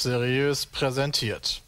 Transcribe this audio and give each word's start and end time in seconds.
Seriös 0.00 0.64
präsentiert. 0.64 1.60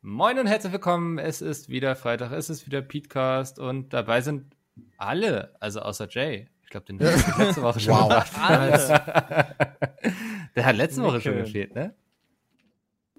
Moin 0.00 0.38
und 0.38 0.46
herzlich 0.46 0.72
willkommen. 0.72 1.18
Es 1.18 1.42
ist 1.42 1.68
wieder 1.68 1.96
Freitag, 1.96 2.30
es 2.30 2.50
ist 2.50 2.66
wieder 2.66 2.82
Petecast 2.82 3.58
und 3.58 3.92
dabei 3.92 4.20
sind 4.20 4.54
alle, 4.96 5.56
also 5.60 5.80
außer 5.80 6.06
Jay. 6.08 6.46
Ich 6.62 6.68
glaube, 6.70 6.86
den 6.86 7.00
hat 7.04 7.36
letzte 7.36 7.62
Woche 7.62 7.80
schon 7.80 7.94
Wow. 7.94 8.38
Alle. 8.40 8.78
Der 10.54 10.66
hat 10.66 10.76
letzte 10.76 11.02
Woche 11.02 11.20
schon 11.20 11.38
gefehlt, 11.38 11.74
ne? 11.74 11.96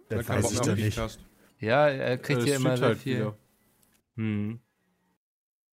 Kein 0.07 0.20
Bock 0.20 0.30
weiß 0.30 0.52
ich 0.54 0.60
doch 0.62 0.76
nicht. 0.76 0.96
Podcast. 0.96 1.20
Ja, 1.60 1.90
er 1.90 2.18
kriegt 2.18 2.44
Äh, 2.44 2.46
hier 2.46 2.55
immer 2.55 2.77
sehr 2.77 2.88
halt 2.88 2.98
viel. 2.98 3.34
Hm. 4.16 4.62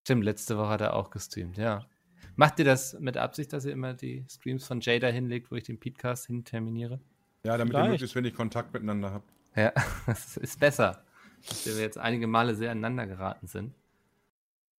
Stimmt, 0.02 0.24
letzte 0.24 0.59
Woche 0.59 0.70
hat 0.70 0.80
er 0.80 0.96
auch 0.96 1.10
gestreamt, 1.10 1.56
ja. 1.56 1.87
Macht 2.34 2.59
ihr 2.59 2.64
das 2.64 2.98
mit 2.98 3.16
Absicht, 3.16 3.52
dass 3.52 3.64
ihr 3.64 3.73
immer 3.73 3.95
die 3.95 4.24
Streams 4.28 4.66
von 4.66 4.80
Jay 4.80 4.98
da 4.98 5.06
hinlegt, 5.06 5.52
wo 5.52 5.54
ich 5.54 5.62
den 5.62 5.78
Podcast 5.78 6.26
hin 6.26 6.45
terminiere? 6.45 6.98
Ja, 7.46 7.56
damit 7.56 7.73
ihr 7.73 7.78
Vielleicht. 7.78 7.91
möglichst 7.92 8.16
wenig 8.16 8.34
Kontakt 8.34 8.73
miteinander 8.74 9.12
habt. 9.12 9.30
Ja, 9.54 9.73
das 10.06 10.37
ist 10.37 10.59
besser. 10.59 11.04
Dass 11.48 11.64
wir 11.66 11.77
jetzt 11.80 11.96
einige 11.98 12.27
Male 12.27 12.54
sehr 12.56 12.70
aneinander 12.73 13.06
geraten 13.06 13.46
sind. 13.46 13.74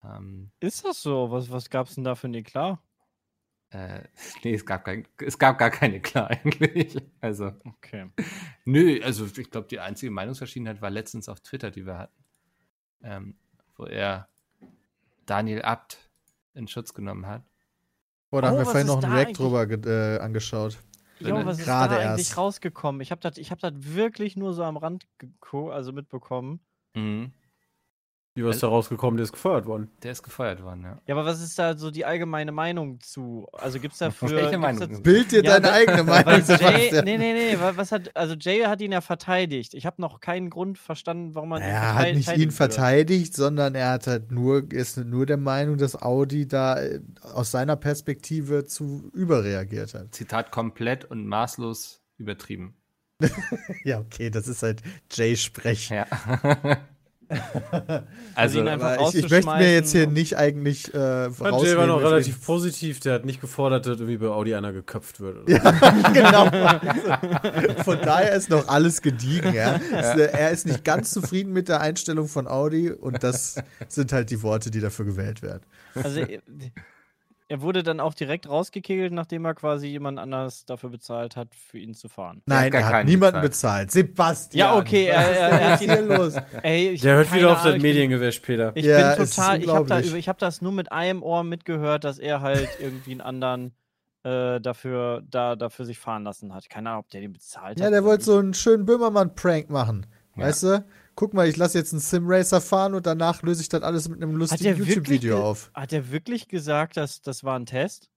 Ähm, 0.03 0.52
Ist 0.59 0.84
das 0.85 1.02
so? 1.02 1.31
Was, 1.31 1.49
was 1.49 1.69
gab's 1.69 1.95
denn 1.95 2.03
da 2.03 2.16
für 2.16 2.28
ein 2.28 2.33
Eklat? 2.33 2.80
äh, 3.69 4.02
nee, 4.44 4.53
es 4.53 4.66
gab, 4.66 4.86
kein, 4.86 5.06
es 5.19 5.38
gab 5.38 5.58
gar 5.58 5.69
keine 5.69 6.00
klar 6.02 6.30
eigentlich. 6.30 6.97
Also, 7.19 7.52
Okay. 7.66 8.09
nö, 8.66 9.00
also 9.03 9.25
ich 9.25 9.50
glaube, 9.50 9.67
die 9.67 9.80
einzige 9.80 10.11
Meinungsverschiedenheit 10.11 10.81
war 10.81 10.89
letztens 10.89 11.28
auf 11.30 11.39
Twitter, 11.41 11.72
die 11.72 11.86
wir 11.86 11.97
hatten. 11.97 12.23
Ähm, 13.03 13.36
wo 13.75 13.86
er 13.86 14.28
Daniel 15.25 15.61
Abt 15.61 15.97
in 16.53 16.67
Schutz 16.67 16.94
genommen 16.94 17.28
hat. 17.28 17.44
Boah, 18.30 18.41
da 18.41 18.47
haben 18.50 18.56
Oh, 18.56 18.58
wir 18.59 18.66
was 18.66 18.72
vorhin 18.72 18.88
noch 18.88 19.03
einen 19.03 19.13
React 19.13 19.34
drüber 19.34 19.69
äh, 19.69 20.19
angeschaut. 20.19 20.78
Jo, 21.19 21.45
was 21.45 21.59
ist 21.59 21.65
Gerade 21.65 21.95
da 21.95 22.01
eigentlich 22.01 22.27
erst. 22.29 22.37
rausgekommen? 22.37 23.01
Ich 23.01 23.11
habe 23.11 23.21
das 23.21 23.37
ich 23.37 23.51
hab 23.51 23.59
das 23.59 23.73
wirklich 23.77 24.35
nur 24.35 24.53
so 24.53 24.63
am 24.63 24.77
Rand 24.77 25.07
geko- 25.19 25.71
also 25.71 25.91
mitbekommen. 25.91 26.59
Mhm. 26.95 27.31
Wie 28.38 28.45
was 28.45 28.59
da 28.59 28.67
rausgekommen, 28.67 29.17
der 29.17 29.23
ist 29.23 29.31
gefeuert 29.31 29.66
worden. 29.66 29.89
Der 30.03 30.11
ist 30.11 30.21
gefeuert 30.21 30.61
worden, 30.61 30.83
ja. 30.83 30.97
Ja, 31.07 31.16
aber 31.16 31.25
was 31.25 31.41
ist 31.41 31.57
da 31.57 31.75
so 31.75 31.89
die 31.89 32.05
allgemeine 32.05 32.52
Meinung 32.52 32.99
zu? 33.02 33.47
Also 33.52 33.79
gibt's 33.79 33.97
dafür 33.97 34.29
Welche 34.35 34.59
Meinung? 34.59 34.79
da- 34.94 34.99
Bild 34.99 35.31
dir 35.31 35.44
Ja, 35.44 35.59
deine 35.59 35.71
eigene 35.73 36.03
Meinung. 36.05 36.25
Weil 36.25 36.41
Jay, 36.59 37.02
nee, 37.03 37.17
nee, 37.17 37.33
nee, 37.33 37.59
wa- 37.59 37.73
was 37.75 37.91
hat, 37.91 38.16
also 38.16 38.35
Jay 38.35 38.61
hat 38.66 38.79
ihn 38.81 38.91
ja 38.91 39.02
verteidigt. 39.02 39.73
Ich 39.73 39.88
habe 39.88 39.99
noch 39.99 40.19
keinen 40.19 40.52
Grund 40.52 40.77
verstanden, 40.77 41.33
warum 41.33 41.49
man 41.49 41.63
ihn 41.63 41.67
Er 41.67 41.95
hat 41.95 42.05
nicht 42.13 42.17
ihn 42.17 42.23
verteidigen 42.23 42.52
würde. 42.52 42.55
verteidigt, 42.73 43.33
sondern 43.35 43.73
er 43.75 43.89
hat 43.89 44.05
halt 44.05 44.31
nur, 44.31 44.72
ist 44.72 44.97
nur 44.97 45.25
der 45.25 45.38
Meinung, 45.38 45.77
dass 45.77 45.99
Audi 45.99 46.47
da 46.47 46.79
äh, 46.79 46.99
aus 47.33 47.49
seiner 47.49 47.75
Perspektive 47.75 48.66
zu 48.66 49.09
überreagiert 49.13 49.95
hat. 49.95 50.13
Zitat 50.13 50.51
komplett 50.51 51.05
und 51.05 51.25
maßlos 51.25 52.01
übertrieben. 52.17 52.75
Ja, 53.83 53.99
okay, 53.99 54.29
das 54.29 54.47
ist 54.47 54.61
halt 54.61 54.83
Jay-Sprech. 55.11 55.89
Ja. 55.89 56.05
Also 57.89 58.03
also, 58.36 58.59
ihn 58.59 58.67
einfach 58.67 58.97
Aber 59.00 59.09
ich, 59.09 59.16
ich 59.25 59.30
möchte 59.30 59.50
mir 59.50 59.73
jetzt 59.73 59.92
hier 59.92 60.08
nicht 60.08 60.38
eigentlich 60.38 60.94
äh, 60.94 60.97
Jay 60.97 61.30
war 61.39 61.52
noch 61.52 61.61
deswegen- 61.61 61.92
relativ 62.08 62.45
positiv, 62.45 63.00
der 63.00 63.16
hat 63.16 63.25
nicht 63.25 63.42
gefordert, 63.42 63.86
dass 63.86 63.97
irgendwie 64.00 64.17
bei 64.17 64.28
Audi 64.28 64.53
einer 64.56 64.72
geköpft 64.72 65.19
wird. 65.19 65.44
Oder? 65.44 65.52
Ja, 65.52 65.72
genau. 66.13 67.84
Von 67.84 68.00
daher 68.01 68.34
ist 68.34 68.50
noch 68.50 68.68
alles 68.68 69.01
gediegen. 69.01 69.53
Ja. 69.53 69.75
Äh, 69.91 70.29
Er 70.31 70.51
ist 70.51 70.66
nicht 70.68 70.84
ganz 70.84 71.12
zufrieden 71.12 71.51
mit 71.53 71.68
der 71.68 71.81
Einstellung 71.81 72.28
von 72.28 72.47
Audi 72.47 72.91
und 72.91 73.24
das 73.24 73.56
sind 73.88 74.13
halt 74.13 74.30
die 74.30 74.41
Worte, 74.44 74.72
die 74.72 74.80
dafür 74.80 75.06
gewählt 75.06 75.41
werden. 75.41 75.63
Also 75.96 76.22
er- 77.50 77.58
er 77.58 77.62
wurde 77.62 77.84
dann 77.84 78.00
auch 78.00 78.13
direkt 78.13 78.50
rausgekegelt, 78.50 79.13
nachdem 79.13 79.46
er 79.46 79.53
quasi 79.56 79.88
jemand 79.88 80.19
anders 80.19 80.66
dafür 80.66 80.90
bezahlt 80.90 81.35
hat, 81.35 81.50
für 81.56 81.78
ihn 81.78 81.94
zu 81.94 82.09
fahren. 82.09 82.41
Nein, 82.46 82.72
er 82.74 82.85
hat 82.85 82.91
keinen 82.91 83.06
niemanden 83.08 83.41
bezahlt. 83.41 83.88
bezahlt. 83.88 83.91
Sebastian. 84.08 84.59
Ja, 84.74 84.78
okay, 84.78 85.06
er, 85.06 85.16
er, 85.22 85.50
er 85.50 85.53
hat 85.53 85.62
Was 85.74 85.81
ist 85.81 85.90
hier 85.91 86.00
ihn, 86.02 86.07
los? 86.07 86.34
ey, 86.63 86.90
ich 86.90 87.02
Der 87.02 87.16
hört 87.16 87.34
wieder 87.34 87.52
auf 87.53 87.63
bin- 87.63 87.81
Mediengewäsch, 87.81 88.40
Peter. 88.40 88.72
Ich 88.75 88.86
Ja, 88.86 89.16
bin 89.16 89.25
total, 89.25 89.62
ich 89.63 89.68
habe 89.69 89.86
da, 89.88 90.00
ich 90.00 90.30
hab 90.30 90.38
das 90.40 90.62
nur 90.62 90.72
mit 90.72 90.91
einem 90.91 91.24
Ohr 91.24 91.44
mitgehört, 91.44 92.03
dass 92.03 92.19
er 92.19 92.41
halt 92.41 92.69
irgendwie 92.80 93.12
einen 93.12 93.22
anderen 93.22 93.74
äh, 94.24 94.59
dafür, 94.59 95.24
da, 95.30 95.56
dafür 95.56 95.86
sich 95.86 96.00
fahren 96.00 96.24
lassen 96.24 96.53
hat. 96.53 96.69
Keine 96.69 96.90
Ahnung, 96.90 97.03
ob 97.06 97.09
der 97.12 97.22
den 97.22 97.34
bezahlt 97.34 97.80
Ja, 97.80 97.86
hat. 97.86 97.94
der 97.94 98.00
oder 98.02 98.09
wollte 98.09 98.25
so 98.25 98.38
einen 98.38 98.53
schönen 98.53 98.86
Böhmermann-Prank 98.86 99.69
machen. 99.69 100.06
Ja. 100.36 100.44
Weißt 100.44 100.63
du? 100.63 100.86
Guck 101.17 101.33
mal, 101.33 101.47
ich 101.47 101.57
lasse 101.57 101.79
jetzt 101.79 101.94
einen 101.94 102.00
Simracer 102.00 102.61
fahren 102.61 102.94
und 102.94 103.07
danach 103.07 103.41
löse 103.41 103.61
ich 103.61 103.69
das 103.69 103.81
alles 103.81 104.07
mit 104.07 104.22
einem 104.22 104.35
lustigen 104.35 104.78
YouTube-Video 104.78 105.44
auf. 105.44 105.72
Hat 105.73 105.91
er 105.91 106.11
wirklich 106.11 106.47
gesagt, 106.47 106.95
dass 106.95 107.23
das 107.23 107.44
war 107.44 107.57
ein 107.57 107.66
Test? 107.66 108.11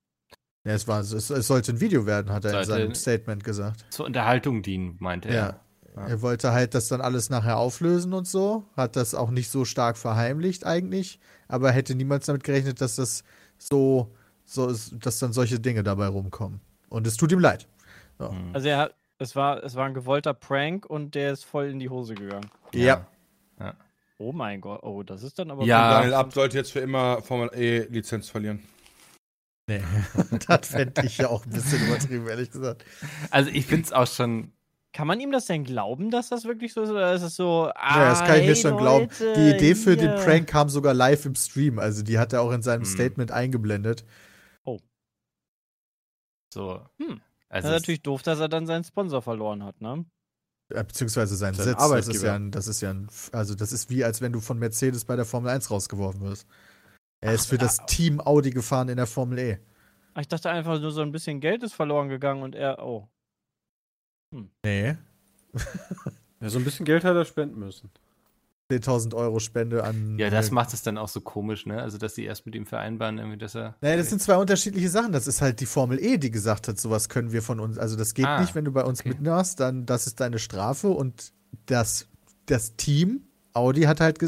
Ja, 0.64 0.72
es, 0.74 0.86
war, 0.86 1.00
es, 1.00 1.10
es 1.10 1.46
sollte 1.46 1.72
ein 1.72 1.80
Video 1.80 2.04
werden, 2.04 2.30
hat 2.30 2.44
er 2.44 2.50
in 2.60 2.66
Sollte- 2.66 2.82
seinem 2.82 2.94
Statement 2.94 3.42
gesagt. 3.42 3.86
zur 3.88 4.04
Unterhaltung 4.04 4.62
dienen, 4.62 4.96
meinte 5.00 5.30
er. 5.30 5.62
Ja. 5.96 6.06
Er 6.08 6.20
wollte 6.20 6.52
halt 6.52 6.74
das 6.74 6.88
dann 6.88 7.00
alles 7.00 7.30
nachher 7.30 7.56
auflösen 7.56 8.12
und 8.12 8.28
so. 8.28 8.64
Hat 8.76 8.96
das 8.96 9.14
auch 9.14 9.30
nicht 9.30 9.50
so 9.50 9.64
stark 9.64 9.96
verheimlicht 9.96 10.66
eigentlich. 10.66 11.18
Aber 11.48 11.72
hätte 11.72 11.94
niemals 11.94 12.26
damit 12.26 12.44
gerechnet, 12.44 12.82
dass 12.82 12.96
das 12.96 13.24
so, 13.56 14.14
so 14.44 14.68
ist, 14.68 14.94
dass 15.00 15.18
dann 15.18 15.32
solche 15.32 15.58
Dinge 15.58 15.82
dabei 15.82 16.06
rumkommen. 16.08 16.60
Und 16.90 17.06
es 17.06 17.16
tut 17.16 17.32
ihm 17.32 17.40
leid. 17.40 17.66
Mhm. 18.18 18.50
Also 18.52 18.68
er 18.68 18.76
hat, 18.78 18.94
es 19.18 19.34
war, 19.34 19.64
es 19.64 19.74
war 19.74 19.86
ein 19.86 19.94
gewollter 19.94 20.34
Prank 20.34 20.84
und 20.86 21.14
der 21.14 21.32
ist 21.32 21.44
voll 21.44 21.66
in 21.70 21.78
die 21.78 21.88
Hose 21.88 22.14
gegangen. 22.14 22.50
Ja. 22.74 23.06
Oh 24.18 24.32
mein 24.32 24.60
Gott, 24.60 24.82
oh, 24.82 25.02
das 25.02 25.22
ist 25.22 25.38
dann 25.38 25.50
aber. 25.50 25.64
Ja. 25.64 25.92
Daniel 25.94 26.12
Abt 26.14 26.34
sollte 26.34 26.58
jetzt 26.58 26.72
für 26.72 26.80
immer 26.80 27.22
Formel 27.22 27.50
E-Lizenz 27.54 28.28
verlieren. 28.28 28.62
Nee. 29.66 29.82
das 30.46 30.68
fände 30.68 31.06
ich 31.06 31.16
ja 31.18 31.28
auch 31.28 31.46
ein 31.46 31.50
bisschen 31.50 31.86
übertrieben, 31.86 32.28
ehrlich 32.28 32.50
gesagt. 32.50 32.84
Also 33.30 33.50
ich 33.50 33.64
finde 33.64 33.84
es 33.84 33.92
auch 33.92 34.06
schon. 34.06 34.52
Kann 34.92 35.06
man 35.06 35.20
ihm 35.20 35.30
das 35.32 35.46
denn 35.46 35.64
glauben, 35.64 36.10
dass 36.10 36.28
das 36.28 36.44
wirklich 36.44 36.72
so 36.74 36.82
ist? 36.82 36.90
Oder 36.90 37.14
ist 37.14 37.22
es 37.22 37.36
so. 37.36 37.70
Ah, 37.76 37.98
Ja, 38.00 38.08
das 38.10 38.20
kann 38.24 38.40
ich 38.40 38.46
mir 38.46 38.56
schon 38.56 38.76
glauben. 38.76 39.06
Leute, 39.08 39.32
Die 39.34 39.56
Idee 39.56 39.74
für 39.74 39.96
den 39.96 40.16
hier. 40.16 40.24
Prank 40.24 40.48
kam 40.48 40.68
sogar 40.68 40.92
live 40.92 41.24
im 41.24 41.34
Stream. 41.36 41.78
Also 41.78 42.02
die 42.02 42.18
hat 42.18 42.32
er 42.32 42.42
auch 42.42 42.50
in 42.50 42.60
seinem 42.62 42.82
Hm. 42.82 42.90
Statement 42.90 43.30
eingeblendet. 43.30 44.04
So. 46.52 46.80
Hm. 46.98 47.20
Also 47.48 47.68
Das 47.68 47.76
ist 47.76 47.82
natürlich 47.82 48.02
doof, 48.02 48.22
dass 48.22 48.40
er 48.40 48.48
dann 48.48 48.66
seinen 48.66 48.84
Sponsor 48.84 49.22
verloren 49.22 49.64
hat, 49.64 49.80
ne? 49.80 50.04
Äh, 50.70 50.84
Beziehungsweise 50.84 51.36
sein 51.36 51.54
Sein 51.54 51.66
Sitz. 51.66 51.76
Das 51.76 52.08
ist 52.08 52.22
ja 52.22 52.34
ein, 52.34 52.50
das 52.50 52.68
ist 52.68 52.80
ja 52.80 52.90
ein, 52.90 53.08
also 53.32 53.54
das 53.54 53.72
ist 53.72 53.90
wie, 53.90 54.04
als 54.04 54.20
wenn 54.20 54.32
du 54.32 54.40
von 54.40 54.58
Mercedes 54.58 55.04
bei 55.04 55.16
der 55.16 55.24
Formel 55.24 55.50
1 55.50 55.70
rausgeworfen 55.70 56.20
wirst. 56.22 56.46
Er 57.20 57.34
ist 57.34 57.46
für 57.46 57.58
das 57.58 57.78
Team 57.86 58.20
Audi 58.20 58.50
gefahren 58.50 58.88
in 58.88 58.96
der 58.96 59.06
Formel 59.06 59.38
E. 59.38 59.58
Ich 60.18 60.28
dachte 60.28 60.50
einfach 60.50 60.80
nur 60.80 60.90
so 60.90 61.02
ein 61.02 61.12
bisschen 61.12 61.40
Geld 61.40 61.62
ist 61.62 61.74
verloren 61.74 62.08
gegangen 62.08 62.42
und 62.42 62.54
er. 62.54 62.82
Oh. 62.84 63.08
Nee. 64.64 64.96
Ja, 66.40 66.48
so 66.48 66.58
ein 66.58 66.64
bisschen 66.64 66.86
Geld 66.86 67.04
hat 67.04 67.16
er 67.16 67.24
spenden 67.24 67.58
müssen. 67.58 67.90
10.000 68.70 69.14
Euro 69.14 69.38
Spende 69.40 69.84
an. 69.84 70.18
ja, 70.18 70.30
das 70.30 70.48
äh, 70.50 70.54
macht 70.54 70.72
es 70.74 70.82
dann 70.82 70.96
auch 70.98 71.08
so 71.08 71.20
komisch, 71.20 71.66
ne? 71.66 71.80
Also, 71.82 71.98
dass 71.98 72.14
sie 72.14 72.24
erst 72.24 72.46
mit 72.46 72.54
ihm 72.54 72.66
vereinbaren, 72.66 73.18
irgendwie, 73.18 73.38
dass 73.38 73.54
er. 73.54 73.74
Naja, 73.80 73.96
das 73.96 74.10
sind 74.10 74.22
zwei 74.22 74.36
unterschiedliche 74.36 74.88
Sachen. 74.88 75.12
Das 75.12 75.26
ist 75.26 75.40
halt 75.42 75.60
die 75.60 75.66
Formel 75.66 75.98
E, 76.02 76.18
die 76.18 76.30
gesagt 76.30 76.68
hat, 76.68 76.78
sowas 76.78 77.08
können 77.08 77.32
wir 77.32 77.42
von 77.42 77.60
uns. 77.60 77.78
Also 77.78 77.96
das 77.96 78.14
geht 78.14 78.26
Ah, 78.26 78.40
nicht, 78.40 78.54
wenn 78.54 78.64
du 78.64 78.72
bei 78.72 78.84
uns 78.84 79.00
okay. 79.00 79.10
mitmachst, 79.10 79.60
dann 79.60 79.86
das 79.86 80.06
ist 80.06 80.20
deine 80.20 80.38
Strafe 80.38 80.88
und 80.88 81.32
das, 81.66 82.06
das 82.46 82.76
Team 82.76 83.22
Audi 83.52 83.82
hat 83.82 84.00
halt, 84.00 84.18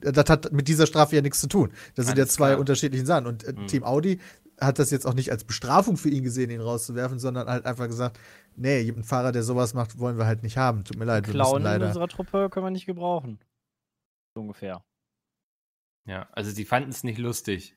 das 0.00 0.30
hat 0.30 0.52
mit 0.52 0.66
dieser 0.68 0.86
Strafe 0.86 1.14
ja 1.16 1.22
nichts 1.22 1.40
zu 1.40 1.48
tun. 1.48 1.70
Das 1.94 2.06
sind 2.06 2.16
ja 2.16 2.22
Alles 2.24 2.32
zwei 2.34 2.48
klar. 2.48 2.60
unterschiedliche 2.60 3.04
Sachen. 3.04 3.26
Und 3.26 3.44
äh, 3.44 3.54
Hm. 3.54 3.66
Team 3.66 3.84
Audi 3.84 4.18
hat 4.58 4.78
das 4.78 4.90
jetzt 4.90 5.06
auch 5.06 5.14
nicht 5.14 5.30
als 5.30 5.44
Bestrafung 5.44 5.96
für 5.96 6.08
ihn 6.10 6.22
gesehen, 6.22 6.50
ihn 6.50 6.60
rauszuwerfen, 6.60 7.18
sondern 7.18 7.48
halt 7.48 7.64
einfach 7.66 7.86
gesagt, 7.86 8.18
nee, 8.56 8.80
ein 8.88 9.04
Fahrer, 9.04 9.32
der 9.32 9.42
sowas 9.42 9.72
macht, 9.74 9.98
wollen 9.98 10.18
wir 10.18 10.26
halt 10.26 10.42
nicht 10.42 10.56
haben. 10.58 10.84
Tut 10.84 10.98
mir 10.98 11.04
leid, 11.06 11.26
wir 11.26 11.32
müssen 11.34 11.46
Clown 11.46 11.56
in 11.58 11.62
leider. 11.64 11.86
unserer 11.88 12.08
Truppe 12.08 12.48
können 12.50 12.66
wir 12.66 12.70
nicht 12.70 12.84
gebrauchen. 12.86 13.38
So 14.34 14.40
ungefähr. 14.40 14.84
Ja, 16.06 16.28
also 16.32 16.52
die 16.54 16.64
fanden 16.64 16.90
es 16.90 17.04
nicht 17.04 17.18
lustig. 17.18 17.74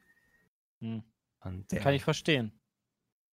Hm. 0.82 1.04
Und, 1.44 1.68
Kann 1.70 1.94
ich 1.94 2.04
verstehen. 2.04 2.52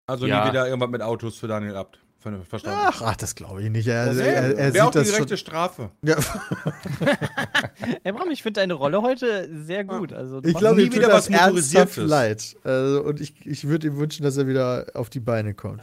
Also 0.06 0.26
Ja. 0.26 0.42
nie 0.44 0.50
wieder 0.50 0.66
irgendwas 0.66 0.90
mit 0.90 1.02
Autos 1.02 1.38
für 1.38 1.46
Daniel 1.48 1.76
Abt. 1.76 2.00
Ver- 2.18 2.44
Verstanden. 2.44 2.78
Ach, 2.82 3.00
ach, 3.02 3.16
das 3.16 3.34
glaube 3.34 3.62
ich 3.62 3.70
nicht. 3.70 3.86
Er, 3.86 4.06
Das 4.06 4.16
er, 4.18 4.58
er, 4.58 4.74
wäre 4.74 4.86
auch 4.86 4.92
sieht 4.92 5.02
die 5.02 5.06
das 5.08 5.12
gerechte 5.16 5.36
schon. 5.38 5.46
Strafe. 5.46 5.90
Ja. 6.04 6.16
Ebram, 8.04 8.30
ich 8.30 8.42
finde 8.42 8.60
deine 8.60 8.74
Rolle 8.74 9.00
heute 9.00 9.48
sehr 9.64 9.84
gut. 9.84 10.12
Also, 10.12 10.40
du 10.40 10.48
Ich 10.50 10.56
glaube, 10.56 10.82
nie 10.82 10.92
wieder 10.92 11.08
was 11.08 11.30
Motorisiertes. 11.30 11.96
ernsthaft 11.96 12.08
leid. 12.08 12.56
Also, 12.64 13.02
und 13.04 13.20
ich, 13.20 13.46
ich 13.46 13.66
würde 13.68 13.86
ihm 13.86 13.96
wünschen, 13.96 14.22
dass 14.22 14.36
er 14.36 14.46
wieder 14.46 14.86
auf 14.94 15.08
die 15.08 15.20
Beine 15.20 15.54
kommt. 15.54 15.82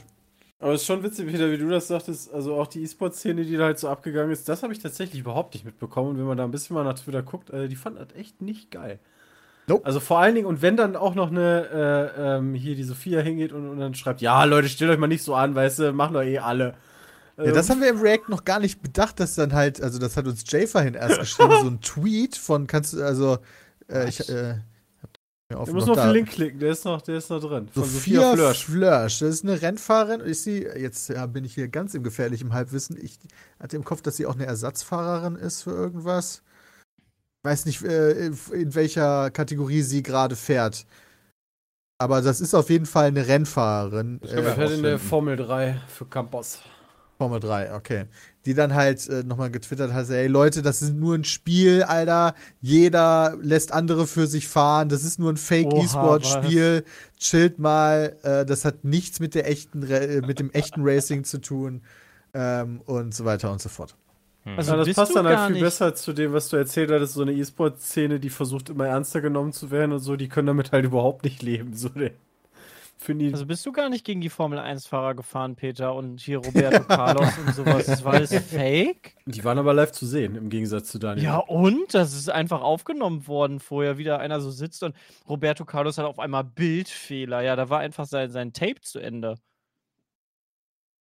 Aber 0.59 0.73
es 0.73 0.81
ist 0.81 0.87
schon 0.87 1.03
witzig, 1.03 1.27
Peter, 1.27 1.51
wie 1.51 1.57
du 1.57 1.69
das 1.69 1.87
sagtest, 1.87 2.33
also 2.33 2.55
auch 2.55 2.65
die 2.65 2.81
E-Sport-Szene, 2.81 3.45
die 3.45 3.57
da 3.57 3.65
halt 3.65 3.77
so 3.77 3.89
abgegangen 3.89 4.31
ist, 4.31 4.49
das 4.49 4.63
habe 4.63 4.73
ich 4.73 4.79
tatsächlich 4.79 5.21
überhaupt 5.21 5.53
nicht 5.53 5.65
mitbekommen. 5.65 6.11
Und 6.11 6.17
wenn 6.17 6.25
man 6.25 6.37
da 6.37 6.45
ein 6.45 6.51
bisschen 6.51 6.73
mal 6.73 6.83
nach 6.83 6.97
Twitter 6.97 7.21
guckt, 7.21 7.51
also 7.53 7.67
die 7.67 7.75
fanden 7.75 7.99
das 7.99 8.17
echt 8.17 8.41
nicht 8.41 8.71
geil. 8.71 8.99
Nope. 9.67 9.85
Also 9.85 9.99
vor 9.99 10.19
allen 10.19 10.33
Dingen, 10.33 10.47
und 10.47 10.61
wenn 10.61 10.77
dann 10.77 10.95
auch 10.95 11.13
noch 11.13 11.29
eine, 11.29 12.13
äh, 12.17 12.37
ähm, 12.37 12.53
hier 12.55 12.75
die 12.75 12.83
Sophia 12.83 13.19
hingeht 13.19 13.51
und, 13.51 13.69
und 13.69 13.79
dann 13.79 13.93
schreibt, 13.93 14.21
ja, 14.21 14.43
Leute, 14.45 14.69
stellt 14.69 14.89
euch 14.89 14.97
mal 14.97 15.07
nicht 15.07 15.23
so 15.23 15.35
an, 15.35 15.53
weißt 15.53 15.79
du, 15.79 15.93
machen 15.93 16.13
doch 16.13 16.23
eh 16.23 16.39
alle. 16.39 16.73
Ja, 17.37 17.51
das 17.51 17.69
haben 17.69 17.81
wir 17.81 17.89
im 17.89 17.99
React 17.99 18.29
noch 18.29 18.45
gar 18.45 18.59
nicht 18.59 18.81
bedacht, 18.81 19.19
dass 19.19 19.35
dann 19.35 19.53
halt, 19.53 19.79
also 19.81 19.99
das 19.99 20.17
hat 20.17 20.25
uns 20.25 20.43
Jay 20.47 20.65
vorhin 20.65 20.95
erst 20.95 21.19
geschrieben, 21.19 21.53
so 21.61 21.67
ein 21.67 21.81
Tweet 21.81 22.35
von, 22.35 22.65
kannst 22.65 22.93
du, 22.93 23.03
also, 23.03 23.37
äh, 23.89 24.09
ich, 24.09 24.27
äh, 24.29 24.55
Ja, 25.51 25.63
Du 25.63 25.73
musst 25.73 25.87
noch 25.87 25.97
auf 25.97 26.03
den 26.03 26.11
Link 26.13 26.29
klicken, 26.29 26.59
der 26.59 26.71
ist 26.71 26.83
noch, 26.83 27.01
der 27.01 27.17
ist 27.17 27.29
noch 27.29 27.39
drin. 27.39 27.69
Von 27.69 27.83
Sophia 27.83 28.21
Sophia 28.21 28.33
Flörsch. 28.33 28.65
Flörsch. 28.65 29.19
Das 29.19 29.29
ist 29.29 29.43
eine 29.45 29.61
Rennfahrerin. 29.61 30.19
Ist 30.19 30.43
sie, 30.43 30.63
jetzt 30.63 31.07
ja, 31.09 31.25
bin 31.25 31.45
ich 31.45 31.53
hier 31.55 31.69
ganz 31.69 31.93
im 31.93 32.03
gefährlichen 32.03 32.51
Halbwissen. 32.53 32.97
Ich 33.01 33.17
hatte 33.59 33.77
im 33.77 33.85
Kopf, 33.85 34.01
dass 34.01 34.17
sie 34.17 34.25
auch 34.25 34.35
eine 34.35 34.45
Ersatzfahrerin 34.45 35.35
ist 35.37 35.63
für 35.63 35.71
irgendwas. 35.71 36.43
Weiß 37.43 37.65
nicht, 37.65 37.81
äh, 37.83 38.27
in 38.27 38.75
welcher 38.75 39.31
Kategorie 39.31 39.83
sie 39.83 40.03
gerade 40.03 40.35
fährt. 40.35 40.85
Aber 41.97 42.21
das 42.21 42.41
ist 42.41 42.53
auf 42.53 42.69
jeden 42.69 42.85
Fall 42.85 43.05
eine 43.07 43.25
Rennfahrerin. 43.27 44.19
Können 44.19 44.45
wir 44.45 44.51
Äh, 44.51 44.55
Fährt 44.55 44.71
in 44.71 44.83
der. 44.83 44.99
Formel 44.99 45.37
3 45.37 45.81
für 45.87 46.05
Campos. 46.05 46.59
Formel 47.17 47.39
3, 47.39 47.73
okay. 47.73 48.05
Die 48.47 48.53
dann 48.53 48.73
halt 48.73 49.07
äh, 49.09 49.23
nochmal 49.23 49.51
getwittert 49.51 49.91
hat, 49.93 50.09
ey 50.09 50.25
Leute, 50.27 50.61
das 50.63 50.81
ist 50.81 50.93
nur 50.95 51.13
ein 51.15 51.25
Spiel, 51.25 51.83
Alter. 51.83 52.33
Jeder 52.61 53.35
lässt 53.41 53.73
andere 53.73 54.07
für 54.07 54.25
sich 54.25 54.47
fahren. 54.47 54.87
Das 54.89 55.03
ist 55.03 55.19
nur 55.19 55.31
ein 55.31 55.37
Fake-E-Sport-Spiel. 55.37 56.83
Chillt 57.19 57.59
mal. 57.59 58.15
Äh, 58.23 58.45
das 58.45 58.63
hat 58.65 58.83
nichts 58.83 59.19
mit 59.19 59.35
der 59.35 59.49
echten, 59.49 59.83
Re 59.83 59.99
äh, 60.07 60.21
mit 60.21 60.39
dem 60.39 60.49
echten 60.51 60.81
Racing 60.83 61.23
zu 61.25 61.39
tun. 61.39 61.81
Ähm, 62.33 62.81
und 62.85 63.13
so 63.13 63.25
weiter 63.25 63.51
und 63.51 63.61
so 63.61 63.69
fort. 63.69 63.95
Also 64.55 64.71
Ja, 64.71 64.77
das 64.83 64.95
passt 64.95 65.15
dann 65.15 65.27
halt 65.27 65.39
viel 65.47 65.53
nicht- 65.55 65.63
besser 65.63 65.93
zu 65.93 66.13
dem, 66.13 66.31
was 66.31 66.47
du 66.49 66.55
erzählt 66.55 66.89
hattest. 66.89 67.13
So 67.15 67.23
eine 67.23 67.33
E-Sport-Szene, 67.33 68.19
die 68.21 68.29
versucht 68.29 68.69
immer 68.69 68.87
ernster 68.87 69.19
genommen 69.19 69.51
zu 69.51 69.71
werden 69.71 69.91
und 69.91 69.99
so, 69.99 70.15
die 70.15 70.29
können 70.29 70.47
damit 70.47 70.71
halt 70.71 70.85
überhaupt 70.85 71.25
nicht 71.25 71.41
leben. 71.43 71.73
So. 71.75 71.89
Finde 72.97 73.25
ich. 73.25 73.33
Also 73.33 73.45
bist 73.45 73.63
du 73.65 73.71
gar 73.71 73.89
nicht 73.89 74.03
gegen 74.05 74.21
die 74.21 74.29
Formel 74.29 74.57
1-Fahrer 74.57 75.13
gefahren, 75.13 75.55
Peter, 75.55 75.93
und 75.93 76.19
hier 76.19 76.39
Roberto 76.39 76.83
Carlos 76.87 77.37
und 77.37 77.53
sowas. 77.53 77.85
Das 77.85 78.03
war 78.03 78.13
alles 78.13 78.33
fake? 78.49 79.15
die 79.25 79.43
waren 79.43 79.59
aber 79.59 79.73
live 79.73 79.91
zu 79.91 80.07
sehen, 80.07 80.35
im 80.35 80.49
Gegensatz 80.49 80.89
zu 80.89 80.97
Daniel. 80.97 81.23
Ja, 81.23 81.37
und? 81.37 81.93
Das 81.93 82.13
ist 82.13 82.29
einfach 82.29 82.61
aufgenommen 82.61 83.27
worden 83.27 83.59
vorher. 83.59 83.99
Wieder 83.99 84.19
einer 84.19 84.41
so 84.41 84.49
sitzt 84.49 84.81
und 84.81 84.95
Roberto 85.29 85.63
Carlos 85.63 85.99
hat 85.99 86.05
auf 86.05 86.17
einmal 86.17 86.43
Bildfehler. 86.43 87.41
Ja, 87.41 87.55
da 87.55 87.69
war 87.69 87.79
einfach 87.79 88.05
sein, 88.05 88.31
sein 88.31 88.51
Tape 88.51 88.81
zu 88.81 88.99
Ende. 88.99 89.35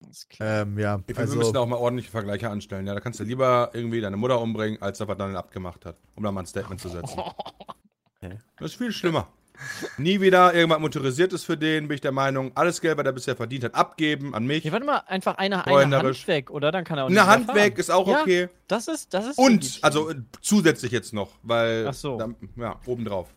Das 0.01 0.27
Ähm, 0.41 0.79
ja, 0.79 1.01
Ich 1.07 1.17
finde, 1.17 1.31
wir 1.31 1.37
müssen 1.39 1.49
also, 1.49 1.61
auch 1.61 1.67
mal 1.67 1.77
ordentliche 1.77 2.11
Vergleiche 2.11 2.51
anstellen. 2.51 2.87
Ja, 2.87 2.95
da 2.95 3.01
kannst 3.01 3.19
du 3.21 3.25
lieber 3.25 3.71
irgendwie 3.73 4.03
deine 4.03 4.19
Mutter 4.19 4.41
umbringen, 4.41 4.81
als 4.83 4.99
das, 4.99 5.09
was 5.09 5.17
Daniel 5.17 5.39
abgemacht 5.39 5.87
hat, 5.87 5.97
um 6.15 6.23
da 6.23 6.31
mal 6.31 6.41
ein 6.43 6.47
Statement 6.47 6.81
zu 6.81 6.89
setzen. 6.89 7.21
Das 8.59 8.73
ist 8.73 8.79
viel 8.79 8.91
schlimmer. 8.91 9.29
Nie 9.99 10.21
wieder 10.21 10.55
irgendwas 10.55 10.81
Motorisiertes 10.81 11.45
für 11.45 11.57
den, 11.57 11.89
bin 11.89 11.97
ich 11.97 12.01
der 12.01 12.13
Meinung. 12.13 12.53
Alles 12.55 12.81
Geld, 12.81 12.97
was 12.99 13.05
er 13.05 13.13
bisher 13.13 13.37
verdient 13.37 13.65
hat, 13.65 13.75
abgeben 13.75 14.35
an 14.35 14.47
mich. 14.47 14.63
Hier, 14.63 14.73
warte 14.73 14.87
mal, 14.87 14.99
einfach 15.07 15.37
eine, 15.39 15.67
eine. 15.67 16.03
Hand 16.03 16.29
weg, 16.29 16.51
oder? 16.51 16.73
Dann 16.73 16.85
kann 16.85 16.99
er 16.99 17.05
auch 17.05 17.09
nicht 17.09 17.19
Eine 17.19 17.29
Hand 17.29 17.47
fahren. 17.47 17.57
weg 17.57 17.79
ist 17.79 17.91
auch 17.91 18.07
Ja, 18.09 18.23
okay. 18.23 18.49
Das 18.69 18.89
ist, 18.89 19.15
das 19.15 19.27
ist 19.27 19.39
Und, 19.39 19.79
also 19.83 20.11
äh, 20.11 20.17
zusätzlich 20.41 20.93
jetzt 20.93 21.13
noch, 21.13 21.39
weil. 21.43 21.87
Ach 21.89 21.95
so. 21.95 22.17
Dann, 22.19 22.37
ja, 22.57 22.81
obendrauf. 22.87 23.33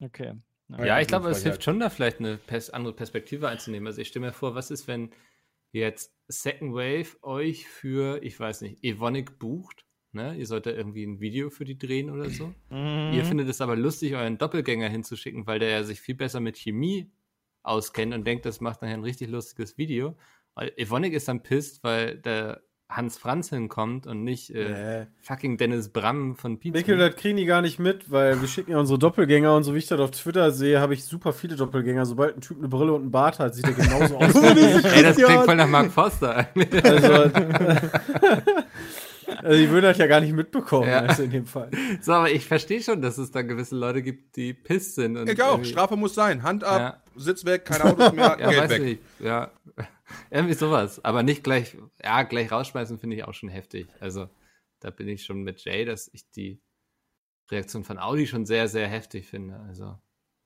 Okay. 0.00 0.34
Ja, 0.68 0.98
ich 0.98 1.08
glaube, 1.08 1.28
es 1.28 1.42
hilft 1.42 1.62
schon 1.62 1.78
da 1.78 1.90
vielleicht 1.90 2.20
eine 2.20 2.36
pers 2.36 2.70
andere 2.70 2.94
Perspektive 2.94 3.48
einzunehmen. 3.48 3.86
Also 3.86 4.00
ich 4.00 4.08
stelle 4.08 4.26
mir 4.26 4.32
vor, 4.32 4.54
was 4.54 4.70
ist, 4.70 4.88
wenn 4.88 5.12
jetzt 5.72 6.12
Second 6.28 6.74
Wave 6.74 7.22
euch 7.22 7.68
für, 7.68 8.22
ich 8.22 8.38
weiß 8.38 8.62
nicht, 8.62 8.82
Evonik 8.82 9.38
bucht? 9.38 9.83
Ne? 10.14 10.36
Ihr 10.36 10.46
sollt 10.46 10.66
da 10.66 10.70
irgendwie 10.70 11.04
ein 11.04 11.20
Video 11.20 11.50
für 11.50 11.64
die 11.64 11.76
drehen 11.78 12.10
oder 12.10 12.30
so. 12.30 12.54
Mhm. 12.70 13.12
Ihr 13.12 13.24
findet 13.24 13.48
es 13.48 13.60
aber 13.60 13.76
lustig, 13.76 14.14
euren 14.14 14.38
Doppelgänger 14.38 14.88
hinzuschicken, 14.88 15.46
weil 15.46 15.58
der 15.58 15.70
ja 15.70 15.82
sich 15.84 16.00
viel 16.00 16.14
besser 16.14 16.40
mit 16.40 16.56
Chemie 16.56 17.10
auskennt 17.62 18.14
und 18.14 18.26
denkt, 18.26 18.46
das 18.46 18.60
macht 18.60 18.82
nachher 18.82 18.94
ein 18.94 19.02
richtig 19.04 19.28
lustiges 19.30 19.76
Video. 19.78 20.16
Evonik 20.76 21.12
ist 21.14 21.26
dann 21.28 21.42
pisst, 21.42 21.82
weil 21.82 22.16
der 22.18 22.62
Hans 22.86 23.16
Franz 23.16 23.48
hinkommt 23.48 24.06
und 24.06 24.22
nicht 24.24 24.50
äh, 24.54 25.00
Äh. 25.00 25.06
fucking 25.22 25.56
Dennis 25.56 25.88
Bram 25.88 26.36
von 26.36 26.58
Pizza. 26.60 26.76
Mikkel, 26.78 26.98
das 26.98 27.16
kriegen 27.16 27.38
die 27.38 27.46
gar 27.46 27.62
nicht 27.62 27.78
mit, 27.78 28.10
weil 28.10 28.38
wir 28.40 28.46
schicken 28.46 28.72
ja 28.72 28.78
unsere 28.78 28.98
Doppelgänger 28.98 29.56
und 29.56 29.64
so 29.64 29.74
wie 29.74 29.78
ich 29.78 29.86
das 29.86 29.98
auf 29.98 30.10
Twitter 30.10 30.50
sehe, 30.50 30.78
habe 30.80 30.92
ich 30.92 31.02
super 31.02 31.32
viele 31.32 31.56
Doppelgänger. 31.56 32.04
Sobald 32.04 32.36
ein 32.36 32.40
Typ 32.42 32.58
eine 32.58 32.68
Brille 32.68 32.92
und 32.92 33.00
einen 33.02 33.10
Bart 33.10 33.38
hat, 33.40 33.54
sieht 33.54 33.64
er 33.66 33.72
genauso 33.72 34.16
aus. 34.18 34.34
wie 34.34 34.78
ich. 34.78 34.84
Ey, 34.96 35.02
das 35.02 35.16
klingt 35.16 35.44
voll 35.44 35.56
nach 35.56 35.66
Mark 35.66 35.90
Foster. 35.90 36.46
Also, 36.84 37.30
also 39.44 39.58
die 39.58 39.68
würden 39.70 39.84
das 39.84 39.98
ja 39.98 40.06
gar 40.06 40.20
nicht 40.20 40.32
mitbekommen, 40.32 40.88
Ja. 40.88 41.00
also 41.00 41.22
in 41.22 41.30
dem 41.30 41.46
Fall. 41.46 41.70
So, 42.00 42.12
aber 42.12 42.30
ich 42.30 42.46
verstehe 42.46 42.82
schon, 42.82 43.00
dass 43.02 43.18
es 43.18 43.30
da 43.30 43.42
gewisse 43.42 43.76
Leute 43.76 44.02
gibt, 44.02 44.36
die 44.36 44.54
piss 44.54 44.94
sind. 44.94 45.16
Und 45.16 45.28
Ich 45.28 45.42
auch. 45.42 45.62
Strafe 45.64 45.96
muss 45.96 46.14
sein. 46.14 46.42
Hand 46.42 46.64
ab, 46.64 46.80
Ja. 46.80 47.02
Sitz 47.16 47.44
weg, 47.44 47.64
keine 47.64 47.84
Autos 47.84 48.12
mehr, 48.12 48.36
Ja, 48.40 48.48
Geld 48.50 48.60
weiß 48.62 48.70
weg. 48.70 48.82
nicht. 48.82 49.02
Ja. 49.20 49.52
Irgendwie 50.30 50.54
sowas. 50.54 51.04
Aber 51.04 51.22
nicht 51.22 51.44
gleich, 51.44 51.76
ja, 52.02 52.22
gleich 52.24 52.50
rausschmeißen 52.50 52.98
finde 52.98 53.16
ich 53.16 53.24
auch 53.24 53.34
schon 53.34 53.48
heftig. 53.48 53.86
Also, 54.00 54.28
da 54.80 54.90
bin 54.90 55.08
ich 55.08 55.24
schon 55.24 55.42
mit 55.42 55.64
Jay, 55.64 55.84
dass 55.84 56.10
ich 56.12 56.28
die 56.30 56.60
Reaktion 57.50 57.84
von 57.84 57.98
Audi 57.98 58.26
schon 58.26 58.46
sehr, 58.46 58.68
sehr 58.68 58.88
heftig 58.88 59.28
finde. 59.28 59.60
Also, 59.68 59.96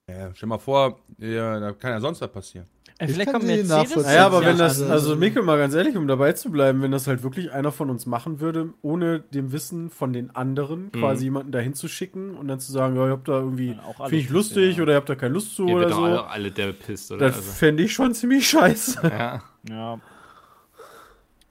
Ja, 0.09 0.35
stell 0.35 0.49
mal 0.49 0.59
vor, 0.59 0.99
ja, 1.19 1.61
da 1.61 1.73
kann 1.73 1.91
ja 1.93 2.01
sonst 2.01 2.21
was 2.23 2.33
passieren. 2.33 2.67
Äh, 2.99 3.05
Ich 3.05 3.13
Vielleicht 3.13 3.27
kann 3.31 3.35
kommt 3.41 3.47
Mercedes. 3.47 3.69
nachvollziehen. 3.69 4.03
Naja, 4.05 4.27
aber 4.27 4.43
Ja, 4.43 4.49
wenn 4.49 4.59
das, 4.59 4.81
also- 4.81 4.93
also 4.93 5.17
Mikkel, 5.17 5.43
mal 5.43 5.59
ganz 5.59 5.75
ehrlich, 5.75 5.97
um 5.97 6.09
dabei 6.09 6.33
zu 6.33 6.51
bleiben, 6.51 6.81
wenn 6.83 6.91
das 6.91 7.07
halt 7.07 7.23
wirklich 7.23 7.53
einer 7.53 7.71
von 7.73 7.91
uns 7.91 8.07
machen 8.07 8.41
würde, 8.41 8.73
ohne 8.83 9.21
dem 9.21 9.53
Wissen 9.53 9.91
von 9.91 10.13
den 10.15 10.35
anderen, 10.35 10.91
quasi 10.93 11.25
jemanden 11.25 11.53
dahin 11.53 11.75
zu 11.75 11.89
schicken 11.89 12.35
und 12.37 12.49
dann 12.49 12.59
zu 12.59 12.73
sagen, 12.73 12.97
ja, 12.97 13.05
ihr 13.07 13.11
habt 13.13 13.29
da 13.29 13.39
irgendwie, 13.39 13.79
finde 13.97 14.17
ich 14.17 14.31
lustig 14.31 14.79
ja. 14.79 14.83
oder 14.83 14.93
ihr 14.93 14.97
habt 14.97 15.09
da 15.11 15.15
keine 15.15 15.35
Lust 15.35 15.55
zu 15.55 15.67
ihr 15.67 15.77
oder 15.77 15.93
so, 15.93 16.03
alle, 16.03 16.27
alle 16.27 16.51
der 16.51 16.73
pisst, 16.73 17.13
oder? 17.13 17.27
das 17.27 17.37
Also, 17.37 17.53
fände 17.53 17.83
ich 17.83 17.93
schon 17.93 18.15
ziemlich 18.15 18.49
scheiße. 18.49 19.01
ja. 19.05 19.43
Ja. 19.69 20.01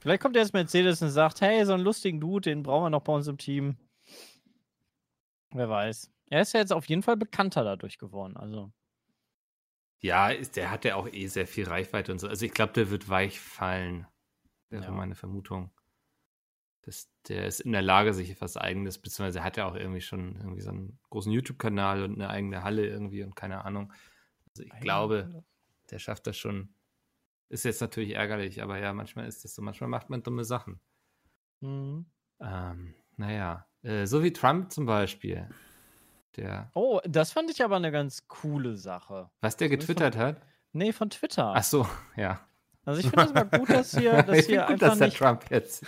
Vielleicht 0.00 0.22
kommt 0.22 0.36
jetzt 0.36 0.52
Mercedes 0.52 1.00
und 1.02 1.10
sagt, 1.10 1.40
hey, 1.40 1.64
so 1.64 1.72
einen 1.74 1.84
lustigen 1.84 2.20
Dude, 2.20 2.50
den 2.50 2.62
brauchen 2.62 2.84
wir 2.86 2.90
noch 2.90 3.02
bei 3.02 3.12
uns 3.12 3.26
im 3.28 3.38
Team. 3.38 3.76
Wer 5.54 5.68
weiß. 5.68 6.10
Er 6.30 6.42
ist 6.42 6.52
ja 6.52 6.60
jetzt 6.60 6.72
auf 6.72 6.86
jeden 6.86 7.02
Fall 7.02 7.16
bekannter 7.16 7.64
dadurch 7.64 7.98
geworden. 7.98 8.36
Also. 8.36 8.72
ja, 10.00 10.28
ist, 10.30 10.56
der 10.56 10.70
hat 10.70 10.84
ja 10.84 10.94
auch 10.96 11.08
eh 11.08 11.26
sehr 11.26 11.46
viel 11.46 11.66
Reichweite 11.66 12.12
und 12.12 12.18
so. 12.20 12.28
Also, 12.28 12.46
ich 12.46 12.52
glaube, 12.52 12.72
der 12.72 12.90
wird 12.90 13.08
weich 13.08 13.40
fallen. 13.40 14.06
Wäre 14.70 14.84
Ja. 14.84 14.90
meine 14.90 15.14
Vermutung. 15.14 15.70
Das, 16.82 17.10
der 17.28 17.46
ist 17.46 17.60
in 17.60 17.72
der 17.72 17.82
Lage, 17.82 18.14
sich 18.14 18.40
was 18.40 18.56
Eigenes, 18.56 18.98
beziehungsweise 18.98 19.42
hat 19.44 19.58
er 19.58 19.66
auch 19.66 19.74
irgendwie 19.74 20.00
schon 20.00 20.36
irgendwie 20.36 20.60
so 20.60 20.70
einen 20.70 20.98
großen 21.10 21.32
YouTube-Kanal 21.32 22.02
und 22.04 22.14
eine 22.14 22.30
eigene 22.30 22.62
Halle 22.62 22.86
irgendwie 22.86 23.22
und 23.24 23.34
keine 23.34 23.64
Ahnung. 23.64 23.92
Also 24.50 24.62
ich 24.62 24.80
glaube, 24.80 25.44
der 25.90 25.98
schafft 25.98 26.26
das 26.26 26.38
schon. 26.38 26.74
Ist 27.50 27.64
jetzt 27.64 27.80
natürlich 27.80 28.14
ärgerlich, 28.14 28.62
aber 28.62 28.78
ja, 28.78 28.92
manchmal 28.92 29.26
ist 29.26 29.44
das 29.44 29.54
so. 29.54 29.62
Manchmal 29.62 29.88
macht 29.90 30.10
man 30.10 30.22
dumme 30.22 30.44
Sachen. 30.44 30.80
Mhm. 31.60 32.06
Ähm, 32.40 32.94
naja, 33.16 33.66
äh, 33.82 34.06
so 34.06 34.22
wie 34.22 34.32
Trump 34.32 34.70
zum 34.70 34.86
Beispiel. 34.86 35.48
Der, 36.36 36.70
Oh, 36.74 37.00
das 37.04 37.32
fand 37.32 37.50
ich 37.50 37.62
aber 37.64 37.76
eine 37.76 37.90
ganz 37.90 38.28
coole 38.28 38.76
Sache. 38.76 39.30
was 39.40 39.56
der 39.56 39.68
getwittert 39.68 40.16
hat? 40.16 40.40
Nee, 40.72 40.92
von 40.92 41.10
Twitter. 41.10 41.52
Ach 41.56 41.62
so, 41.64 41.86
ja. 42.16 42.40
Also 42.84 43.00
ich 43.00 43.06
finde 43.08 43.24
es 43.24 43.34
mal 43.34 43.44
gut, 43.44 43.68
dass 43.70 43.96
hier, 43.96 44.22
dass 44.22 44.38
ich 44.38 44.46
hier 44.46 44.60
gut, 44.62 44.70
einfach 44.70 44.88
dass 44.90 44.98
der 44.98 45.06
nicht. 45.08 45.18
Trump 45.18 45.44
jetzt. 45.50 45.84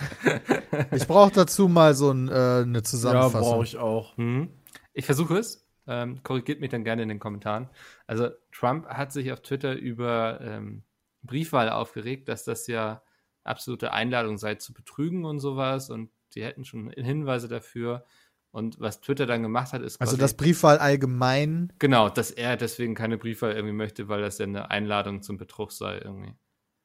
ich 0.92 1.06
brauche 1.06 1.30
dazu 1.32 1.68
mal 1.68 1.94
so 1.94 2.11
ein, 2.11 2.28
äh, 2.28 2.32
eine 2.32 2.78
Ja, 2.78 2.82
Zusammenfassung. 2.85 3.40
brauche 3.52 3.64
ich 3.64 3.76
auch. 3.78 4.16
Mhm. 4.16 4.50
Ich 4.92 5.06
versuche 5.06 5.38
es. 5.38 5.66
Ähm, 5.87 6.23
korrigiert 6.23 6.61
mich 6.61 6.70
dann 6.70 6.85
gerne 6.85 7.02
in 7.02 7.09
den 7.09 7.18
Kommentaren. 7.18 7.68
Also 8.06 8.28
Trump 8.52 8.87
hat 8.87 9.12
sich 9.12 9.32
auf 9.32 9.40
Twitter 9.40 9.75
über 9.75 10.40
ähm, 10.42 10.82
Briefwahl 11.23 11.70
aufgeregt, 11.70 12.28
dass 12.28 12.44
das 12.44 12.66
ja 12.66 13.02
absolute 13.44 13.92
Einladung 13.92 14.37
sei 14.38 14.56
zu 14.56 14.73
betrügen 14.75 15.25
und 15.25 15.40
sowas 15.40 15.90
und 15.90 16.11
die 16.35 16.44
hätten 16.44 16.64
schon 16.64 16.90
Hinweise 16.90 17.49
dafür. 17.49 18.04
Und 18.52 18.80
was 18.80 19.00
Twitter 19.00 19.26
dann 19.26 19.42
gemacht 19.42 19.73
hat, 19.73 19.83
ist 19.83 20.00
also 20.00 20.12
quasi- 20.12 20.21
das 20.21 20.35
Briefwahl 20.37 20.78
allgemein. 20.78 21.73
genau, 21.78 22.09
dass 22.09 22.30
er 22.33 22.57
deswegen 22.57 22.95
keine 22.97 23.16
Briefwahl 23.16 23.52
irgendwie 23.52 23.75
möchte, 23.75 24.09
weil 24.09 24.21
das 24.23 24.38
ja 24.38 24.47
eine 24.47 24.71
Einladung 24.71 25.23
zum 25.23 25.37
Betrug 25.37 25.71
sei 25.73 25.99
irgendwie. 25.99 26.35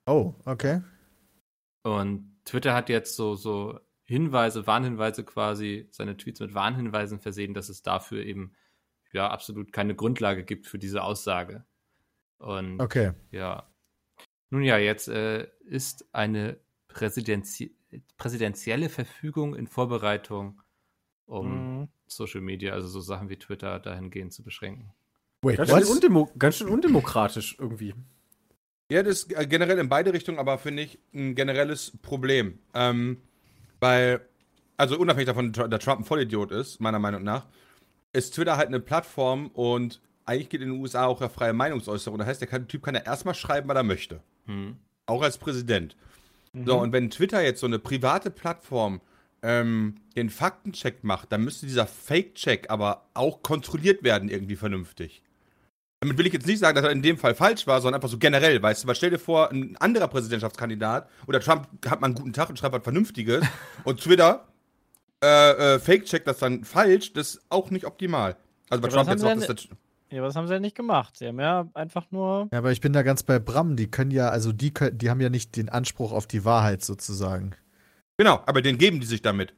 Oh, 0.05 0.35
okay. 0.45 0.81
Und 1.83 2.31
Twitter 2.45 2.73
hat 2.73 2.89
jetzt 2.89 3.15
so, 3.15 3.35
so 3.35 3.79
Hinweise, 4.03 4.67
Warnhinweise 4.67 5.23
quasi, 5.23 5.87
seine 5.91 6.15
Tweets 6.17 6.39
mit 6.39 6.53
Warnhinweisen 6.53 7.19
versehen, 7.19 7.53
dass 7.55 7.69
es 7.69 7.81
dafür 7.81 8.23
eben 8.23 8.53
ja 9.13 9.29
absolut 9.29 9.71
keine 9.71 9.95
Grundlage 9.95 10.43
gibt 10.43 10.67
für 10.67 10.77
diese 10.77 11.01
Aussage. 11.01 11.65
Und 12.37 12.79
Okay. 12.79 13.13
ja. 13.31 13.67
Nun 14.51 14.61
ja, 14.63 14.77
jetzt 14.77 15.07
äh, 15.07 15.47
ist 15.65 16.07
eine 16.13 16.59
Präsidenzi 16.87 17.75
präsidentielle 18.17 18.89
Verfügung 18.89 19.55
in 19.55 19.67
Vorbereitung, 19.67 20.61
um 21.25 21.79
Mhm. 21.81 21.87
Social 22.07 22.41
Media, 22.41 22.73
also 22.73 22.87
so 22.87 23.01
Sachen 23.01 23.29
wie 23.29 23.37
Twitter, 23.37 23.79
dahingehend 23.79 24.33
zu 24.33 24.43
beschränken. 24.43 24.91
Wait, 25.41 25.57
Ganz 25.57 25.69
schön, 25.69 25.83
undemo 25.83 26.29
ganz 26.37 26.57
schön 26.57 26.67
undemokratisch 26.67 27.57
irgendwie. 27.59 27.93
Ja, 28.91 29.01
das 29.03 29.23
ist 29.23 29.35
äh, 29.35 29.47
generell 29.47 29.79
in 29.79 29.89
beide 29.89 30.13
Richtungen, 30.13 30.37
aber 30.37 30.57
finde 30.57 30.83
ich 30.83 30.99
ein 31.13 31.35
generelles 31.35 31.97
Problem. 32.01 32.59
Ähm, 32.73 33.21
weil, 33.79 34.21
also 34.77 34.97
unabhängig 34.97 35.27
davon, 35.27 35.51
dass 35.51 35.83
Trump 35.83 36.01
ein 36.01 36.05
Vollidiot 36.05 36.51
ist, 36.51 36.79
meiner 36.79 36.99
Meinung 36.99 37.23
nach, 37.23 37.47
ist 38.13 38.35
Twitter 38.35 38.57
halt 38.57 38.67
eine 38.67 38.79
Plattform 38.79 39.47
und 39.47 40.01
eigentlich 40.25 40.49
geht 40.49 40.61
in 40.61 40.69
den 40.71 40.79
USA 40.81 41.05
auch 41.05 41.21
ja 41.21 41.29
freie 41.29 41.53
Meinungsäußerung. 41.53 42.17
Das 42.17 42.27
heißt, 42.27 42.41
der 42.41 42.47
kann, 42.47 42.67
Typ 42.67 42.83
kann 42.83 42.95
ja 42.95 43.01
erstmal 43.01 43.35
schreiben, 43.35 43.67
was 43.67 43.75
er 43.75 43.83
möchte. 43.83 44.21
Hm. 44.45 44.77
Auch 45.05 45.21
als 45.21 45.37
Präsident. 45.37 45.95
Mhm. 46.53 46.65
So, 46.65 46.79
und 46.79 46.91
wenn 46.93 47.09
Twitter 47.09 47.43
jetzt 47.43 47.59
so 47.59 47.67
eine 47.67 47.79
private 47.79 48.31
Plattform 48.31 49.01
ähm, 49.45 49.95
den 50.15 50.31
Faktencheck 50.31 51.03
macht, 51.03 51.31
dann 51.31 51.43
müsste 51.43 51.67
dieser 51.67 51.85
Fake-Check 51.85 52.71
aber 52.71 53.05
auch 53.13 53.43
kontrolliert 53.43 54.03
werden, 54.03 54.27
irgendwie 54.27 54.55
vernünftig. 54.55 55.21
Damit 55.99 56.17
will 56.17 56.25
ich 56.25 56.33
jetzt 56.33 56.47
nicht 56.47 56.59
sagen, 56.59 56.75
dass 56.75 56.83
er 56.83 56.91
in 56.91 57.03
dem 57.03 57.17
Fall 57.17 57.35
falsch 57.35 57.67
war, 57.67 57.79
sondern 57.79 57.95
einfach 57.95 58.09
so 58.09 58.17
generell, 58.17 58.61
weißt 58.61 58.83
du, 58.83 58.87
weil 58.87 58.95
stell 58.95 59.11
dir 59.11 59.19
vor, 59.19 59.51
ein 59.51 59.77
anderer 59.77 60.07
Präsidentschaftskandidat 60.07 61.09
oder 61.27 61.39
Trump 61.39 61.67
hat 61.85 62.01
mal 62.01 62.07
einen 62.07 62.15
guten 62.15 62.33
Tag 62.33 62.49
und 62.49 62.57
schreibt 62.57 62.73
was 62.73 62.83
Vernünftiges 62.83 63.45
und 63.83 64.01
Twitter 64.01 64.47
äh, 65.23 65.75
äh, 65.75 65.79
fake-checkt 65.79 66.27
das 66.27 66.39
dann 66.39 66.63
falsch, 66.63 67.13
das 67.13 67.35
ist 67.35 67.45
auch 67.49 67.69
nicht 67.69 67.85
optimal. 67.85 68.35
Also 68.69 68.81
bei 68.81 68.89
Ja, 68.89 68.99
aber 68.99 69.05
Trump 69.05 69.37
jetzt 69.37 69.41
sie 69.41 69.53
das, 69.53 69.67
Ja, 70.09 70.17
aber 70.19 70.27
das 70.27 70.35
haben 70.35 70.47
sie 70.47 70.53
ja 70.53 70.59
nicht 70.59 70.75
gemacht. 70.75 71.17
Sie 71.17 71.27
haben 71.27 71.39
ja 71.39 71.69
einfach 71.75 72.09
nur. 72.09 72.49
Ja, 72.51 72.57
aber 72.57 72.71
ich 72.71 72.81
bin 72.81 72.93
da 72.93 73.03
ganz 73.03 73.21
bei 73.21 73.37
Bram. 73.37 73.75
Die 73.75 73.89
können 73.89 74.11
ja, 74.11 74.29
also 74.29 74.51
die, 74.51 74.73
können, 74.73 74.97
die 74.97 75.09
haben 75.09 75.21
ja 75.21 75.29
nicht 75.29 75.55
den 75.55 75.69
Anspruch 75.69 76.11
auf 76.11 76.25
die 76.25 76.45
Wahrheit 76.45 76.83
sozusagen. 76.83 77.55
Genau, 78.17 78.41
aber 78.45 78.61
den 78.61 78.77
geben 78.77 78.99
die 78.99 79.05
sich 79.05 79.21
damit. 79.21 79.53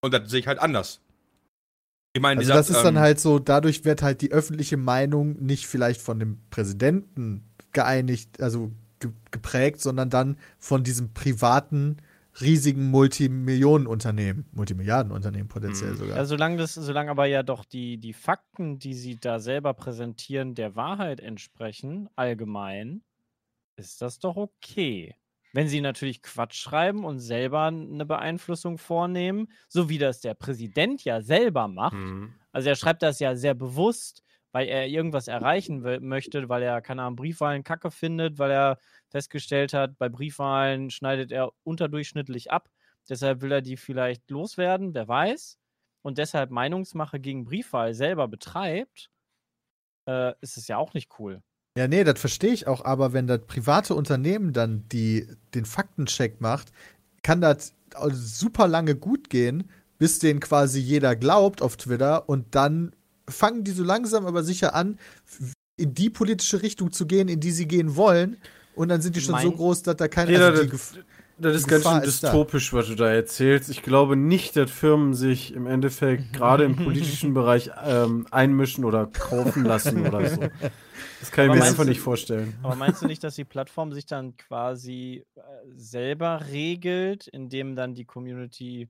Und 0.00 0.12
das 0.14 0.30
sehe 0.30 0.40
ich 0.40 0.46
halt 0.46 0.58
anders. 0.58 1.00
Ich 2.14 2.20
meine, 2.20 2.40
Also 2.40 2.52
das 2.52 2.68
ist 2.68 2.84
dann 2.84 2.96
ähm, 2.96 3.00
halt 3.00 3.20
so, 3.20 3.38
dadurch 3.38 3.84
wird 3.84 4.02
halt 4.02 4.20
die 4.20 4.32
öffentliche 4.32 4.76
Meinung 4.76 5.42
nicht 5.42 5.66
vielleicht 5.66 6.02
von 6.02 6.18
dem 6.18 6.40
Präsidenten 6.50 7.48
geeinigt, 7.72 8.40
also 8.42 8.70
ge 9.00 9.10
geprägt, 9.30 9.80
sondern 9.80 10.10
dann 10.10 10.36
von 10.58 10.84
diesem 10.84 11.14
privaten, 11.14 11.96
riesigen 12.40 12.90
Multimillionenunternehmen, 12.90 14.44
Multimilliardenunternehmen 14.52 15.48
potenziell 15.48 15.92
Mhm. 15.92 15.96
sogar. 15.96 16.16
Ja, 16.18 16.24
solange 16.26 16.56
das, 16.58 16.74
solange 16.74 17.10
aber 17.10 17.26
ja 17.26 17.42
doch 17.42 17.64
die, 17.64 17.96
die 17.96 18.12
Fakten, 18.12 18.78
die 18.78 18.94
sie 18.94 19.16
da 19.16 19.38
selber 19.38 19.72
präsentieren, 19.72 20.54
der 20.54 20.76
Wahrheit 20.76 21.20
entsprechen, 21.20 22.08
allgemein, 22.14 23.02
ist 23.76 24.02
das 24.02 24.18
doch 24.18 24.36
okay. 24.36 25.14
Wenn 25.52 25.68
sie 25.68 25.80
natürlich 25.80 26.22
Quatsch 26.22 26.54
schreiben 26.56 27.04
und 27.04 27.18
selber 27.20 27.64
eine 27.64 28.06
Beeinflussung 28.06 28.78
vornehmen, 28.78 29.48
so 29.68 29.88
wie 29.88 29.98
das 29.98 30.20
der 30.20 30.34
Präsident 30.34 31.04
ja 31.04 31.20
selber 31.20 31.68
macht, 31.68 31.96
Mhm. 31.96 32.34
also 32.52 32.68
er 32.68 32.76
schreibt 32.76 33.02
das 33.02 33.18
ja 33.20 33.34
sehr 33.36 33.54
bewusst, 33.54 34.22
weil 34.52 34.68
er 34.68 34.86
irgendwas 34.88 35.28
erreichen 35.28 35.82
will, 35.84 36.00
möchte, 36.00 36.48
weil 36.48 36.62
er, 36.62 36.82
keine 36.82 37.02
Ahnung, 37.02 37.16
Briefwahlen 37.16 37.64
kacke 37.64 37.90
findet, 37.90 38.38
weil 38.38 38.50
er 38.50 38.78
festgestellt 39.08 39.72
hat, 39.72 39.96
bei 39.98 40.08
Briefwahlen 40.10 40.90
schneidet 40.90 41.32
er 41.32 41.52
unterdurchschnittlich 41.64 42.50
ab. 42.50 42.68
Deshalb 43.08 43.40
will 43.40 43.52
er 43.52 43.62
die 43.62 43.76
vielleicht 43.76 44.30
loswerden, 44.30 44.94
wer 44.94 45.08
weiß. 45.08 45.58
Und 46.02 46.18
deshalb 46.18 46.50
Meinungsmache 46.50 47.20
gegen 47.20 47.44
Briefwahl 47.44 47.94
selber 47.94 48.28
betreibt, 48.28 49.10
äh, 50.08 50.34
ist 50.40 50.56
es 50.56 50.68
ja 50.68 50.78
auch 50.78 50.94
nicht 50.94 51.18
cool. 51.18 51.42
Ja, 51.76 51.88
nee, 51.88 52.04
das 52.04 52.20
verstehe 52.20 52.52
ich 52.52 52.66
auch, 52.66 52.84
aber 52.84 53.12
wenn 53.12 53.26
das 53.26 53.40
private 53.46 53.94
Unternehmen 53.94 54.52
dann 54.52 54.84
die, 54.92 55.26
den 55.54 55.64
Faktencheck 55.64 56.40
macht, 56.40 56.70
kann 57.22 57.40
das 57.40 57.74
super 58.12 58.68
lange 58.68 58.94
gut 58.94 59.30
gehen, 59.30 59.70
bis 59.98 60.18
den 60.18 60.40
quasi 60.40 60.80
jeder 60.80 61.16
glaubt 61.16 61.62
auf 61.62 61.76
Twitter 61.76 62.28
und 62.28 62.54
dann 62.54 62.94
fangen 63.28 63.64
die 63.64 63.70
so 63.70 63.84
langsam 63.84 64.26
aber 64.26 64.42
sicher 64.42 64.74
an, 64.74 64.98
in 65.76 65.94
die 65.94 66.10
politische 66.10 66.62
Richtung 66.62 66.92
zu 66.92 67.06
gehen, 67.06 67.28
in 67.28 67.40
die 67.40 67.52
sie 67.52 67.66
gehen 67.66 67.96
wollen. 67.96 68.36
Und 68.74 68.88
dann 68.88 69.00
sind 69.00 69.16
die 69.16 69.20
schon 69.20 69.38
so 69.40 69.48
Mein- 69.48 69.56
groß, 69.56 69.82
dass 69.82 69.96
da 69.96 70.08
keine. 70.08 70.32
Jeder, 70.32 70.46
also 70.48 70.64
das, 70.64 70.94
das 71.38 71.56
ist 71.56 71.66
die 71.66 71.70
ganz 71.70 71.82
Gefahr 71.84 72.00
schön 72.00 72.08
ist 72.08 72.22
da. 72.22 72.28
dystopisch, 72.28 72.72
was 72.72 72.86
du 72.88 72.94
da 72.94 73.08
erzählst. 73.10 73.68
Ich 73.70 73.82
glaube 73.82 74.16
nicht, 74.16 74.56
dass 74.56 74.70
Firmen 74.70 75.14
sich 75.14 75.54
im 75.54 75.66
Endeffekt 75.66 76.32
gerade 76.32 76.64
im 76.64 76.76
politischen 76.76 77.34
Bereich 77.34 77.70
ähm, 77.84 78.26
einmischen 78.30 78.84
oder 78.84 79.06
kaufen 79.06 79.64
lassen 79.64 80.06
oder 80.06 80.28
so. 80.28 80.40
Das 81.20 81.30
kann 81.30 81.44
ich 81.44 81.50
Aber 81.50 81.54
mir 81.54 81.60
meinst 81.60 81.68
einfach 81.70 81.84
du- 81.84 81.88
nicht 81.90 82.00
vorstellen. 82.00 82.54
Aber 82.62 82.74
meinst 82.76 83.02
du 83.02 83.06
nicht, 83.06 83.22
dass 83.24 83.34
die 83.34 83.44
Plattform 83.44 83.92
sich 83.92 84.06
dann 84.06 84.36
quasi 84.36 85.24
äh, 85.34 85.40
selber 85.74 86.42
regelt, 86.50 87.26
indem 87.28 87.74
dann 87.76 87.94
die 87.94 88.04
Community 88.04 88.88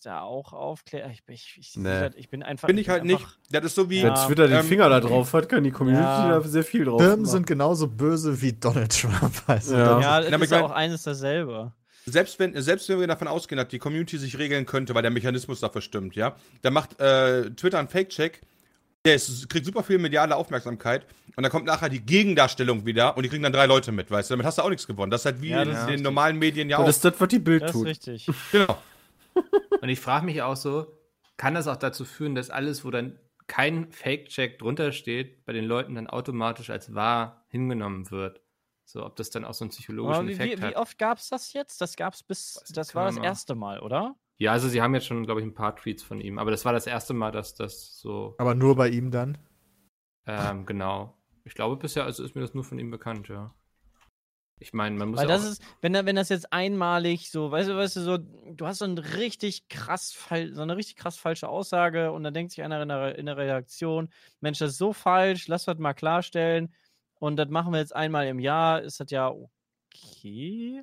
da 0.00 0.20
auch 0.22 0.52
aufklärt? 0.52 1.10
Ich, 1.12 1.24
bin- 1.24 1.34
ich, 1.34 1.56
ich, 1.58 1.76
wie 1.76 1.80
Nee. 1.80 2.10
ich 2.16 2.28
bin 2.30 2.42
einfach. 2.42 2.66
Finde 2.66 2.82
ich 2.82 2.88
halt 2.88 3.04
nicht. 3.04 3.24
Das 3.50 3.64
ist 3.64 3.74
so 3.74 3.88
wie. 3.90 4.02
Wenn 4.02 4.14
Ja. 4.14 4.26
Twitter 4.26 4.48
den 4.48 4.58
ähm, 4.60 4.64
Finger 4.64 4.88
da 4.88 5.00
drauf 5.00 5.32
hat, 5.32 5.48
kann 5.48 5.64
die 5.64 5.70
Community 5.70 6.02
Ja. 6.04 6.28
da 6.28 6.40
sehr 6.42 6.64
viel 6.64 6.84
drauf 6.84 7.00
Firmen 7.00 7.26
sind 7.26 7.46
genauso 7.46 7.86
böse 7.86 8.40
wie 8.40 8.52
Donald 8.52 8.98
Trump. 9.00 9.32
Also 9.46 9.74
Ja. 9.76 9.94
das- 9.94 10.02
Ja, 10.04 10.20
das 10.20 10.30
Ja, 10.30 10.36
ist 10.36 10.42
ich 10.44 10.50
mein- 10.50 10.62
auch 10.62 10.70
eines 10.70 11.02
dasselbe. 11.02 11.72
Selbst 12.06 12.38
wenn, 12.38 12.60
selbst 12.62 12.88
wenn 12.88 13.00
wir 13.00 13.06
davon 13.06 13.28
ausgehen, 13.28 13.58
dass 13.58 13.68
die 13.68 13.78
Community 13.78 14.16
sich 14.16 14.38
regeln 14.38 14.64
könnte, 14.64 14.94
weil 14.94 15.02
der 15.02 15.10
Mechanismus 15.10 15.60
dafür 15.60 15.82
stimmt, 15.82 16.14
ja, 16.16 16.36
dann 16.62 16.72
macht 16.72 16.98
äh, 17.00 17.50
Twitter 17.50 17.78
einen 17.78 17.88
Fake-Check, 17.88 18.40
der 19.04 19.14
ist, 19.14 19.48
kriegt 19.50 19.66
super 19.66 19.82
viel 19.82 19.98
mediale 19.98 20.34
Aufmerksamkeit 20.34 21.06
und 21.36 21.42
dann 21.42 21.52
kommt 21.52 21.66
nachher 21.66 21.88
die 21.90 22.00
Gegendarstellung 22.00 22.86
wieder 22.86 23.14
und 23.16 23.22
die 23.24 23.28
kriegen 23.28 23.42
dann 23.42 23.52
drei 23.52 23.66
Leute 23.66 23.92
mit, 23.92 24.10
weißt 24.10 24.30
du, 24.30 24.32
damit 24.32 24.46
hast 24.46 24.56
du 24.58 24.62
auch 24.62 24.70
nichts 24.70 24.86
gewonnen. 24.86 25.10
Das 25.10 25.20
ist 25.20 25.24
halt 25.26 25.42
wie 25.42 25.50
Ja, 25.50 25.62
in 25.62 25.68
das 25.68 25.78
ist 25.78 25.82
den 25.84 25.88
richtig. 25.90 26.04
normalen 26.04 26.38
Medien 26.38 26.70
ja 26.70 26.78
Und 26.78 26.84
auch. 26.84 26.86
das 26.86 26.96
ist 26.96 27.04
das, 27.04 27.14
was 27.20 27.28
die 27.28 27.38
Bild 27.38 27.62
Das 27.62 27.70
ist 27.70 27.76
tut. 27.76 27.86
richtig. 27.86 28.26
genau. 28.52 28.78
Und 29.80 29.88
ich 29.88 30.00
frage 30.00 30.26
mich 30.26 30.42
auch 30.42 30.56
so, 30.56 30.98
kann 31.36 31.54
das 31.54 31.68
auch 31.68 31.76
dazu 31.76 32.04
führen, 32.04 32.34
dass 32.34 32.50
alles, 32.50 32.84
wo 32.84 32.90
dann 32.90 33.18
kein 33.46 33.90
Fake-Check 33.92 34.58
drunter 34.58 34.92
steht, 34.92 35.44
bei 35.46 35.52
den 35.52 35.64
Leuten 35.64 35.94
dann 35.94 36.06
automatisch 36.06 36.70
als 36.70 36.94
wahr 36.94 37.46
hingenommen 37.48 38.10
wird? 38.10 38.42
So, 38.84 39.04
ob 39.04 39.16
das 39.16 39.30
dann 39.30 39.44
auch 39.44 39.54
so 39.54 39.64
einen 39.64 39.70
psychologischen 39.70 40.28
wie, 40.28 40.32
Effekt 40.32 40.58
wie, 40.58 40.62
hat. 40.62 40.70
wie 40.72 40.76
oft 40.76 40.98
gab 40.98 41.18
es 41.18 41.28
das 41.28 41.52
jetzt? 41.52 41.80
Das 41.80 41.96
gab 41.96 42.14
es 42.14 42.22
bis. 42.22 42.62
Das 42.70 42.94
war 42.94 43.04
das 43.04 43.16
mal- 43.16 43.24
erste 43.24 43.54
Mal, 43.54 43.80
oder? 43.80 44.16
Ja, 44.38 44.52
also 44.52 44.68
sie 44.68 44.80
haben 44.80 44.94
jetzt 44.94 45.06
schon, 45.06 45.24
glaube 45.24 45.40
ich, 45.40 45.46
ein 45.46 45.54
paar 45.54 45.74
Tweets 45.74 46.02
von 46.02 46.20
ihm, 46.20 46.38
aber 46.38 46.50
das 46.52 46.64
war 46.64 46.72
das 46.72 46.86
erste 46.86 47.12
Mal, 47.12 47.32
dass 47.32 47.54
das 47.54 47.98
so, 47.98 48.34
aber 48.38 48.54
nur 48.54 48.76
bei 48.76 48.88
ihm 48.88 49.10
dann. 49.10 49.36
ähm, 50.26 50.64
genau. 50.64 51.18
Ich 51.44 51.54
glaube, 51.54 51.76
bisher 51.76 52.04
also 52.04 52.22
ist 52.22 52.34
mir 52.34 52.42
das 52.42 52.54
nur 52.54 52.62
von 52.62 52.78
ihm 52.78 52.90
bekannt, 52.90 53.28
ja. 53.28 53.54
Ich 54.60 54.72
meine, 54.72 54.96
man 54.96 55.10
muss 55.10 55.18
Weil 55.20 55.28
ja 55.28 55.34
das 55.36 55.46
auch, 55.46 55.50
ist, 55.52 55.62
wenn, 55.80 55.92
da- 55.92 56.04
wenn 56.04 56.16
das 56.16 56.28
jetzt 56.30 56.52
einmalig 56.52 57.30
so, 57.30 57.50
weißt 57.50 57.68
du, 57.68 57.76
weißt 57.76 57.96
du, 57.96 58.00
so, 58.00 58.18
du 58.18 58.66
hast 58.66 58.78
so 58.78 58.84
ein 58.84 58.98
richtig 58.98 59.68
krass, 59.68 60.16
so 60.52 60.62
eine 60.62 60.76
richtig 60.76 60.96
krass 60.96 61.16
falsche 61.16 61.48
Aussage 61.48 62.10
und 62.12 62.24
dann 62.24 62.34
denkt 62.34 62.52
sich 62.52 62.62
einer 62.64 62.82
in 62.82 62.88
der, 62.88 63.16
in 63.18 63.26
der 63.26 63.36
Redaktion, 63.36 64.08
Mensch, 64.40 64.58
das 64.58 64.72
ist 64.72 64.78
so 64.78 64.92
falsch, 64.92 65.46
lass 65.48 65.64
das 65.66 65.78
mal 65.78 65.94
klarstellen 65.94 66.74
und 67.20 67.36
das 67.36 67.48
machen 67.50 67.72
wir 67.72 67.78
jetzt 67.80 67.94
einmal 67.94 68.26
im 68.26 68.40
Jahr, 68.40 68.82
ist 68.82 68.98
das 69.00 69.10
ja 69.10 69.28
okay. 69.94 70.82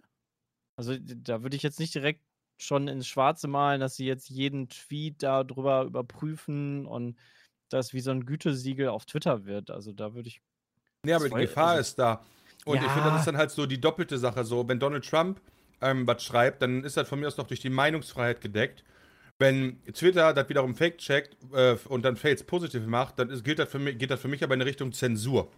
Also 0.77 0.96
da 1.00 1.41
würde 1.44 1.55
ich 1.55 1.63
jetzt 1.63 1.79
nicht 1.79 1.96
direkt 1.96 2.22
schon 2.58 2.88
ins 2.88 3.08
Schwarze 3.08 3.48
malen, 3.48 3.82
dass 3.82 3.96
sie 3.98 4.05
jetzt 4.05 4.29
jeden 4.29 4.70
Tweet 4.70 5.22
darüber 5.24 5.84
überprüfen 5.84 6.86
und 6.86 7.17
das 7.70 7.94
wie 7.94 8.00
so 8.00 8.12
ein 8.12 8.25
Gütesiegel 8.25 8.88
auf 8.89 9.05
Twitter 9.05 9.46
wird. 9.46 9.70
Also 9.72 9.91
da 9.91 10.13
würde 10.13 10.29
ich 10.29 10.41
Nee, 11.05 11.13
aber 11.13 11.27
die 11.29 11.36
Gefahr 11.36 11.72
also- 11.72 11.82
ist 11.82 11.96
da. 12.00 12.25
Und 12.65 12.84
ich 12.84 12.84
Ja. 12.84 12.93
finde, 12.93 13.12
das 13.12 13.22
ist 13.22 13.27
dann 13.27 13.38
halt 13.38 13.51
so 13.51 13.65
die 13.65 13.79
doppelte 13.79 14.17
Sache. 14.17 14.43
So, 14.43 14.67
wenn 14.67 14.79
Donald 14.79 15.07
Trump 15.10 15.39
ähm, 15.81 16.07
was 16.07 16.24
schreibt, 16.24 16.62
dann 16.62 16.84
ist 16.84 16.98
das 16.98 17.07
von 17.07 17.19
mir 17.19 17.27
aus 17.27 17.38
noch 17.38 17.48
durch 17.48 17.60
die 17.60 17.69
Meinungsfreiheit 17.69 18.41
gedeckt. 18.41 18.84
Wenn 19.39 19.84
Twitter 19.93 20.34
das 20.34 20.50
wiederum 20.50 20.75
fake-checkt 20.75 21.38
äh, 21.53 21.77
und 21.89 22.03
dann 22.05 22.17
Fails 22.17 22.43
positiv 22.43 22.86
macht, 22.88 23.19
dann 23.19 23.29
ist, 23.31 23.43
gilt 23.45 23.60
das 23.60 23.69
für 23.69 23.79
mich, 23.79 23.98
geht 23.98 24.12
das 24.12 24.22
für 24.22 24.29
mich 24.29 24.43
aber 24.43 24.55
in 24.55 24.62
Richtung 24.63 24.93
Zensur. 24.93 25.51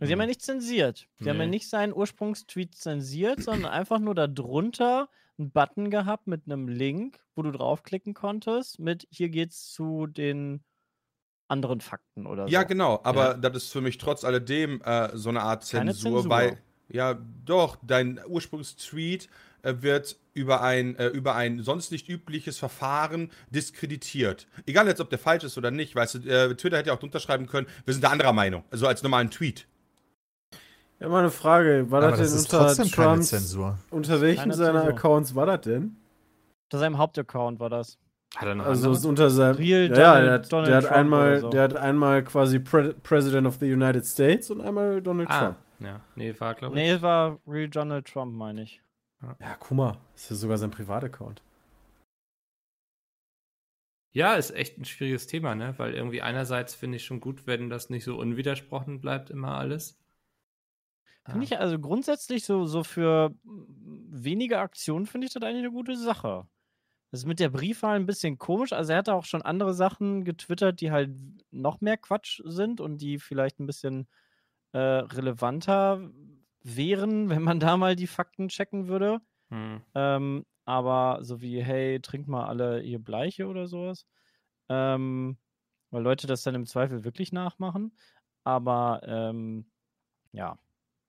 Sie 0.00 0.12
haben 0.12 0.20
ja 0.20 0.26
Hm. 0.26 0.26
nicht 0.26 0.42
zensiert. 0.42 1.08
Sie 1.16 1.30
haben 1.30 1.40
ja 1.40 1.46
Nee. 1.46 1.48
nicht 1.48 1.68
seinen 1.68 1.94
Ursprungstweet 1.94 2.74
zensiert, 2.74 3.42
sondern 3.42 3.72
einfach 3.72 3.98
nur 3.98 4.14
darunter 4.14 5.08
einen 5.38 5.50
Button 5.50 5.90
gehabt 5.90 6.26
mit 6.26 6.42
einem 6.46 6.68
Link, 6.68 7.20
wo 7.34 7.42
du 7.42 7.50
draufklicken 7.50 8.14
konntest, 8.14 8.78
mit 8.78 9.06
hier 9.10 9.30
geht's 9.30 9.72
zu 9.72 10.06
den 10.06 10.62
anderen 11.48 11.80
Fakten 11.80 12.26
oder 12.26 12.46
Ja, 12.48 12.62
so. 12.62 12.66
genau, 12.66 13.00
aber 13.04 13.32
Ja. 13.32 13.34
das 13.34 13.56
ist 13.64 13.72
für 13.72 13.80
mich 13.80 13.98
trotz 13.98 14.24
alledem 14.24 14.80
äh, 14.82 15.10
so 15.16 15.28
eine 15.28 15.42
Art 15.42 15.68
Keine 15.70 15.92
Zensur, 15.92 16.20
Zensur. 16.22 16.30
weil, 16.30 16.58
ja, 16.88 17.18
doch, 17.44 17.76
dein 17.82 18.20
Ursprungstweet 18.26 19.28
äh, 19.62 19.74
wird 19.80 20.18
über 20.34 20.62
ein, 20.62 20.96
äh, 20.96 21.08
über 21.08 21.34
ein 21.34 21.62
sonst 21.62 21.90
nicht 21.92 22.08
übliches 22.08 22.58
Verfahren 22.58 23.30
diskreditiert. 23.50 24.46
Egal 24.66 24.86
jetzt, 24.88 25.00
ob 25.00 25.10
der 25.10 25.18
falsch 25.18 25.44
ist 25.44 25.56
oder 25.58 25.70
nicht, 25.70 25.94
weißt 25.94 26.14
du, 26.16 26.18
äh, 26.28 26.54
Twitter 26.56 26.78
hätte 26.78 26.88
ja 26.88 26.94
auch 26.94 26.98
drunter 27.00 27.20
schreiben 27.20 27.46
können, 27.46 27.66
wir 27.84 27.94
sind 27.94 28.02
da 28.02 28.10
anderer 28.10 28.32
Meinung, 28.32 28.64
also 28.70 28.86
als 28.86 29.02
normalen 29.02 29.30
Tweet. 29.30 29.66
Ja, 31.00 31.08
mal 31.08 31.20
eine 31.20 31.30
Frage. 31.30 31.90
War 31.90 32.02
aber 32.02 32.10
das 32.12 32.20
das 32.20 32.30
denn 32.30 32.38
ist 32.38 32.52
unter 32.54 32.66
trotzdem 32.66 32.90
keine 32.90 33.08
Trumps, 33.14 33.28
Zensur. 33.28 33.78
unter 33.90 34.20
welchem 34.20 34.38
Keine 34.40 34.54
seiner 34.54 34.80
Zensur. 34.84 34.98
Accounts 34.98 35.34
war 35.34 35.46
das 35.46 35.60
denn? 35.62 35.96
Unter 36.66 36.78
seinem 36.78 36.98
Hauptaccount 36.98 37.60
war 37.60 37.68
das. 37.70 37.98
Hat 38.36 38.48
er 38.48 38.54
noch 38.54 38.66
Also 38.66 38.86
andere? 38.88 38.98
ist 38.98 39.04
unter 39.04 39.30
seinem 39.30 39.56
Real 39.56 39.88
ja, 39.90 39.96
ja, 39.96 40.14
Donald- 40.14 40.26
der, 40.26 40.32
hat, 40.32 40.52
Donald 40.52 40.68
der 40.68 40.76
hat 40.76 40.84
Trump 40.84 40.96
einmal, 40.96 41.40
so. 41.40 41.48
der 41.50 41.62
hat 41.62 41.76
einmal 41.76 42.24
quasi 42.24 42.58
Pre 42.58 42.94
President 42.94 43.46
of 43.46 43.56
the 43.60 43.72
United 43.72 44.04
States 44.06 44.50
und 44.50 44.60
einmal 44.60 45.02
Donald 45.02 45.30
ah, 45.30 45.38
Trump. 45.38 45.56
ja, 45.80 46.00
nee, 46.16 46.34
war, 46.38 46.54
glaube 46.54 46.78
ich. 46.78 46.82
Nee, 46.82 47.02
war 47.02 47.38
Real 47.46 47.68
Donald 47.68 48.06
Trump, 48.06 48.34
meine 48.34 48.62
ich. 48.62 48.82
Ja, 49.40 49.56
guck 49.58 49.76
mal, 49.76 49.98
das 50.12 50.30
ist 50.30 50.40
sogar 50.40 50.58
sein 50.58 50.70
Privataccount. 50.70 51.42
Ja, 54.12 54.34
ist 54.34 54.52
echt 54.52 54.78
ein 54.78 54.84
schwieriges 54.84 55.26
Thema, 55.26 55.54
ne? 55.56 55.74
Weil 55.76 55.94
irgendwie 55.94 56.22
einerseits 56.22 56.74
finde 56.74 56.96
ich 56.96 57.04
schon 57.04 57.20
gut, 57.20 57.46
wenn 57.46 57.68
das 57.68 57.90
nicht 57.90 58.04
so 58.04 58.16
unwidersprochen 58.16 59.00
bleibt, 59.00 59.30
immer 59.30 59.58
alles. 59.58 59.98
Finde 61.26 61.44
ich 61.44 61.58
also 61.58 61.78
grundsätzlich 61.78 62.44
so, 62.44 62.66
so 62.66 62.84
für 62.84 63.30
mm, 63.42 64.06
wenige 64.10 64.58
Aktionen 64.58 65.06
finde 65.06 65.26
ich 65.26 65.32
das 65.32 65.42
eigentlich 65.42 65.64
eine 65.64 65.72
gute 65.72 65.96
Sache. 65.96 66.46
Das 67.14 67.20
ist 67.20 67.26
mit 67.26 67.38
der 67.38 67.48
Briefwahl 67.48 67.94
ein 67.94 68.06
bisschen 68.06 68.38
komisch. 68.38 68.72
Also 68.72 68.90
er 68.90 68.98
hat 68.98 69.08
auch 69.08 69.24
schon 69.24 69.40
andere 69.40 69.72
Sachen 69.72 70.24
getwittert, 70.24 70.80
die 70.80 70.90
halt 70.90 71.12
noch 71.52 71.80
mehr 71.80 71.96
Quatsch 71.96 72.42
sind 72.44 72.80
und 72.80 72.98
die 72.98 73.20
vielleicht 73.20 73.60
ein 73.60 73.68
bisschen 73.68 74.08
äh, 74.72 74.78
relevanter 74.80 76.10
wären, 76.64 77.28
wenn 77.30 77.42
man 77.42 77.60
da 77.60 77.76
mal 77.76 77.94
die 77.94 78.08
Fakten 78.08 78.48
checken 78.48 78.88
würde. 78.88 79.20
Hm. 79.50 79.80
Ähm, 79.94 80.44
aber 80.64 81.20
so 81.22 81.40
wie, 81.40 81.62
hey, 81.62 82.00
trinkt 82.00 82.26
mal 82.26 82.46
alle 82.46 82.82
ihr 82.82 82.98
Bleiche 82.98 83.46
oder 83.46 83.68
sowas. 83.68 84.08
Ähm, 84.68 85.38
weil 85.92 86.02
Leute 86.02 86.26
das 86.26 86.42
dann 86.42 86.56
im 86.56 86.66
Zweifel 86.66 87.04
wirklich 87.04 87.30
nachmachen. 87.30 87.96
Aber 88.42 89.02
ähm, 89.04 89.70
ja. 90.32 90.58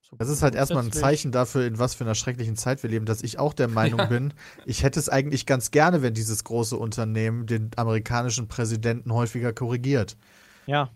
So 0.09 0.15
Das 0.17 0.29
ist 0.29 0.41
halt 0.41 0.55
erstmal 0.55 0.83
ein 0.83 0.91
Zeichen 0.91 1.31
dafür, 1.31 1.65
in 1.65 1.79
was 1.79 1.95
für 1.95 2.03
einer 2.03 2.15
schrecklichen 2.15 2.55
Zeit 2.55 2.83
wir 2.83 2.89
leben, 2.89 3.05
dass 3.05 3.23
ich 3.23 3.39
auch 3.39 3.53
der 3.53 3.67
Meinung 3.67 3.99
Ja. 3.99 4.05
bin, 4.05 4.33
ich 4.65 4.83
hätte 4.83 4.99
es 4.99 5.09
eigentlich 5.09 5.45
ganz 5.45 5.71
gerne, 5.71 6.01
wenn 6.01 6.13
dieses 6.13 6.43
große 6.43 6.77
Unternehmen 6.77 7.45
den 7.47 7.71
amerikanischen 7.75 8.47
Präsidenten 8.47 9.11
häufiger 9.13 9.53
korrigiert. 9.53 10.17
Ja. 10.65 10.91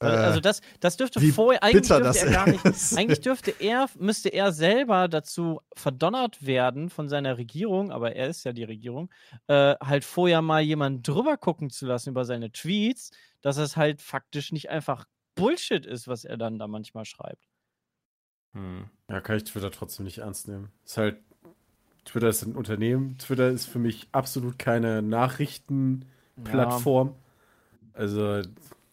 Äh, 0.00 0.06
also 0.06 0.40
das, 0.40 0.60
das 0.80 0.96
dürfte 0.96 1.20
vorher, 1.20 1.62
eigentlich 1.62 1.88
dürfte 1.88 2.18
er 2.18 2.30
gar 2.30 2.48
nicht, 2.48 2.64
ist. 2.64 2.96
eigentlich 2.96 3.20
dürfte 3.20 3.50
er, 3.58 3.88
müsste 3.98 4.28
er 4.28 4.52
selber 4.52 5.08
dazu 5.08 5.60
verdonnert 5.74 6.44
werden 6.44 6.90
von 6.90 7.08
seiner 7.08 7.38
Regierung, 7.38 7.90
aber 7.90 8.14
er 8.14 8.28
ist 8.28 8.44
ja 8.44 8.52
die 8.52 8.64
Regierung, 8.64 9.10
äh, 9.46 9.74
halt 9.82 10.04
vorher 10.04 10.42
mal 10.42 10.60
jemanden 10.60 11.02
drüber 11.02 11.36
gucken 11.36 11.70
zu 11.70 11.86
lassen 11.86 12.10
über 12.10 12.24
seine 12.24 12.52
Tweets, 12.52 13.10
dass 13.40 13.56
es 13.56 13.76
halt 13.76 14.02
faktisch 14.02 14.52
nicht 14.52 14.68
einfach 14.68 15.06
Bullshit 15.34 15.86
ist, 15.86 16.08
was 16.08 16.24
er 16.24 16.36
dann 16.36 16.58
da 16.58 16.66
manchmal 16.66 17.04
schreibt. 17.04 17.46
Hm. 18.56 18.84
Ja, 19.10 19.20
kann 19.20 19.36
ich 19.36 19.44
Twitter 19.44 19.70
trotzdem 19.70 20.04
nicht 20.04 20.18
ernst 20.18 20.48
nehmen. 20.48 20.70
Ist 20.84 20.96
halt, 20.96 21.16
Twitter 22.04 22.28
ist 22.28 22.42
ein 22.42 22.56
Unternehmen. 22.56 23.18
Twitter 23.18 23.50
ist 23.50 23.66
für 23.66 23.78
mich 23.78 24.08
absolut 24.12 24.58
keine 24.58 25.02
Nachrichtenplattform. 25.02 27.14
Also, 27.92 28.42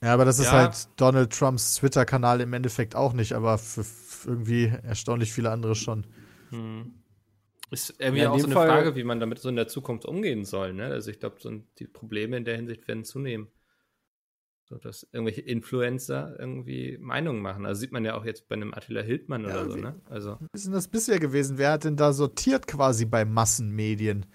Ja, 0.01 0.13
aber 0.13 0.25
das 0.25 0.39
ist 0.39 0.47
Ja. 0.47 0.51
halt 0.53 0.87
Donald 0.97 1.31
Trumps 1.31 1.75
Twitter-Kanal 1.75 2.41
im 2.41 2.51
Endeffekt 2.53 2.95
auch 2.95 3.13
nicht, 3.13 3.33
aber 3.33 3.57
für, 3.57 3.83
für 3.85 4.29
irgendwie 4.31 4.65
erstaunlich 4.83 5.31
viele 5.31 5.49
andere 5.51 5.75
schon. 5.75 6.05
Hm. 6.49 6.93
Ist 7.71 7.95
irgendwie 7.99 8.21
Ja, 8.23 8.27
in 8.27 8.31
auch 8.31 8.39
so 8.39 8.45
eine 8.47 8.53
Fall- 8.53 8.67
Frage, 8.67 8.95
wie 8.95 9.03
man 9.03 9.19
damit 9.19 9.39
so 9.39 9.49
in 9.49 9.55
der 9.55 9.67
Zukunft 9.67 10.05
umgehen 10.05 10.45
soll. 10.45 10.73
Ne? 10.73 10.85
Also 10.87 11.09
ich 11.09 11.19
glaube, 11.19 11.37
so 11.39 11.51
die 11.79 11.87
Probleme 11.87 12.37
in 12.37 12.45
der 12.45 12.55
Hinsicht 12.57 12.87
werden 12.87 13.03
zunehmen. 13.05 13.47
So, 14.69 14.77
dass 14.77 15.05
irgendwelche 15.11 15.41
Influencer 15.41 16.39
irgendwie 16.39 16.97
Meinungen 16.97 17.41
machen. 17.41 17.65
Also 17.65 17.81
sieht 17.81 17.91
man 17.91 18.05
ja 18.05 18.15
auch 18.15 18.23
jetzt 18.25 18.47
bei 18.47 18.55
einem 18.55 18.73
Attila 18.73 19.01
Hildmann 19.01 19.43
Ja, 19.43 19.49
oder 19.61 19.69
so, 19.71 19.77
wie- 19.77 19.81
ne? 19.81 19.95
Also, 20.09 20.37
Was 20.39 20.47
ist 20.53 20.65
denn 20.67 20.73
das 20.73 20.87
bisher 20.87 21.19
gewesen? 21.19 21.57
Wer 21.57 21.71
hat 21.73 21.83
denn 21.83 21.97
da 21.97 22.13
sortiert 22.13 22.65
quasi 22.67 23.05
bei 23.05 23.25
Massenmedien? 23.25 24.25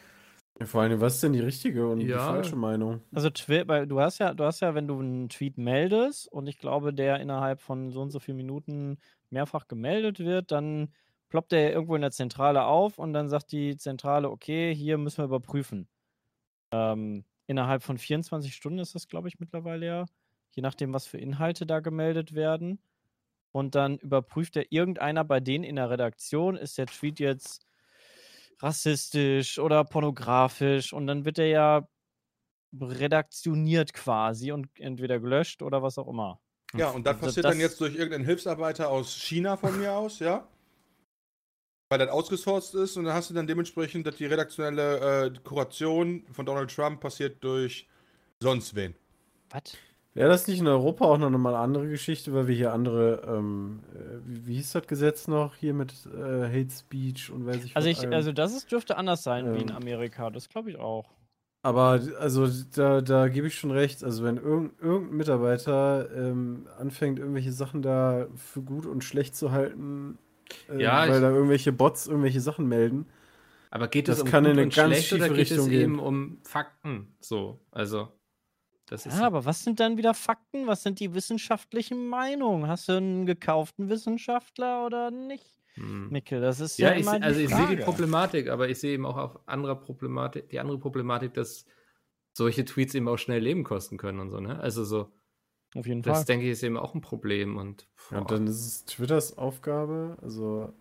vor 0.65 0.83
allem, 0.83 1.01
was 1.01 1.15
ist 1.15 1.23
denn 1.23 1.33
die 1.33 1.41
richtige 1.41 1.89
und 1.89 2.01
die 2.01 2.09
Ja. 2.09 2.19
falsche 2.19 2.57
Meinung? 2.57 3.01
Also 3.15 3.31
du 3.31 4.01
hast 4.01 4.19
ja, 4.19 4.35
du 4.35 4.45
hast 4.45 4.61
ja, 4.61 4.75
wenn 4.75 4.87
du 4.89 4.99
einen 4.99 5.29
Tweet 5.29 5.57
meldest 5.57 6.31
und 6.31 6.47
ich 6.47 6.59
glaube, 6.59 6.93
der 6.93 7.21
innerhalb 7.21 7.61
von 7.61 7.91
so 7.91 8.03
und 8.03 8.11
so 8.11 8.19
vielen 8.21 8.37
Minuten 8.37 8.99
mehrfach 9.31 9.69
gemeldet 9.69 10.19
wird, 10.19 10.51
dann 10.51 10.93
ploppt 11.31 11.53
der 11.53 11.73
irgendwo 11.73 11.95
in 11.95 12.03
der 12.03 12.11
Zentrale 12.11 12.65
auf 12.65 12.99
und 12.99 13.13
dann 13.13 13.29
sagt 13.29 13.53
die 13.53 13.77
Zentrale, 13.77 14.29
okay, 14.31 14.75
hier 14.75 14.99
müssen 14.99 15.19
wir 15.19 15.25
überprüfen. 15.27 15.89
Ähm, 16.73 17.25
innerhalb 17.47 17.83
von 17.83 17.99
24 17.99 18.55
Stunden 18.55 18.79
ist 18.79 18.95
das, 18.95 19.09
glaube 19.09 19.29
ich, 19.29 19.39
mittlerweile 19.41 19.87
ja, 19.87 20.07
je 20.51 20.63
nachdem, 20.63 20.93
was 20.93 21.07
für 21.07 21.19
Inhalte 21.19 21.67
da 21.67 21.81
gemeldet 21.81 22.35
werden. 22.35 22.79
Und 23.53 23.75
dann 23.75 23.99
überprüft 23.99 24.57
er 24.57 24.71
irgendeiner 24.71 25.25
bei 25.25 25.41
denen 25.41 25.65
in 25.65 25.77
der 25.77 25.91
Redaktion, 25.91 26.57
ist 26.57 26.77
der 26.79 26.87
Tweet 26.87 27.19
jetzt 27.19 27.67
rassistisch 28.61 29.59
oder 29.59 29.85
pornografisch 29.85 30.93
und 30.93 31.07
dann 31.07 31.25
wird 31.25 31.39
er 31.39 31.47
ja 31.47 31.89
redaktioniert 32.79 33.93
quasi 33.95 34.53
und 34.53 34.69
entweder 34.79 35.19
gelöscht 35.21 35.63
oder 35.63 35.83
was 35.83 35.97
auch 35.99 36.09
immer. 36.09 36.41
Ja, 36.77 36.91
und 36.91 37.07
das 37.07 37.15
Also 37.15 37.27
passiert 37.27 37.45
das- 37.45 37.53
dann 37.53 37.61
jetzt 37.61 37.81
durch 37.81 37.95
irgendeinen 37.95 38.25
Hilfsarbeiter 38.27 38.91
aus 38.91 39.15
China 39.17 39.57
von 39.57 39.79
mir 39.79 39.95
aus, 39.95 40.19
ja? 40.19 40.47
Weil 41.91 42.01
das 42.01 42.11
ausgesourced 42.11 42.75
ist 42.75 42.99
und 42.99 43.05
dann 43.05 43.15
hast 43.15 43.31
du 43.31 43.35
dann 43.35 43.47
dementsprechend, 43.47 44.07
dass 44.07 44.17
die 44.17 44.27
redaktionelle 44.27 45.27
äh, 45.29 45.39
Kuration 45.43 46.27
von 46.33 46.45
Donald 46.45 46.71
Trump 46.75 47.01
passiert 47.01 47.43
durch 47.43 47.89
sonst 48.41 48.75
wen. 48.75 48.95
Was? 49.49 49.75
Wäre 50.15 50.29
das 50.31 50.49
nicht 50.49 50.59
in 50.59 50.67
Europa 50.67 51.05
auch 51.05 51.19
noch 51.19 51.31
mal 51.31 51.55
eine 51.55 51.59
andere 51.63 51.89
Geschichte, 51.89 52.33
weil 52.35 52.49
wir 52.49 52.55
hier 52.57 52.73
andere, 52.73 53.23
ähm, 53.29 53.81
äh, 53.95 54.19
wie, 54.27 54.47
wie 54.47 54.55
hieß 54.55 54.73
das 54.73 54.87
Gesetz 54.87 55.29
noch 55.29 55.55
hier 55.55 55.75
mit 55.75 55.93
äh, 56.07 56.49
Hate 56.49 56.71
Speech 56.71 57.31
und 57.31 57.47
weiß 57.47 57.65
ich 57.65 57.77
Also, 57.77 57.89
was 57.89 57.93
ich, 57.99 58.05
allem? 58.05 58.13
also 58.15 58.33
das 58.33 58.53
ist, 58.57 58.73
dürfte 58.73 58.97
anders 58.97 59.23
sein 59.23 59.55
wie 59.55 59.61
in 59.61 59.69
Ähm. 59.71 59.77
Amerika. 59.77 60.31
Das 60.31 60.49
glaube 60.49 60.71
ich 60.71 60.79
auch. 60.79 61.11
Aber 61.63 62.01
also 62.19 62.49
da, 62.75 63.01
da 63.01 63.29
gebe 63.29 63.47
ich 63.49 63.57
schon 63.57 63.71
recht. 63.71 64.03
Also 64.03 64.25
wenn 64.25 64.39
irgend, 64.39 64.81
irgendein 64.81 65.17
Mitarbeiter 65.17 66.09
ähm, 66.17 66.67
anfängt, 66.79 67.19
irgendwelche 67.19 67.53
Sachen 67.53 67.83
da 67.83 68.27
für 68.37 68.63
gut 68.63 68.87
und 68.87 69.05
schlecht 69.05 69.37
zu 69.37 69.53
halten, 69.53 70.19
äh, 70.71 70.83
Ja, 70.83 71.01
weil 71.09 71.17
ich- 71.17 71.21
da 71.21 71.31
irgendwelche 71.31 71.73
Bots 71.73 72.07
irgendwelche 72.07 72.41
Sachen 72.41 72.67
melden. 72.69 73.07
aber 73.71 73.89
geht 73.89 74.09
es 74.09 74.17
Das 74.17 74.23
um 74.25 74.31
kann 74.31 74.45
in 74.47 74.53
gut 74.53 74.59
eine 74.59 74.67
und 74.67 74.75
ganz 74.75 74.87
schlecht 74.97 75.13
oder 75.13 75.25
schiefe 75.25 75.35
geht 75.37 75.51
es 75.51 75.51
Richtung 75.53 75.71
gehen. 75.71 75.81
eben 75.83 75.99
um 75.99 76.39
Fakten? 76.45 77.09
So, 77.21 77.61
also 77.71 78.09
das 78.89 79.07
ist 79.07 79.21
Ja, 79.21 79.27
aber 79.27 79.45
was 79.45 79.65
sind 79.65 79.81
dann 79.81 79.97
wieder 79.97 80.15
Fakten? 80.15 80.67
Was 80.67 80.83
sind 80.83 81.01
die 81.01 81.15
wissenschaftlichen 81.15 82.09
Meinungen? 82.09 82.69
Hast 82.69 82.89
du 82.89 82.93
einen 82.93 83.27
gekauften 83.27 83.89
Wissenschaftler 83.89 84.85
oder 84.87 85.11
nicht? 85.11 85.61
hm. 85.77 86.09
Mikkel, 86.11 86.41
das 86.41 86.61
ist 86.61 86.81
ja, 86.81 86.91
Ja, 86.91 86.95
ich, 86.95 87.23
also 87.23 87.41
ich 87.41 87.55
sehe 87.55 87.67
die. 87.67 87.77
Problematik, 87.77 88.49
aber 88.49 88.69
ich 88.69 88.79
sehe 88.81 88.95
eben 88.95 89.07
auch 89.07 89.17
auf 89.17 89.49
anderer 89.49 89.77
Problematik, 89.77 90.49
die 90.51 90.61
andere 90.61 90.79
Problematik, 90.79 91.35
dass 91.35 91.67
solche 92.35 92.65
Tweets 92.65 92.95
eben 92.95 93.09
auch 93.09 93.19
schnell 93.19 93.43
Leben 93.43 93.65
kosten 93.65 93.99
können 93.99 94.21
und 94.21 94.31
so, 94.31 94.41
ne? 94.41 94.61
Also 94.61 94.85
so, 94.85 95.13
Auf 95.75 95.87
jeden 95.87 96.03
das 96.03 96.25
Fall. 96.25 96.27
denke 96.27 96.47
ich 96.47 96.53
ist 96.53 96.63
eben 96.65 96.79
auch 96.79 96.95
ein 96.95 97.03
Problem 97.03 97.57
und 97.59 97.89
Ja, 98.11 98.19
und 98.19 98.31
dann 98.31 98.47
ist 98.47 98.67
es 98.67 98.85
Twitters 98.87 99.37
Aufgabe. 99.39 100.17
Also 100.23 100.73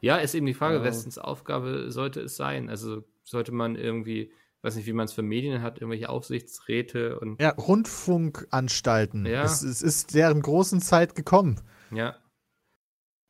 ja, 0.00 0.16
ist 0.18 0.34
eben 0.34 0.46
die 0.46 0.54
Frage, 0.54 0.78
Ja. 0.78 0.84
wessens 0.84 1.18
Aufgabe 1.18 1.90
sollte 1.92 2.20
es 2.22 2.36
sein? 2.36 2.68
Also 2.70 3.04
sollte 3.24 3.52
man 3.52 3.76
irgendwie, 3.76 4.32
weiß 4.62 4.76
nicht, 4.76 4.86
wie 4.86 4.92
man 4.92 5.04
es 5.06 5.12
für 5.12 5.22
Medien 5.22 5.62
hat, 5.62 5.78
irgendwelche 5.78 6.08
Aufsichtsräte 6.08 7.18
und 7.18 7.40
Ja, 7.40 7.50
Rundfunkanstalten. 7.50 9.26
Ja. 9.26 9.44
Es, 9.44 9.62
es 9.62 9.82
ist 9.82 10.14
deren 10.14 10.40
großen 10.40 10.80
Zeit 10.80 11.14
gekommen. 11.14 11.60
ja, 11.90 12.16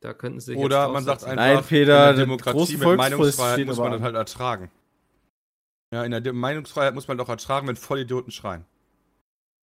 da 0.03 0.13
könnten 0.13 0.41
sie 0.41 0.55
Oder 0.55 0.83
jetzt 0.83 0.93
man 0.93 1.03
sagt 1.05 1.23
einfach, 1.23 1.35
Nein, 1.37 1.63
Peter, 1.63 2.09
in 2.09 2.15
der 2.17 2.25
Demokratie 2.25 2.57
große 2.57 2.77
mit 2.77 2.97
Meinungsfreiheit 2.97 3.65
muss 3.65 3.77
man 3.77 3.93
das 3.93 4.01
halt 4.01 4.15
ertragen. 4.15 4.69
Ja, 5.93 6.03
in 6.03 6.11
der 6.11 6.19
De 6.19 6.33
Meinungsfreiheit 6.33 6.93
muss 6.93 7.07
man 7.07 7.17
doch 7.17 7.29
ertragen, 7.29 7.67
wenn 7.67 7.77
Vollidioten 7.77 8.31
schreien. 8.31 8.65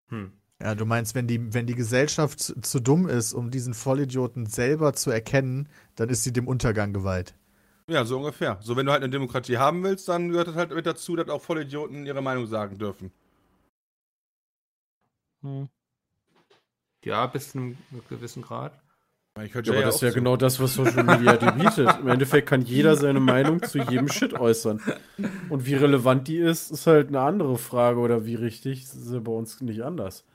Hm. 0.08 0.32
Ja, 0.62 0.76
du 0.76 0.86
meinst, 0.86 1.14
wenn 1.14 1.28
die, 1.28 1.54
wenn 1.54 1.68
die 1.68 1.76
Gesellschaft 1.76 2.40
zu, 2.40 2.62
zu 2.62 2.80
dumm 2.80 3.10
ist, 3.10 3.34
um 3.34 3.52
diesen 3.52 3.74
Vollidioten 3.74 4.46
selber 4.46 4.94
zu 4.94 5.12
erkennen, 5.12 5.68
dann 5.96 6.08
ist 6.08 6.24
sie 6.24 6.32
dem 6.32 6.48
Untergang 6.48 6.94
geweiht. 6.94 7.36
Ja, 7.90 8.06
so 8.06 8.18
ungefähr. 8.18 8.58
So, 8.62 8.76
wenn 8.78 8.86
du 8.86 8.92
halt 8.92 9.04
eine 9.04 9.10
Demokratie 9.10 9.58
haben 9.58 9.84
willst, 9.84 10.08
dann 10.08 10.30
gehört 10.30 10.48
das 10.48 10.56
halt 10.56 10.72
mit 10.74 10.86
dazu, 10.86 11.16
dass 11.16 11.28
auch 11.30 11.42
Vollidioten 11.42 12.06
ihre 12.06 12.22
Meinung 12.22 12.46
sagen 12.46 12.78
dürfen. 12.78 13.12
Hm. 15.44 15.66
Ja, 17.04 17.26
bis 17.28 17.52
zu 17.52 17.58
einem 17.58 17.78
gewissen 18.10 18.42
Grad. 18.44 18.74
Ich 19.44 19.54
Ja, 19.54 19.72
aber 19.72 19.84
das 19.84 19.96
ist 19.96 20.02
ja 20.02 20.10
zu. 20.10 20.16
genau 20.16 20.36
das, 20.36 20.60
was 20.60 20.76
Social 20.76 21.04
Media 21.04 21.38
dir 21.38 21.52
bietet. 21.54 22.00
Im 22.00 22.08
Endeffekt 22.10 22.50
kann 22.50 22.62
jeder 22.62 22.96
seine 22.98 23.22
Meinung 23.22 23.64
zu 23.64 23.80
jedem 23.80 24.10
Shit 24.10 24.34
äußern. 24.34 24.82
Und 25.50 25.66
wie 25.66 25.76
relevant 25.76 26.28
die 26.28 26.38
ist, 26.38 26.72
ist 26.72 26.88
halt 26.88 27.08
eine 27.08 27.22
andere 27.22 27.58
Frage 27.58 28.00
oder 28.00 28.26
wie 28.26 28.36
richtig, 28.36 28.84
das 28.84 28.96
ist 28.96 29.14
ja 29.14 29.20
bei 29.20 29.32
uns 29.32 29.62
nicht 29.62 29.82
anders. 29.82 30.26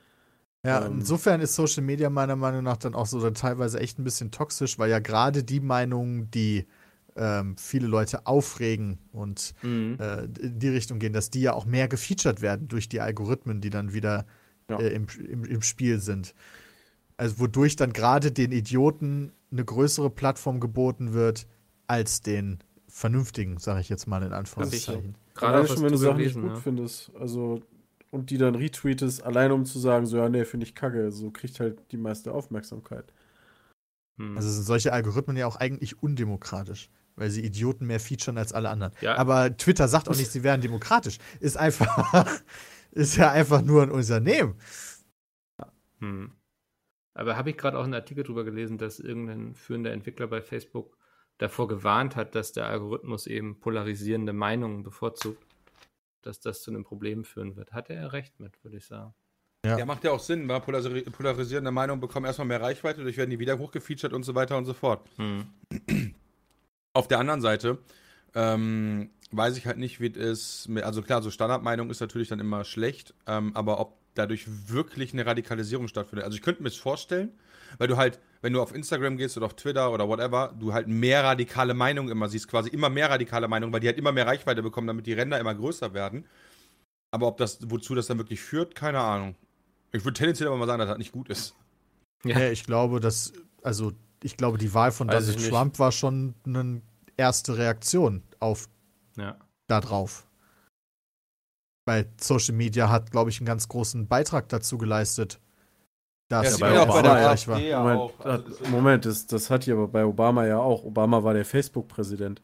Ja, 0.64 0.86
Ähm. 0.86 1.00
insofern 1.00 1.40
ist 1.42 1.54
Social 1.54 1.82
Media 1.82 2.08
meiner 2.10 2.36
Meinung 2.36 2.62
nach 2.64 2.78
dann 2.78 2.94
auch 2.94 3.06
so 3.06 3.20
dann 3.20 3.34
teilweise 3.34 3.78
echt 3.80 3.98
ein 3.98 4.04
bisschen 4.04 4.30
toxisch, 4.30 4.78
weil 4.78 4.90
ja 4.90 4.98
gerade 4.98 5.44
die 5.44 5.60
Meinungen, 5.60 6.30
die 6.30 6.66
ähm, 7.16 7.56
viele 7.56 7.86
Leute 7.86 8.26
aufregen 8.26 8.98
und 9.12 9.54
Mhm. 9.62 9.98
äh, 10.00 10.24
in 10.24 10.58
die 10.58 10.68
Richtung 10.68 10.98
gehen, 10.98 11.12
dass 11.12 11.30
die 11.30 11.40
ja 11.42 11.52
auch 11.52 11.66
mehr 11.66 11.88
gefeatured 11.88 12.40
werden 12.42 12.68
durch 12.68 12.88
die 12.88 13.00
Algorithmen, 13.00 13.60
die 13.60 13.70
dann 13.70 13.92
wieder 13.92 14.26
Ja. 14.68 14.78
äh, 14.78 14.88
im, 14.94 15.06
im, 15.28 15.44
im 15.44 15.62
Spiel 15.62 16.00
sind. 16.00 16.34
Also 17.16 17.38
wodurch 17.38 17.76
dann 17.76 17.92
gerade 17.92 18.32
den 18.32 18.50
Idioten 18.50 19.32
eine 19.52 19.64
größere 19.64 20.10
Plattform 20.10 20.58
geboten 20.58 21.12
wird 21.12 21.46
als 21.86 22.22
den 22.22 22.58
vernünftigen, 22.88 23.58
sage 23.58 23.80
ich 23.80 23.88
jetzt 23.88 24.06
mal 24.06 24.22
in 24.22 24.32
Anführungszeichen. 24.32 25.16
Gerade 25.34 25.66
schon, 25.66 25.82
wenn 25.82 25.92
du 25.92 25.98
Sachen 25.98 26.16
nicht 26.16 26.34
gut 26.34 26.54
ja. 26.54 26.54
findest. 26.56 27.12
Also, 27.18 27.60
und 28.10 28.30
die 28.30 28.38
dann 28.38 28.54
retweetest, 28.54 29.22
allein 29.22 29.52
um 29.52 29.64
zu 29.64 29.78
sagen, 29.78 30.06
so, 30.06 30.16
ja, 30.16 30.28
nee, 30.28 30.44
finde 30.44 30.66
ich 30.66 30.74
kacke. 30.74 31.10
So 31.10 31.30
kriegt 31.30 31.60
halt 31.60 31.80
die 31.90 31.96
meiste 31.96 32.32
Aufmerksamkeit. 32.32 33.12
Hm. 34.18 34.36
Also 34.36 34.48
sind 34.50 34.64
solche 34.64 34.92
Algorithmen 34.92 35.36
ja 35.36 35.46
auch 35.46 35.56
eigentlich 35.56 36.02
undemokratisch, 36.02 36.88
weil 37.16 37.30
sie 37.30 37.44
Idioten 37.44 37.86
mehr 37.86 38.00
featuren 38.00 38.38
als 38.38 38.52
alle 38.52 38.70
anderen. 38.70 38.92
Ja. 39.00 39.16
Aber 39.16 39.56
Twitter 39.56 39.88
sagt 39.88 40.08
auch 40.08 40.16
nicht, 40.16 40.30
sie 40.30 40.42
wären 40.42 40.60
demokratisch. 40.60 41.18
Ist 41.40 41.56
einfach, 41.56 42.40
ist 42.90 43.16
ja 43.16 43.30
einfach 43.30 43.62
nur 43.62 43.82
ein 43.82 43.90
Unternehmen. 43.90 44.56
Hm. 46.00 46.32
Aber 47.14 47.36
habe 47.36 47.50
ich 47.50 47.56
gerade 47.56 47.78
auch 47.78 47.84
einen 47.84 47.94
Artikel 47.94 48.24
drüber 48.24 48.44
gelesen, 48.44 48.78
dass 48.78 48.98
irgendein 48.98 49.54
führender 49.54 49.92
Entwickler 49.92 50.26
bei 50.26 50.42
Facebook 50.42 50.96
davor 51.38 51.68
gewarnt 51.68 52.16
hat, 52.16 52.34
dass 52.34 52.52
der 52.52 52.66
Algorithmus 52.66 53.26
eben 53.26 53.60
polarisierende 53.60 54.32
Meinungen 54.32 54.82
bevorzugt, 54.82 55.44
dass 56.22 56.40
das 56.40 56.62
zu 56.62 56.70
einem 56.70 56.84
Problem 56.84 57.24
führen 57.24 57.56
wird. 57.56 57.72
Hatte 57.72 57.92
er 57.92 58.12
recht 58.12 58.40
mit, 58.40 58.62
würde 58.64 58.78
ich 58.78 58.86
sagen. 58.86 59.14
Ja. 59.64 59.78
Ja, 59.78 59.86
macht 59.86 60.04
ja 60.04 60.10
auch 60.10 60.20
Sinn, 60.20 60.46
weil 60.46 60.60
polarisi 60.60 61.02
polarisierende 61.10 61.70
Meinungen 61.70 62.00
bekommen 62.00 62.26
erstmal 62.26 62.46
mehr 62.48 62.60
Reichweite, 62.60 62.98
dadurch 62.98 63.16
werden 63.16 63.30
die 63.30 63.38
wieder 63.38 63.58
hochgefeatured 63.58 64.12
und 64.12 64.22
so 64.22 64.34
weiter 64.34 64.58
und 64.58 64.66
so 64.66 64.74
fort. 64.74 65.08
Hm. 65.16 65.46
Auf 66.94 67.08
der 67.08 67.18
anderen 67.18 67.40
Seite, 67.42 67.78
ähm, 68.34 69.10
weiß 69.30 69.56
ich 69.56 69.66
halt 69.66 69.78
nicht, 69.78 70.00
wie 70.00 70.10
es 70.10 70.66
ist. 70.66 70.70
Also 70.82 71.02
klar, 71.02 71.22
so 71.22 71.30
Standardmeinung 71.30 71.90
ist 71.90 72.00
natürlich 72.00 72.28
dann 72.28 72.40
immer 72.40 72.64
schlecht, 72.64 73.14
ähm, 73.26 73.54
aber 73.54 73.80
ob 73.80 73.98
dadurch 74.14 74.46
wirklich 74.68 75.12
eine 75.12 75.26
Radikalisierung 75.26 75.88
stattfindet. 75.88 76.24
Also 76.24 76.36
ich 76.36 76.42
könnte 76.42 76.62
mir 76.62 76.68
das 76.68 76.78
vorstellen, 76.78 77.32
weil 77.78 77.88
du 77.88 77.96
halt, 77.96 78.20
wenn 78.42 78.52
du 78.52 78.62
auf 78.62 78.74
Instagram 78.74 79.16
gehst 79.16 79.36
oder 79.36 79.46
auf 79.46 79.54
Twitter 79.54 79.92
oder 79.92 80.08
whatever, 80.08 80.54
du 80.58 80.72
halt 80.72 80.86
mehr 80.86 81.24
radikale 81.24 81.74
Meinungen 81.74 82.10
immer 82.10 82.28
siehst, 82.28 82.48
quasi 82.48 82.70
immer 82.70 82.88
mehr 82.88 83.10
radikale 83.10 83.48
Meinungen, 83.48 83.72
weil 83.72 83.80
die 83.80 83.88
halt 83.88 83.98
immer 83.98 84.12
mehr 84.12 84.26
Reichweite 84.26 84.62
bekommen, 84.62 84.86
damit 84.86 85.06
die 85.06 85.14
Ränder 85.14 85.40
immer 85.40 85.54
größer 85.54 85.94
werden. 85.94 86.26
Aber 87.10 87.26
ob 87.26 87.38
das, 87.38 87.58
wozu 87.68 87.94
das 87.94 88.06
dann 88.06 88.18
wirklich 88.18 88.40
führt, 88.40 88.74
keine 88.74 89.00
Ahnung. 89.00 89.34
Ich 89.92 90.04
würde 90.04 90.18
tendenziell 90.18 90.48
aber 90.48 90.56
mal 90.56 90.66
sagen, 90.66 90.80
dass 90.80 90.88
das 90.88 90.98
nicht 90.98 91.12
gut 91.12 91.28
ist. 91.28 91.54
Ja, 92.24 92.50
ich 92.50 92.64
glaube, 92.64 93.00
dass, 93.00 93.32
also 93.62 93.92
ich 94.24 94.36
glaube, 94.36 94.58
die 94.58 94.72
Wahl 94.74 94.90
von 94.90 95.08
Weiß 95.08 95.26
Donald. 95.26 95.48
Trump 95.50 95.78
war 95.78 95.92
schon 95.92 96.34
eine 96.46 96.80
erste 97.16 97.56
Reaktion 97.58 98.22
auf 98.40 98.68
Ja. 99.16 99.38
da 99.68 99.80
drauf. 99.80 100.26
Weil 101.86 102.10
Social 102.18 102.54
Media 102.54 102.88
hat, 102.88 103.10
glaube 103.10 103.30
ich, 103.30 103.38
einen 103.38 103.46
ganz 103.46 103.68
großen 103.68 104.08
Beitrag 104.08 104.48
dazu 104.48 104.78
geleistet, 104.78 105.38
dass 106.30 106.44
das 106.52 106.60
er 106.60 106.68
man 106.70 106.78
auch 106.88 106.94
bei 106.94 107.02
der 107.02 107.10
erfolgreich 107.12 107.48
war. 107.48 107.58
Ja, 107.60 107.82
Moment. 107.82 108.00
Also 108.20 108.32
hat, 108.32 108.48
das- 108.48 108.68
Moment 108.70 109.04
das, 109.04 109.26
das 109.26 109.50
hat 109.50 109.64
hier 109.64 109.74
aber 109.74 109.88
bei 109.88 110.04
Obama 110.04 110.46
ja 110.46 110.58
auch. 110.58 110.82
Obama 110.84 111.22
war 111.22 111.34
der 111.34 111.44
Facebook-Präsident. 111.44 112.42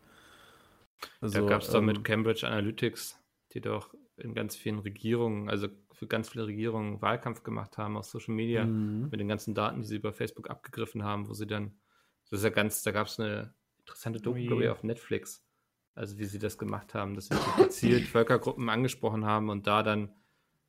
Also, 1.23 1.41
da 1.41 1.47
gab 1.47 1.63
es 1.63 1.69
doch 1.69 1.79
ähm, 1.79 1.87
mit 1.87 2.05
Cambridge 2.05 2.47
Analytics, 2.47 3.19
die 3.55 3.63
doch 3.63 3.95
in 4.19 4.35
ganz 4.35 4.55
vielen 4.55 4.81
Regierungen, 4.81 5.49
also 5.49 5.69
für 6.01 6.07
ganz 6.07 6.31
viele 6.31 6.47
Regierungen 6.47 7.03
Wahlkampf 7.03 7.43
gemacht 7.43 7.77
haben 7.77 7.99
auf 7.99 8.07
Social 8.07 8.35
Media, 8.35 8.65
mhm. 8.65 9.11
mit 9.11 9.21
den 9.21 9.29
ganzen 9.29 9.55
Daten, 9.55 9.83
die 9.83 9.87
sie 9.87 9.97
über 9.97 10.15
Facebook 10.15 10.49
abgegriffen 10.49 11.05
haben, 11.05 11.29
wo 11.29 11.35
sie 11.35 11.47
dann, 11.47 11.79
das 12.31 12.39
ist 12.39 12.45
ja 12.45 12.49
ganz, 12.49 12.83
da 12.83 12.91
gab 12.91 13.07
es 13.07 13.21
eine 13.21 13.53
interessante 13.81 14.19
Doku, 14.19 14.39
Ui. 14.39 14.47
glaube 14.47 14.65
ich, 14.65 14.71
auf 14.71 14.83
Netflix, 14.83 15.45
also 15.95 16.17
wie 16.17 16.25
sie 16.25 16.39
das 16.39 16.57
gemacht 16.57 16.95
haben, 16.95 17.15
dass 17.15 17.27
sie 17.27 17.37
gezielt 17.59 18.05
Völkergruppen 18.09 18.71
angesprochen 18.71 19.27
haben 19.27 19.51
und 19.51 19.67
da 19.67 19.83
dann 19.83 20.11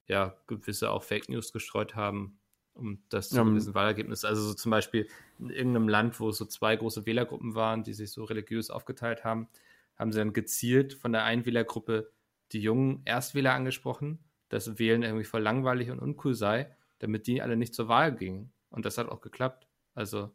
ja 0.06 0.36
gewisse 0.48 0.91
auch 0.91 1.04
Fake 1.04 1.30
News 1.30 1.54
gestreut 1.54 1.96
haben, 1.96 2.38
um 2.74 3.02
das 3.08 3.30
zu 3.30 3.38
Ja, 3.38 3.44
gewissen 3.46 3.74
Wahlergebnis. 3.74 4.26
Also 4.26 4.41
so 4.41 4.54
zum 4.54 4.70
Beispiel 4.70 5.08
in 5.39 5.50
irgendeinem 5.50 5.88
Land, 5.88 6.20
wo 6.20 6.28
es 6.28 6.39
so 6.39 6.46
zwei 6.46 6.76
große 6.76 7.06
Wählergruppen 7.06 7.56
waren, 7.56 7.86
die 7.86 7.94
sich 7.94 8.12
so 8.12 8.26
religiös 8.26 8.70
aufgeteilt 8.70 9.24
haben, 9.24 9.48
haben 9.96 10.12
sie 10.12 10.20
dann 10.20 10.34
gezielt 10.34 10.94
von 10.94 11.13
der 11.13 11.24
einen 11.24 11.46
Wählergruppe 11.46 12.12
die 12.52 12.60
jungen 12.60 13.02
Erstwähler 13.06 13.54
angesprochen, 13.54 14.20
dass 14.52 14.78
Wählen 14.78 15.02
irgendwie 15.04 15.24
voll 15.26 15.42
langweilig 15.42 15.90
und 15.90 16.00
uncool 16.00 16.34
sei, 16.36 16.76
damit 17.00 17.26
die 17.28 17.42
alle 17.42 17.58
nicht 17.58 17.74
zur 17.74 17.88
Wahl 17.88 18.16
gingen. 18.16 18.54
Und 18.70 18.86
das 18.86 18.98
hat 18.98 19.10
auch 19.10 19.22
geklappt. 19.22 19.68
Also 19.96 20.32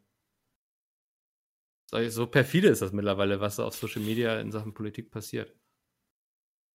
so- 1.89 2.09
so 2.09 2.27
perfide 2.27 2.67
ist 2.67 2.81
das 2.81 2.91
mittlerweile, 2.91 3.39
was 3.39 3.59
auf 3.59 3.75
Social 3.75 4.01
Media 4.01 4.39
in 4.39 4.51
Sachen 4.51 4.73
Politik 4.73 5.09
passiert. 5.11 5.53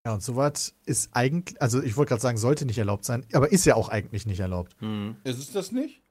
Ja, 0.07 0.15
und 0.15 0.23
sowas 0.23 0.75
ist 0.85 1.11
eigentlich, 1.15 1.61
also 1.63 1.83
ich 1.83 1.97
wollte 1.97 2.09
gerade 2.11 2.23
sagen, 2.23 2.39
sollte 2.39 2.65
nicht 2.67 2.79
erlaubt 2.79 3.05
sein, 3.05 3.25
aber 3.33 3.53
ist 3.53 3.65
ja 3.67 3.77
auch 3.77 3.89
eigentlich 3.89 4.27
nicht 4.27 4.41
erlaubt. 4.41 4.75
Ist 5.23 5.39
es 5.39 5.53
das 5.53 5.71
nicht? 5.71 6.03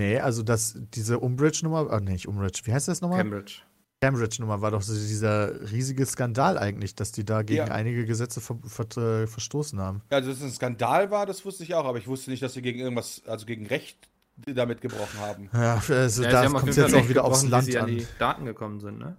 Nee, 0.00 0.18
also 0.18 0.42
das, 0.42 0.76
diese 0.94 1.18
Umbridge-Nummer, 1.20 1.90
ah, 1.90 2.00
nee, 2.00 2.12
nicht 2.12 2.26
Umbridge, 2.26 2.62
wie 2.64 2.72
heißt 2.72 2.88
das 2.88 3.00
nochmal? 3.00 3.18
Cambridge. 3.18 3.62
Cambridge-Nummer 4.00 4.62
war 4.62 4.70
doch 4.70 4.80
so 4.82 4.94
dieser 4.94 5.70
riesige 5.70 6.06
Skandal 6.06 6.56
eigentlich, 6.58 6.94
dass 6.94 7.12
die 7.12 7.24
da 7.24 7.42
gegen 7.42 7.58
Ja. 7.58 7.64
einige 7.66 8.06
Gesetze 8.06 8.40
ver 8.40 8.56
ver 8.64 8.86
äh, 8.96 9.26
verstoßen 9.26 9.78
haben. 9.78 10.00
Ja, 10.10 10.16
also 10.18 10.30
dass 10.30 10.38
es 10.38 10.44
ein 10.44 10.52
Skandal 10.52 11.10
war, 11.10 11.26
das 11.26 11.44
wusste 11.44 11.64
ich 11.64 11.74
auch, 11.74 11.84
aber 11.84 11.98
ich 11.98 12.06
wusste 12.08 12.30
nicht, 12.30 12.42
dass 12.42 12.54
sie 12.54 12.62
gegen 12.62 12.78
irgendwas, 12.80 13.22
also 13.26 13.44
gegen 13.44 13.66
Recht 13.66 14.08
damit 14.36 14.80
gebrochen 14.80 15.18
haben. 15.20 15.50
Ja, 15.52 15.82
also 15.90 16.22
Ja, 16.22 16.30
da 16.30 16.48
kommt 16.48 16.68
es 16.70 16.76
jetzt 16.76 16.94
auch 16.94 17.08
wieder 17.10 17.24
aufs 17.24 17.46
Land 17.46 17.66
wie 17.66 17.72
sie 17.72 17.78
an 17.78 17.84
an. 17.90 17.96
die 17.96 18.06
Daten 18.18 18.44
gekommen 18.46 18.80
sind, 18.80 18.98
ne? 18.98 19.16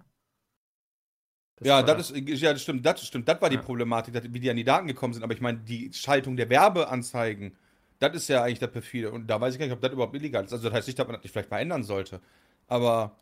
ja, 1.62 1.76
war- 1.76 1.84
das 1.84 2.10
ist, 2.10 2.40
ja, 2.40 2.52
das 2.52 2.62
stimmt, 2.62 2.84
das 2.84 3.06
stimmt, 3.06 3.28
das 3.28 3.40
war 3.40 3.48
die 3.48 3.56
Ja. 3.56 3.62
Problematik, 3.62 4.12
dass, 4.14 4.24
wie 4.24 4.40
die 4.40 4.50
an 4.50 4.56
die 4.56 4.64
Daten 4.64 4.88
gekommen 4.88 5.14
sind, 5.14 5.22
aber 5.22 5.32
ich 5.32 5.40
meine, 5.40 5.58
die 5.58 5.92
Schaltung 5.92 6.36
der 6.36 6.50
Werbeanzeigen, 6.50 7.52
das 8.00 8.16
ist 8.16 8.28
ja 8.28 8.42
eigentlich 8.42 8.58
das 8.58 8.72
perfide 8.72 9.12
und 9.12 9.28
da 9.28 9.40
weiß 9.40 9.54
ich 9.54 9.60
gar 9.60 9.66
nicht, 9.66 9.74
ob 9.74 9.80
das 9.80 9.92
überhaupt 9.92 10.16
illegal 10.16 10.44
ist. 10.44 10.52
Also 10.52 10.64
das 10.68 10.76
heißt 10.76 10.88
nicht, 10.88 10.98
dass 10.98 11.06
man 11.06 11.14
das 11.14 11.22
nicht 11.22 11.30
vielleicht 11.30 11.50
mal 11.52 11.60
ändern 11.60 11.84
sollte, 11.84 12.20
aber. 12.66 13.16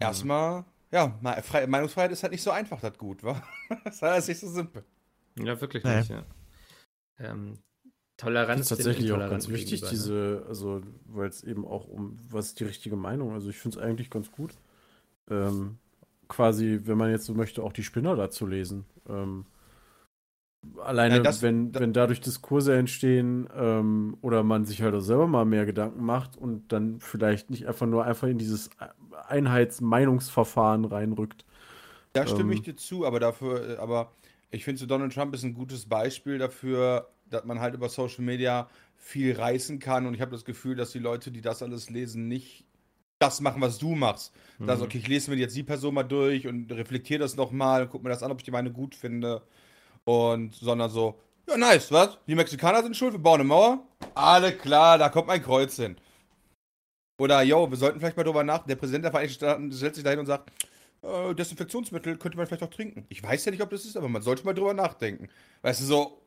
Erstmal, 0.00 0.64
ja, 0.90 1.18
Meinungsfreiheit 1.20 2.12
ist 2.12 2.22
halt 2.22 2.32
nicht 2.32 2.42
so 2.42 2.50
einfach, 2.50 2.80
das 2.80 2.96
gut, 2.98 3.22
wa? 3.22 3.40
das 3.84 3.96
ist 3.96 4.02
halt 4.02 4.28
nicht 4.28 4.40
so 4.40 4.48
simpel. 4.48 4.84
Ja, 5.38 5.60
wirklich 5.60 5.84
Nee. 5.84 5.98
nicht, 5.98 6.10
ja. 6.10 6.24
Ähm, 7.18 7.58
Das 8.16 8.24
Toleranz 8.26 8.60
ist 8.62 8.68
tatsächlich 8.68 9.12
auch 9.12 9.18
ganz 9.18 9.48
wichtig, 9.48 9.82
ne? 9.82 9.88
diese, 9.90 10.44
also, 10.48 10.80
weil 11.06 11.28
es 11.28 11.44
eben 11.44 11.66
auch 11.66 11.86
um, 11.86 12.18
was 12.28 12.46
ist 12.46 12.60
die 12.60 12.64
richtige 12.64 12.96
Meinung? 12.96 13.32
Also 13.32 13.50
ich 13.50 13.56
finde 13.58 13.78
es 13.78 13.82
eigentlich 13.82 14.10
ganz 14.10 14.30
gut. 14.32 14.54
Ähm, 15.30 15.78
quasi, 16.28 16.80
wenn 16.84 16.98
man 16.98 17.10
jetzt 17.10 17.26
so 17.26 17.34
möchte, 17.34 17.62
auch 17.62 17.72
die 17.72 17.84
Spinner 17.84 18.16
dazu 18.16 18.46
lesen. 18.46 18.84
Ähm, 19.08 19.46
alleine, 20.84 21.16
Ja, 21.16 21.22
das- 21.22 21.42
wenn, 21.42 21.72
da- 21.72 21.80
wenn 21.80 21.92
dadurch 21.92 22.20
Diskurse 22.20 22.76
entstehen 22.76 23.48
ähm, 23.54 24.16
oder 24.20 24.42
man 24.42 24.64
sich 24.64 24.82
halt 24.82 24.94
auch 24.94 25.00
selber 25.00 25.26
mal 25.26 25.44
mehr 25.44 25.66
Gedanken 25.66 26.04
macht 26.04 26.36
und 26.36 26.72
dann 26.72 27.00
vielleicht 27.00 27.50
nicht 27.50 27.66
einfach 27.66 27.86
nur 27.86 28.04
einfach 28.04 28.28
in 28.28 28.38
dieses 28.38 28.70
Einheitsmeinungsverfahren 29.28 30.84
reinrückt. 30.84 31.44
Da 32.12 32.26
stimme 32.26 32.52
Ähm. 32.52 32.54
ich 32.54 32.62
dir 32.62 32.76
zu, 32.76 33.06
aber 33.06 33.20
dafür, 33.20 33.70
äh, 33.70 33.76
aber 33.76 34.12
ich 34.50 34.64
finde, 34.64 34.80
so 34.80 34.86
Donald 34.86 35.12
Trump 35.14 35.34
ist 35.34 35.44
ein 35.44 35.54
gutes 35.54 35.86
Beispiel 35.88 36.38
dafür, 36.38 37.08
dass 37.28 37.44
man 37.44 37.60
halt 37.60 37.74
über 37.74 37.88
Social 37.88 38.24
Media 38.24 38.68
viel 38.96 39.34
reißen 39.36 39.78
kann 39.78 40.06
und 40.06 40.14
ich 40.14 40.20
habe 40.20 40.32
das 40.32 40.44
Gefühl, 40.44 40.74
dass 40.76 40.90
die 40.90 40.98
Leute, 40.98 41.30
die 41.30 41.40
das 41.40 41.62
alles 41.62 41.88
lesen, 41.90 42.28
nicht 42.28 42.64
das 43.18 43.40
machen, 43.40 43.62
was 43.62 43.78
du 43.78 43.94
machst. 43.94 44.34
Mhm. 44.58 44.66
Das, 44.66 44.80
okay, 44.82 44.98
ich 44.98 45.08
lese 45.08 45.30
mir 45.30 45.36
jetzt 45.38 45.56
die 45.56 45.62
Person 45.64 45.94
mal 45.94 46.04
durch 46.04 46.46
und 46.48 46.72
reflektiere 46.72 47.20
das 47.20 47.36
nochmal 47.36 47.82
und 47.82 47.90
gucke 47.90 48.04
mir 48.04 48.10
das 48.10 48.22
an, 48.22 48.32
ob 48.32 48.38
ich 48.40 48.44
die 48.44 48.50
Meinung 48.52 48.72
gut 48.72 48.94
finde. 48.94 49.42
Und, 50.04 50.54
sondern 50.54 50.90
so, 50.90 51.18
ja, 51.48 51.56
nice, 51.56 51.90
was? 51.90 52.18
Die 52.26 52.34
Mexikaner 52.34 52.82
sind 52.82 52.96
schuld, 52.96 53.12
wir 53.12 53.18
bauen 53.18 53.40
eine 53.40 53.44
Mauer? 53.48 53.84
Alle 54.14 54.52
klar, 54.52 54.98
da 54.98 55.08
kommt 55.08 55.26
mein 55.26 55.42
Kreuz 55.42 55.76
hin. 55.76 55.96
Oder, 57.18 57.42
yo, 57.42 57.68
wir 57.70 57.76
sollten 57.76 57.98
vielleicht 57.98 58.16
mal 58.16 58.22
drüber 58.22 58.44
nach. 58.44 58.64
Der 58.66 58.76
Präsident 58.76 59.04
der 59.04 59.10
Vereinigten 59.10 59.36
Staaten 59.36 59.72
setzt 59.72 59.96
sich 59.96 60.04
dahin 60.04 60.20
und 60.20 60.26
sagt, 60.26 60.50
äh, 61.02 61.34
Desinfektionsmittel 61.34 62.16
könnte 62.18 62.38
man 62.38 62.46
vielleicht 62.46 62.62
auch 62.62 62.70
trinken. 62.70 63.04
Ich 63.08 63.22
weiß 63.22 63.44
ja 63.44 63.50
nicht, 63.50 63.62
ob 63.62 63.70
das 63.70 63.84
ist, 63.84 63.96
aber 63.96 64.08
man 64.08 64.22
sollte 64.22 64.44
mal 64.44 64.54
drüber 64.54 64.74
nachdenken. 64.74 65.28
Weißt 65.62 65.80
du, 65.80 65.84
so. 65.84 66.19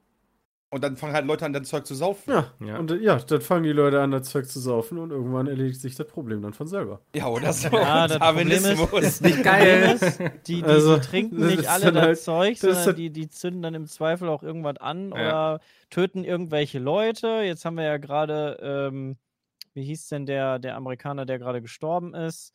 Und 0.74 0.84
dann 0.84 0.98
fangen 0.98 1.14
halt 1.14 1.26
Leute 1.26 1.46
an, 1.46 1.54
dann 1.54 1.64
Zeug 1.66 1.86
zu 1.86 1.94
saufen. 1.96 2.32
Ja, 2.32 2.52
Ja. 2.66 2.78
und 2.80 2.90
ja, 3.02 3.16
dann 3.18 3.42
fangen 3.42 3.64
die 3.64 3.72
Leute 3.72 4.02
an, 4.02 4.12
das 4.12 4.30
Zeug 4.30 4.48
zu 4.48 4.60
saufen 4.60 4.98
und 4.98 5.12
irgendwann 5.12 5.48
erledigt 5.48 5.80
sich 5.80 5.96
das 5.96 6.08
Problem 6.08 6.42
dann 6.42 6.54
von 6.54 6.68
selber. 6.68 7.00
Ja, 7.16 7.28
oder 7.28 7.54
so. 7.54 7.70
Ja, 7.70 8.08
das 8.08 8.18
Problem 8.20 8.48
ist-. 8.50 9.22
Nicht 9.22 9.44
Problem 9.44 9.96
ist, 9.96 10.20
die, 10.48 10.62
die, 10.62 10.64
Also, 10.64 10.98
trinken 10.98 11.40
das 11.40 11.56
nicht 11.56 11.70
alle 11.70 11.86
dann 11.86 11.94
das 11.96 12.04
halt- 12.06 12.20
Zeug, 12.20 12.54
das 12.54 12.62
sondern 12.62 12.86
halt- 12.86 12.98
die, 12.98 13.10
die 13.12 13.30
zünden 13.30 13.62
dann 13.62 13.76
im 13.76 13.86
Zweifel 13.88 14.28
auch 14.30 14.44
irgendwas 14.44 14.78
an 14.78 15.10
Ja. 15.10 15.16
oder 15.16 15.60
töten 15.90 16.24
irgendwelche 16.24 16.80
Leute. 16.80 17.42
Jetzt 17.44 17.66
haben 17.66 17.78
wir 17.78 17.84
ja 17.86 17.98
gerade, 17.98 18.58
ähm, 18.62 19.18
wie 19.76 19.84
hieß 19.84 20.08
denn 20.10 20.26
der, 20.26 20.60
der 20.60 20.76
Amerikaner, 20.76 21.26
der 21.26 21.40
gerade 21.40 21.62
gestorben 21.62 22.14
ist, 22.14 22.54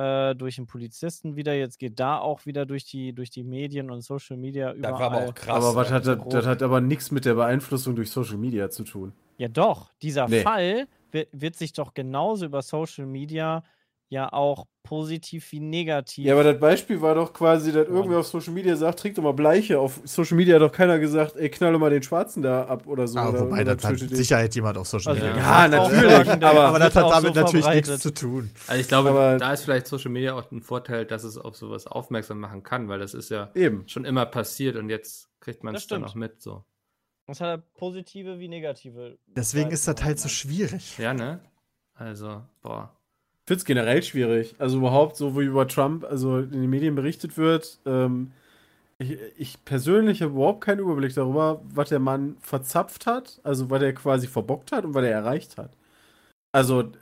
äh, 0.00 0.34
durch 0.34 0.56
einen 0.58 0.66
Polizisten 0.66 1.36
wieder. 1.36 1.54
Jetzt 1.54 1.78
geht 1.78 2.00
da 2.00 2.18
auch 2.18 2.46
wieder 2.46 2.64
durch 2.64 2.84
die, 2.84 3.12
durch 3.12 3.28
die 3.30 3.42
Medien 3.44 3.90
und 3.90 4.00
Social 4.00 4.36
Media 4.38 4.72
überall. 4.72 4.92
Das 4.92 5.00
war 5.00 5.12
aber 5.12 5.28
auch 5.28 5.34
krass. 5.34 5.56
aber 5.56 5.74
was 5.74 5.88
ey. 5.88 5.94
hat 5.94 6.06
das, 6.06 6.18
grob. 6.18 6.30
das 6.30 6.46
hat 6.46 6.62
aber 6.62 6.80
nichts 6.80 7.10
mit 7.10 7.24
der 7.24 7.34
Beeinflussung 7.34 7.94
durch 7.96 8.10
Social 8.10 8.38
Media 8.38 8.70
zu 8.70 8.84
tun. 8.84 9.12
Ja, 9.36 9.48
doch. 9.48 9.92
Dieser 10.02 10.28
Nee. 10.28 10.40
Fall 10.40 10.86
wird, 11.12 11.28
wird 11.32 11.56
sich 11.56 11.72
doch 11.74 11.92
genauso 11.92 12.46
über 12.46 12.62
Social 12.62 13.04
Media 13.06 13.62
ja 14.10 14.30
auch 14.32 14.66
positiv 14.82 15.52
wie 15.52 15.60
negativ. 15.60 16.24
Ja, 16.26 16.34
aber 16.34 16.42
das 16.42 16.58
Beispiel 16.58 17.00
war 17.00 17.14
doch 17.14 17.32
quasi, 17.32 17.70
dass 17.72 17.86
Mann. 17.86 17.96
irgendwer 17.96 18.18
auf 18.18 18.26
Social 18.26 18.52
Media 18.52 18.74
sagt, 18.74 18.98
trink 18.98 19.14
doch 19.14 19.22
mal 19.22 19.32
Bleiche. 19.32 19.78
Auf 19.78 20.00
Social 20.04 20.36
Media 20.36 20.56
hat 20.56 20.62
doch 20.62 20.72
keiner 20.72 20.98
gesagt, 20.98 21.36
ey, 21.36 21.48
knalle 21.48 21.78
mal 21.78 21.90
den 21.90 22.02
Schwarzen 22.02 22.42
da 22.42 22.64
ab 22.64 22.86
oder 22.88 23.06
so. 23.06 23.18
Ah, 23.20 23.28
oder, 23.28 23.40
wobei, 23.42 23.62
das 23.62 23.84
hat 23.84 24.00
mit. 24.00 24.16
Sicherheit 24.16 24.52
jemand 24.56 24.76
auf 24.78 24.88
Social 24.88 25.12
Also, 25.12 25.24
Media 25.24 25.40
Ja, 25.40 25.66
gemacht. 25.68 25.80
auch 25.80 25.92
natürlich, 25.92 26.44
aber- 26.44 26.64
Aber 26.66 26.78
das 26.80 26.96
hat 26.96 27.10
damit 27.10 27.34
so 27.34 27.40
natürlich 27.40 27.66
nichts 27.68 27.88
verbreitet. 27.88 28.02
zu 28.02 28.12
tun. 28.14 28.50
Also 28.66 28.80
ich 28.80 28.88
glaube, 28.88 29.10
Aber- 29.10 29.38
da 29.38 29.52
ist 29.52 29.62
vielleicht 29.62 29.86
Social 29.86 30.10
Media 30.10 30.34
auch 30.34 30.50
ein 30.50 30.60
Vorteil, 30.60 31.06
dass 31.06 31.22
es 31.22 31.38
auf 31.38 31.56
sowas 31.56 31.86
aufmerksam 31.86 32.40
machen 32.40 32.62
kann, 32.64 32.88
weil 32.88 32.98
das 32.98 33.14
ist 33.14 33.30
ja 33.30 33.50
Eben. 33.54 33.86
schon 33.88 34.04
immer 34.04 34.26
passiert 34.26 34.74
und 34.76 34.90
jetzt 34.90 35.28
kriegt 35.38 35.62
man 35.62 35.74
es 35.76 35.86
dann 35.86 36.02
auch 36.04 36.14
mit. 36.16 36.42
So. 36.42 36.64
Das 37.28 37.40
hat 37.40 37.72
positive 37.74 38.40
wie 38.40 38.48
negative. 38.48 39.18
Deswegen 39.28 39.64
Seiten 39.66 39.74
ist 39.74 39.86
das 39.86 40.02
halt 40.02 40.18
so 40.18 40.28
schwierig. 40.28 40.98
Ja, 40.98 41.14
ne? 41.14 41.38
Also, 41.94 42.42
boah. 42.60 42.96
Ich 43.50 43.52
finde 43.52 43.62
es 43.62 43.64
generell 43.64 44.02
schwierig. 44.04 44.54
Also 44.60 44.78
überhaupt 44.78 45.16
so, 45.16 45.36
wie 45.36 45.42
über 45.42 45.66
Trump 45.66 46.04
also 46.04 46.38
in 46.38 46.52
den 46.52 46.70
Medien 46.70 46.94
berichtet 46.94 47.36
wird. 47.36 47.80
Ähm, 47.84 48.30
ich, 48.98 49.18
ich 49.36 49.64
persönlich 49.64 50.22
habe 50.22 50.34
überhaupt 50.34 50.60
keinen 50.60 50.78
Überblick 50.78 51.12
darüber, 51.14 51.60
was 51.64 51.88
der 51.88 51.98
Mann 51.98 52.36
verzapft 52.42 53.06
hat, 53.06 53.40
also 53.42 53.68
was 53.68 53.82
er 53.82 53.92
quasi 53.92 54.28
verbockt 54.28 54.70
hat 54.70 54.84
und 54.84 54.94
was 54.94 55.02
er 55.02 55.10
erreicht 55.10 55.58
hat. 55.58 55.72
Also 56.52 56.92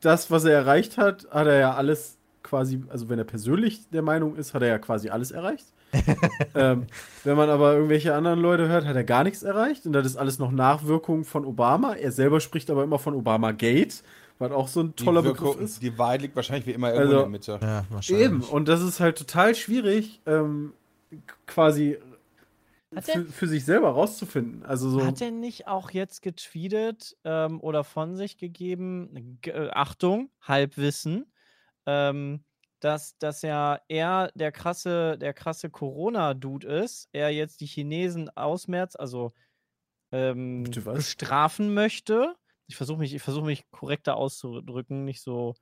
das, 0.00 0.30
was 0.30 0.46
er 0.46 0.54
erreicht 0.54 0.96
hat, 0.96 1.28
hat 1.30 1.46
er 1.46 1.58
ja 1.58 1.74
alles 1.74 2.16
quasi, 2.42 2.82
also 2.88 3.10
wenn 3.10 3.18
er 3.18 3.26
persönlich 3.26 3.90
der 3.90 4.00
Meinung 4.00 4.36
ist, 4.36 4.54
hat 4.54 4.62
er 4.62 4.68
ja 4.68 4.78
quasi 4.78 5.10
alles 5.10 5.30
erreicht. 5.30 5.66
ähm, 6.54 6.86
wenn 7.22 7.36
man 7.36 7.50
aber 7.50 7.74
irgendwelche 7.74 8.14
anderen 8.14 8.40
Leute 8.40 8.66
hört, 8.66 8.86
hat 8.86 8.96
er 8.96 9.04
gar 9.04 9.24
nichts 9.24 9.42
erreicht 9.42 9.84
und 9.84 9.92
das 9.92 10.06
ist 10.06 10.16
alles 10.16 10.38
noch 10.38 10.52
Nachwirkung 10.52 11.24
von 11.24 11.44
Obama. 11.44 11.92
Er 11.92 12.12
selber 12.12 12.40
spricht 12.40 12.70
aber 12.70 12.82
immer 12.82 12.98
von 12.98 13.12
Obama 13.14 13.52
Gate, 13.52 14.02
was 14.38 14.52
auch 14.52 14.68
so 14.68 14.80
ein 14.80 14.94
toller 14.96 15.22
die 15.22 15.28
Begriff 15.28 15.48
Wirkung- 15.50 15.62
ist. 15.64 15.82
Die 15.82 15.96
Wahrheit 15.98 16.22
liegt 16.22 16.36
wahrscheinlich 16.36 16.66
wie 16.66 16.72
immer 16.72 16.92
irgendwo 16.92 17.16
Also- 17.18 17.24
in 17.26 17.32
der 17.32 17.56
Mitte. 17.56 17.58
Ja, 17.62 17.84
wahrscheinlich. 17.90 18.24
Eben, 18.26 18.40
und 18.42 18.68
das 18.68 18.82
ist 18.82 19.00
halt 19.00 19.16
total 19.18 19.54
schwierig, 19.54 20.20
ähm, 20.26 20.72
quasi 21.46 21.98
Hat 22.94 23.04
für, 23.04 23.24
für 23.24 23.46
sich 23.48 23.64
selber 23.64 23.90
rauszufinden. 23.90 24.64
Also 24.64 24.90
so. 24.90 25.04
Hat 25.04 25.20
er 25.20 25.30
nicht 25.30 25.66
auch 25.68 25.90
jetzt 25.90 26.22
getweetet 26.22 27.16
ähm, 27.24 27.60
oder 27.60 27.84
von 27.84 28.16
sich 28.16 28.38
gegeben, 28.38 29.38
G 29.42 29.50
äh, 29.50 29.70
Achtung, 29.70 30.30
Halbwissen, 30.42 31.26
ähm, 31.86 32.42
dass, 32.80 33.16
dass 33.18 33.42
ja 33.42 33.80
er 33.88 34.30
der 34.34 34.52
krasse, 34.52 35.16
der 35.18 35.32
krasse 35.32 35.70
Corona-Dude 35.70 36.66
ist, 36.66 37.08
er 37.12 37.30
jetzt 37.30 37.60
die 37.60 37.66
Chinesen 37.66 38.28
ausmerzt, 38.36 38.98
also 39.00 39.32
ähm, 40.12 40.64
bestrafen 40.84 41.74
möchte. 41.74 42.34
Ich 42.66 42.76
versuche 42.76 42.98
mich, 42.98 43.14
ich 43.14 43.22
versuche 43.22 43.46
mich 43.46 43.70
korrekter 43.70 44.16
auszudrücken, 44.16 45.04
nicht 45.04 45.22
so 45.22 45.54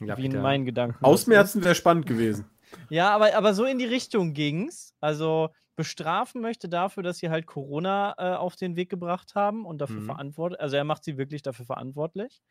wie 0.00 0.24
in 0.26 0.40
meinen 0.42 0.64
Gedanken. 0.64 1.04
Ausmerzen 1.04 1.64
wäre 1.64 1.74
spannend 1.74 2.06
gewesen. 2.06 2.46
Ja, 2.90 3.10
aber, 3.10 3.34
aber 3.34 3.54
so 3.54 3.64
in 3.64 3.78
die 3.78 3.84
Richtung 3.84 4.34
ging's. 4.34 4.94
Also 5.00 5.50
bestrafen 5.76 6.40
möchte 6.40 6.68
dafür, 6.68 7.02
dass 7.02 7.18
sie 7.18 7.30
halt 7.30 7.46
Corona 7.46 8.14
äh, 8.18 8.36
auf 8.36 8.56
den 8.56 8.74
Weg 8.76 8.90
gebracht 8.90 9.34
haben 9.34 9.64
und 9.64 9.78
dafür 9.78 10.00
Mhm. 10.00 10.06
verantwortlich. 10.06 10.60
Also 10.60 10.76
er 10.76 10.84
macht 10.84 11.04
sie 11.04 11.16
wirklich 11.18 11.42
dafür 11.42 11.66
verantwortlich. 11.66 12.42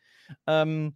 Ähm, 0.47 0.95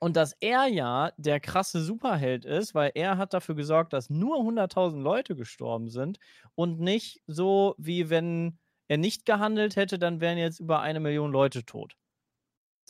und 0.00 0.16
dass 0.16 0.34
er 0.40 0.66
ja 0.66 1.12
der 1.16 1.38
krasse 1.40 1.82
Superheld 1.82 2.44
ist, 2.44 2.74
weil 2.74 2.90
er 2.94 3.18
hat 3.18 3.34
dafür 3.34 3.54
gesorgt, 3.54 3.92
dass 3.92 4.10
nur 4.10 4.38
100.000 4.38 5.02
Leute 5.02 5.36
gestorben 5.36 5.88
sind 5.90 6.18
und 6.56 6.80
nicht 6.80 7.22
so, 7.28 7.74
wie 7.78 8.10
wenn 8.10 8.58
er 8.88 8.96
nicht 8.98 9.24
gehandelt 9.24 9.76
hätte, 9.76 9.98
dann 10.00 10.20
wären 10.20 10.38
jetzt 10.38 10.58
über 10.60 10.80
eine 10.80 10.98
Million 11.00 11.30
Leute 11.30 11.64
tot. 11.64 11.96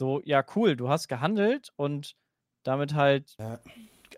So, 0.02 0.20
ja, 0.24 0.44
cool, 0.56 0.74
du 0.74 0.88
hast 0.88 1.06
gehandelt 1.06 1.70
und 1.76 2.16
damit 2.64 2.92
halt 2.94 3.36
Ja. 3.38 3.60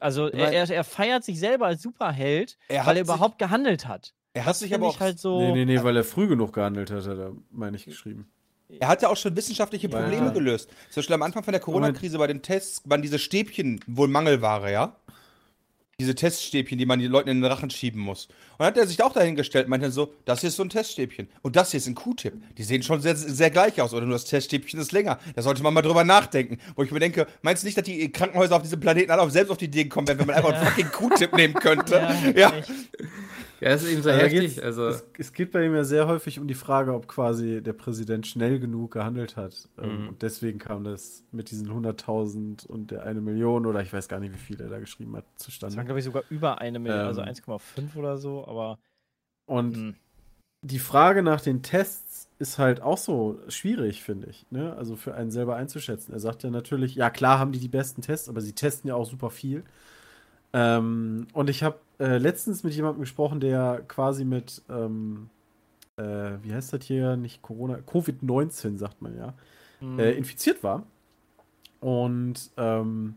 also 0.01 0.29
Ich 0.29 0.33
er, 0.35 0.45
mein- 0.47 0.53
er, 0.55 0.71
er 0.71 0.83
feiert 0.85 1.25
sich 1.25 1.39
selber 1.39 1.67
als 1.67 1.83
Superheld, 1.83 2.57
Er 2.69 2.87
weil 2.87 2.97
er 2.97 3.05
sich- 3.05 3.15
überhaupt 3.15 3.39
gehandelt 3.39 3.87
hat. 3.87 4.15
Er 4.33 4.47
hat 4.47 4.57
sich 4.57 4.71
Finde 4.71 4.87
aber 4.87 4.95
auch. 4.95 5.01
halt 5.01 5.19
so. 5.19 5.39
Nee, 5.39 5.53
nee, 5.53 5.65
nee, 5.67 5.83
weil 5.85 5.95
er 5.95 6.03
früh 6.05 6.27
genug 6.27 6.55
gehandelt 6.55 6.91
hat, 6.91 7.07
hat 7.07 7.19
er, 7.19 7.33
meine 7.51 7.77
ich, 7.77 7.85
geschrieben. 7.85 8.31
Er 8.81 8.89
hat 8.89 9.03
ja 9.03 9.11
auch 9.11 9.17
schon 9.19 9.37
wissenschaftliche 9.37 9.91
Probleme 9.91 10.25
Ja. 10.29 10.31
gelöst. 10.33 10.71
Zum 10.89 11.01
Beispiel 11.03 11.15
am 11.17 11.23
Anfang 11.23 11.45
von 11.45 11.53
der 11.53 11.61
Corona-Krise 11.61 12.17
bei 12.17 12.29
den 12.29 12.41
Tests 12.41 12.81
waren 12.89 13.03
diese 13.03 13.19
Stäbchen 13.19 13.79
wohl 13.87 14.09
Mangelware, 14.09 14.73
ja? 14.73 14.97
Diese 16.01 16.15
Teststäbchen, 16.15 16.79
die 16.79 16.87
man 16.87 16.99
den 16.99 17.13
Leuten 17.13 17.29
in 17.29 17.43
den 17.43 17.45
Rachen 17.53 17.69
schieben 17.69 18.01
muss. 18.01 18.27
Und 18.55 18.61
dann 18.61 18.69
hat 18.69 18.77
er 18.77 18.87
sich 18.87 19.03
auch 19.03 19.13
dahingestellt 19.13 19.67
und 19.67 19.71
meinte 19.71 19.91
so, 19.91 20.13
das 20.25 20.41
hier 20.41 20.49
ist 20.49 20.57
so 20.57 20.63
ein 20.63 20.69
Teststäbchen. 20.71 21.29
Und 21.43 21.57
das 21.57 21.71
hier 21.73 21.79
ist 21.79 21.87
ein 21.87 21.95
Q-Tip. 21.95 22.35
Die 22.57 22.63
sehen 22.63 22.83
schon 22.83 23.01
sehr, 23.01 23.17
sehr 23.17 23.51
gleich 23.51 23.81
aus. 23.81 23.93
Oder 23.95 24.07
nur 24.07 24.15
das 24.15 24.25
Teststäbchen 24.25 24.79
ist 24.81 24.93
länger. 24.93 25.19
Da 25.35 25.43
sollte 25.43 25.63
man 25.63 25.75
mal 25.75 25.83
drüber 25.83 26.05
nachdenken. 26.05 26.59
Wo 26.77 26.83
ich 26.83 26.91
mir 26.91 27.01
denke, 27.01 27.27
meinst 27.43 27.63
du 27.63 27.67
nicht, 27.67 27.77
dass 27.77 27.85
die 27.85 28.11
Krankenhäuser 28.13 28.57
auf 28.57 28.63
diesem 28.63 28.81
Planeten 28.81 29.11
alle 29.11 29.23
auf 29.23 29.31
selbst 29.31 29.51
auf 29.51 29.57
die 29.59 29.67
Idee 29.67 29.87
kommen 29.87 30.07
werden, 30.09 30.19
wenn 30.21 30.27
man 30.27 30.37
einfach 30.37 30.53
einen 30.55 30.67
fucking 30.67 30.89
Q-Tip 30.93 31.35
nehmen 31.37 31.55
könnte? 31.55 31.95
Ja. 32.37 32.53
Ja, 33.61 33.71
das 33.71 33.85
ist 33.85 33.93
eben 33.93 34.03
so 34.03 34.11
Ja, 34.11 34.19
da 34.19 34.23
heftig. 34.25 34.63
Also, 34.63 34.89
es, 34.89 35.05
es 35.17 35.33
geht 35.33 35.53
bei 35.53 35.65
ihm 35.65 35.75
ja 35.75 35.85
sehr 35.85 36.07
häufig 36.07 36.39
um 36.39 36.47
die 36.49 36.55
Frage, 36.55 36.93
ob 36.93 37.09
quasi 37.09 37.63
der 37.63 37.73
Präsident 37.73 38.27
schnell 38.27 38.59
genug 38.59 38.91
gehandelt 38.93 39.37
hat. 39.37 39.69
Ähm, 39.83 40.03
Mhm. 40.03 40.09
Und 40.09 40.23
deswegen 40.23 40.59
kam 40.59 40.83
das 40.85 41.23
mit 41.31 41.51
diesen 41.51 41.69
100.000 41.71 42.67
und 42.67 42.91
der 42.91 43.05
eine 43.05 43.21
Million 43.21 43.65
oder 43.65 43.81
ich 43.81 43.93
weiß 43.93 44.09
gar 44.09 44.19
nicht, 44.21 44.35
wie 44.35 44.39
viel 44.39 44.61
er 44.61 44.69
da 44.69 44.79
geschrieben 44.81 45.17
hat, 45.17 45.25
Das 45.37 45.47
waren, 45.47 45.53
zustande. 45.71 45.85
glaube 45.85 45.99
ich, 45.99 46.05
sogar 46.05 46.25
über 46.31 46.61
eine 46.61 46.79
Million, 46.79 47.01
also 47.01 47.23
Ähm. 47.23 47.29
1,5 47.29 47.97
oder 47.97 48.19
so, 48.19 48.44
aber. 48.47 48.79
Und 49.47 49.77
hm. 49.77 49.95
die 50.63 50.79
Frage 50.79 51.23
nach 51.23 51.41
den 51.41 51.63
Tests 51.63 52.29
ist 52.39 52.59
halt 52.59 52.81
auch 52.81 52.99
so 52.99 53.39
schwierig, 53.49 54.03
finde 54.03 54.29
ich. 54.29 54.47
Ne? 54.51 54.75
Also 54.77 54.97
für 54.97 55.15
einen 55.15 55.31
selber 55.31 55.57
einzuschätzen. 55.57 56.13
Er 56.13 56.21
sagt 56.21 56.43
ja 56.43 56.51
natürlich, 56.51 56.95
ja 56.95 57.11
klar 57.11 57.39
haben 57.39 57.53
die 57.53 57.59
die 57.59 57.69
besten 57.69 58.03
Tests, 58.03 58.29
aber 58.29 58.41
sie 58.41 58.53
testen 58.53 58.89
ja 58.89 58.95
auch 58.95 59.07
super 59.07 59.31
viel. 59.31 59.65
Ähm, 60.53 61.27
und 61.33 61.51
ich 61.51 61.63
habe 61.63 61.79
äh, 61.99 62.19
letztens 62.19 62.65
mit 62.65 62.75
jemandem 62.75 63.01
gesprochen, 63.01 63.41
der 63.41 63.83
quasi 63.89 64.25
mit, 64.25 64.63
ähm, 64.69 65.31
äh, 65.97 66.33
wie 66.43 66.53
heißt 66.53 66.73
das 66.73 66.85
hier, 66.85 67.17
nicht 67.17 67.43
Corona, 67.43 67.79
Covid-19 67.79 68.79
sagt 68.79 69.03
man 69.03 69.17
ja, 69.17 69.35
hm. 69.81 69.99
äh, 69.99 70.13
infiziert 70.13 70.63
war. 70.63 70.85
Und 71.81 72.51
ähm, 72.57 73.17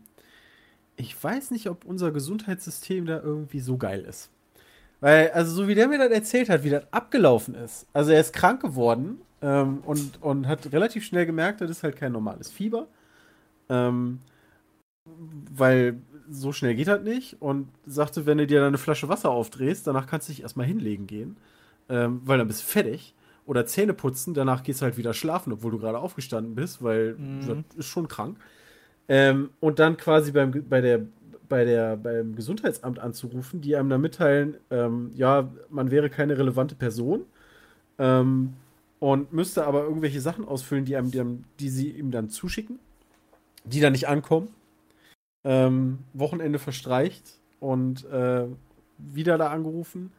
ich 0.96 1.22
weiß 1.22 1.52
nicht, 1.52 1.70
ob 1.70 1.84
unser 1.84 2.10
Gesundheitssystem 2.10 3.06
da 3.06 3.20
irgendwie 3.20 3.60
so 3.60 3.78
geil 3.78 4.00
ist. 4.00 4.30
Weil, 5.00 5.30
also 5.30 5.52
so 5.52 5.68
wie 5.68 5.74
der 5.74 5.88
mir 5.88 5.98
das 5.98 6.10
erzählt 6.10 6.48
hat, 6.48 6.64
wie 6.64 6.70
das 6.70 6.84
abgelaufen 6.92 7.54
ist. 7.54 7.86
Also 7.92 8.10
er 8.10 8.20
ist 8.20 8.32
krank 8.32 8.60
geworden 8.60 9.20
ähm, 9.42 9.78
und, 9.84 10.20
und 10.22 10.46
hat 10.48 10.72
relativ 10.72 11.04
schnell 11.04 11.24
gemerkt, 11.26 11.60
das 11.60 11.70
ist 11.70 11.82
halt 11.84 11.96
kein 11.96 12.12
normales 12.12 12.50
Fieber. 12.50 12.88
Ähm, 13.68 14.18
weil 15.54 15.98
so 16.30 16.52
schnell 16.52 16.74
geht 16.74 16.88
das 16.88 17.02
nicht. 17.02 17.40
Und 17.40 17.68
sagte, 17.86 18.26
wenn 18.26 18.38
du 18.38 18.46
dir 18.46 18.58
dann 18.60 18.68
eine 18.68 18.78
Flasche 18.78 19.08
Wasser 19.08 19.30
aufdrehst, 19.30 19.86
danach 19.86 20.06
kannst 20.06 20.28
du 20.28 20.32
dich 20.32 20.42
erstmal 20.42 20.66
hinlegen 20.66 21.06
gehen. 21.06 21.36
Ähm, 21.88 22.20
weil 22.24 22.38
dann 22.38 22.48
bist 22.48 22.62
du 22.62 22.66
fertig. 22.66 23.14
Oder 23.46 23.64
Zähne 23.64 23.94
putzen, 23.94 24.34
danach 24.34 24.62
gehst 24.62 24.80
du 24.80 24.84
halt 24.84 24.98
wieder 24.98 25.14
schlafen, 25.14 25.52
obwohl 25.54 25.70
du 25.70 25.78
gerade 25.78 25.98
aufgestanden 25.98 26.54
bist, 26.54 26.82
weil 26.82 27.14
Mhm. 27.14 27.46
das 27.46 27.76
ist 27.78 27.86
schon 27.86 28.08
krank. 28.08 28.36
Ähm, 29.08 29.50
und 29.60 29.78
dann 29.78 29.96
quasi 29.96 30.32
beim, 30.32 30.50
bei 30.68 30.82
der, 30.82 31.00
bei 31.48 31.64
der, 31.64 31.96
beim 31.96 32.34
Gesundheitsamt 32.34 32.98
anzurufen, 32.98 33.60
die 33.60 33.76
einem 33.76 33.88
dann 33.88 34.00
mitteilen, 34.00 34.56
ähm, 34.70 35.12
ja, 35.14 35.50
man 35.70 35.90
wäre 35.90 36.10
keine 36.10 36.38
relevante 36.38 36.74
Person 36.74 37.24
ähm, 37.98 38.54
und 38.98 39.32
müsste 39.32 39.66
aber 39.66 39.82
irgendwelche 39.82 40.20
Sachen 40.20 40.46
ausfüllen, 40.46 40.84
die, 40.84 40.96
einem, 40.96 41.10
die, 41.10 41.44
die 41.60 41.68
sie 41.68 41.90
ihm 41.90 42.10
dann 42.10 42.30
zuschicken, 42.30 42.78
die 43.64 43.80
dann 43.80 43.92
nicht 43.92 44.08
ankommen. 44.08 44.48
Ähm, 45.44 46.00
Wochenende 46.14 46.58
verstreicht 46.58 47.38
und 47.60 48.04
äh, 48.06 48.46
wieder 48.98 49.38
da 49.38 49.50
angerufen. 49.50 50.12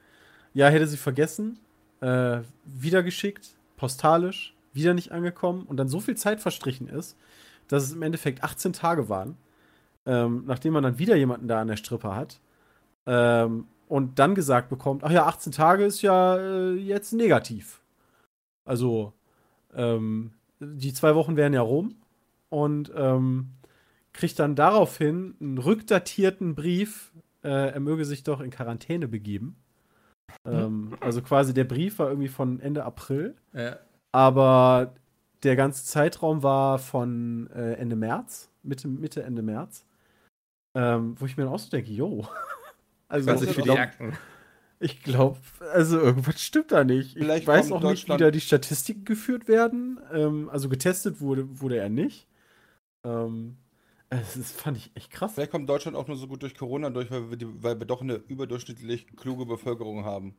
Ja, 0.53 0.69
hätte 0.69 0.87
sie 0.87 0.97
vergessen. 0.97 1.59
Äh, 2.01 2.39
wieder 2.63 3.03
geschickt, 3.03 3.49
postalisch, 3.75 4.55
wieder 4.73 4.93
nicht 4.93 5.11
angekommen 5.11 5.63
und 5.63 5.77
dann 5.77 5.89
so 5.89 5.99
viel 5.99 6.15
Zeit 6.15 6.39
verstrichen 6.39 6.87
ist, 6.87 7.17
dass 7.67 7.83
es 7.83 7.91
im 7.91 8.01
Endeffekt 8.01 8.43
18 8.43 8.71
Tage 8.71 9.09
waren, 9.09 9.35
ähm, 10.09 10.43
nachdem 10.47 10.73
man 10.73 10.81
dann 10.81 10.97
wieder 10.97 11.15
jemanden 11.15 11.47
da 11.47 11.61
an 11.61 11.67
der 11.67 11.77
Strippe 11.77 12.15
hat 12.15 12.41
ähm, 13.05 13.67
und 13.87 14.17
dann 14.17 14.33
gesagt 14.33 14.69
bekommt, 14.69 15.03
ach 15.03 15.11
ja, 15.11 15.27
18 15.27 15.51
Tage 15.51 15.85
ist 15.85 16.01
ja 16.01 16.35
äh, 16.37 16.73
jetzt 16.73 17.13
negativ. 17.13 17.81
Also 18.65 19.13
ähm, 19.75 20.31
die 20.59 20.93
zwei 20.93 21.13
Wochen 21.13 21.35
wären 21.35 21.53
ja 21.53 21.61
rum 21.61 21.95
und 22.49 22.91
ähm, 22.95 23.51
kriegt 24.11 24.39
dann 24.39 24.55
daraufhin 24.55 25.35
einen 25.39 25.59
rückdatierten 25.59 26.55
Brief, 26.55 27.13
äh, 27.43 27.69
er 27.69 27.79
möge 27.79 28.03
sich 28.03 28.23
doch 28.23 28.41
in 28.41 28.49
Quarantäne 28.49 29.07
begeben. 29.07 29.57
Ähm, 30.43 30.97
also 31.01 31.21
quasi 31.21 31.53
der 31.53 31.65
Brief 31.65 31.99
war 31.99 32.09
irgendwie 32.09 32.29
von 32.29 32.59
Ende 32.59 32.83
April, 32.83 33.35
ja. 33.53 33.77
aber 34.11 34.95
der 35.43 35.55
ganze 35.55 35.85
Zeitraum 35.85 36.41
war 36.41 36.79
von 36.79 37.47
äh, 37.51 37.73
Ende 37.73 37.95
März, 37.95 38.49
Mitte, 38.63 38.87
Mitte, 38.87 39.21
Ende 39.21 39.43
März. 39.43 39.85
Ähm, 40.75 41.15
wo 41.19 41.25
ich 41.25 41.35
mir 41.37 41.43
dann 41.45 41.53
auch 41.53 41.59
so 41.59 41.69
denke, 41.69 41.91
yo. 41.91 42.27
Also 43.11 43.31
Also 43.31 43.45
ich 43.45 43.55
glaube, 43.55 43.89
glaub, 45.03 45.39
also 45.73 45.99
irgendwas 45.99 46.39
stimmt 46.41 46.71
da 46.71 46.83
nicht. 46.83 47.15
Ich 47.15 47.25
Vielleicht 47.25 47.47
weiß 47.47 47.71
auch 47.71 47.81
nicht, 47.81 48.07
wie 48.07 48.17
da 48.17 48.29
die 48.29 48.39
Statistiken 48.39 49.03
geführt 49.03 49.47
werden. 49.47 49.99
Ähm, 50.13 50.47
also 50.49 50.69
getestet 50.69 51.19
wurde, 51.19 51.59
wurde 51.59 51.77
er 51.77 51.89
nicht. 51.89 52.27
Ähm, 53.03 53.57
es 54.09 54.37
ist, 54.37 54.59
fand 54.59 54.77
ich 54.77 54.91
echt 54.95 55.11
krass. 55.11 55.33
Vielleicht 55.35 55.51
kommt 55.51 55.69
Deutschland 55.69 55.97
auch 55.97 56.07
nur 56.07 56.17
so 56.17 56.27
gut 56.27 56.43
durch 56.43 56.55
Corona 56.55 56.89
durch, 56.89 57.11
weil 57.11 57.29
wir, 57.29 57.37
die, 57.37 57.63
weil 57.63 57.79
wir 57.79 57.85
doch 57.85 58.01
eine 58.01 58.15
überdurchschnittlich 58.15 59.07
kluge 59.17 59.45
Bevölkerung 59.45 60.05
haben. 60.05 60.35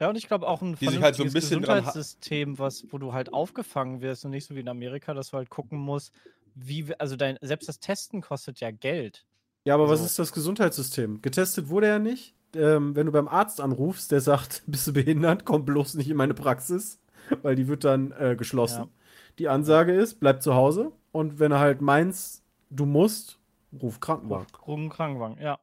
Ja, 0.00 0.10
und 0.10 0.16
ich 0.16 0.28
glaube 0.28 0.46
auch 0.46 0.62
ein 0.62 0.76
sich 0.76 0.88
halt 1.00 1.16
so 1.16 1.22
ein 1.24 1.30
vernünftiges 1.30 1.34
Gesundheitssystem, 1.50 2.58
was, 2.58 2.86
wo 2.90 2.98
du 2.98 3.12
halt 3.12 3.32
aufgefangen 3.32 4.00
wirst 4.00 4.24
und 4.24 4.30
nicht 4.32 4.46
so 4.46 4.54
wie 4.54 4.60
in 4.60 4.68
Amerika, 4.68 5.14
dass 5.14 5.30
du 5.30 5.36
halt 5.38 5.50
gucken 5.50 5.78
musst, 5.78 6.12
wie, 6.54 6.88
wir- 6.88 7.00
also 7.00 7.16
dein, 7.16 7.38
selbst 7.40 7.68
das 7.68 7.80
Testen 7.80 8.20
kostet 8.20 8.60
ja 8.60 8.70
Geld. 8.70 9.24
Ja, 9.66 9.74
aber 9.74 9.88
was 9.88 10.00
So. 10.00 10.06
ist 10.06 10.18
das 10.18 10.32
Gesundheitssystem? 10.32 11.20
Getestet 11.22 11.68
wurde 11.68 11.88
er 11.88 11.98
nicht. 11.98 12.34
Ähm, 12.54 12.94
wenn 12.96 13.06
du 13.06 13.12
beim 13.12 13.28
Arzt 13.28 13.60
anrufst, 13.60 14.12
der 14.12 14.20
sagt, 14.20 14.62
bist 14.66 14.86
du 14.86 14.92
behindert, 14.92 15.44
komm 15.44 15.64
bloß 15.64 15.94
nicht 15.94 16.08
in 16.08 16.16
meine 16.16 16.34
Praxis, 16.34 17.00
weil 17.42 17.56
die 17.56 17.68
wird 17.68 17.84
dann 17.84 18.12
äh, 18.12 18.36
geschlossen. 18.36 18.82
Ja. 18.84 18.88
Die 19.38 19.48
Ansage 19.48 19.92
ist, 19.92 20.20
bleib 20.20 20.42
zu 20.42 20.54
Hause 20.54 20.92
und 21.12 21.38
wenn 21.38 21.50
du 21.50 21.58
halt 21.58 21.80
meinst, 21.82 22.42
du 22.70 22.86
musst, 22.86 23.38
ruf 23.82 24.00
Krankenwagen. 24.00 24.46
Rugen 24.66 24.88
Krankenwagen, 24.88 25.38
ja. 25.42 25.58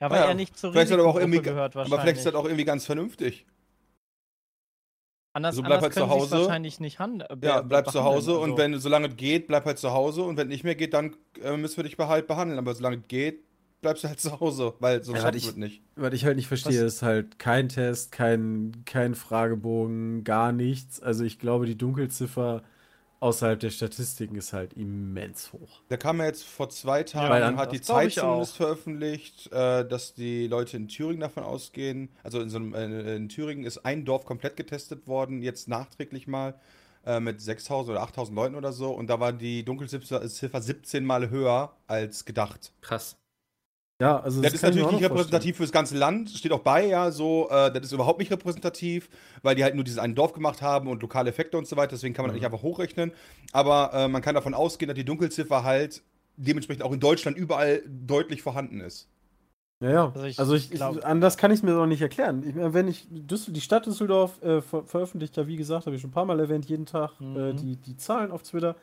Ja, 0.00 0.10
weil 0.10 0.20
Ja, 0.20 0.26
er 0.28 0.34
nicht 0.34 0.56
zur 0.56 0.72
vielleicht 0.72 0.92
auch 0.94 1.16
irgendwie- 1.16 1.42
gehört 1.42 1.76
Aber 1.76 1.84
vielleicht 1.84 2.18
ist 2.18 2.24
das 2.26 2.32
wahrscheinlich. 2.32 2.34
auch 2.40 2.44
irgendwie 2.46 2.64
ganz 2.64 2.86
vernünftig. 2.86 3.46
Anders, 5.34 5.52
also 5.52 5.62
bleib 5.62 5.82
anders 5.82 5.96
halt 5.96 6.08
zu 6.08 6.08
Hause. 6.10 6.36
wahrscheinlich 6.40 6.78
nicht 6.80 6.98
hand 6.98 7.22
äh, 7.22 7.36
Ja, 7.42 7.62
bleib 7.62 7.90
zu. 7.90 8.02
Hause 8.04 8.38
und 8.38 8.50
Also, 8.50 8.58
wenn, 8.58 8.78
solange 8.78 9.08
es 9.08 9.16
geht, 9.16 9.46
bleib 9.48 9.64
halt 9.64 9.78
zu 9.78 9.90
Hause 9.92 10.22
und 10.24 10.36
wenn 10.36 10.48
nicht 10.48 10.62
mehr 10.64 10.74
geht, 10.74 10.92
dann 10.94 11.16
äh, 11.42 11.56
müssen 11.56 11.78
wir 11.78 11.84
dich 11.84 11.96
halt 11.98 12.26
behandeln. 12.26 12.58
Aber 12.58 12.74
solange 12.74 12.96
es 12.96 13.08
geht, 13.08 13.40
bleibst 13.80 14.04
du 14.04 14.08
halt 14.08 14.20
zu 14.20 14.38
Hause, 14.40 14.74
weil 14.80 15.02
sonst 15.02 15.18
Ja, 15.18 15.22
schaffen 15.24 15.36
ich- 15.38 15.56
nicht. 15.56 15.82
Was 15.96 16.12
ich 16.12 16.24
halt 16.26 16.36
nicht 16.36 16.48
verstehe, 16.48 16.84
Was- 16.84 16.94
ist 16.96 17.02
halt 17.02 17.38
kein 17.38 17.68
Test, 17.70 18.12
kein, 18.12 18.72
kein 18.84 19.14
Fragebogen, 19.14 20.24
gar 20.24 20.52
nichts. 20.52 21.00
Also 21.00 21.24
ich 21.24 21.38
glaube, 21.38 21.66
die 21.66 21.76
Dunkelziffer 21.78 22.62
außerhalb 23.22 23.58
der 23.60 23.70
Statistiken 23.70 24.36
ist 24.36 24.52
halt 24.52 24.72
immens 24.74 25.52
hoch. 25.52 25.80
Da 25.88 25.96
kam 25.96 26.18
ja 26.18 26.26
jetzt 26.26 26.44
vor 26.44 26.68
zwei 26.70 27.02
Tagen, 27.04 27.30
weil 27.30 27.40
dann- 27.40 27.56
hat 27.56 27.72
die 27.72 27.78
das 27.78 27.86
glaub 27.86 28.02
ich 28.02 28.14
Zeit 28.14 28.24
auch. 28.24 28.28
zumindest 28.28 28.56
veröffentlicht, 28.56 29.52
äh, 29.52 29.86
dass 29.88 30.14
die 30.14 30.46
Leute 30.48 30.76
in 30.76 30.88
Thüringen 30.88 31.20
davon 31.20 31.44
ausgehen, 31.44 32.10
also 32.22 32.40
in, 32.40 32.50
so 32.50 32.58
einem, 32.58 32.74
äh, 32.74 33.16
in 33.16 33.28
Thüringen 33.28 33.64
ist 33.64 33.78
ein 33.86 34.04
Dorf 34.04 34.24
komplett 34.26 34.56
getestet 34.56 35.06
worden, 35.06 35.42
jetzt 35.42 35.68
nachträglich 35.68 36.26
mal, 36.26 36.54
äh, 37.06 37.20
mit 37.20 37.40
6000 37.40 37.90
oder 37.96 38.02
8000 38.02 38.36
Leuten 38.36 38.54
oder 38.54 38.72
so, 38.72 38.90
und 38.92 39.06
da 39.08 39.18
war 39.20 39.32
die 39.32 39.64
Dunkelziffer 39.64 40.28
Ziffer 40.28 40.60
17 40.60 41.04
Mal 41.04 41.30
höher 41.30 41.74
als 41.86 42.24
gedacht. 42.24 42.72
Krass. 42.80 43.16
Ja, 44.02 44.18
also 44.18 44.42
Das, 44.42 44.52
ist 44.52 44.58
ich 44.58 44.62
mir 44.62 44.68
natürlich 44.70 45.00
nicht 45.00 45.04
repräsentativ 45.10 45.56
für 45.56 45.62
das 45.62 45.70
ganze 45.70 45.96
Land, 45.96 46.30
steht 46.30 46.50
auch 46.50 46.58
bei, 46.60 46.86
ja, 46.86 47.12
so, 47.12 47.48
äh, 47.50 47.72
das 47.72 47.84
ist 47.84 47.92
überhaupt 47.92 48.18
nicht 48.18 48.32
repräsentativ, 48.32 49.08
weil 49.42 49.54
die 49.54 49.62
halt 49.62 49.76
nur 49.76 49.84
dieses 49.84 50.00
eine 50.00 50.14
Dorf 50.14 50.32
gemacht 50.32 50.60
haben 50.60 50.88
und 50.88 51.00
lokale 51.02 51.30
Effekte 51.30 51.56
und 51.56 51.68
so 51.68 51.76
weiter, 51.76 51.90
deswegen 51.92 52.12
kann 52.12 52.24
man 52.24 52.30
das 52.30 52.34
nicht 52.34 52.44
einfach 52.44 52.62
hochrechnen. 52.62 53.12
Aber 53.52 53.92
äh, 53.94 54.08
man 54.08 54.20
kann 54.20 54.34
davon 54.34 54.54
ausgehen, 54.54 54.88
dass 54.88 54.96
die 54.96 55.04
Dunkelziffer 55.04 55.62
halt 55.62 56.02
dementsprechend 56.36 56.82
auch 56.82 56.92
in 56.92 56.98
Deutschland 56.98 57.36
überall 57.36 57.82
deutlich 57.86 58.42
vorhanden 58.42 58.80
ist. 58.80 59.08
Ja, 59.80 59.90
ja. 59.90 60.12
Also 60.14 60.26
ich 60.26 60.38
Also 60.38 60.54
ich, 60.54 60.72
ich, 60.72 60.82
anders 60.82 61.36
kann 61.36 61.50
ich 61.50 61.58
es 61.58 61.62
mir 61.62 61.76
auch 61.76 61.86
nicht 61.86 62.02
erklären. 62.02 62.42
Ich, 62.46 62.54
wenn 62.56 62.88
ich 62.88 63.06
Düssel, 63.10 63.52
die 63.52 63.60
Stadt 63.60 63.86
Düsseldorf 63.86 64.40
äh, 64.42 64.62
ver 64.62 64.84
veröffentlicht 64.84 65.36
ja, 65.36 65.46
wie 65.46 65.56
gesagt, 65.56 65.86
habe 65.86 65.96
ich 65.96 66.02
schon 66.02 66.10
ein 66.10 66.14
paar 66.14 66.24
Mal 66.24 66.38
erwähnt, 66.40 66.66
jeden 66.66 66.86
Tag 66.86 67.12
äh, 67.34 67.52
Mhm. 67.52 67.56
die, 67.56 67.76
die 67.76 67.96
Zahlen 67.96 68.30
auf 68.30 68.42
Twitter. 68.42 68.76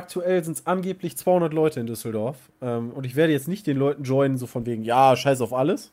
Aktuell 0.00 0.44
sind 0.44 0.58
es 0.58 0.66
angeblich 0.66 1.16
200 1.16 1.54
Leute 1.54 1.80
in 1.80 1.86
Düsseldorf. 1.86 2.36
Ähm, 2.60 2.90
und 2.90 3.06
ich 3.06 3.16
werde 3.16 3.32
jetzt 3.32 3.48
nicht 3.48 3.66
den 3.66 3.78
Leuten 3.78 4.04
joinen, 4.04 4.36
so 4.36 4.46
von 4.46 4.66
wegen, 4.66 4.82
ja, 4.82 5.16
scheiß 5.16 5.40
auf 5.40 5.54
alles. 5.54 5.90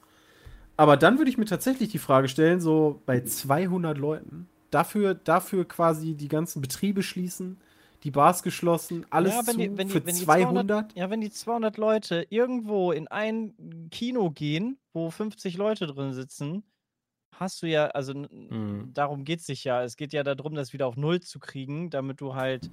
Aber 0.75 0.97
dann 0.97 1.17
würde 1.19 1.29
ich 1.29 1.37
mir 1.37 1.45
tatsächlich 1.45 1.87
die 1.89 1.99
Frage 1.99 2.27
stellen, 2.27 2.59
so 2.59 3.01
bei 3.05 3.21
200 3.21 3.97
Leuten, 3.97 4.49
dafür, 4.71 5.13
dafür 5.13 5.65
quasi 5.65 6.15
die 6.15 6.27
ganzen 6.27 6.61
Betriebe 6.61 7.01
schließen, 7.01 7.61
die 8.03 8.11
Bars 8.11 8.43
geschlossen, 8.43 9.05
alles 9.09 9.35
Ja, 9.35 9.41
wenn 9.47 9.53
zu, 9.53 9.59
die- 9.61 9.77
wenn 9.77 9.87
die- 9.87 9.93
für 9.93 10.05
wenn 10.05 10.15
die 10.15 10.21
200? 10.25 10.95
Ja, 10.97 11.09
wenn 11.09 11.21
die 11.21 11.31
200 11.31 11.77
Leute 11.77 12.25
irgendwo 12.29 12.91
in 12.91 13.07
ein 13.07 13.53
Kino 13.89 14.31
gehen, 14.31 14.77
wo 14.91 15.11
50 15.11 15.55
Leute 15.55 15.87
drin 15.87 16.11
sitzen, 16.11 16.63
hast 17.35 17.61
du 17.61 17.67
ja, 17.67 17.85
also 17.87 18.13
Mhm. 18.15 18.91
darum 18.93 19.23
geht 19.23 19.39
es 19.39 19.45
sich 19.45 19.63
ja. 19.63 19.81
Es 19.83 19.95
geht 19.95 20.11
ja 20.11 20.23
darum, 20.23 20.55
das 20.55 20.73
wieder 20.73 20.87
auf 20.87 20.97
Null 20.97 21.21
zu 21.21 21.39
kriegen, 21.39 21.89
damit 21.89 22.19
du 22.19 22.35
halt 22.35 22.69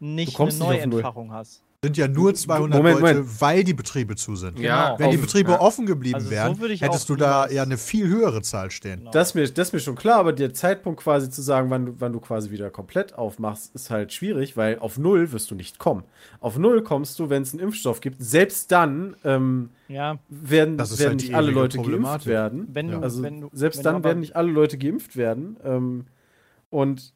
nicht 0.00 0.38
eine. 0.38 0.52
Neuentfachung 0.54 1.32
hast. 1.32 1.62
Sind 1.84 1.98
ja 1.98 2.08
nur 2.08 2.34
200 2.34 2.78
Moment, 2.78 3.00
Leute, 3.00 3.14
Moment. 3.20 3.40
weil 3.40 3.62
die 3.62 3.74
Betriebe 3.74 4.16
zu 4.16 4.34
sind. 4.34 4.58
Ja, 4.58 4.96
Wenn 4.98 5.10
die 5.10 5.18
Betriebe 5.18 5.52
ja. 5.52 5.60
offen 5.60 5.86
geblieben 5.86 6.16
Also 6.16 6.26
so 6.26 6.32
wären, 6.32 6.70
ich 6.70 6.80
hättest 6.80 7.08
du 7.08 7.16
da 7.16 7.48
ja 7.48 7.62
eine 7.62 7.76
viel 7.76 8.08
höhere 8.08 8.42
Zahl 8.42 8.70
stehen. 8.70 9.00
Genau. 9.00 9.10
Das 9.12 9.28
ist, 9.28 9.34
mir, 9.34 9.48
das 9.48 9.68
ist 9.68 9.72
mir 9.72 9.78
schon 9.80 9.94
klar, 9.94 10.18
aber 10.18 10.32
der 10.32 10.52
Zeitpunkt 10.52 11.00
quasi 11.00 11.30
zu 11.30 11.42
sagen, 11.42 11.70
wann 11.70 11.86
du, 11.86 11.94
wann 11.98 12.12
du 12.12 12.18
quasi 12.18 12.50
wieder 12.50 12.70
komplett 12.70 13.14
aufmachst, 13.14 13.72
ist 13.74 13.90
halt 13.90 14.12
schwierig, 14.12 14.56
weil 14.56 14.78
auf 14.80 14.98
Null 14.98 15.30
wirst 15.32 15.50
du 15.50 15.54
nicht 15.54 15.78
kommen. 15.78 16.02
Auf 16.40 16.58
Null 16.58 16.82
kommst 16.82 17.18
du, 17.20 17.28
wenn 17.30 17.42
es 17.42 17.52
einen 17.52 17.62
Impfstoff 17.62 18.00
gibt. 18.00 18.16
Selbst 18.20 18.72
dann 18.72 19.14
ähm, 19.22 19.68
ja, 19.86 20.18
werden, 20.28 20.78
werden 20.78 20.98
halt 20.98 21.16
nicht 21.20 21.34
alle 21.34 21.52
Leute 21.52 21.78
geimpft 21.78 22.26
werden. 22.26 22.68
wenn 22.72 22.88
Ja. 22.88 22.96
du, 22.96 23.02
Also 23.02 23.22
wenn 23.22 23.42
du, 23.42 23.50
selbst 23.52 23.84
wenn 23.84 23.84
dann 23.84 24.02
werden 24.04 24.20
nicht 24.20 24.34
alle 24.34 24.50
Leute 24.50 24.78
geimpft 24.78 25.16
werden. 25.16 25.56
Ähm, 25.62 26.06
und 26.70 27.12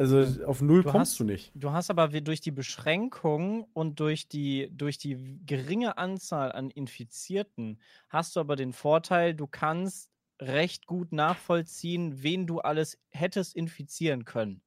also 0.00 0.44
auf 0.46 0.62
Null 0.62 0.82
Du 0.82 0.90
kommst 0.90 1.12
hast- 1.12 1.20
du 1.20 1.24
nicht. 1.24 1.52
Du 1.54 1.72
hast 1.72 1.90
aber 1.90 2.08
durch 2.08 2.40
die 2.40 2.50
Beschränkung 2.52 3.64
und 3.72 4.00
durch 4.00 4.28
die, 4.28 4.68
durch 4.72 4.98
die 4.98 5.40
geringe 5.46 5.98
Anzahl 5.98 6.52
an 6.52 6.70
Infizierten 6.70 7.80
hast 8.08 8.36
du 8.36 8.40
aber 8.40 8.56
den 8.56 8.72
Vorteil, 8.72 9.34
du 9.34 9.46
kannst 9.46 10.10
recht 10.40 10.86
gut 10.86 11.12
nachvollziehen, 11.12 12.22
wen 12.22 12.46
du 12.46 12.60
alles 12.60 12.98
hättest 13.10 13.54
infizieren 13.54 14.24
können. 14.24 14.62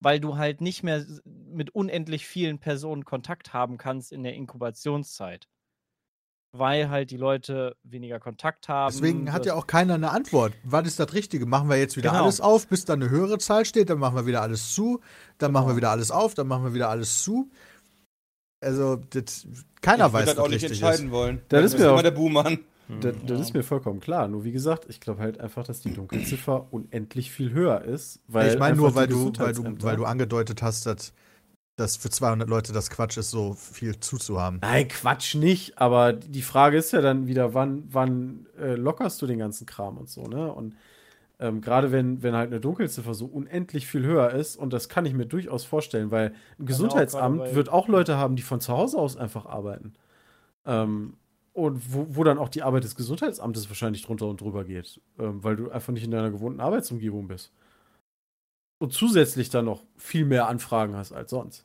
Weil 0.00 0.20
du 0.20 0.36
halt 0.36 0.60
nicht 0.60 0.82
mehr 0.82 1.02
mit 1.24 1.70
unendlich 1.74 2.26
vielen 2.26 2.58
Personen 2.58 3.04
Kontakt 3.06 3.52
haben 3.54 3.78
kannst 3.78 4.12
in 4.12 4.22
der 4.22 4.34
Inkubationszeit. 4.34 5.48
Weil 6.54 6.90
halt 6.90 7.10
die 7.10 7.16
Leute 7.16 7.76
weniger 7.82 8.20
Kontakt 8.20 8.68
haben. 8.68 8.92
Deswegen 8.92 9.32
hat 9.32 9.46
ja 9.46 9.54
auch 9.54 9.66
keiner 9.66 9.94
eine 9.94 10.10
Antwort. 10.10 10.52
Was 10.64 10.86
ist 10.86 11.00
das 11.00 11.14
Richtige? 11.14 11.46
Machen 11.46 11.70
wir 11.70 11.76
jetzt 11.78 11.96
wieder 11.96 12.10
Genau. 12.10 12.24
alles 12.24 12.42
auf, 12.42 12.66
bis 12.68 12.84
dann 12.84 13.00
eine 13.02 13.10
höhere 13.10 13.38
Zahl 13.38 13.64
steht, 13.64 13.88
dann 13.88 13.98
machen 13.98 14.16
wir 14.16 14.26
wieder 14.26 14.42
alles 14.42 14.74
zu, 14.74 15.00
dann 15.38 15.50
machen 15.52 15.64
wir 15.64 15.68
Genau. 15.70 15.76
wieder 15.78 15.90
alles 15.92 16.10
auf, 16.10 16.34
dann 16.34 16.46
machen 16.48 16.64
wir 16.64 16.74
wieder 16.74 16.90
alles 16.90 17.22
zu. 17.22 17.48
Also, 18.60 18.96
das, 18.96 19.46
keiner 19.80 20.06
ich 20.08 20.12
weiß, 20.12 20.20
würde 20.20 20.26
das 20.26 20.36
was 20.36 20.44
auch 20.44 20.48
nicht 20.50 20.64
entscheiden 20.64 21.06
ist. 21.06 21.12
wollen. 21.12 21.40
Das 21.48 21.64
ist 21.64 21.78
mir 21.78 21.88
immer 21.88 22.02
der 22.02 22.10
Buhmann. 22.12 22.58
Das, 23.00 23.14
das 23.26 23.30
Ja. 23.38 23.40
ist 23.42 23.54
mir 23.54 23.62
vollkommen 23.62 24.00
klar. 24.00 24.28
Nur 24.28 24.44
wie 24.44 24.52
gesagt, 24.52 24.84
ich 24.88 25.00
glaube 25.00 25.22
halt 25.22 25.40
einfach, 25.40 25.64
dass 25.64 25.80
die 25.80 25.94
Dunkelziffer 25.94 26.66
unendlich 26.70 27.30
viel 27.32 27.52
höher 27.52 27.80
ist. 27.82 28.20
Weil 28.28 28.52
ich 28.52 28.58
meine 28.58 28.76
nur, 28.76 28.94
weil 28.94 29.06
du, 29.08 29.32
weil, 29.38 29.54
du, 29.54 29.64
weil 29.82 29.96
du 29.96 30.04
angedeutet 30.04 30.60
hast, 30.62 30.84
dass, 30.84 31.14
dass 31.76 31.96
für 31.96 32.10
200 32.10 32.48
Leute 32.48 32.72
das 32.72 32.90
Quatsch 32.90 33.16
ist, 33.16 33.30
so 33.30 33.54
viel 33.54 33.98
zuzuhaben. 33.98 34.58
Nein, 34.62 34.88
Quatsch 34.88 35.34
nicht, 35.34 35.78
aber 35.78 36.12
die 36.12 36.42
Frage 36.42 36.76
ist 36.76 36.92
ja 36.92 37.00
dann 37.00 37.26
wieder, 37.26 37.54
wann, 37.54 37.84
wann 37.90 38.46
äh, 38.58 38.74
lockerst 38.74 39.20
du 39.22 39.26
den 39.26 39.38
ganzen 39.38 39.66
Kram 39.66 39.96
und 39.96 40.08
so, 40.10 40.24
ne? 40.24 40.52
Und 40.52 40.76
ähm, 41.40 41.60
gerade 41.60 41.90
wenn, 41.90 42.22
wenn 42.22 42.34
halt 42.36 42.50
eine 42.50 42.60
Dunkelziffer 42.60 43.14
so 43.14 43.26
unendlich 43.26 43.86
viel 43.86 44.04
höher 44.04 44.30
ist, 44.30 44.56
und 44.56 44.72
das 44.72 44.88
kann 44.88 45.06
ich 45.06 45.14
mir 45.14 45.26
durchaus 45.26 45.64
vorstellen, 45.64 46.10
weil 46.10 46.34
ein 46.58 46.66
Gesundheitsamt 46.66 47.38
bei- 47.38 47.54
wird 47.54 47.68
auch 47.68 47.88
Leute 47.88 48.16
haben, 48.16 48.36
die 48.36 48.42
von 48.42 48.60
zu 48.60 48.72
Hause 48.72 48.98
aus 48.98 49.16
einfach 49.16 49.46
arbeiten. 49.46 49.94
Ähm, 50.66 51.14
und 51.54 51.92
wo, 51.92 52.06
wo 52.10 52.24
dann 52.24 52.38
auch 52.38 52.48
die 52.48 52.62
Arbeit 52.62 52.84
des 52.84 52.94
Gesundheitsamtes 52.94 53.68
wahrscheinlich 53.68 54.02
drunter 54.06 54.26
und 54.26 54.40
drüber 54.40 54.64
geht, 54.64 55.00
ähm, 55.18 55.42
weil 55.42 55.56
du 55.56 55.70
einfach 55.70 55.92
nicht 55.92 56.04
in 56.04 56.10
deiner 56.10 56.30
gewohnten 56.30 56.60
Arbeitsumgebung 56.60 57.26
bist. 57.28 57.50
Und 58.82 58.92
zusätzlich 58.92 59.48
dann 59.48 59.66
noch 59.66 59.84
viel 59.96 60.24
mehr 60.24 60.48
Anfragen 60.48 60.96
hast 60.96 61.12
als 61.12 61.30
sonst. 61.30 61.64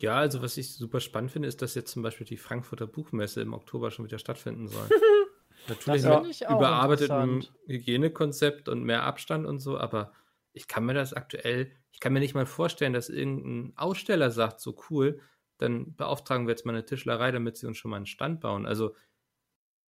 Ja, 0.00 0.16
also 0.16 0.42
was 0.42 0.56
ich 0.56 0.74
super 0.74 1.00
spannend 1.00 1.32
finde, 1.32 1.48
ist, 1.48 1.60
dass 1.60 1.74
jetzt 1.74 1.90
zum 1.90 2.04
Beispiel 2.04 2.24
die 2.24 2.36
Frankfurter 2.36 2.86
Buchmesse 2.86 3.40
im 3.40 3.52
Oktober 3.52 3.90
schon 3.90 4.04
wieder 4.04 4.20
stattfinden 4.20 4.68
soll. 4.68 4.88
Natürlich 5.66 6.02
Das 6.02 6.04
mit 6.04 6.14
finde 6.14 6.30
ich 6.30 6.46
auch 6.46 6.56
überarbeitetem. 6.56 7.42
Hygienekonzept 7.66 8.68
und 8.68 8.84
mehr 8.84 9.02
Abstand 9.02 9.44
und 9.44 9.58
so, 9.58 9.76
aber 9.76 10.12
ich 10.52 10.68
kann 10.68 10.86
mir 10.86 10.94
das 10.94 11.14
aktuell, 11.14 11.72
ich 11.90 11.98
kann 11.98 12.12
mir 12.12 12.20
nicht 12.20 12.34
mal 12.34 12.46
vorstellen, 12.46 12.92
dass 12.92 13.08
irgendein 13.08 13.76
Aussteller 13.76 14.30
sagt, 14.30 14.60
so 14.60 14.80
cool, 14.88 15.20
dann 15.56 15.96
beauftragen 15.96 16.46
wir 16.46 16.52
jetzt 16.52 16.64
mal 16.64 16.76
eine 16.76 16.84
Tischlerei, 16.84 17.32
damit 17.32 17.56
sie 17.56 17.66
uns 17.66 17.76
schon 17.76 17.90
mal 17.90 17.96
einen 17.96 18.06
Stand 18.06 18.40
bauen. 18.40 18.66
Also, 18.66 18.94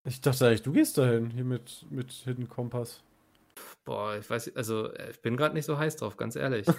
Ich 0.02 0.20
dachte 0.20 0.44
eigentlich, 0.44 0.62
du 0.62 0.72
gehst 0.72 0.98
dahin, 0.98 1.30
hier 1.30 1.44
mit, 1.44 1.86
mit 1.88 2.10
Hidden 2.10 2.48
Kompass. 2.48 3.04
Boah, 3.90 4.16
ich 4.16 4.30
weiß, 4.30 4.54
also 4.54 4.86
äh, 4.92 5.10
ich 5.10 5.20
bin 5.20 5.36
gerade 5.36 5.52
nicht 5.52 5.64
so 5.64 5.76
heiß 5.76 5.96
drauf, 5.96 6.16
ganz 6.16 6.36
ehrlich. 6.36 6.66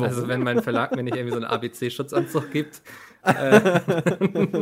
Also 0.00 0.28
wenn 0.28 0.42
mein 0.42 0.62
Verlag 0.62 0.96
mir 0.96 1.02
nicht 1.02 1.14
irgendwie 1.14 1.32
so 1.32 1.36
einen 1.36 1.44
ABC-Schutzanzug 1.44 2.50
gibt, 2.50 2.80
äh, 3.22 3.80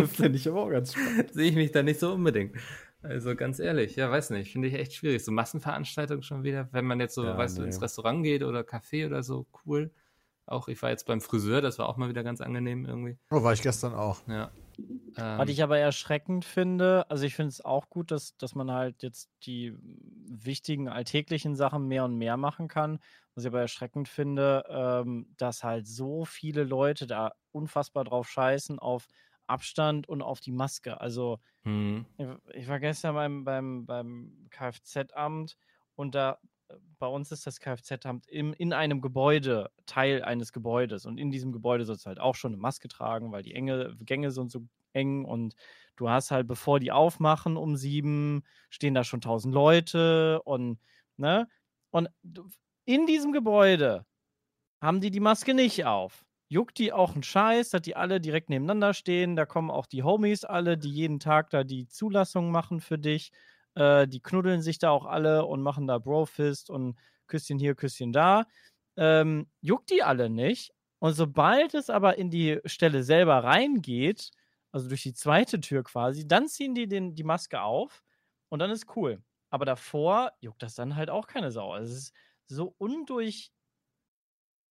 Finde 0.06 0.36
ich 0.36 0.48
aber 0.48 0.62
auch 0.62 0.70
ganz 0.70 0.94
spannend. 0.94 1.30
sehe 1.32 1.48
ich 1.48 1.54
mich 1.54 1.70
da 1.70 1.82
nicht 1.82 2.00
so 2.00 2.12
unbedingt. 2.12 2.56
Also 3.02 3.36
ganz 3.36 3.60
ehrlich, 3.60 3.94
ja, 3.94 4.10
weiß 4.10 4.30
nicht, 4.30 4.50
finde 4.52 4.66
ich 4.66 4.74
echt 4.74 4.94
schwierig. 4.94 5.24
So 5.24 5.30
Massenveranstaltungen 5.30 6.24
schon 6.24 6.42
wieder, 6.42 6.68
wenn 6.72 6.84
man 6.84 6.98
jetzt 6.98 7.14
so, 7.14 7.24
Ja, 7.24 7.38
weißt 7.38 7.58
du, 7.58 7.62
nee. 7.62 7.68
ins 7.68 7.80
Restaurant 7.80 8.24
geht 8.24 8.42
oder 8.42 8.60
Café 8.62 9.06
oder 9.06 9.22
so, 9.22 9.46
cool. 9.64 9.92
Auch 10.46 10.66
ich 10.66 10.82
war 10.82 10.90
jetzt 10.90 11.06
beim 11.06 11.20
Friseur, 11.20 11.60
das 11.60 11.78
war 11.78 11.88
auch 11.88 11.96
mal 11.96 12.08
wieder 12.08 12.24
ganz 12.24 12.40
angenehm 12.40 12.84
irgendwie. 12.84 13.16
Oh, 13.30 13.44
war 13.44 13.52
ich 13.52 13.62
gestern 13.62 13.94
auch. 13.94 14.26
Ja. 14.26 14.50
Ähm, 15.16 15.46
Was 15.46 15.48
ich 15.50 15.62
aber 15.62 15.78
erschreckend 15.78 16.44
finde, 16.44 17.08
also 17.10 17.24
ich 17.24 17.34
finde 17.34 17.50
es 17.50 17.64
auch 17.64 17.90
gut, 17.90 18.10
dass, 18.10 18.36
dass 18.36 18.54
man 18.54 18.70
halt 18.72 19.02
jetzt 19.02 19.30
die 19.44 19.74
wichtigen 19.80 20.88
alltäglichen 20.88 21.54
Sachen 21.56 21.86
mehr 21.86 22.04
und 22.04 22.16
mehr 22.16 22.36
machen 22.36 22.68
kann. 22.68 22.98
Was 23.34 23.44
ich 23.44 23.48
aber 23.48 23.60
erschreckend 23.60 24.08
finde, 24.08 24.64
ähm, 24.68 25.34
dass 25.36 25.62
halt 25.64 25.86
so 25.86 26.24
viele 26.24 26.64
Leute 26.64 27.06
da 27.06 27.32
unfassbar 27.52 28.04
drauf 28.04 28.28
scheißen 28.28 28.78
auf 28.78 29.06
Abstand 29.46 30.08
und 30.08 30.22
auf 30.22 30.40
die 30.40 30.52
Maske. 30.52 31.00
Also 31.00 31.38
hm, 31.64 32.04
ich, 32.16 32.26
ich 32.54 32.68
war 32.68 32.80
gestern 32.80 33.14
beim, 33.14 33.44
beim, 33.44 33.86
beim 33.86 34.48
Kfz-Amt 34.50 35.56
und 35.94 36.14
da 36.14 36.40
bei 36.98 37.06
uns 37.06 37.32
ist 37.32 37.46
das 37.46 37.60
Kfz-Amt 37.60 38.26
in 38.26 38.72
einem 38.72 39.00
Gebäude, 39.00 39.70
Teil 39.86 40.22
eines 40.22 40.52
Gebäudes. 40.52 41.06
Und 41.06 41.18
in 41.18 41.30
diesem 41.30 41.52
Gebäude 41.52 41.84
sollst 41.84 42.04
du 42.04 42.08
halt 42.08 42.20
auch 42.20 42.34
schon 42.34 42.52
eine 42.52 42.60
Maske 42.60 42.88
tragen, 42.88 43.32
weil 43.32 43.42
die 43.42 43.54
enge, 43.54 43.96
Gänge 44.00 44.30
sind 44.30 44.50
so 44.50 44.62
eng 44.92 45.24
und 45.24 45.54
du 45.96 46.08
hast 46.10 46.30
halt, 46.30 46.46
bevor 46.46 46.80
die 46.80 46.92
aufmachen 46.92 47.56
um 47.56 47.76
sieben, 47.76 48.42
stehen 48.70 48.94
da 48.94 49.04
schon 49.04 49.20
tausend 49.20 49.54
Leute 49.54 50.42
und, 50.44 50.78
ne? 51.16 51.48
Und 51.90 52.08
in 52.84 53.06
diesem 53.06 53.32
Gebäude 53.32 54.04
haben 54.80 55.00
die 55.00 55.10
die 55.10 55.20
Maske 55.20 55.54
nicht 55.54 55.84
auf. 55.86 56.24
Juckt 56.48 56.78
die 56.78 56.92
auch 56.92 57.14
einen 57.14 57.22
Scheiß, 57.22 57.70
dass 57.70 57.82
die 57.82 57.96
alle 57.96 58.20
direkt 58.20 58.48
nebeneinander 58.50 58.94
stehen. 58.94 59.36
Da 59.36 59.44
kommen 59.46 59.70
auch 59.70 59.86
die 59.86 60.02
Homies 60.02 60.44
alle, 60.44 60.78
die 60.78 60.90
jeden 60.90 61.20
Tag 61.20 61.50
da 61.50 61.64
die 61.64 61.88
Zulassung 61.88 62.50
machen 62.50 62.80
für 62.80 62.98
dich. 62.98 63.32
Äh, 63.78 64.08
die 64.08 64.20
knuddeln 64.20 64.62
sich 64.62 64.78
da 64.78 64.90
auch 64.90 65.06
alle 65.06 65.46
und 65.46 65.62
machen 65.62 65.86
da 65.86 65.98
Brofist 65.98 66.70
und 66.70 66.98
Küsschen 67.28 67.58
hier, 67.58 67.74
Küsschen 67.76 68.12
da. 68.12 68.46
Ähm, 68.96 69.48
juckt 69.60 69.90
die 69.90 70.02
alle 70.02 70.30
nicht. 70.30 70.72
Und 71.00 71.12
sobald 71.14 71.74
es 71.74 71.90
aber 71.90 72.18
in 72.18 72.30
die 72.30 72.60
Stelle 72.64 73.04
selber 73.04 73.44
reingeht, 73.44 74.30
also 74.72 74.88
durch 74.88 75.02
die 75.04 75.14
zweite 75.14 75.60
Tür 75.60 75.84
quasi, 75.84 76.26
dann 76.26 76.48
ziehen 76.48 76.74
die 76.74 76.88
den, 76.88 77.14
die 77.14 77.24
Maske 77.24 77.62
auf 77.62 78.02
und 78.50 78.58
dann 78.60 78.70
ist 78.70 78.86
cool. 78.96 79.22
Aber 79.50 79.64
davor 79.64 80.32
juckt 80.40 80.62
das 80.62 80.74
dann 80.74 80.96
halt 80.96 81.10
auch 81.10 81.26
keine 81.28 81.52
Sau. 81.52 81.72
Also 81.72 81.92
es 81.94 81.98
ist 82.00 82.14
so 82.48 82.74
undurch, 82.78 83.52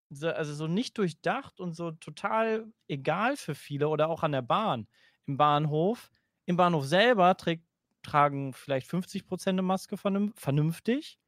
so, 0.09 0.29
also 0.29 0.53
so 0.53 0.67
nicht 0.67 0.97
durchdacht 0.97 1.59
und 1.59 1.73
so 1.75 1.91
total 1.91 2.71
egal 2.87 3.37
für 3.37 3.55
viele 3.55 3.89
oder 3.89 4.09
auch 4.09 4.23
an 4.23 4.31
der 4.31 4.41
Bahn. 4.41 4.87
Im 5.25 5.37
Bahnhof, 5.37 6.09
im 6.45 6.57
Bahnhof 6.57 6.85
selber 6.85 7.35
trägt, 7.37 7.66
tragen 8.07 8.53
vielleicht 8.53 8.87
50% 8.87 9.49
eine 9.49 9.61
Maske 9.61 9.97
vernünf- 9.97 10.33
vernünftig. 10.39 11.19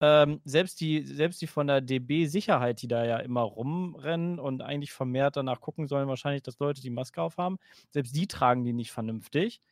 Ähm, 0.00 0.40
selbst, 0.44 0.80
die, 0.80 1.06
selbst 1.06 1.40
die 1.40 1.46
von 1.46 1.66
der 1.68 1.80
DB-Sicherheit, 1.80 2.82
die 2.82 2.88
da 2.88 3.04
ja 3.04 3.18
immer 3.18 3.42
rumrennen 3.42 4.38
und 4.38 4.60
eigentlich 4.60 4.92
vermehrt 4.92 5.36
danach 5.36 5.60
gucken 5.60 5.86
sollen, 5.86 6.08
wahrscheinlich, 6.08 6.42
dass 6.42 6.58
Leute 6.58 6.82
die 6.82 6.90
Maske 6.90 7.22
aufhaben, 7.22 7.58
selbst 7.90 8.14
die 8.16 8.26
tragen 8.26 8.64
die 8.64 8.72
nicht 8.72 8.92
vernünftig. 8.92 9.62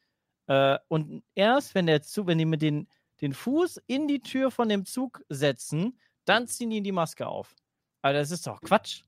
Äh, 0.47 0.79
und 0.89 1.23
erst, 1.35 1.75
wenn 1.75 1.87
der 1.87 2.03
Zug, 2.03 2.29
wenn 2.29 2.39
die 2.39 2.45
mit 2.45 2.63
den, 2.63 2.89
den 3.21 3.33
Fuß 3.35 3.83
in 3.87 4.09
die 4.09 4.21
Tür 4.21 4.51
von 4.51 4.69
dem 4.69 4.85
Zug 4.87 5.25
setzen, 5.29 5.99
dann 6.25 6.47
ziehen 6.47 6.71
die 6.71 6.83
die 6.83 6.93
Maske 6.93 7.27
auf. 7.27 7.55
Aber 8.03 8.15
das 8.15 8.31
ist 8.31 8.47
doch 8.47 8.61
Quatsch. 8.61 9.03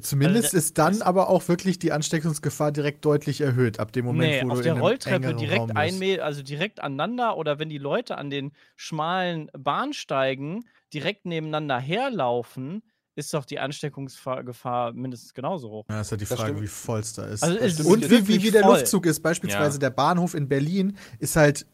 Zumindest 0.00 0.46
Also, 0.46 0.56
ist 0.58 0.78
dann 0.78 1.02
aber 1.02 1.28
auch 1.28 1.48
wirklich 1.48 1.78
die 1.78 1.92
Ansteckungsgefahr 1.92 2.72
direkt 2.72 3.04
deutlich 3.04 3.40
erhöht, 3.40 3.80
ab 3.80 3.92
dem 3.92 4.04
Moment, 4.04 4.30
nee, 4.30 4.42
wo 4.44 4.52
auf 4.52 4.58
du 4.58 4.62
der 4.62 4.72
in 4.72 4.76
einem 4.78 4.86
Rolltreppe 4.86 5.34
direkt 5.34 5.60
Raum 5.60 5.70
ein 5.74 6.20
also 6.20 6.42
direkt 6.42 6.80
aneinander 6.82 7.36
oder 7.36 7.58
wenn 7.58 7.68
die 7.68 7.78
Leute 7.78 8.18
an 8.18 8.30
den 8.30 8.52
schmalen 8.76 9.50
Bahnsteigen 9.58 10.64
direkt 10.92 11.26
nebeneinander 11.26 11.78
herlaufen, 11.78 12.82
ist 13.16 13.34
doch 13.34 13.44
die 13.44 13.58
Ansteckungsgefahr 13.58 14.92
mindestens 14.92 15.34
genauso 15.34 15.70
hoch. 15.70 15.84
Ja, 15.90 16.00
ist 16.00 16.10
halt 16.10 16.20
die 16.20 16.26
Das 16.26 16.38
Frage, 16.38 16.50
stimmt. 16.52 16.62
wie 16.62 16.68
voll 16.68 17.00
es 17.00 17.12
da 17.12 17.24
ist. 17.26 17.42
Also 17.42 17.68
stimmt. 17.68 17.88
Und 17.88 18.02
ist 18.04 18.10
wie, 18.10 18.28
wie, 18.28 18.42
wie 18.44 18.50
der 18.50 18.62
voll. 18.62 18.78
Luftzug 18.78 19.06
ist. 19.06 19.20
Beispielsweise 19.20 19.74
Ja. 19.76 19.80
der 19.80 19.90
Bahnhof 19.90 20.34
in 20.34 20.48
Berlin 20.48 20.96
ist 21.18 21.36
halt 21.36 21.66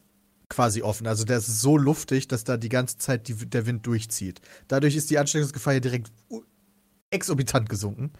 quasi 0.49 0.81
offen. 0.81 1.07
Also 1.07 1.25
der 1.25 1.37
ist 1.37 1.61
so 1.61 1.77
luftig, 1.77 2.27
dass 2.27 2.43
da 2.43 2.57
die 2.57 2.69
ganze 2.69 2.97
Zeit 2.97 3.27
die, 3.27 3.33
der 3.35 3.65
Wind 3.65 3.85
durchzieht. 3.85 4.41
Dadurch 4.67 4.95
ist 4.95 5.09
die 5.09 5.19
Ansteckungsgefahr 5.19 5.73
hier 5.73 5.81
direkt 5.81 6.11
exorbitant 7.11 7.69
gesunken. 7.69 8.13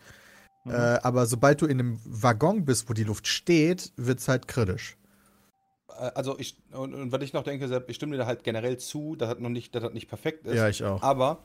Mhm. 0.66 0.72
Äh, 0.72 0.76
aber 1.04 1.26
sobald 1.26 1.62
du 1.62 1.66
in 1.66 1.80
einem 1.80 2.00
Waggon 2.06 2.66
bist, 2.66 2.90
wo 2.90 2.94
die 2.94 3.04
Luft 3.04 3.28
steht, 3.28 3.92
wird 3.96 4.20
es 4.20 4.28
halt 4.28 4.48
kritisch. 4.48 4.98
Äh, 5.90 6.12
Also 6.16 6.38
ich, 6.40 6.58
und, 6.72 6.94
und 6.94 7.12
was 7.12 7.22
ich 7.22 7.34
noch 7.34 7.44
denke, 7.44 7.68
Sepp, 7.68 7.90
ich 7.90 7.96
stimme 7.96 8.14
dir 8.14 8.20
da 8.20 8.26
halt 8.26 8.44
generell 8.44 8.78
zu, 8.78 9.16
dass 9.16 9.30
das 9.30 9.40
noch 9.40 9.50
nicht, 9.50 9.74
dass 9.76 9.84
das 9.84 9.94
nicht 9.94 10.08
perfekt 10.10 10.46
ist. 10.46 10.56
Ja, 10.56 10.68
ich 10.68 10.84
auch. 10.84 11.02
Aber 11.02 11.44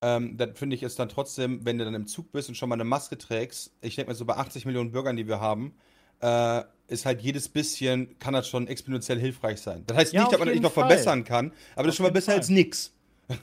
ähm, 0.00 0.36
dann 0.36 0.54
finde 0.54 0.76
ich 0.76 0.82
es 0.82 0.94
dann 0.96 1.08
trotzdem, 1.08 1.64
wenn 1.64 1.78
du 1.78 1.84
dann 1.84 1.94
im 1.94 2.06
Zug 2.06 2.30
bist 2.32 2.48
und 2.48 2.54
schon 2.54 2.68
mal 2.68 2.74
eine 2.76 2.84
Maske 2.84 3.18
trägst, 3.18 3.72
ich 3.80 3.96
denke 3.96 4.10
mal 4.10 4.14
so 4.14 4.24
bei 4.24 4.36
80 4.36 4.64
Millionen 4.66 4.92
Bürgern, 4.92 5.16
die 5.16 5.26
wir 5.26 5.40
haben, 5.40 5.74
äh, 6.20 6.62
ist 6.88 7.04
halt 7.04 7.20
jedes 7.20 7.48
bisschen, 7.48 8.18
kann 8.18 8.32
das 8.34 8.48
schon 8.48 8.66
exponentiell 8.66 9.18
hilfreich 9.18 9.60
sein. 9.60 9.84
Das 9.86 9.96
heißt 9.96 10.12
Ja, 10.12 10.22
nicht, 10.22 10.32
dass 10.32 10.38
man 10.38 10.48
das 10.48 10.54
nicht 10.54 10.62
noch 10.62 10.72
Fall. 10.72 10.88
verbessern 10.88 11.24
kann, 11.24 11.52
aber 11.74 11.84
das 11.84 11.86
Auf 11.86 11.88
ist 11.88 11.96
schon 11.96 12.04
mal 12.06 12.12
besser 12.12 12.32
Fall. 12.32 12.38
als 12.38 12.48
nix. 12.48 12.92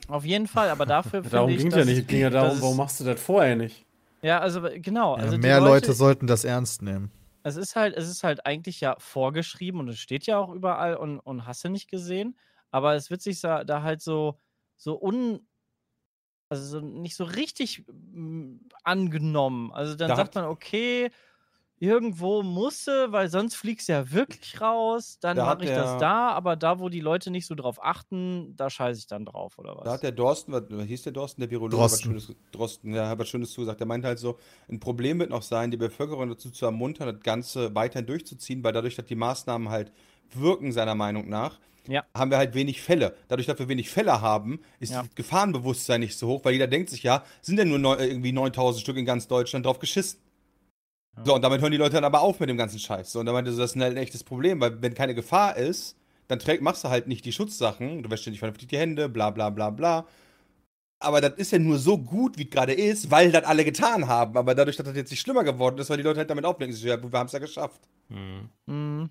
Auf 0.07 0.25
jeden 0.25 0.47
Fall, 0.47 0.69
aber 0.69 0.85
dafür 0.85 1.11
finde 1.23 1.29
Darum 1.37 1.55
ging 1.55 1.69
dass, 1.69 1.79
ja 1.79 1.85
nicht. 1.85 1.99
Es 1.99 2.07
ging 2.07 2.19
ja 2.19 2.29
darum, 2.29 2.61
warum 2.61 2.71
es- 2.73 2.77
machst 2.77 2.99
du 2.99 3.03
das 3.03 3.21
vorher 3.21 3.55
nicht? 3.55 3.85
Ja, 4.21 4.39
also 4.39 4.61
genau. 4.61 5.17
Ja, 5.17 5.23
Also 5.23 5.37
mehr 5.37 5.59
Leute 5.59 5.93
sollten 5.93 6.25
das 6.27 6.43
ernst 6.43 6.81
nehmen. 6.81 7.11
Es 7.43 7.57
ist 7.57 7.75
halt, 7.75 7.95
es 7.95 8.09
ist 8.09 8.23
halt 8.23 8.45
eigentlich 8.47 8.81
ja 8.81 8.95
vorgeschrieben 8.97 9.79
und 9.79 9.89
es 9.89 9.99
steht 9.99 10.25
ja 10.25 10.39
auch 10.39 10.49
überall 10.51 10.95
und, 10.95 11.19
und 11.19 11.45
hast 11.45 11.63
du 11.63 11.69
nicht 11.69 11.87
gesehen. 11.89 12.37
Aber 12.71 12.95
es 12.95 13.11
wird 13.11 13.21
sich 13.21 13.39
da, 13.39 13.63
da 13.63 13.83
halt 13.83 14.01
so, 14.01 14.39
so 14.77 14.99
un, 14.99 15.47
also 16.49 16.79
so 16.79 16.85
nicht 16.85 17.15
so 17.15 17.23
richtig 17.23 17.85
mm, 17.87 18.55
angenommen. 18.83 19.71
Also 19.73 19.95
dann 19.95 20.09
Da 20.09 20.15
sagt 20.15 20.35
man, 20.35 20.45
okay, 20.45 21.11
irgendwo 21.79 22.41
musste, 22.41 23.11
weil 23.11 23.29
sonst 23.29 23.55
fliegst 23.55 23.89
du 23.89 23.93
ja 23.93 24.11
wirklich 24.11 24.61
raus. 24.61 25.17
Dann 25.19 25.35
Da 25.35 25.45
mache 25.45 25.65
ich 25.65 25.69
das 25.69 25.91
der- 25.91 25.99
da, 25.99 26.29
aber 26.29 26.55
da, 26.55 26.79
wo 26.79 26.89
die 26.89 27.01
Leute 27.01 27.31
nicht 27.31 27.45
so 27.45 27.55
drauf 27.55 27.83
achten, 27.83 28.55
da 28.55 28.69
scheiße 28.69 28.99
ich 28.99 29.07
dann 29.07 29.25
drauf, 29.25 29.57
oder 29.57 29.75
was? 29.75 29.83
Da 29.83 29.91
hat 29.93 30.03
der 30.03 30.11
Dorsten, 30.13 30.51
was, 30.53 30.63
was 30.69 30.85
hieß 30.85 31.03
der 31.03 31.11
Dorsten, 31.11 31.41
der 31.41 31.49
Virologe, 31.51 31.75
Drosten. 31.75 32.15
was 32.15 32.23
Schönes, 32.23 32.37
Drosten, 32.51 32.93
ja, 32.93 33.09
hat 33.09 33.19
was 33.19 33.27
Schönes 33.27 33.51
zugesagt. 33.51 33.79
Der 33.79 33.87
meint 33.87 34.05
halt 34.05 34.19
so, 34.19 34.37
ein 34.69 34.79
Problem 34.79 35.19
wird 35.19 35.29
noch 35.29 35.41
sein, 35.41 35.69
die 35.71 35.77
Bevölkerung 35.77 36.29
dazu 36.29 36.49
zu 36.49 36.65
ermuntern, 36.65 37.13
das 37.13 37.21
Ganze 37.23 37.75
weiterhin 37.75 38.05
durchzuziehen, 38.07 38.63
weil 38.63 38.71
dadurch, 38.73 38.95
dass 38.95 39.05
die 39.05 39.15
Maßnahmen 39.15 39.69
halt 39.69 39.91
wirken, 40.33 40.71
seiner 40.71 40.95
Meinung 40.95 41.27
nach, 41.29 41.59
Ja. 41.87 42.03
haben 42.15 42.31
wir 42.31 42.37
halt 42.37 42.55
wenig 42.55 42.81
Fälle. 42.81 43.15
Dadurch, 43.27 43.45
dass 43.45 43.59
wir 43.59 43.67
wenig 43.67 43.89
Fälle 43.91 44.19
haben, 44.21 44.59
ist 44.79 44.91
Ja. 44.93 45.03
das 45.03 45.13
Gefahrenbewusstsein 45.13 45.99
nicht 45.99 46.17
so 46.17 46.27
hoch, 46.27 46.43
weil 46.43 46.53
jeder 46.53 46.65
denkt 46.67 46.89
sich, 46.89 47.03
ja, 47.03 47.23
sind 47.41 47.57
denn 47.57 47.69
nur 47.69 47.77
neu, 47.79 47.93
äh, 47.95 48.07
irgendwie 48.07 48.31
9000 48.31 48.81
Stück 48.81 48.97
in 48.97 49.05
ganz 49.05 49.27
Deutschland 49.27 49.65
drauf 49.67 49.77
geschissen. 49.77 50.19
So, 51.23 51.35
und 51.35 51.41
damit 51.41 51.61
hören 51.61 51.71
die 51.71 51.77
Leute 51.77 51.93
dann 51.93 52.03
aber 52.03 52.21
auf 52.21 52.39
mit 52.39 52.49
dem 52.49 52.57
ganzen 52.57 52.79
Scheiß. 52.79 53.11
So, 53.11 53.19
und 53.19 53.25
da 53.25 53.31
meinte 53.31 53.51
so, 53.51 53.61
das 53.61 53.75
ist 53.75 53.81
halt 53.81 53.93
ein 53.93 54.03
echtes 54.03 54.23
Problem, 54.23 54.59
weil 54.59 54.81
wenn 54.81 54.93
keine 54.93 55.15
Gefahr 55.15 55.55
ist, 55.55 55.97
dann 56.27 56.39
träg, 56.39 56.61
machst 56.61 56.83
du 56.83 56.89
halt 56.89 57.07
nicht 57.07 57.23
die 57.25 57.31
Schutzsachen, 57.31 58.03
du 58.03 58.09
wäschst 58.09 58.25
dir 58.25 58.31
nicht 58.31 58.39
vernünftig 58.39 58.67
die 58.67 58.77
Hände, 58.77 59.07
bla 59.07 59.29
bla 59.29 59.49
bla 59.49 59.69
bla. 59.69 60.05
Aber 60.99 61.21
das 61.21 61.33
ist 61.35 61.51
ja 61.51 61.59
nur 61.59 61.77
so 61.77 61.97
gut, 61.97 62.37
wie 62.37 62.45
es 62.45 62.49
gerade 62.49 62.73
ist, 62.73 63.11
weil 63.11 63.31
das 63.31 63.43
alle 63.43 63.63
getan 63.63 64.07
haben. 64.07 64.37
Aber 64.37 64.55
dadurch, 64.55 64.75
dass 64.75 64.85
das 64.85 64.95
jetzt 64.95 65.11
nicht 65.11 65.19
schlimmer 65.19 65.43
geworden 65.43 65.77
ist, 65.77 65.89
weil 65.89 65.97
die 65.97 66.03
Leute 66.03 66.19
halt 66.19 66.29
damit 66.29 66.45
aufblicken, 66.45 66.75
so, 66.75 66.87
ja, 66.87 67.01
wir 67.01 67.19
haben 67.19 67.27
es 67.27 67.33
ja 67.33 67.39
geschafft. 67.39 67.81
Hm. 68.09 68.49
Mhm. 68.65 69.09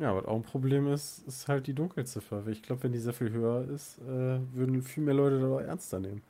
Ja, 0.00 0.14
was 0.16 0.24
auch 0.24 0.36
ein 0.36 0.42
Problem 0.42 0.90
ist, 0.92 1.26
ist 1.26 1.46
halt 1.46 1.66
die 1.66 1.74
Dunkelziffer. 1.74 2.46
Ich 2.46 2.62
glaube, 2.62 2.84
wenn 2.84 2.92
die 2.92 2.98
sehr 2.98 3.12
viel 3.12 3.30
höher 3.30 3.68
ist, 3.68 3.98
äh, 3.98 4.40
würden 4.54 4.82
viel 4.82 5.02
mehr 5.02 5.14
Leute 5.14 5.40
da 5.40 5.46
auch 5.46 5.60
ernster 5.60 6.00
nehmen. 6.00 6.22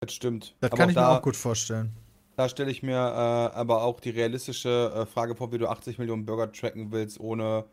Das 0.00 0.14
stimmt. 0.14 0.54
Das 0.60 0.72
aber 0.72 0.78
kann 0.78 0.88
ich 0.88 0.94
da, 0.94 1.12
mir 1.12 1.18
auch 1.18 1.22
gut 1.22 1.36
vorstellen. 1.36 1.92
Da 2.38 2.48
stelle 2.48 2.70
ich 2.70 2.84
mir 2.84 2.94
äh, 2.94 3.56
aber 3.56 3.82
auch 3.82 3.98
die 3.98 4.10
realistische 4.10 4.92
äh, 4.94 5.06
Frage 5.06 5.34
vor, 5.34 5.50
wie 5.50 5.58
du 5.58 5.66
80 5.66 5.98
Millionen 5.98 6.24
Bürger 6.24 6.52
tracken 6.52 6.92
willst, 6.92 7.18
ohne 7.18 7.64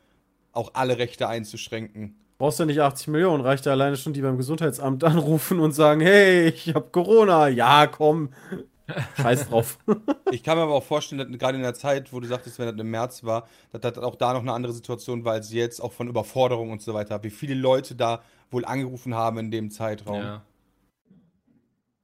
auch 0.54 0.72
alle 0.74 0.98
Rechte 0.98 1.28
einzuschränken. 1.28 2.16
Brauchst 2.40 2.58
ja 2.58 2.66
nicht 2.66 2.82
80 2.82 3.10
Millionen, 3.10 3.44
reicht 3.44 3.68
ja 3.68 3.74
alleine 3.74 3.96
schon, 3.96 4.14
die 4.14 4.22
beim 4.22 4.38
Gesundheitsamt 4.38 5.04
anrufen 5.04 5.60
und 5.60 5.74
sagen, 5.74 6.02
hey, 6.02 6.48
ich 6.48 6.74
hab 6.74 6.92
Corona. 6.92 7.48
Ja, 7.48 7.86
komm. 7.86 8.30
Scheiß 9.22 9.50
drauf. 9.50 9.78
Ich 10.32 10.42
kann 10.42 10.58
mir 10.58 10.64
aber 10.64 10.74
auch 10.74 10.84
vorstellen, 10.84 11.20
dass 11.20 11.40
gerade 11.40 11.58
in 11.58 11.64
der 11.64 11.76
Zeit, 11.76 12.12
wo 12.12 12.20
du 12.20 12.28
sagtest, 12.28 12.58
wenn 12.58 12.66
das 12.66 12.76
im 12.76 12.90
März 12.90 13.24
war, 13.24 13.48
dass 13.72 13.82
das 13.82 14.00
auch 14.00 14.16
da 14.16 14.34
noch 14.34 14.42
eine 14.42 14.52
andere 14.52 14.74
Situation 14.74 15.24
war 15.24 15.34
als 15.34 15.54
jetzt, 15.54 15.80
auch 15.80 15.94
von 15.94 16.08
Überforderung 16.08 16.72
und 16.72 16.82
so 16.82 16.96
weiter. 16.96 17.22
Wie 17.22 17.30
viele 17.30 17.54
Leute 17.54 17.94
da 17.94 18.24
wohl 18.50 18.66
angerufen 18.66 19.14
haben 19.14 19.38
in 19.38 19.52
dem 19.52 19.70
Zeitraum. 19.70 20.22
Ja. 20.22 20.42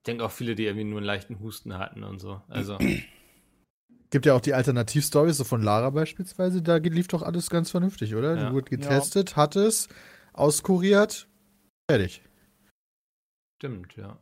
Ich 0.01 0.05
denke 0.05 0.25
auch 0.25 0.31
viele, 0.31 0.55
die 0.55 0.65
irgendwie 0.65 0.83
nur 0.83 0.97
einen 0.97 1.05
leichten 1.05 1.39
Husten 1.39 1.77
hatten 1.77 2.03
und 2.03 2.19
so. 2.19 2.41
Also, 2.47 2.77
Gibt 4.11 4.25
ja 4.25 4.35
auch 4.35 4.41
die 4.41 4.53
Alternativstory, 4.53 5.31
so 5.31 5.45
von 5.45 5.61
Lara 5.61 5.89
beispielsweise, 5.89 6.61
da 6.61 6.75
lief 6.75 7.07
doch 7.07 7.21
alles 7.21 7.49
ganz 7.49 7.71
vernünftig, 7.71 8.13
oder? 8.13 8.35
Ja. 8.35 8.49
Die 8.49 8.53
wurde 8.53 8.69
getestet, 8.69 9.37
hat 9.37 9.55
es, 9.55 9.87
auskuriert, 10.33 11.29
fertig. 11.89 12.21
stimmt, 13.55 13.95
ja. 13.95 14.19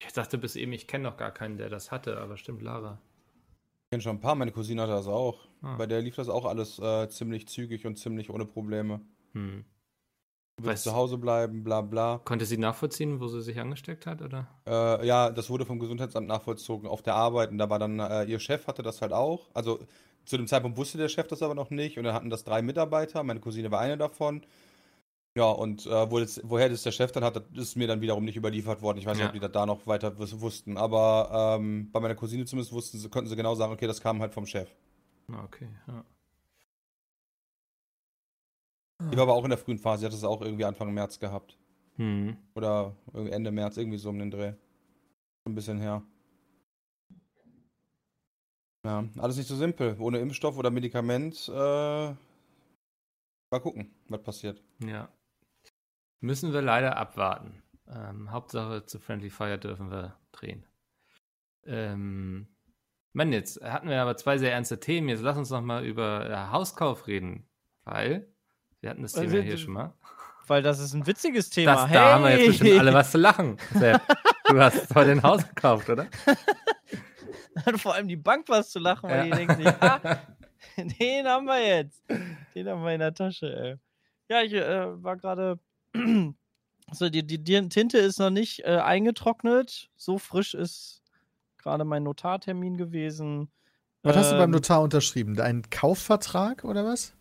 Ich 0.00 0.14
dachte 0.14 0.38
bis 0.38 0.56
eben, 0.56 0.72
ich 0.72 0.86
kenne 0.86 1.04
noch 1.04 1.18
gar 1.18 1.30
keinen, 1.30 1.58
der 1.58 1.68
das 1.68 1.90
hatte, 1.90 2.18
aber 2.18 2.38
stimmt, 2.38 2.62
Lara. 2.62 3.02
Ich 3.84 3.90
kenne 3.90 4.02
schon 4.02 4.16
ein 4.16 4.20
paar, 4.20 4.34
meine 4.34 4.52
Cousine 4.52 4.80
hatte 4.80 4.92
das 4.92 5.06
auch. 5.06 5.46
Ah. 5.60 5.76
Bei 5.76 5.86
der 5.86 6.00
lief 6.00 6.16
das 6.16 6.30
auch 6.30 6.46
alles 6.46 6.78
äh, 6.78 7.08
ziemlich 7.10 7.48
zügig 7.48 7.84
und 7.86 7.96
ziemlich 7.98 8.30
ohne 8.30 8.46
Probleme. 8.46 9.02
Hm. 9.32 9.66
Weißt- 10.62 10.84
zu 10.84 10.94
Hause 10.94 11.18
bleiben, 11.18 11.64
bla 11.64 11.80
bla. 11.80 12.20
Konnte 12.24 12.46
sie 12.46 12.56
nachvollziehen, 12.58 13.20
wo 13.20 13.26
sie 13.28 13.42
sich 13.42 13.58
angesteckt 13.58 14.06
hat, 14.06 14.22
oder? 14.22 14.46
Äh, 14.66 15.06
ja, 15.06 15.30
das 15.30 15.50
wurde 15.50 15.66
vom 15.66 15.78
Gesundheitsamt 15.80 16.28
nachvollzogen 16.28 16.88
auf 16.88 17.02
der 17.02 17.14
Arbeit 17.16 17.50
und 17.50 17.58
da 17.58 17.68
war 17.68 17.78
dann, 17.78 17.98
äh, 17.98 18.24
ihr 18.24 18.38
Chef 18.38 18.66
hatte 18.66 18.82
das 18.82 19.02
halt 19.02 19.12
auch. 19.12 19.48
Also 19.52 19.80
zu 20.24 20.36
dem 20.36 20.46
Zeitpunkt 20.46 20.78
wusste 20.78 20.96
der 20.96 21.08
Chef 21.08 21.26
das 21.26 21.42
aber 21.42 21.54
noch 21.54 21.70
nicht 21.70 21.98
und 21.98 22.04
dann 22.04 22.14
hatten 22.14 22.30
das 22.30 22.44
drei 22.44 22.62
Mitarbeiter, 22.62 23.22
meine 23.24 23.40
Cousine 23.40 23.70
war 23.72 23.80
eine 23.80 23.98
davon. 23.98 24.42
Ja, 25.36 25.50
und 25.50 25.84
äh, 25.86 26.10
wo 26.12 26.20
das, 26.20 26.40
woher 26.44 26.68
das 26.68 26.84
der 26.84 26.92
Chef 26.92 27.10
dann 27.10 27.24
hat, 27.24 27.34
das 27.34 27.42
ist 27.56 27.76
mir 27.76 27.88
dann 27.88 28.00
wiederum 28.00 28.24
nicht 28.24 28.36
überliefert 28.36 28.80
worden. 28.80 28.98
Ich 28.98 29.06
weiß 29.06 29.14
nicht, 29.16 29.22
Ja. 29.22 29.26
ob 29.26 29.32
die 29.32 29.40
das 29.40 29.50
da 29.50 29.66
noch 29.66 29.84
weiter 29.88 30.12
wus- 30.12 30.40
wussten, 30.40 30.76
aber 30.76 31.56
ähm, 31.58 31.90
bei 31.90 31.98
meiner 31.98 32.14
Cousine 32.14 32.44
zumindest 32.44 32.72
wussten 32.72 32.98
sie, 32.98 33.08
konnten 33.08 33.28
sie 33.28 33.34
genau 33.34 33.56
sagen, 33.56 33.72
okay, 33.72 33.88
das 33.88 34.00
kam 34.00 34.20
halt 34.20 34.32
vom 34.32 34.46
Chef. 34.46 34.68
Ah, 35.32 35.42
Okay, 35.44 35.68
ja. 35.88 36.04
Die 39.00 39.16
war 39.16 39.24
aber 39.24 39.34
auch 39.34 39.44
in 39.44 39.50
der 39.50 39.58
frühen 39.58 39.78
Phase, 39.78 40.00
sie 40.00 40.06
hat 40.06 40.12
das 40.12 40.24
auch 40.24 40.40
irgendwie 40.40 40.64
Anfang 40.64 40.92
März 40.94 41.18
gehabt. 41.18 41.58
Hm. 41.96 42.36
Oder 42.54 42.94
Ende 43.12 43.50
März, 43.50 43.76
irgendwie 43.76 43.98
so 43.98 44.10
um 44.10 44.18
den 44.18 44.30
Dreh. 44.30 44.54
Ein 45.44 45.54
bisschen 45.54 45.78
her. 45.78 46.02
Ja, 48.84 49.04
alles 49.18 49.36
nicht 49.36 49.48
so 49.48 49.56
simpel. 49.56 49.96
Ohne 49.98 50.18
Impfstoff 50.18 50.58
oder 50.58 50.70
Medikament, 50.70 51.48
äh, 51.48 51.52
mal 53.50 53.60
gucken, 53.60 53.94
was 54.08 54.22
passiert. 54.22 54.62
Ja. 54.84 55.08
Müssen 56.20 56.52
wir 56.52 56.62
leider 56.62 56.96
abwarten. 56.96 57.62
Ähm, 57.88 58.30
Hauptsache 58.30 58.84
zu 58.86 58.98
Friendly 58.98 59.30
Fire 59.30 59.58
dürfen 59.58 59.90
wir 59.90 60.16
drehen. 60.32 60.64
Ähm, 61.64 62.46
Mann, 63.12 63.32
jetzt 63.32 63.62
hatten 63.62 63.88
wir 63.88 64.02
aber 64.02 64.16
zwei 64.16 64.38
sehr 64.38 64.52
ernste 64.52 64.80
Themen. 64.80 65.08
Jetzt 65.08 65.22
lass 65.22 65.38
uns 65.38 65.50
noch 65.50 65.62
mal 65.62 65.84
über 65.84 66.28
äh, 66.28 66.36
Hauskauf 66.50 67.06
reden. 67.06 67.46
Weil, 67.84 68.33
wir 68.84 68.90
hatten 68.90 69.02
das 69.02 69.14
Also, 69.14 69.30
Thema 69.30 69.42
hier 69.42 69.52
du- 69.56 69.58
schon 69.58 69.72
mal. 69.72 69.92
Weil 70.46 70.62
das 70.62 70.78
ist 70.78 70.92
ein 70.92 71.06
witziges 71.06 71.48
Thema. 71.48 71.74
Das, 71.74 71.90
Da 71.90 72.12
haben 72.12 72.24
wir 72.24 72.36
jetzt 72.36 72.46
bestimmt 72.48 72.70
Hey! 72.70 72.78
alle 72.78 72.92
was 72.92 73.10
zu 73.10 73.16
lachen. 73.16 73.56
Sepp. 73.74 74.02
Du 74.46 74.60
hast 74.60 74.94
heute 74.94 75.12
ein 75.12 75.22
Haus 75.22 75.48
gekauft, 75.48 75.88
oder? 75.88 76.06
Hat 77.64 77.80
vor 77.80 77.94
allem 77.94 78.08
die 78.08 78.16
Bank 78.16 78.44
was 78.48 78.70
zu 78.70 78.78
lachen, 78.78 79.08
weil 79.08 79.28
Ja. 79.28 79.36
die 79.36 79.46
denkt 79.46 79.56
sich, 79.56 79.66
ah, 79.80 80.00
den 80.76 81.26
haben 81.26 81.46
wir 81.46 81.66
jetzt. 81.66 82.02
Den 82.54 82.68
haben 82.68 82.82
wir 82.84 82.92
in 82.92 83.00
der 83.00 83.14
Tasche, 83.14 83.46
ey. 83.56 83.76
Ja, 84.28 84.42
ich 84.42 84.52
äh, 84.52 85.02
war 85.02 85.16
gerade 85.16 85.58
also 86.88 87.08
die, 87.08 87.26
die, 87.26 87.42
die 87.42 87.68
Tinte 87.70 87.96
ist 87.98 88.18
noch 88.18 88.30
nicht 88.30 88.64
äh, 88.64 88.76
eingetrocknet. 88.78 89.88
So 89.96 90.18
frisch 90.18 90.52
ist 90.54 91.02
gerade 91.56 91.84
mein 91.84 92.02
Notartermin 92.02 92.76
gewesen. 92.76 93.50
Was 94.02 94.16
hast 94.16 94.32
du 94.32 94.36
beim 94.36 94.44
Ähm, 94.44 94.50
Notar 94.50 94.82
unterschrieben? 94.82 95.40
Einen 95.40 95.62
Kaufvertrag 95.70 96.64
oder 96.64 96.84
was? 96.84 97.14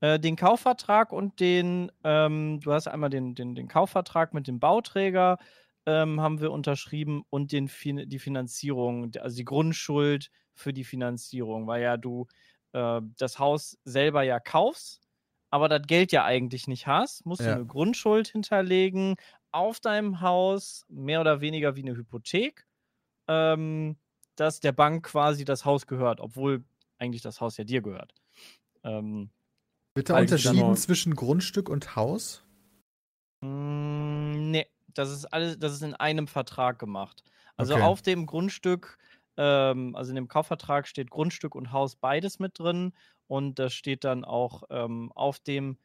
Äh, 0.00 0.18
den 0.20 0.36
Kaufvertrag 0.36 1.12
und 1.12 1.40
den, 1.40 1.92
ähm, 2.04 2.60
du 2.60 2.72
hast 2.72 2.88
einmal 2.88 3.10
den, 3.10 3.34
den, 3.34 3.54
den 3.54 3.68
Kaufvertrag 3.68 4.34
mit 4.34 4.46
dem 4.48 4.58
Bauträger, 4.60 5.38
ähm, 5.86 6.20
haben 6.20 6.40
wir 6.40 6.52
unterschrieben 6.52 7.22
und 7.30 7.52
den 7.52 7.68
die 8.08 8.18
Finanzierung, 8.18 9.12
also 9.18 9.36
die 9.36 9.44
Grundschuld 9.44 10.30
für 10.54 10.72
die 10.72 10.84
Finanzierung, 10.84 11.66
weil 11.66 11.82
ja 11.82 11.96
du 11.96 12.26
äh, 12.72 13.00
das 13.18 13.38
Haus 13.38 13.78
selber 13.84 14.22
ja 14.22 14.40
kaufst, 14.40 15.00
aber 15.50 15.68
das 15.68 15.82
Geld 15.86 16.12
ja 16.12 16.24
eigentlich 16.24 16.66
nicht 16.68 16.86
hast, 16.86 17.26
musst 17.26 17.46
du 17.46 17.50
Ja. 17.50 17.52
eine 17.52 17.66
Grundschuld 17.66 18.28
hinterlegen 18.28 19.16
auf 19.52 19.80
deinem 19.80 20.20
Haus, 20.20 20.84
mehr 20.88 21.20
oder 21.20 21.40
weniger 21.40 21.76
wie 21.76 21.82
eine 21.82 21.96
Hypothek, 21.96 22.66
ähm, 23.28 23.98
dass 24.36 24.60
der 24.60 24.72
Bank 24.72 25.06
quasi 25.06 25.44
das 25.44 25.64
Haus 25.64 25.86
gehört, 25.86 26.20
obwohl 26.20 26.64
eigentlich 26.98 27.22
das 27.22 27.40
Haus 27.40 27.56
ja 27.56 27.64
dir 27.64 27.82
gehört. 27.82 28.14
Ähm, 28.84 29.30
Wird 29.94 30.10
da 30.10 30.14
unterschieden 30.16 30.74
zwischen 30.74 31.14
Grundstück 31.14 31.68
und 31.68 31.94
Haus? 31.94 32.42
Mm, 33.42 34.50
nee, 34.50 34.66
das 34.88 35.10
ist 35.10 35.24
alles, 35.26 35.58
das 35.58 35.72
ist 35.72 35.82
in 35.82 35.94
einem 35.94 36.26
Vertrag 36.26 36.78
gemacht. 36.78 37.24
Also 37.56 37.76
Okay. 37.76 37.80
auf 37.80 38.02
dem 38.02 38.26
Grundstück, 38.26 38.98
ähm, 39.36 39.94
also 39.96 40.10
in 40.10 40.16
dem 40.16 40.28
Kaufvertrag 40.28 40.86
steht 40.86 41.10
Grundstück 41.10 41.54
und 41.54 41.72
Haus 41.72 41.96
beides 41.96 42.38
mit 42.38 42.58
drin 42.58 42.92
und 43.26 43.58
das 43.58 43.72
steht 43.72 44.04
dann 44.04 44.24
auch 44.24 44.64
ähm, 44.70 45.12
auf 45.14 45.38
dem, 45.38 45.78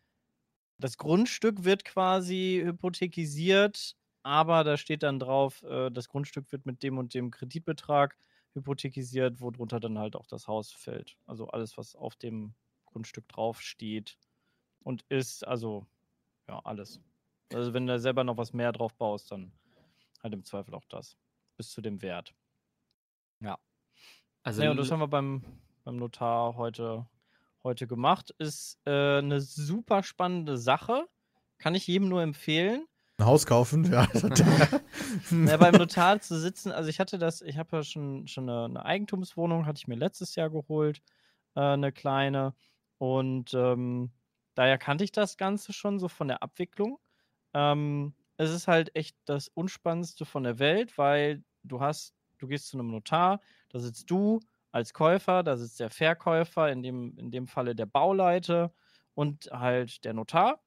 das 0.79 0.97
Grundstück 0.97 1.63
wird 1.65 1.85
quasi 1.85 2.61
hypothekisiert, 2.65 3.95
aber 4.23 4.63
da 4.65 4.77
steht 4.77 5.03
dann 5.03 5.19
drauf, 5.19 5.63
äh, 5.63 5.91
das 5.91 6.09
Grundstück 6.09 6.51
wird 6.51 6.65
mit 6.65 6.83
dem 6.83 6.97
und 6.97 7.13
dem 7.15 7.31
Kreditbetrag 7.31 8.17
hypothekisiert, 8.55 9.41
worunter 9.41 9.79
dann 9.81 9.99
halt 9.99 10.15
auch 10.15 10.27
das 10.27 10.47
Haus 10.47 10.71
fällt. 10.73 11.17
Also 11.25 11.47
alles, 11.49 11.77
was 11.77 11.95
auf 11.95 12.15
dem 12.17 12.55
Grundstück 12.95 13.27
drauf 13.27 13.61
steht 13.61 14.17
und 14.83 15.03
ist, 15.09 15.45
also 15.45 15.85
ja, 16.47 16.59
alles. 16.63 17.01
Also 17.53 17.73
wenn 17.73 17.87
du 17.87 17.99
selber 17.99 18.23
noch 18.23 18.37
was 18.37 18.53
mehr 18.53 18.71
drauf 18.71 18.95
baust, 18.95 19.31
dann 19.31 19.51
halt 20.23 20.33
im 20.33 20.43
Zweifel 20.43 20.73
auch 20.73 20.85
das. 20.85 21.17
Bis 21.57 21.69
zu 21.71 21.81
dem 21.81 22.01
Wert. 22.01 22.33
Also 24.45 24.61
ja, 24.61 24.69
und 24.69 24.77
das 24.77 24.91
haben 24.91 24.99
wir 24.99 25.07
beim, 25.07 25.41
beim 25.83 25.95
Notar 25.95 26.55
heute, 26.55 27.07
heute 27.63 27.87
gemacht. 27.87 28.29
Ist 28.37 28.79
äh, 28.85 29.17
eine 29.17 29.41
super 29.41 30.03
spannende 30.03 30.55
Sache. 30.55 31.07
Kann 31.57 31.73
ich 31.73 31.87
jedem 31.87 32.09
nur 32.09 32.21
empfehlen. 32.21 32.85
Ein 33.17 33.25
Haus 33.25 33.47
kaufen? 33.47 33.91
Ja. 33.91 34.07
Ja, 35.31 35.57
beim 35.57 35.73
Notar 35.73 36.19
zu 36.19 36.39
sitzen, 36.39 36.71
also 36.71 36.89
ich 36.89 36.99
hatte 36.99 37.17
das, 37.17 37.41
ich 37.41 37.57
habe 37.57 37.77
ja 37.77 37.83
schon, 37.83 38.27
schon 38.27 38.47
eine, 38.47 38.65
eine 38.65 38.85
Eigentumswohnung, 38.85 39.65
hatte 39.65 39.77
ich 39.77 39.87
mir 39.87 39.95
letztes 39.95 40.35
Jahr 40.35 40.51
geholt, 40.51 41.01
äh, 41.55 41.61
eine 41.61 41.91
kleine. 41.91 42.53
Und 43.05 43.53
ähm, 43.53 44.09
daher 44.55 44.79
kannte 44.79 45.03
ich 45.03 45.11
das 45.11 45.37
Ganze 45.37 45.73
schon 45.73 45.99
so 45.99 46.07
von 46.07 46.27
der 46.27 46.41
Abwicklung. 46.41 46.97
Ähm, 47.53 48.15
es 48.37 48.49
ist 48.49 48.67
halt 48.67 48.95
echt 48.95 49.15
das 49.25 49.47
Unspannendste 49.47 50.25
von 50.25 50.43
der 50.43 50.57
Welt, 50.57 50.97
weil 50.97 51.43
du 51.61 51.81
hast, 51.81 52.15
du 52.39 52.47
gehst 52.47 52.69
zu 52.69 52.79
einem 52.79 52.89
Notar, 52.89 53.41
da 53.69 53.77
sitzt 53.77 54.09
du 54.09 54.39
als 54.71 54.91
Käufer, 54.91 55.43
da 55.43 55.55
sitzt 55.55 55.79
der 55.79 55.91
Verkäufer, 55.91 56.71
in 56.71 56.81
dem, 56.81 57.15
in 57.19 57.29
dem 57.29 57.45
Falle 57.45 57.75
der 57.75 57.85
Bauleiter 57.85 58.73
und 59.13 59.51
halt 59.51 60.03
der 60.03 60.13
Notar. 60.13 60.59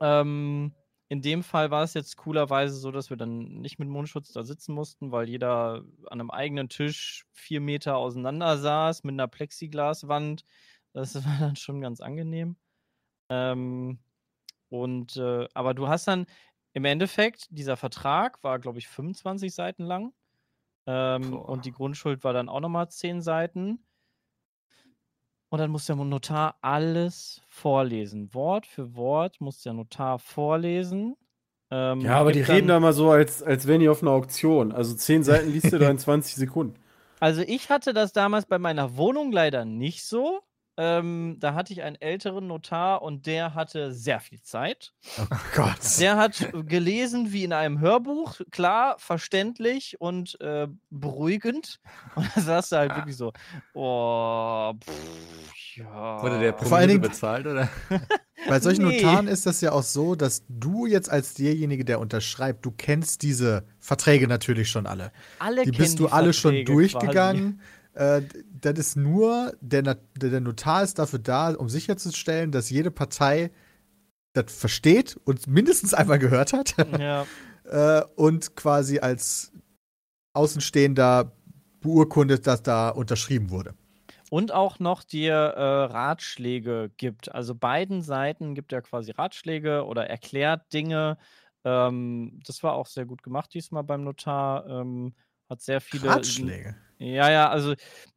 Ähm, 0.00 0.72
in 1.08 1.22
dem 1.22 1.42
Fall 1.42 1.72
war 1.72 1.82
es 1.82 1.94
jetzt 1.94 2.16
coolerweise 2.16 2.76
so, 2.76 2.92
dass 2.92 3.10
wir 3.10 3.16
dann 3.16 3.60
nicht 3.60 3.80
mit 3.80 3.88
Mundschutz 3.88 4.32
da 4.32 4.44
sitzen 4.44 4.74
mussten, 4.74 5.10
weil 5.10 5.28
jeder 5.28 5.84
an 6.06 6.20
einem 6.20 6.30
eigenen 6.30 6.68
Tisch 6.68 7.26
vier 7.32 7.60
Meter 7.60 7.96
auseinander 7.96 8.58
saß 8.58 9.02
mit 9.02 9.14
einer 9.14 9.28
Plexiglaswand. 9.28 10.44
Das 10.96 11.14
war 11.26 11.36
dann 11.38 11.56
schon 11.56 11.80
ganz 11.80 12.00
angenehm. 12.00 12.56
Ähm, 13.30 13.98
und 14.68 15.16
äh, 15.16 15.46
aber 15.54 15.74
du 15.74 15.88
hast 15.88 16.08
dann 16.08 16.26
im 16.72 16.84
Endeffekt, 16.84 17.46
dieser 17.50 17.76
Vertrag 17.76 18.42
war, 18.42 18.58
glaube 18.58 18.78
ich, 18.78 18.88
25 18.88 19.54
Seiten 19.54 19.84
lang. 19.84 20.12
Ähm, 20.86 21.36
und 21.36 21.64
die 21.64 21.72
Grundschuld 21.72 22.24
war 22.24 22.32
dann 22.32 22.48
auch 22.48 22.60
nochmal 22.60 22.88
10 22.88 23.20
Seiten. 23.20 23.84
Und 25.48 25.58
dann 25.58 25.70
muss 25.70 25.86
der 25.86 25.96
Notar 25.96 26.56
alles 26.60 27.42
vorlesen. 27.46 28.32
Wort 28.34 28.66
für 28.66 28.96
Wort 28.96 29.40
muss 29.40 29.62
der 29.62 29.74
Notar 29.74 30.18
vorlesen. 30.18 31.16
Ähm, 31.70 32.00
Ja, 32.00 32.18
aber 32.18 32.32
die 32.32 32.40
reden 32.40 32.68
da 32.68 32.80
mal 32.80 32.92
so, 32.92 33.10
als, 33.10 33.42
als 33.42 33.66
wären 33.66 33.80
die 33.80 33.88
auf 33.88 34.02
einer 34.02 34.12
Auktion. 34.12 34.72
Also 34.72 34.94
10 34.94 35.24
Seiten 35.24 35.50
liest 35.50 35.72
du 35.72 35.78
da 35.78 35.90
in 35.90 35.98
20 35.98 36.36
Sekunden. 36.36 36.78
Also 37.20 37.42
ich 37.42 37.70
hatte 37.70 37.92
das 37.92 38.12
damals 38.12 38.46
bei 38.46 38.58
meiner 38.58 38.96
Wohnung 38.96 39.32
leider 39.32 39.64
nicht 39.64 40.04
so. 40.04 40.42
Ähm, 40.78 41.36
da 41.40 41.54
hatte 41.54 41.72
ich 41.72 41.82
einen 41.82 41.96
älteren 41.96 42.46
Notar 42.46 43.00
und 43.02 43.26
der 43.26 43.54
hatte 43.54 43.92
sehr 43.92 44.20
viel 44.20 44.42
Zeit. 44.42 44.92
Oh 45.18 45.24
Gott. 45.54 45.78
Der 45.98 46.16
hat 46.16 46.50
gelesen 46.66 47.32
wie 47.32 47.44
in 47.44 47.52
einem 47.54 47.80
Hörbuch, 47.80 48.40
klar, 48.50 48.96
verständlich 48.98 50.00
und 50.00 50.38
äh, 50.40 50.68
beruhigend. 50.90 51.80
Und 52.14 52.28
da 52.34 52.40
saß 52.40 52.68
du 52.70 52.76
halt 52.76 52.94
wirklich 52.96 53.16
so, 53.16 53.32
oh, 53.74 54.72
pff, 54.74 55.76
ja. 55.76 56.22
Wurde 56.22 56.40
der 56.40 56.52
Vor 56.54 56.60
allen 56.62 56.68
Promille 56.70 56.86
Dingen- 56.88 57.00
bezahlt, 57.02 57.46
oder? 57.46 57.68
Bei 58.48 58.60
solchen 58.60 58.86
Nee. 58.86 59.00
Notaren 59.02 59.28
ist 59.28 59.46
das 59.46 59.60
ja 59.62 59.72
auch 59.72 59.82
so, 59.82 60.14
dass 60.14 60.44
du 60.48 60.86
jetzt 60.86 61.10
als 61.10 61.34
derjenige, 61.34 61.84
der 61.84 61.98
unterschreibt, 61.98 62.64
du 62.66 62.70
kennst 62.70 63.22
diese 63.22 63.64
Verträge 63.80 64.28
natürlich 64.28 64.70
schon 64.70 64.86
alle. 64.86 65.10
alle 65.38 65.64
Die 65.64 65.72
bist 65.72 65.98
du 65.98 66.08
alle 66.08 66.32
schon 66.32 66.52
Verträge 66.52 66.72
durchgegangen. 66.72 67.60
Äh, 67.96 68.22
das 68.60 68.78
ist 68.78 68.96
nur, 68.96 69.56
der, 69.60 69.82
der 70.16 70.40
Notar 70.40 70.82
ist 70.82 70.98
dafür 70.98 71.18
da, 71.18 71.54
um 71.54 71.70
sicherzustellen, 71.70 72.52
dass 72.52 72.68
jede 72.68 72.90
Partei 72.90 73.50
das 74.34 74.52
versteht 74.54 75.18
und 75.24 75.46
mindestens 75.46 75.94
einmal 75.94 76.18
gehört 76.18 76.52
hat. 76.52 76.74
Ja. 77.00 77.26
äh, 77.64 78.04
und 78.14 78.54
quasi 78.54 78.98
als 78.98 79.50
Außenstehender 80.34 81.32
beurkundet, 81.80 82.46
dass 82.46 82.62
da 82.62 82.90
unterschrieben 82.90 83.48
wurde. 83.48 83.74
Und 84.28 84.52
auch 84.52 84.78
noch 84.78 85.02
dir 85.02 85.32
äh, 85.32 85.84
Ratschläge 85.84 86.90
gibt. 86.98 87.34
Also 87.34 87.54
beiden 87.54 88.02
Seiten 88.02 88.54
gibt 88.54 88.74
er 88.74 88.82
quasi 88.82 89.12
Ratschläge 89.12 89.86
oder 89.86 90.10
erklärt 90.10 90.70
Dinge. 90.74 91.16
Ähm, 91.64 92.40
das 92.44 92.62
war 92.62 92.74
auch 92.74 92.88
sehr 92.88 93.06
gut 93.06 93.22
gemacht 93.22 93.54
diesmal 93.54 93.84
beim 93.84 94.04
Notar. 94.04 94.66
Ähm, 94.66 95.14
hat 95.48 95.62
sehr 95.62 95.80
viele. 95.80 96.08
Ratschläge. 96.08 96.74
Ja, 96.98 97.30
ja, 97.30 97.48
also 97.50 97.74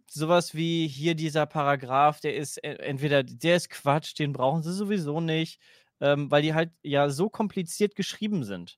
sowas 0.10 0.54
wie 0.56 0.88
hier 0.88 1.16
dieser 1.16 1.46
Paragraph, 1.46 2.20
der 2.22 2.36
ist 2.36 2.58
e- 2.64 2.76
entweder, 2.78 3.24
der 3.24 3.56
ist 3.58 3.70
Quatsch, 3.70 4.18
den 4.18 4.32
brauchen 4.34 4.64
sie 4.64 4.74
sowieso 4.74 5.20
nicht, 5.20 5.60
ähm, 6.00 6.32
weil 6.32 6.42
die 6.42 6.54
halt 6.54 6.72
ja 6.82 7.10
so 7.10 7.30
kompliziert 7.30 7.96
geschrieben 7.96 8.44
sind, 8.44 8.78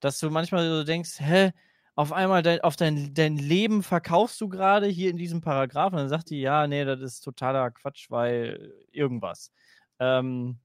dass 0.00 0.18
du 0.20 0.30
manchmal 0.30 0.68
so 0.68 0.84
denkst, 0.84 1.20
hä, 1.20 1.52
auf 1.96 2.12
einmal 2.12 2.42
dein, 2.42 2.60
auf 2.62 2.76
dein, 2.76 3.14
dein 3.14 3.36
Leben 3.38 3.82
verkaufst 3.82 4.40
du 4.40 4.48
gerade 4.48 4.86
hier 4.88 5.10
in 5.10 5.16
diesem 5.18 5.40
Paragraph 5.42 5.92
und 5.92 5.98
dann 5.98 6.08
sagt 6.08 6.30
die, 6.30 6.40
ja, 6.40 6.66
nee, 6.66 6.84
das 6.84 7.00
ist 7.00 7.20
totaler 7.22 7.70
Quatsch, 7.70 8.10
weil 8.10 8.74
irgendwas. 8.92 9.52
Ähm, 10.00 10.58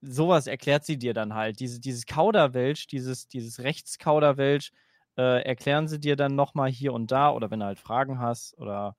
sowas 0.00 0.46
erklärt 0.46 0.84
sie 0.84 0.98
dir 0.98 1.14
dann 1.14 1.34
halt. 1.34 1.60
Diese, 1.60 1.80
dieses 1.80 2.06
Kauderwelsch, 2.06 2.86
dieses, 2.86 3.28
dieses 3.28 3.60
Rechtskauderwelsch, 3.60 4.72
äh, 5.16 5.42
erklären 5.44 5.88
sie 5.88 6.00
dir 6.00 6.16
dann 6.16 6.34
nochmal 6.36 6.70
hier 6.70 6.92
und 6.92 7.10
da 7.10 7.30
oder 7.30 7.50
wenn 7.50 7.60
du 7.60 7.66
halt 7.66 7.78
Fragen 7.78 8.18
hast 8.20 8.56
oder 8.58 8.96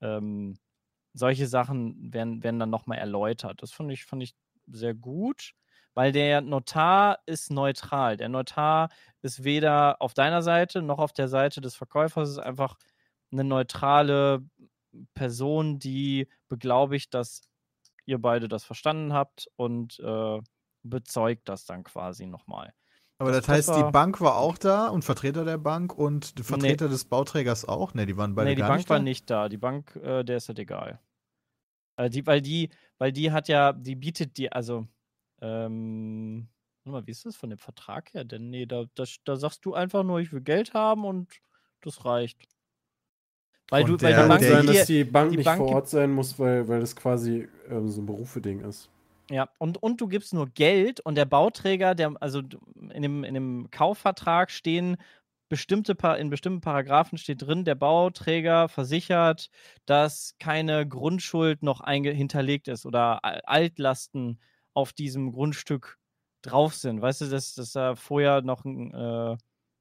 ähm, 0.00 0.56
solche 1.14 1.46
Sachen 1.46 2.12
werden, 2.12 2.42
werden 2.42 2.60
dann 2.60 2.70
nochmal 2.70 2.98
erläutert. 2.98 3.62
Das 3.62 3.72
fand 3.72 3.90
ich, 3.92 4.04
fand 4.04 4.22
ich 4.22 4.34
sehr 4.66 4.94
gut, 4.94 5.52
weil 5.94 6.12
der 6.12 6.40
Notar 6.40 7.18
ist 7.26 7.50
neutral. 7.50 8.16
Der 8.16 8.28
Notar 8.28 8.90
ist 9.22 9.44
weder 9.44 10.00
auf 10.00 10.14
deiner 10.14 10.42
Seite 10.42 10.82
noch 10.82 10.98
auf 10.98 11.12
der 11.12 11.28
Seite 11.28 11.60
des 11.60 11.74
Verkäufers. 11.76 12.30
Es 12.30 12.36
ist 12.36 12.42
einfach 12.42 12.76
eine 13.32 13.44
neutrale 13.44 14.44
Person, 15.14 15.78
die 15.78 16.28
beglaubigt, 16.48 17.14
dass 17.14 17.42
ihr 18.06 18.18
beide 18.20 18.48
das 18.48 18.64
verstanden 18.64 19.12
habt 19.12 19.48
und 19.56 19.98
äh, 20.00 20.40
bezeugt 20.82 21.48
das 21.48 21.64
dann 21.66 21.84
quasi 21.84 22.26
nochmal. 22.26 22.72
Aber 23.20 23.32
Das- 23.32 23.40
das, 23.44 23.48
heißt, 23.48 23.68
das 23.68 23.76
die 23.76 23.82
war- 23.82 23.92
Bank 23.92 24.20
war 24.22 24.36
auch 24.36 24.56
da 24.56 24.88
und 24.88 25.04
Vertreter 25.04 25.44
der 25.44 25.58
Bank 25.58 25.96
und 25.96 26.38
die 26.38 26.42
Vertreter 26.42 26.88
des 26.88 27.04
Bauträgers 27.04 27.66
auch? 27.66 27.92
Ne, 27.92 28.06
die 28.06 28.16
waren 28.16 28.34
beide 28.34 28.48
nee, 28.48 28.54
die 28.54 28.60
gar 28.60 28.68
Bank 28.70 28.78
nicht 28.78 28.88
war 28.90 28.96
da? 28.96 29.02
nicht 29.02 29.28
da. 29.30 29.48
Die 29.50 29.58
Bank, 29.58 29.94
äh, 29.96 30.24
der 30.24 30.38
ist 30.38 30.48
das 30.48 30.56
egal. 30.58 30.98
Äh, 31.96 32.08
die, 32.08 32.26
weil 32.26 32.40
die, 32.40 32.70
weil 32.96 33.12
die 33.12 33.30
hat 33.30 33.48
ja, 33.48 33.74
die 33.74 33.94
bietet 33.94 34.38
die, 34.38 34.50
also, 34.50 34.86
ähm, 35.42 36.48
mal, 36.84 37.06
wie 37.06 37.10
ist 37.10 37.26
das 37.26 37.36
von 37.36 37.50
dem 37.50 37.58
Vertrag 37.58 38.12
her? 38.14 38.24
Denn 38.24 38.48
nee, 38.48 38.64
da, 38.64 38.84
da, 38.94 39.04
da 39.24 39.36
sagst 39.36 39.66
du 39.66 39.74
einfach 39.74 40.02
nur, 40.02 40.20
ich 40.20 40.32
will 40.32 40.40
Geld 40.40 40.72
haben 40.72 41.04
und 41.04 41.28
das 41.82 42.06
reicht. 42.06 42.42
Weil 43.68 43.82
Und 43.84 43.90
du, 43.90 43.92
weil 43.94 43.98
der- 43.98 44.08
die 44.10 44.14
Kann 44.16 44.28
Bank 44.28 44.42
sein, 44.42 44.66
dass 44.66 44.86
die 44.86 45.04
Bank 45.04 45.30
die 45.30 45.36
nicht 45.36 45.44
Bank 45.44 45.58
vor 45.58 45.68
Ort 45.74 45.88
sein 45.90 46.10
muss, 46.10 46.38
weil, 46.38 46.66
weil 46.68 46.80
das 46.80 46.96
quasi 46.96 47.46
ähm, 47.68 47.88
so 47.90 48.00
ein 48.00 48.06
Berufeding 48.06 48.60
ist. 48.60 48.88
Ja, 49.30 49.48
und, 49.58 49.80
und 49.80 50.00
du 50.00 50.08
gibst 50.08 50.34
nur 50.34 50.48
Geld 50.48 50.98
und 51.00 51.14
der 51.14 51.24
Bauträger, 51.24 51.94
der, 51.94 52.12
also 52.20 52.40
in 52.92 53.02
dem, 53.02 53.22
in 53.22 53.34
dem 53.34 53.70
Kaufvertrag 53.70 54.50
stehen 54.50 54.96
bestimmte, 55.48 55.92
in 56.18 56.30
bestimmten 56.30 56.60
Paragraphen 56.60 57.16
steht 57.18 57.42
drin, 57.42 57.64
der 57.64 57.76
Bauträger 57.76 58.68
versichert, 58.68 59.50
dass 59.86 60.34
keine 60.38 60.86
Grundschuld 60.88 61.62
noch 61.62 61.84
hinterlegt 61.86 62.66
ist 62.68 62.86
oder 62.86 63.24
Al- 63.24 63.40
Altlasten 63.44 64.40
auf 64.74 64.92
diesem 64.92 65.32
Grundstück 65.32 65.98
drauf 66.42 66.74
sind. 66.74 67.00
Weißt 67.02 67.20
du, 67.20 67.26
dass, 67.26 67.54
dass 67.54 67.72
da 67.72 67.94
vorher 67.96 68.42
noch, 68.42 68.64
äh, 68.64 69.36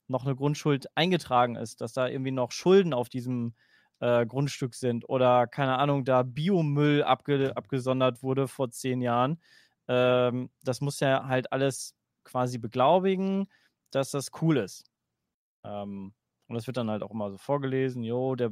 noch 0.07 0.25
eine 0.25 0.35
Grundschuld 0.35 0.87
eingetragen 0.95 1.55
ist, 1.55 1.81
dass 1.81 1.93
da 1.93 2.07
irgendwie 2.07 2.31
noch 2.31 2.51
Schulden 2.51 2.93
auf 2.93 3.09
diesem 3.09 3.55
äh, 3.99 4.25
Grundstück 4.25 4.75
sind 4.75 5.07
oder 5.09 5.47
keine 5.47 5.77
Ahnung, 5.77 6.05
da 6.05 6.23
Biomüll 6.23 7.03
abge 7.03 7.55
abgesondert 7.55 8.23
wurde 8.23 8.47
vor 8.47 8.71
zehn 8.71 9.01
Jahren. 9.01 9.41
Ähm, 9.87 10.49
das 10.63 10.81
muss 10.81 10.99
ja 10.99 11.27
halt 11.27 11.51
alles 11.51 11.95
quasi 12.23 12.57
beglaubigen, 12.59 13.47
dass 13.91 14.11
das 14.11 14.31
cool 14.41 14.57
ist. 14.57 14.85
Ähm, 15.63 16.13
und 16.47 16.55
das 16.55 16.67
wird 16.67 16.77
dann 16.77 16.89
halt 16.89 17.03
auch 17.03 17.11
immer 17.11 17.29
so 17.31 17.37
vorgelesen, 17.37 18.03
jo, 18.03 18.35
der, 18.35 18.51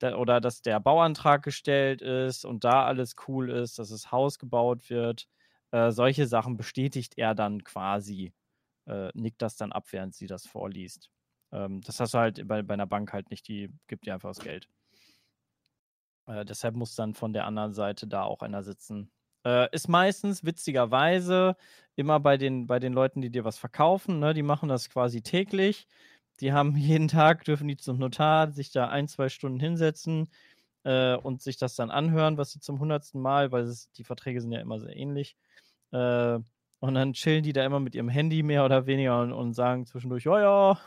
der, 0.00 0.18
oder 0.18 0.40
dass 0.40 0.62
der 0.62 0.80
Bauantrag 0.80 1.42
gestellt 1.42 2.02
ist 2.02 2.44
und 2.44 2.64
da 2.64 2.84
alles 2.86 3.14
cool 3.28 3.50
ist, 3.50 3.78
dass 3.78 3.90
das 3.90 4.10
Haus 4.12 4.38
gebaut 4.38 4.90
wird. 4.90 5.28
Äh, 5.72 5.90
solche 5.92 6.26
Sachen 6.26 6.56
bestätigt 6.56 7.14
er 7.18 7.34
dann 7.34 7.64
quasi, 7.64 8.32
äh, 8.86 9.10
nickt 9.14 9.42
das 9.42 9.56
dann 9.56 9.72
ab, 9.72 9.86
während 9.92 10.14
sie 10.14 10.26
das 10.26 10.46
vorliest. 10.46 11.10
Ähm, 11.56 11.80
das 11.80 12.00
hast 12.00 12.14
du 12.14 12.18
halt 12.18 12.46
bei, 12.46 12.62
bei 12.62 12.74
einer 12.74 12.86
Bank 12.86 13.12
halt 13.12 13.30
nicht, 13.30 13.48
die 13.48 13.70
gibt 13.86 14.06
dir 14.06 14.14
einfach 14.14 14.30
das 14.30 14.40
Geld. 14.40 14.68
Äh, 16.26 16.44
deshalb 16.44 16.74
muss 16.74 16.94
dann 16.94 17.14
von 17.14 17.32
der 17.32 17.46
anderen 17.46 17.72
Seite 17.72 18.06
da 18.06 18.22
auch 18.24 18.42
einer 18.42 18.62
sitzen. 18.62 19.10
Äh, 19.44 19.74
ist 19.74 19.88
meistens 19.88 20.44
witzigerweise 20.44 21.56
immer 21.94 22.20
bei 22.20 22.36
den, 22.36 22.66
bei 22.66 22.78
den 22.78 22.92
Leuten, 22.92 23.22
die 23.22 23.30
dir 23.30 23.44
was 23.44 23.58
verkaufen, 23.58 24.18
ne? 24.18 24.34
die 24.34 24.42
machen 24.42 24.68
das 24.68 24.90
quasi 24.90 25.22
täglich. 25.22 25.86
Die 26.40 26.52
haben 26.52 26.76
jeden 26.76 27.08
Tag, 27.08 27.44
dürfen 27.44 27.68
die 27.68 27.76
zum 27.76 27.98
Notar, 27.98 28.52
sich 28.52 28.70
da 28.70 28.88
ein, 28.88 29.08
zwei 29.08 29.28
Stunden 29.30 29.60
hinsetzen 29.60 30.28
äh, 30.84 31.16
und 31.16 31.40
sich 31.42 31.56
das 31.56 31.74
dann 31.76 31.90
anhören, 31.90 32.36
was 32.36 32.52
sie 32.52 32.60
zum 32.60 32.80
hundertsten 32.80 33.20
Mal, 33.20 33.52
weil 33.52 33.64
es, 33.64 33.90
die 33.92 34.04
Verträge 34.04 34.40
sind 34.42 34.52
ja 34.52 34.60
immer 34.60 34.78
sehr 34.80 34.96
ähnlich. 34.96 35.36
Äh, 35.92 36.38
und 36.80 36.94
dann 36.94 37.14
chillen 37.14 37.42
die 37.42 37.52
da 37.54 37.64
immer 37.64 37.80
mit 37.80 37.94
ihrem 37.94 38.10
Handy 38.10 38.42
mehr 38.42 38.64
oder 38.64 38.86
weniger 38.86 39.22
und, 39.22 39.32
und 39.32 39.54
sagen 39.54 39.86
zwischendurch, 39.86 40.24
ja, 40.24 40.40
ja. 40.40 40.78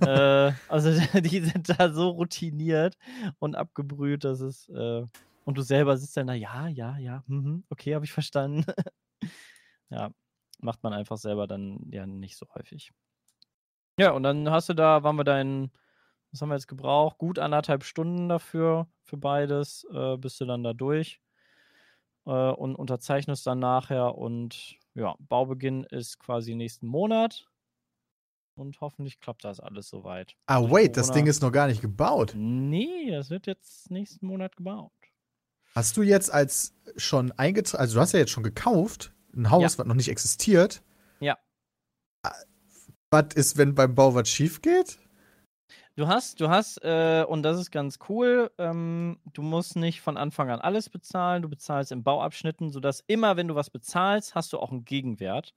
Äh, 0.00 0.52
also 0.68 0.90
die 1.20 1.40
sind 1.40 1.78
da 1.78 1.92
so 1.92 2.10
routiniert 2.10 2.96
und 3.38 3.54
abgebrüht, 3.54 4.24
dass 4.24 4.40
es. 4.40 4.68
Äh, 4.68 5.04
und 5.44 5.56
du 5.56 5.62
selber 5.62 5.96
sitzt 5.96 6.16
dann 6.16 6.26
da, 6.26 6.34
ja, 6.34 6.66
ja, 6.66 6.98
ja, 6.98 7.22
mhm, 7.28 7.62
okay, 7.70 7.94
habe 7.94 8.04
ich 8.04 8.12
verstanden. 8.12 8.64
ja, 9.90 10.10
macht 10.58 10.82
man 10.82 10.92
einfach 10.92 11.18
selber 11.18 11.46
dann 11.46 11.88
ja 11.92 12.04
nicht 12.04 12.36
so 12.36 12.46
häufig. 12.54 12.92
Ja, 13.98 14.10
und 14.10 14.24
dann 14.24 14.50
hast 14.50 14.68
du 14.68 14.74
da, 14.74 15.04
waren 15.04 15.16
wir 15.16 15.24
da 15.24 15.38
was 16.32 16.42
haben 16.42 16.48
wir 16.50 16.56
jetzt 16.56 16.68
gebraucht? 16.68 17.18
Gut 17.18 17.38
anderthalb 17.38 17.84
Stunden 17.84 18.28
dafür, 18.28 18.88
für 19.04 19.16
beides, 19.16 19.86
äh, 19.92 20.16
bist 20.16 20.40
du 20.40 20.44
dann 20.44 20.64
da 20.64 20.72
durch 20.74 21.20
äh, 22.26 22.30
und 22.30 22.74
unterzeichnest 22.74 23.46
dann 23.46 23.60
nachher 23.60 24.16
und 24.16 24.76
ja, 24.94 25.14
Baubeginn 25.18 25.84
ist 25.84 26.18
quasi 26.18 26.54
nächsten 26.54 26.86
Monat 26.86 27.46
und 28.56 28.80
hoffentlich 28.80 29.20
klappt 29.20 29.44
das 29.44 29.60
alles 29.60 29.88
soweit. 29.88 30.34
Ah, 30.46 30.62
wait, 30.62 30.96
das 30.96 31.06
Corona- 31.08 31.14
Ding 31.14 31.26
ist 31.28 31.42
noch 31.42 31.52
gar 31.52 31.66
nicht 31.68 31.80
gebaut. 31.82 32.32
Nee, 32.36 33.10
das 33.10 33.30
wird 33.30 33.46
jetzt 33.46 33.90
nächsten 33.90 34.26
Monat 34.26 34.56
gebaut. 34.56 34.92
Hast 35.74 35.96
du 35.96 36.02
jetzt 36.02 36.32
als 36.32 36.74
schon 36.96 37.32
eingetragen, 37.32 37.80
also 37.82 37.94
du 37.96 38.00
hast 38.00 38.12
ja 38.12 38.18
jetzt 38.20 38.30
schon 38.32 38.42
gekauft, 38.42 39.12
ein 39.34 39.50
Haus, 39.50 39.74
Ja. 39.74 39.78
was 39.80 39.86
noch 39.86 39.94
nicht 39.94 40.08
existiert. 40.08 40.82
Ja. 41.20 41.36
Ah, 42.22 42.32
Was 43.10 43.34
ist, 43.34 43.56
wenn 43.56 43.74
beim 43.74 43.94
Bau 43.94 44.14
was 44.14 44.28
schief 44.28 44.62
geht? 44.62 44.98
Du 45.94 46.08
hast, 46.08 46.40
du 46.40 46.48
hast, 46.50 46.78
äh, 46.82 47.24
und 47.26 47.42
das 47.42 47.58
ist 47.58 47.70
ganz 47.70 47.98
cool, 48.08 48.50
ähm, 48.58 49.18
du 49.32 49.40
musst 49.42 49.76
nicht 49.76 50.00
von 50.02 50.16
Anfang 50.18 50.50
an 50.50 50.60
alles 50.60 50.90
bezahlen, 50.90 51.42
du 51.42 51.48
bezahlst 51.48 51.90
in 51.92 52.02
Bauabschnitten, 52.02 52.70
sodass 52.70 53.02
immer, 53.06 53.36
wenn 53.36 53.48
du 53.48 53.54
was 53.54 53.70
bezahlst, 53.70 54.34
hast 54.34 54.52
du 54.52 54.58
auch 54.58 54.70
einen 54.70 54.84
Gegenwert. 54.84 55.54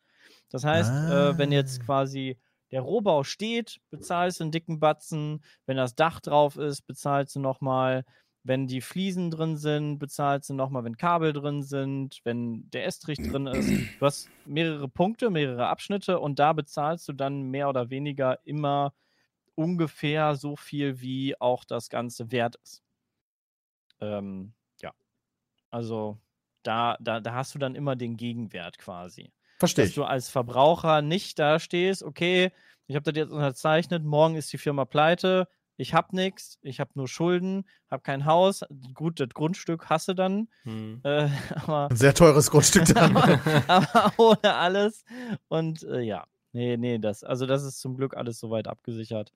Das 0.50 0.64
heißt, 0.64 0.92
äh, 0.92 1.38
wenn 1.38 1.52
jetzt 1.52 1.82
Ah. 1.82 1.84
quasi 1.86 2.38
der 2.72 2.82
Rohbau 2.82 3.24
steht, 3.24 3.80
bezahlst 3.90 4.40
du 4.40 4.46
einen 4.46 4.52
dicken 4.52 4.80
Batzen, 4.80 5.44
wenn 5.66 5.78
das 5.78 5.96
Dach 5.96 6.20
drauf 6.20 6.56
ist, 6.58 6.84
bezahlst 6.84 7.36
du 7.36 7.40
nochmal, 7.40 8.06
wenn 8.44 8.68
die 8.68 8.82
Fliesen 8.82 9.32
drin 9.32 9.58
sind, 9.58 10.00
bezahlst 10.00 10.50
du 10.50 10.54
nochmal, 10.54 10.84
wenn 10.84 10.98
Kabel 10.98 11.34
drin 11.34 11.62
sind, 11.62 12.20
wenn 12.24 12.70
der 12.72 12.86
Estrich 12.86 13.18
drin 13.18 13.48
ist. 13.48 13.70
Du 14.00 14.06
hast 14.06 14.30
mehrere 14.46 14.88
Punkte, 14.88 15.30
mehrere 15.30 15.68
Abschnitte 15.68 16.20
und 16.20 16.40
da 16.40 16.54
bezahlst 16.54 17.08
du 17.08 17.14
dann 17.14 17.44
mehr 17.44 17.70
oder 17.70 17.90
weniger 17.90 18.40
immer 18.46 18.94
ungefähr 19.56 20.36
so 20.36 20.56
viel, 20.56 21.02
wie 21.02 21.40
auch 21.40 21.66
das 21.66 21.90
Ganze 21.90 22.32
wert 22.32 22.56
ist. 22.64 22.82
Ähm, 24.00 24.54
ja. 24.82 24.94
Also 25.70 26.18
da, 26.64 26.98
da, 27.02 27.20
da 27.20 27.34
hast 27.34 27.56
du 27.56 27.60
dann 27.60 27.76
immer 27.76 27.96
den 27.96 28.16
Gegenwert 28.16 28.78
quasi. 28.78 29.32
Verstehe 29.60 29.86
Dass 29.86 29.94
du 29.94 30.06
als 30.06 30.30
Verbraucher 30.30 31.02
nicht 31.02 31.38
da 31.38 31.60
stehst, 31.60 32.02
okay, 32.02 32.52
ich 32.88 32.96
habe 32.96 33.12
das 33.12 33.20
jetzt 33.20 33.32
unterzeichnet, 33.32 34.04
morgen 34.04 34.36
ist 34.36 34.52
die 34.54 34.58
Firma 34.58 34.86
pleite, 34.86 35.48
ich 35.76 35.94
habe 35.94 36.16
nichts, 36.16 36.58
ich 36.62 36.80
habe 36.80 36.92
nur 36.96 37.08
Schulden, 37.08 37.66
habe 37.92 38.02
kein 38.02 38.26
Haus, 38.26 38.64
gut, 38.94 39.20
das 39.20 39.30
Grundstück 39.30 39.90
hasse 39.90 40.16
dann, 40.16 40.48
Hm. 40.64 41.02
äh, 41.04 41.30
aber 41.56 41.90
Ein 41.92 41.96
sehr 41.96 42.14
teures 42.14 42.50
Grundstück 42.50 42.86
dann. 42.86 43.16
aber, 43.18 43.40
aber 43.68 44.14
ohne 44.18 44.56
alles. 44.56 45.04
Und 45.50 45.84
äh, 45.84 46.02
ja, 46.02 46.26
nee, 46.54 46.78
nee, 46.78 46.98
das, 46.98 47.24
also 47.24 47.46
das 47.46 47.64
ist 47.64 47.80
zum 47.80 47.96
Glück 47.96 48.16
alles 48.16 48.40
soweit 48.40 48.68
abgesichert. 48.68 49.34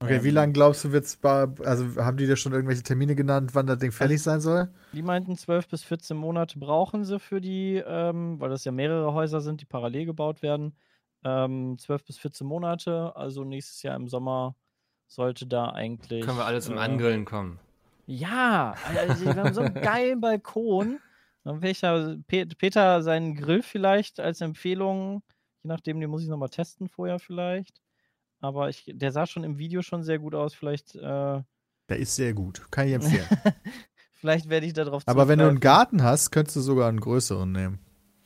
Okay, 0.00 0.22
wie 0.22 0.28
Ähm, 0.28 0.34
lange 0.34 0.52
glaubst 0.52 0.84
du, 0.84 0.92
wird's 0.92 1.16
bei, 1.16 1.48
also 1.64 1.96
haben 1.96 2.16
die 2.16 2.26
dir 2.26 2.36
schon 2.36 2.52
irgendwelche 2.52 2.82
Termine 2.84 3.16
genannt, 3.16 3.54
wann 3.54 3.66
das 3.66 3.78
Ding 3.78 3.90
fertig 3.92 4.22
sein 4.22 4.40
soll? 4.40 4.72
Die 4.92 5.02
meinten, 5.02 5.36
12 5.36 5.68
bis 5.68 5.82
14 5.84 6.16
Monate 6.16 6.58
brauchen 6.58 7.04
sie 7.04 7.18
für 7.18 7.40
die, 7.40 7.82
ähm, 7.84 8.40
weil 8.40 8.48
das 8.48 8.64
ja 8.64 8.72
mehrere 8.72 9.12
Häuser 9.12 9.40
sind, 9.40 9.60
die 9.60 9.66
parallel 9.66 10.06
gebaut 10.06 10.40
werden. 10.42 10.76
Ähm, 11.24 11.76
12 11.78 12.04
bis 12.04 12.18
14 12.18 12.46
Monate, 12.46 13.14
also 13.16 13.44
nächstes 13.44 13.82
Jahr 13.82 13.96
im 13.96 14.08
Sommer 14.08 14.56
sollte 15.08 15.46
da 15.46 15.70
eigentlich. 15.70 16.24
Können 16.24 16.38
wir 16.38 16.44
alle 16.46 16.60
zum 16.60 16.76
äh, 16.76 16.80
Angrillen 16.80 17.24
kommen. 17.24 17.58
Ja, 18.06 18.74
also 18.84 19.24
wir 19.24 19.36
haben 19.36 19.52
so 19.52 19.62
einen 19.62 19.74
geilen 19.74 20.20
Balkon. 20.20 21.00
Dann 21.44 21.60
will 21.60 21.70
ich 21.70 21.80
da 21.80 22.14
Pe 22.26 22.46
Peter 22.46 23.02
seinen 23.02 23.34
Grill 23.34 23.62
vielleicht 23.62 24.20
als 24.20 24.40
Empfehlung, 24.40 25.22
je 25.62 25.68
nachdem, 25.68 26.00
den 26.00 26.08
muss 26.10 26.22
ich 26.22 26.28
nochmal 26.28 26.50
testen 26.50 26.88
vorher 26.88 27.18
vielleicht. 27.18 27.80
Aber 28.40 28.68
ich, 28.68 28.84
der 28.86 29.12
sah 29.12 29.26
schon 29.26 29.44
im 29.44 29.58
Video 29.58 29.82
schon 29.82 30.02
sehr 30.02 30.18
gut 30.18 30.34
aus. 30.34 30.54
Vielleicht, 30.54 30.94
äh, 30.94 31.00
Der 31.00 31.96
ist 31.98 32.14
sehr 32.14 32.34
gut. 32.34 32.66
Kann 32.70 32.86
ich 32.88 32.94
empfehlen. 32.94 33.26
vielleicht 34.12 34.48
werde 34.48 34.66
ich 34.66 34.72
da 34.72 34.84
drauf 34.84 35.02
Aber 35.06 35.28
wenn 35.28 35.38
du 35.38 35.48
einen. 35.48 35.60
Garten 35.60 36.02
hast, 36.02 36.30
könntest 36.30 36.56
du 36.56 36.60
sogar 36.60 36.88
einen 36.88 37.00
größeren 37.00 37.50
nehmen. 37.50 37.78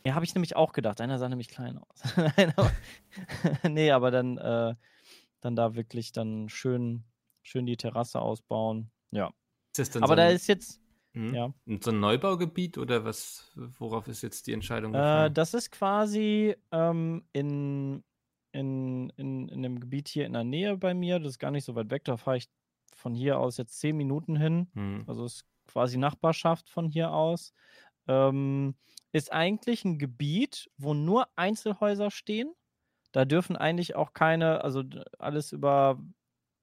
Ja, 0.04 0.14
habe 0.14 0.24
ich 0.24 0.34
nämlich 0.34 0.56
auch 0.56 0.72
gedacht. 0.72 1.00
Einer 1.00 1.18
sah 1.18 1.28
nämlich 1.28 1.48
klein 1.48 1.78
aus. 1.78 2.02
Nein, 2.36 2.52
aber, 2.56 2.72
nee, 3.70 3.90
aber 3.92 4.10
dann, 4.10 4.36
äh, 4.38 4.74
dann 5.40 5.56
da 5.56 5.74
wirklich 5.76 6.12
dann 6.12 6.48
schön, 6.48 7.04
schön 7.42 7.66
die 7.66 7.76
Terrasse 7.76 8.20
ausbauen. 8.20 8.90
Ja. 9.12 9.28
Ist 9.68 9.78
das 9.78 9.90
dann 9.90 10.02
Aber 10.02 10.12
so 10.12 10.16
da 10.16 10.28
ist 10.28 10.48
jetzt, 10.48 10.80
hm? 11.14 11.34
ja. 11.34 11.54
so 11.80 11.90
ein 11.90 12.00
Neubaugebiet 12.00 12.78
oder 12.78 13.04
was? 13.04 13.50
Worauf 13.54 14.08
ist 14.08 14.22
jetzt 14.22 14.46
die 14.48 14.52
Entscheidung 14.52 14.92
Äh, 14.92 14.98
gefallen? 14.98 15.34
das 15.34 15.54
ist 15.54 15.70
quasi 15.70 16.56
ähm, 16.72 17.24
in, 17.32 18.02
in, 18.53 19.11
in, 19.16 19.48
in 19.48 19.64
einem 19.64 19.80
Gebiet 19.80 20.09
hier 20.09 20.26
in 20.26 20.32
der 20.32 20.44
Nähe 20.44 20.76
bei 20.76 20.94
mir. 20.94 21.18
Das 21.18 21.30
ist 21.30 21.38
gar 21.38 21.50
nicht 21.50 21.64
so 21.64 21.74
weit 21.74 21.90
weg. 21.90 22.05
Da 22.05 22.16
fahre 22.16 22.36
ich 22.36 22.48
von 22.94 23.14
hier 23.14 23.38
aus 23.38 23.57
jetzt 23.57 23.78
zehn 23.80 23.96
Minuten 23.96 24.36
hin. 24.36 24.68
Hm. 24.74 25.05
Also 25.07 25.24
ist 25.24 25.44
quasi 25.66 25.98
Nachbarschaft 25.98 26.70
von 26.70 26.88
hier 26.88 27.12
aus. 27.12 27.53
Ähm, 28.07 28.74
ist 29.12 29.32
eigentlich 29.32 29.84
ein 29.84 29.98
Gebiet, 29.98 30.70
wo 30.76 30.94
nur 30.94 31.28
Einzelhäuser 31.36 32.11
stehen. 32.11 32.53
Da 33.12 33.24
dürfen 33.24 33.57
eigentlich 33.57 33.94
auch 33.94 34.14
keine, 34.14 34.64
also 34.64 34.82
alles 35.18 35.53
über 35.53 36.03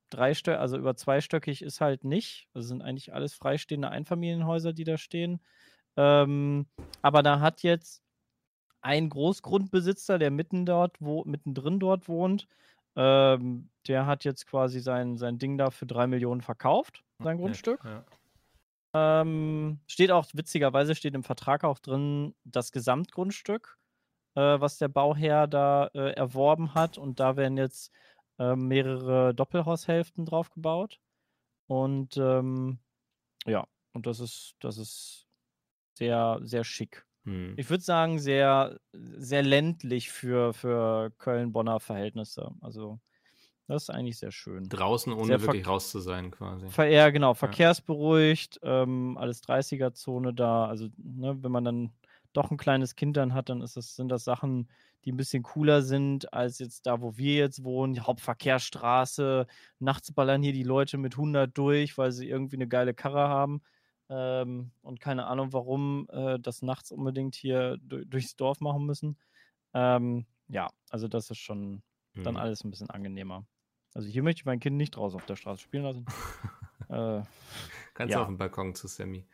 dreistöckig, 0.10 0.60
also 0.60 0.78
über 0.78 0.96
zweistöckig 0.96 1.62
ist 1.62 1.82
halt 1.82 2.04
nicht. 2.04 2.48
Das 2.54 2.68
sind 2.68 2.82
eigentlich 2.82 3.14
alles 3.14 3.34
freistehende 3.34 3.90
Einfamilienhäuser, 3.90 4.74
die 4.74 4.84
da 4.84 4.98
stehen. 4.98 5.40
Ähm, 5.96 6.68
aber 7.02 7.22
da 7.22 7.40
hat 7.40 7.62
jetzt 7.62 8.04
ein 8.82 9.10
Großgrundbesitzer, 9.10 10.20
der 10.20 10.32
mitten 10.32 10.66
dort, 10.66 10.98
wo, 11.00 11.24
mittendrin 11.26 11.80
dort 11.80 12.08
wohnt, 12.08 12.48
ähm, 12.96 13.70
der 13.88 14.06
hat 14.06 14.24
jetzt 14.24 14.48
quasi 14.48 14.80
sein, 14.80 15.18
sein 15.18 15.38
Ding 15.38 15.58
da 15.58 15.70
für 15.70 15.86
drei 15.86 16.08
Millionen 16.08 16.42
verkauft, 16.42 17.04
sein 17.20 17.38
Nett, 17.38 17.46
Grundstück. 17.46 17.84
Ja. 17.84 18.06
Ähm, 18.94 19.80
steht 19.88 20.12
auch, 20.12 20.26
witzigerweise 20.34 20.96
steht 20.96 21.14
im 21.14 21.24
Vertrag 21.24 21.64
auch 21.64 21.80
drin, 21.80 22.36
das 22.44 22.72
Gesamtgrundstück, 22.72 23.78
äh, 24.36 24.60
was 24.60 24.78
der 24.78 24.88
Bauherr 24.88 25.48
da 25.48 25.88
äh, 25.94 26.14
erworben 26.14 26.74
hat. 26.74 26.98
Und 26.98 27.20
da 27.20 27.38
werden 27.38 27.58
jetzt 27.58 27.92
äh, 28.40 28.56
mehrere 28.56 29.34
Doppelhaushälften 29.36 30.26
drauf 30.26 30.50
gebaut. 30.50 31.00
Und 31.68 32.18
ähm, 32.18 32.80
ja, 33.46 33.68
und 33.94 34.08
das 34.08 34.20
ist, 34.20 34.56
das 34.60 34.78
ist 34.78 35.28
sehr, 35.94 36.40
sehr 36.42 36.64
schick. 36.64 37.06
Hm. 37.26 37.54
Ich 37.58 37.70
würde 37.70 37.84
sagen, 37.84 38.20
sehr, 38.20 38.80
sehr 38.94 39.44
ländlich 39.44 40.12
für, 40.12 40.54
für 40.54 41.12
Köln-Bonner 41.18 41.80
Verhältnisse. 41.80 42.52
Also, 42.62 43.00
das 43.68 43.84
ist 43.84 43.90
eigentlich 43.92 44.18
sehr 44.18 44.32
schön. 44.32 44.68
Draußen, 44.68 45.14
ohne 45.14 45.26
Sehr 45.26 45.42
wirklich 45.42 45.68
raus 45.68 45.92
zu 45.92 46.00
sein, 46.00 46.32
quasi. 46.32 46.68
Ver 46.68 46.88
ja, 46.88 47.10
genau, 47.10 47.34
verkehrsberuhigt, 47.34 48.60
ähm, 48.64 49.18
alles 49.18 49.42
30er-Zone 49.42 50.34
da. 50.34 50.66
Also, 50.66 50.88
ne, 50.98 51.38
wenn 51.44 51.52
man 51.52 51.66
dann 51.66 51.92
doch 52.34 52.52
ein 52.52 52.58
kleines 52.58 52.96
Kind 52.96 53.18
dann 53.18 53.34
hat, 53.34 53.50
dann 53.50 53.62
ist 53.62 53.78
das, 53.78 53.96
sind 53.96 54.10
das 54.10 54.24
Sachen, 54.24 54.70
die 55.06 55.12
ein 55.12 55.18
bisschen 55.18 55.44
cooler 55.44 55.82
sind 55.82 56.34
als 56.34 56.60
jetzt 56.60 56.86
da, 56.86 57.02
wo 57.02 57.18
wir 57.18 57.36
jetzt 57.36 57.64
wohnen. 57.64 57.94
Die 57.94 58.02
Hauptverkehrsstraße, 58.02 59.48
nachts 59.80 60.12
ballern 60.12 60.42
hier 60.42 60.54
die 60.54 60.64
Leute 60.64 60.98
mit 60.98 61.16
100 61.18 61.58
durch, 61.58 61.98
weil 61.98 62.12
sie 62.12 62.28
irgendwie 62.28 62.58
eine 62.58 62.68
geile 62.68 62.94
Karre 62.94 63.30
haben. 63.30 63.62
Ähm, 64.10 64.72
und 64.82 65.00
keine 65.00 65.28
Ahnung, 65.28 65.54
warum 65.54 66.08
äh, 66.12 66.40
das 66.40 66.62
nachts 66.62 66.92
unbedingt 66.92 67.36
hier 67.36 67.78
du 67.78 68.06
durchs 68.06 68.36
Dorf 68.36 68.60
machen 68.60 68.86
müssen. 68.86 69.18
Ähm, 69.74 70.26
ja, 70.48 70.70
also 70.90 71.08
das 71.08 71.30
ist 71.30 71.38
schon 71.38 71.84
dann 72.16 72.36
Hm. 72.36 72.38
alles 72.38 72.64
ein 72.64 72.72
bisschen 72.72 72.90
angenehmer. 72.90 73.46
Also 73.94 74.08
hier 74.08 74.24
möchte 74.24 74.42
ich 74.42 74.46
mein 74.46 74.60
Kind 74.60 74.78
nicht 74.78 74.96
draußen 74.96 75.20
auf 75.20 75.26
der 75.26 75.36
Straße 75.36 75.62
spielen 75.62 75.84
lassen. 75.84 76.06
äh, 76.90 77.22
Kannst 77.94 78.12
ja. 78.12 78.18
du 78.18 78.22
auf 78.22 78.28
dem 78.28 78.38
Balkon 78.38 78.74
zu 78.76 78.88
Sammy. 78.88 79.28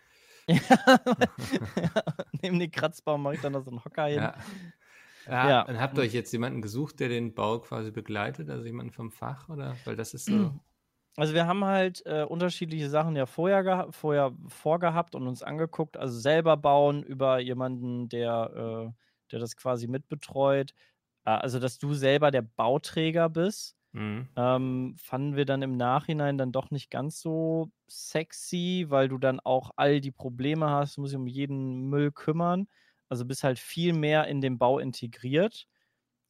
Neben 2.41 2.59
den 2.59 2.71
Kratzbaum 2.71 3.23
mache 3.23 3.35
ich 3.35 3.41
dann 3.41 3.53
noch 3.53 3.63
so 3.63 3.71
einen 3.71 3.83
Hocker 3.83 4.05
hin. 4.05 4.17
Ja. 4.17 4.35
Ja, 5.27 5.49
Ja. 5.49 5.61
Und 5.63 5.79
habt 5.79 5.97
ihr 5.97 6.01
euch 6.03 6.13
jetzt 6.13 6.31
jemanden 6.31 6.61
gesucht, 6.61 6.99
der 6.99 7.09
den 7.09 7.33
Bau 7.33 7.59
quasi 7.59 7.91
begleitet? 7.91 8.49
Also 8.49 8.65
jemanden 8.65 8.91
vom 8.91 9.11
Fach? 9.11 9.49
Oder? 9.49 9.75
Weil 9.85 9.95
das 9.95 10.13
ist 10.13 10.25
so. 10.25 10.53
Also 11.17 11.33
wir 11.33 11.47
haben 11.47 11.63
halt 11.63 12.05
äh, 12.05 12.23
unterschiedliche 12.23 12.89
Sachen 12.89 13.15
ja 13.15 13.25
vorher, 13.25 13.87
vorher 13.91 14.33
vorgehabt 14.47 15.15
und 15.15 15.27
uns 15.27 15.43
angeguckt. 15.43 15.95
Also 15.97 16.19
selber 16.19 16.57
bauen 16.57 17.03
über 17.03 17.39
jemanden, 17.39 18.09
der, 18.09 18.91
äh, 18.91 18.93
der 19.31 19.39
das 19.39 19.55
quasi 19.55 19.87
mitbetreut. 19.87 20.73
Äh, 21.25 21.31
also 21.31 21.59
dass 21.59 21.77
du 21.79 21.93
selber 21.93 22.31
der 22.31 22.41
Bauträger 22.43 23.29
bist. 23.29 23.75
Mhm. 23.93 24.27
ähm, 24.37 24.95
fanden 24.97 25.35
wir 25.37 25.45
dann 25.45 25.61
im 25.63 25.77
Nachhinein 25.77 26.37
dann 26.37 26.51
doch 26.53 26.71
nicht 26.71 26.91
ganz 26.91 27.21
so 27.21 27.71
sexy, 27.87 28.85
weil 28.89 29.09
du 29.09 29.17
dann 29.19 29.39
auch 29.41 29.71
all 29.77 30.01
die 30.01 30.11
Probleme 30.11 30.69
hast, 30.71 30.97
du 30.97 31.01
musst 31.01 31.13
dich 31.13 31.19
um 31.19 31.27
jeden 31.27 31.89
Müll 31.89 32.11
kümmern. 32.11 32.67
Also 33.09 33.25
bist 33.25 33.43
halt 33.43 33.59
viel 33.59 33.93
mehr 33.93 34.27
in 34.27 34.41
den 34.41 34.57
Bau 34.59 34.79
integriert. 34.79 35.67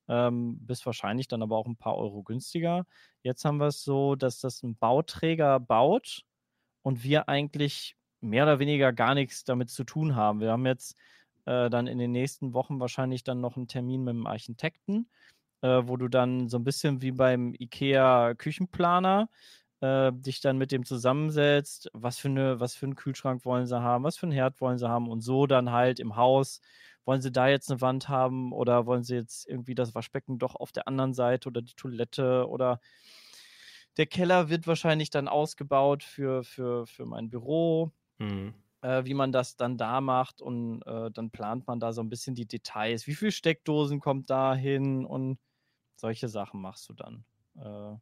Ähm, 0.08 0.58
bist 0.62 0.86
wahrscheinlich 0.86 1.28
dann 1.28 1.42
aber 1.42 1.58
auch 1.58 1.66
ein 1.66 1.78
paar 1.78 1.98
Euro 1.98 2.24
günstiger. 2.24 2.86
Jetzt 3.24 3.46
haben 3.46 3.58
wir 3.58 3.68
es 3.68 3.84
so, 3.84 4.16
dass 4.16 4.40
das 4.40 4.64
ein 4.64 4.76
Bauträger 4.78 5.60
baut 5.60 6.24
und 6.84 7.04
wir 7.04 7.28
eigentlich 7.30 7.96
mehr 8.22 8.44
oder 8.44 8.60
weniger 8.60 8.94
gar 8.94 9.16
nichts 9.16 9.44
damit 9.44 9.70
zu 9.70 9.84
tun 9.84 10.16
haben. 10.16 10.40
Wir 10.40 10.52
haben 10.52 10.66
jetzt 10.66 10.96
äh, 11.46 11.70
dann 11.70 11.88
in 11.88 11.98
den 11.98 12.12
nächsten 12.12 12.54
Wochen 12.54 12.80
wahrscheinlich 12.80 13.24
dann 13.24 13.42
noch 13.42 13.58
einen 13.58 13.68
Termin 13.68 14.04
mit 14.04 14.14
dem 14.14 14.28
Architekten 14.28 15.08
äh, 15.66 15.88
wo 15.88 15.98
du 15.98 16.08
dann 16.08 16.48
so 16.48 16.58
ein 16.58 16.64
bisschen 16.64 17.02
wie 17.02 17.12
beim 17.12 17.54
IKEA 17.58 18.36
Küchenplaner 18.36 19.30
äh, 19.86 20.12
dich 20.14 20.42
dann 20.42 20.58
mit 20.58 20.72
dem 20.72 20.86
zusammensetzt, 20.86 21.90
was 21.94 22.18
für, 22.18 22.30
eine, 22.30 22.60
was 22.60 22.76
für 22.76 22.86
einen 22.86 22.96
Kühlschrank 22.96 23.46
wollen 23.46 23.68
sie 23.68 23.82
haben, 23.82 24.04
was 24.04 24.18
für 24.18 24.26
einen 24.26 24.32
Herd 24.34 24.60
wollen 24.62 24.78
sie 24.78 24.90
haben 24.90 25.10
und 25.10 25.22
so 25.22 25.46
dann 25.48 25.72
halt 25.72 26.00
im 26.00 26.16
Haus, 26.16 26.62
wollen 27.06 27.22
sie 27.22 27.32
da 27.32 27.48
jetzt 27.48 27.70
eine 27.72 27.82
Wand 27.82 28.10
haben 28.10 28.52
oder 28.54 28.86
wollen 28.86 29.04
sie 29.04 29.16
jetzt 29.16 29.48
irgendwie 29.48 29.76
das 29.76 29.96
Waschbecken 29.96 30.40
doch 30.40 30.56
auf 30.56 30.72
der 30.72 30.88
anderen 30.88 31.14
Seite 31.14 31.50
oder 31.50 31.62
die 31.62 31.76
Toilette 31.76 32.48
oder 32.48 32.80
der 33.98 34.06
Keller 34.08 34.50
wird 34.50 34.68
wahrscheinlich 34.68 35.10
dann 35.10 35.28
ausgebaut 35.28 36.04
für, 36.04 36.44
für, 36.44 36.86
für 36.86 37.06
mein 37.06 37.30
Büro 37.30 37.92
Mhm. 38.20 38.54
äh, 38.82 39.06
wie 39.06 39.14
man 39.14 39.32
das 39.32 39.58
dann 39.58 39.78
da 39.78 40.02
macht 40.02 40.42
und 40.42 40.82
äh, 40.84 41.12
dann 41.12 41.32
plant 41.32 41.68
man 41.68 41.80
da 41.80 41.94
so 41.94 42.02
ein 42.02 42.10
bisschen 42.10 42.36
die 42.36 42.48
Details. 42.48 43.08
Wie 43.08 43.16
viel 43.16 43.32
Steckdosen 43.32 44.00
kommt 44.00 44.30
da 44.30 44.56
hin 44.56 45.06
und 45.06 45.40
solche 45.96 46.30
Sachen 46.30 46.62
machst 46.62 46.90
du 46.90 46.94
dann. 46.94 47.26
Äh, 47.58 47.98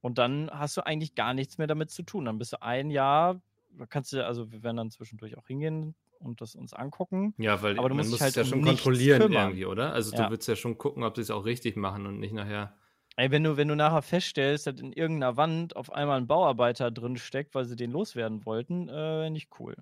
und 0.00 0.18
dann 0.18 0.50
hast 0.52 0.76
du 0.76 0.86
eigentlich 0.86 1.14
gar 1.14 1.34
nichts 1.34 1.58
mehr 1.58 1.66
damit 1.66 1.90
zu 1.90 2.02
tun. 2.02 2.24
Dann 2.26 2.38
bist 2.38 2.52
du 2.52 2.62
ein 2.62 2.90
Jahr, 2.90 3.40
da 3.70 3.86
kannst 3.86 4.12
du, 4.12 4.24
also 4.26 4.52
wir 4.52 4.62
werden 4.62 4.76
dann 4.78 4.90
zwischendurch 4.90 5.36
auch 5.38 5.46
hingehen 5.46 5.94
und 6.20 6.40
das 6.40 6.54
uns 6.54 6.72
angucken. 6.74 7.34
Ja, 7.38 7.62
weil 7.62 7.74
Aber 7.74 7.88
du 7.88 7.94
man 7.94 8.08
musst 8.08 8.10
muss 8.10 8.20
dich 8.20 8.20
es 8.20 8.22
halt 8.22 8.36
ja 8.36 8.44
schon 8.44 8.60
kontrollieren 8.60 9.28
kümmern. 9.28 9.30
irgendwie, 9.30 9.64
oder? 9.66 9.92
Also 9.92 10.12
Ja. 10.12 10.28
du 10.28 10.28
willst 10.28 10.46
ja 10.48 10.56
schon 10.56 10.76
gucken, 10.78 11.04
ob 11.04 11.14
sie 11.16 11.22
es 11.22 11.30
auch 11.30 11.44
richtig 11.44 11.76
machen 11.76 12.06
und 12.06 12.18
nicht 12.18 12.32
nachher. 12.32 12.76
Ey, 13.16 13.30
wenn 13.32 13.42
du, 13.42 13.56
wenn 13.56 13.68
du 13.68 13.74
nachher 13.74 14.02
feststellst, 14.02 14.66
dass 14.66 14.78
in 14.80 14.92
irgendeiner 14.92 15.36
Wand 15.36 15.74
auf 15.74 15.90
einmal 15.92 16.18
ein 16.20 16.26
Bauarbeiter 16.28 16.90
drin 16.90 17.16
steckt, 17.16 17.54
weil 17.54 17.64
sie 17.64 17.74
den 17.76 17.90
loswerden 17.90 18.44
wollten, 18.46 18.88
äh, 18.88 19.28
nicht 19.30 19.58
cool. 19.58 19.76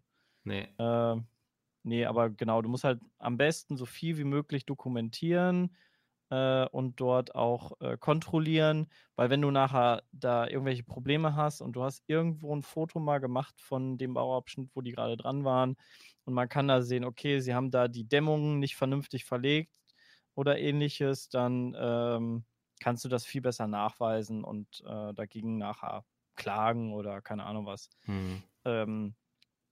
Nee. 0.45 0.69
Äh, 0.79 1.17
nee, 1.85 2.07
aber 2.07 2.31
genau, 2.31 2.63
du 2.63 2.69
musst 2.71 2.85
halt 2.85 3.01
am 3.19 3.39
besten 3.39 3.77
so 3.77 3.87
viel 3.87 4.19
wie 4.19 4.25
möglich 4.25 4.67
dokumentieren 4.67 5.77
äh, 6.31 6.67
und 6.69 7.01
dort 7.01 7.35
auch 7.35 7.73
äh, 7.81 7.97
kontrollieren, 7.99 8.89
weil 9.17 9.31
wenn 9.31 9.43
du 9.43 9.51
nachher 9.51 10.03
da 10.13 10.47
irgendwelche 10.47 10.85
Probleme 10.85 11.35
hast 11.37 11.61
und 11.61 11.75
du 11.75 11.83
hast 11.85 12.03
irgendwo 12.07 12.55
ein 12.55 12.63
Foto 12.63 12.99
mal 13.01 13.19
gemacht 13.21 13.61
von 13.61 13.99
dem 13.99 14.15
Bauabschnitt, 14.15 14.71
wo 14.75 14.81
die 14.83 14.93
gerade 14.93 15.17
dran 15.17 15.45
waren 15.45 15.77
und 16.25 16.35
man 16.35 16.49
kann 16.49 16.69
da 16.69 16.83
sehen, 16.83 17.05
okay, 17.05 17.41
sie 17.41 17.55
haben 17.55 17.71
da 17.71 17.89
die 17.89 18.09
Dämmungen 18.09 18.59
nicht 18.59 18.77
vernünftig 18.77 19.25
verlegt 19.25 19.77
oder 20.35 20.59
ähnliches, 20.59 21.29
dann 21.29 21.75
ähm, 21.79 22.45
kannst 22.81 23.05
du 23.05 23.09
das 23.09 23.25
viel 23.25 23.41
besser 23.41 23.67
nachweisen 23.67 24.45
und 24.45 24.83
äh, 24.87 25.15
dagegen 25.15 25.59
nachher 25.59 26.05
klagen 26.35 26.93
oder 26.93 27.23
keine 27.23 27.45
Ahnung 27.45 27.67
was 27.67 27.89
Mhm. 28.07 28.43
ähm, 28.65 29.17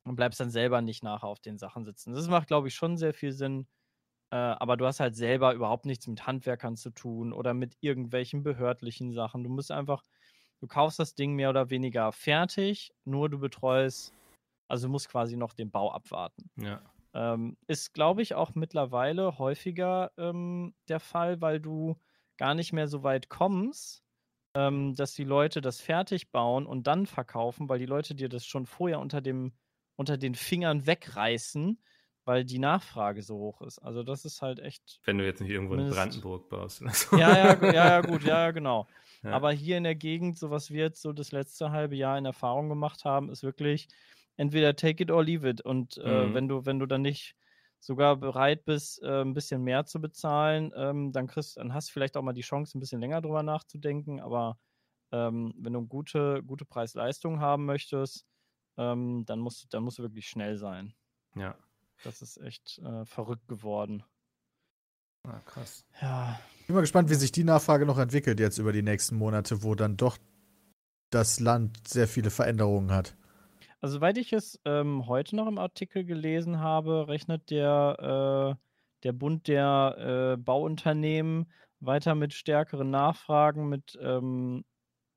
und 0.04 0.16
bleibst 0.16 0.40
dann 0.40 0.50
selber 0.50 0.82
nicht 0.82 1.02
nachher 1.02 1.28
auf 1.28 1.40
den 1.40 1.58
Sachen 1.58 1.84
sitzen. 1.84 2.14
Das 2.14 2.28
macht, 2.28 2.48
glaube 2.48 2.68
ich, 2.68 2.74
schon 2.74 2.96
sehr 2.98 3.14
viel 3.14 3.32
Sinn. 3.32 3.68
Äh, 4.30 4.36
aber 4.36 4.76
du 4.76 4.86
hast 4.86 5.00
halt 5.00 5.16
selber 5.16 5.54
überhaupt 5.54 5.86
nichts 5.86 6.06
mit 6.06 6.26
Handwerkern 6.26 6.76
zu 6.76 6.90
tun 6.90 7.32
oder 7.32 7.54
mit 7.54 7.76
irgendwelchen 7.80 8.42
behördlichen 8.42 9.12
Sachen. 9.12 9.44
Du 9.44 9.50
musst 9.50 9.70
einfach, 9.70 10.02
du 10.60 10.66
kaufst 10.66 10.98
das 10.98 11.14
Ding 11.14 11.34
mehr 11.34 11.50
oder 11.50 11.70
weniger 11.70 12.12
fertig, 12.12 12.92
nur 13.04 13.28
du 13.28 13.38
betreust, 13.38 14.12
also 14.68 14.88
du 14.88 14.92
musst 14.92 15.08
quasi 15.08 15.36
noch 15.36 15.52
den 15.52 15.70
Bau 15.70 15.92
abwarten. 15.92 16.50
Ja. 16.56 16.80
Ähm, 17.14 17.56
ist, 17.68 17.94
glaube 17.94 18.22
ich, 18.22 18.34
auch 18.34 18.54
mittlerweile 18.56 19.38
häufiger 19.38 20.10
ähm, 20.18 20.74
der 20.88 20.98
Fall, 20.98 21.40
weil 21.40 21.60
du 21.60 21.96
gar 22.36 22.54
nicht 22.54 22.72
mehr 22.72 22.88
so 22.88 23.04
weit 23.04 23.28
kommst, 23.28 24.02
ähm, 24.56 24.94
dass 24.96 25.14
die 25.14 25.24
Leute 25.24 25.60
das 25.60 25.80
fertig 25.80 26.32
bauen 26.32 26.66
und 26.66 26.86
dann 26.86 27.06
verkaufen, 27.06 27.68
weil 27.68 27.78
die 27.78 27.86
Leute 27.86 28.14
dir 28.14 28.28
das 28.28 28.46
schon 28.46 28.66
vorher 28.66 28.98
unter, 28.98 29.20
dem, 29.20 29.52
unter 29.96 30.16
den 30.16 30.34
Fingern 30.34 30.86
wegreißen, 30.86 31.80
weil 32.24 32.44
die 32.44 32.58
Nachfrage 32.58 33.22
so 33.22 33.36
hoch 33.36 33.62
ist. 33.62 33.78
Also 33.80 34.02
das 34.02 34.24
ist 34.24 34.42
halt 34.42 34.58
echt. 34.58 35.00
Wenn 35.04 35.18
du 35.18 35.24
jetzt 35.26 35.40
nicht 35.40 35.50
irgendwo 35.50 35.74
in 35.74 35.88
Brandenburg 35.88 36.48
baust 36.48 36.82
so. 36.92 37.16
Ja, 37.16 37.36
ja, 37.36 37.54
ja, 37.62 37.72
ja, 37.72 38.00
gut, 38.02 38.22
ja, 38.24 38.38
ja, 38.46 38.50
genau. 38.50 38.86
Ja. 39.22 39.32
Aber 39.32 39.52
hier 39.52 39.76
in 39.78 39.84
der 39.84 39.94
Gegend, 39.94 40.38
so 40.38 40.50
was 40.50 40.70
wir 40.70 40.82
jetzt 40.84 41.02
so 41.02 41.12
das 41.12 41.32
letzte 41.32 41.70
halbe 41.70 41.96
Jahr 41.96 42.16
in 42.18 42.24
Erfahrung 42.24 42.68
gemacht 42.68 43.04
haben, 43.04 43.30
ist 43.30 43.42
wirklich 43.42 43.88
entweder 44.36 44.74
take 44.76 45.02
it 45.02 45.10
or 45.10 45.22
leave 45.24 45.48
it. 45.48 45.60
Und 45.60 45.96
äh, 45.98 46.26
Mhm. 46.28 46.34
wenn 46.34 46.48
du, 46.48 46.66
wenn 46.66 46.78
du 46.78 46.86
dann 46.86 47.02
nicht 47.02 47.36
sogar 47.78 48.16
bereit 48.16 48.64
bist, 48.64 49.02
äh, 49.02 49.20
ein 49.22 49.34
bisschen 49.34 49.62
mehr 49.62 49.84
zu 49.84 50.00
bezahlen, 50.00 50.72
ähm, 50.74 51.12
dann 51.12 51.26
kriegst, 51.26 51.58
dann 51.58 51.74
hast 51.74 51.88
du 51.88 51.92
vielleicht 51.92 52.16
auch 52.16 52.22
mal 52.22 52.32
die 52.32 52.40
Chance, 52.40 52.76
ein 52.76 52.80
bisschen 52.80 53.00
länger 53.00 53.20
drüber 53.20 53.42
nachzudenken. 53.42 54.20
Aber 54.20 54.58
ähm, 55.12 55.54
wenn 55.58 55.74
du 55.74 55.86
gute, 55.86 56.42
gute 56.42 56.64
Preis-Leistung 56.64 57.40
haben 57.40 57.66
möchtest, 57.66 58.26
ähm, 58.78 59.24
dann 59.26 59.38
musst, 59.38 59.62
du- 59.64 59.68
dann 59.70 59.84
musst 59.84 59.98
du 59.98 60.02
wirklich 60.02 60.26
schnell 60.28 60.56
sein. 60.56 60.94
Ja. 61.36 61.54
Das 62.02 62.22
ist 62.22 62.38
echt 62.38 62.78
äh, 62.78 63.04
verrückt 63.04 63.48
geworden. 63.48 64.02
Ah, 65.26 65.40
krass. 65.46 65.84
Ja, 66.02 66.38
Bin 66.66 66.74
mal 66.74 66.82
gespannt, 66.82 67.08
wie 67.08 67.14
sich 67.14 67.32
die 67.32 67.44
Nachfrage 67.44 67.86
noch 67.86 67.98
entwickelt 67.98 68.40
jetzt 68.40 68.58
über 68.58 68.72
die 68.72 68.82
nächsten 68.82 69.16
Monate, 69.16 69.62
wo 69.62 69.74
dann 69.74 69.96
doch 69.96 70.18
das 71.10 71.40
Land 71.40 71.88
sehr 71.88 72.08
viele 72.08 72.30
Veränderungen 72.30 72.92
hat. 72.92 73.16
Also, 73.80 73.96
soweit 73.96 74.18
ich 74.18 74.32
es 74.32 74.60
ähm, 74.64 75.06
heute 75.06 75.36
noch 75.36 75.46
im 75.46 75.58
Artikel 75.58 76.04
gelesen 76.04 76.58
habe, 76.58 77.08
rechnet 77.08 77.50
der, 77.50 78.56
äh, 78.56 78.64
der 79.02 79.12
Bund 79.12 79.46
der 79.46 80.34
äh, 80.34 80.36
Bauunternehmen 80.36 81.46
weiter 81.80 82.14
mit 82.14 82.32
stärkeren 82.32 82.90
Nachfragen, 82.90 83.68
mit 83.68 83.98
ähm, 84.00 84.64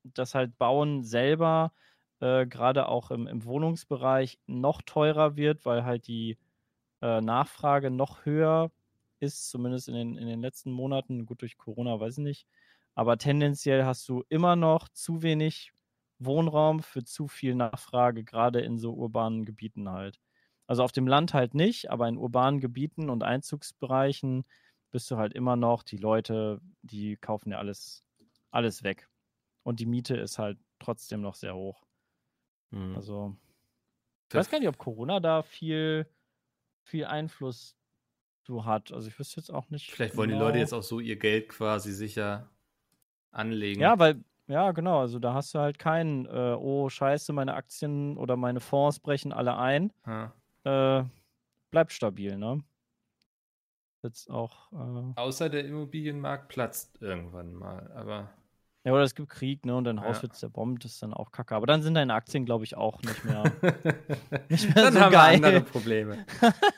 dass 0.04 0.34
halt 0.34 0.58
Bauen 0.58 1.02
selber 1.02 1.72
äh, 2.20 2.46
gerade 2.46 2.88
auch 2.88 3.10
im, 3.10 3.26
im 3.26 3.44
Wohnungsbereich 3.44 4.38
noch 4.46 4.82
teurer 4.82 5.36
wird, 5.36 5.64
weil 5.64 5.84
halt 5.84 6.06
die 6.06 6.38
äh, 7.02 7.20
Nachfrage 7.20 7.90
noch 7.90 8.24
höher 8.24 8.70
ist, 9.20 9.50
zumindest 9.50 9.88
in 9.88 9.94
den, 9.94 10.16
in 10.18 10.26
den 10.26 10.40
letzten 10.40 10.72
Monaten. 10.72 11.26
Gut, 11.26 11.42
durch 11.42 11.56
Corona 11.56 11.98
weiß 12.00 12.18
ich 12.18 12.24
nicht. 12.24 12.46
Aber 12.94 13.16
tendenziell 13.18 13.84
hast 13.84 14.08
du 14.08 14.24
immer 14.28 14.56
noch 14.56 14.88
zu 14.88 15.22
wenig 15.22 15.72
Wohnraum 16.18 16.80
für 16.82 17.04
zu 17.04 17.28
viel 17.28 17.54
Nachfrage, 17.54 18.24
gerade 18.24 18.60
in 18.60 18.78
so 18.78 18.92
urbanen 18.94 19.44
Gebieten 19.44 19.88
halt. 19.90 20.20
Also 20.66 20.82
auf 20.82 20.92
dem 20.92 21.06
Land 21.06 21.32
halt 21.32 21.54
nicht, 21.54 21.90
aber 21.90 22.08
in 22.08 22.18
urbanen 22.18 22.60
Gebieten 22.60 23.08
und 23.08 23.22
Einzugsbereichen 23.22 24.44
bist 24.90 25.10
du 25.10 25.16
halt 25.16 25.34
immer 25.34 25.56
noch, 25.56 25.82
die 25.82 25.96
Leute, 25.96 26.60
die 26.82 27.16
kaufen 27.16 27.52
ja 27.52 27.58
alles, 27.58 28.04
alles 28.50 28.82
weg. 28.82 29.08
Und 29.62 29.80
die 29.80 29.86
Miete 29.86 30.16
ist 30.16 30.38
halt 30.38 30.58
trotzdem 30.78 31.20
noch 31.20 31.34
sehr 31.34 31.54
hoch. 31.54 31.86
Mhm. 32.70 32.96
Also, 32.96 33.36
ich 34.28 34.34
weiß 34.34 34.50
gar 34.50 34.58
nicht, 34.58 34.68
ob 34.68 34.78
Corona 34.78 35.20
da 35.20 35.42
viel, 35.42 36.06
viel 36.88 37.04
Einfluss 37.04 37.76
du 38.44 38.64
hat. 38.64 38.92
Also 38.92 39.08
ich 39.08 39.18
wüsste 39.18 39.40
jetzt 39.40 39.50
auch 39.52 39.68
nicht. 39.70 39.90
Vielleicht 39.90 40.16
wollen 40.16 40.30
die 40.30 40.34
genau. 40.34 40.46
Leute 40.46 40.58
jetzt 40.58 40.72
auch 40.72 40.82
so 40.82 41.00
ihr 41.00 41.16
Geld 41.16 41.50
quasi 41.50 41.92
sicher 41.92 42.48
anlegen. 43.30 43.80
Ja, 43.80 43.98
weil, 43.98 44.24
ja, 44.46 44.72
genau. 44.72 45.00
Also 45.00 45.18
da 45.18 45.34
hast 45.34 45.54
du 45.54 45.58
halt 45.58 45.78
keinen, 45.78 46.26
äh, 46.26 46.56
oh, 46.58 46.88
scheiße, 46.88 47.32
meine 47.32 47.54
Aktien 47.54 48.16
oder 48.16 48.36
meine 48.36 48.60
Fonds 48.60 49.00
brechen 49.00 49.32
alle 49.32 49.56
ein. 49.56 49.92
Ja. 50.06 50.32
Äh, 51.00 51.04
bleibt 51.70 51.92
stabil, 51.92 52.36
ne? 52.38 52.62
Jetzt 54.02 54.30
auch, 54.30 54.72
äh, 54.72 55.12
Außer 55.20 55.50
der 55.50 55.66
Immobilienmarkt 55.66 56.48
platzt 56.48 57.02
irgendwann 57.02 57.52
mal. 57.54 57.90
Aber 57.94 58.30
ja, 58.84 58.92
oder 58.94 59.02
es 59.02 59.14
gibt 59.14 59.28
Krieg, 59.28 59.66
ne? 59.66 59.76
Und 59.76 59.84
dein 59.84 60.00
Haus 60.00 60.16
Ja. 60.18 60.22
wird 60.22 60.36
zerbombt, 60.36 60.84
das 60.84 60.92
ist 60.92 61.02
dann 61.02 61.12
auch 61.12 61.32
kacke. 61.32 61.54
Aber 61.54 61.66
dann 61.66 61.82
sind 61.82 61.94
deine 61.94 62.14
Aktien, 62.14 62.46
glaube 62.46 62.64
ich, 62.64 62.76
auch 62.76 63.02
nicht 63.02 63.24
mehr. 63.24 63.42
nicht 64.48 64.74
mehr 64.74 64.84
dann 64.84 64.94
so 64.94 65.00
haben 65.00 65.12
geil. 65.12 65.40
wir 65.40 65.46
andere 65.48 65.60
Probleme. 65.60 66.24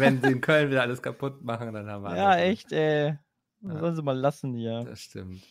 Wenn 0.00 0.20
sie 0.20 0.32
in 0.32 0.40
Köln 0.40 0.70
wieder 0.70 0.82
alles 0.82 1.02
kaputt 1.02 1.42
machen, 1.42 1.72
dann 1.72 1.88
haben 1.88 2.02
wir 2.02 2.16
ja, 2.16 2.36
echt, 2.36 2.72
ey. 2.72 3.18
Ja. 3.60 3.78
Sollen 3.78 3.96
sie 3.96 4.02
mal 4.02 4.18
lassen 4.18 4.54
hier. 4.54 4.84
Das 4.84 5.00
stimmt. 5.00 5.42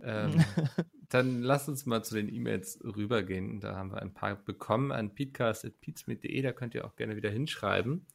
Ähm, 0.00 0.44
dann 1.08 1.42
lass 1.42 1.68
uns 1.68 1.86
mal 1.86 2.02
zu 2.02 2.14
den 2.14 2.32
E-Mails 2.32 2.80
rübergehen. 2.82 3.60
Da 3.60 3.76
haben 3.76 3.92
wir 3.92 4.02
ein 4.02 4.14
paar 4.14 4.34
bekommen 4.34 4.92
an 4.92 5.14
peatcast.peatsmit.de. 5.14 6.42
Da 6.42 6.52
könnt 6.52 6.74
ihr 6.74 6.84
auch 6.84 6.96
gerne 6.96 7.16
wieder 7.16 7.30
hinschreiben. 7.30 8.06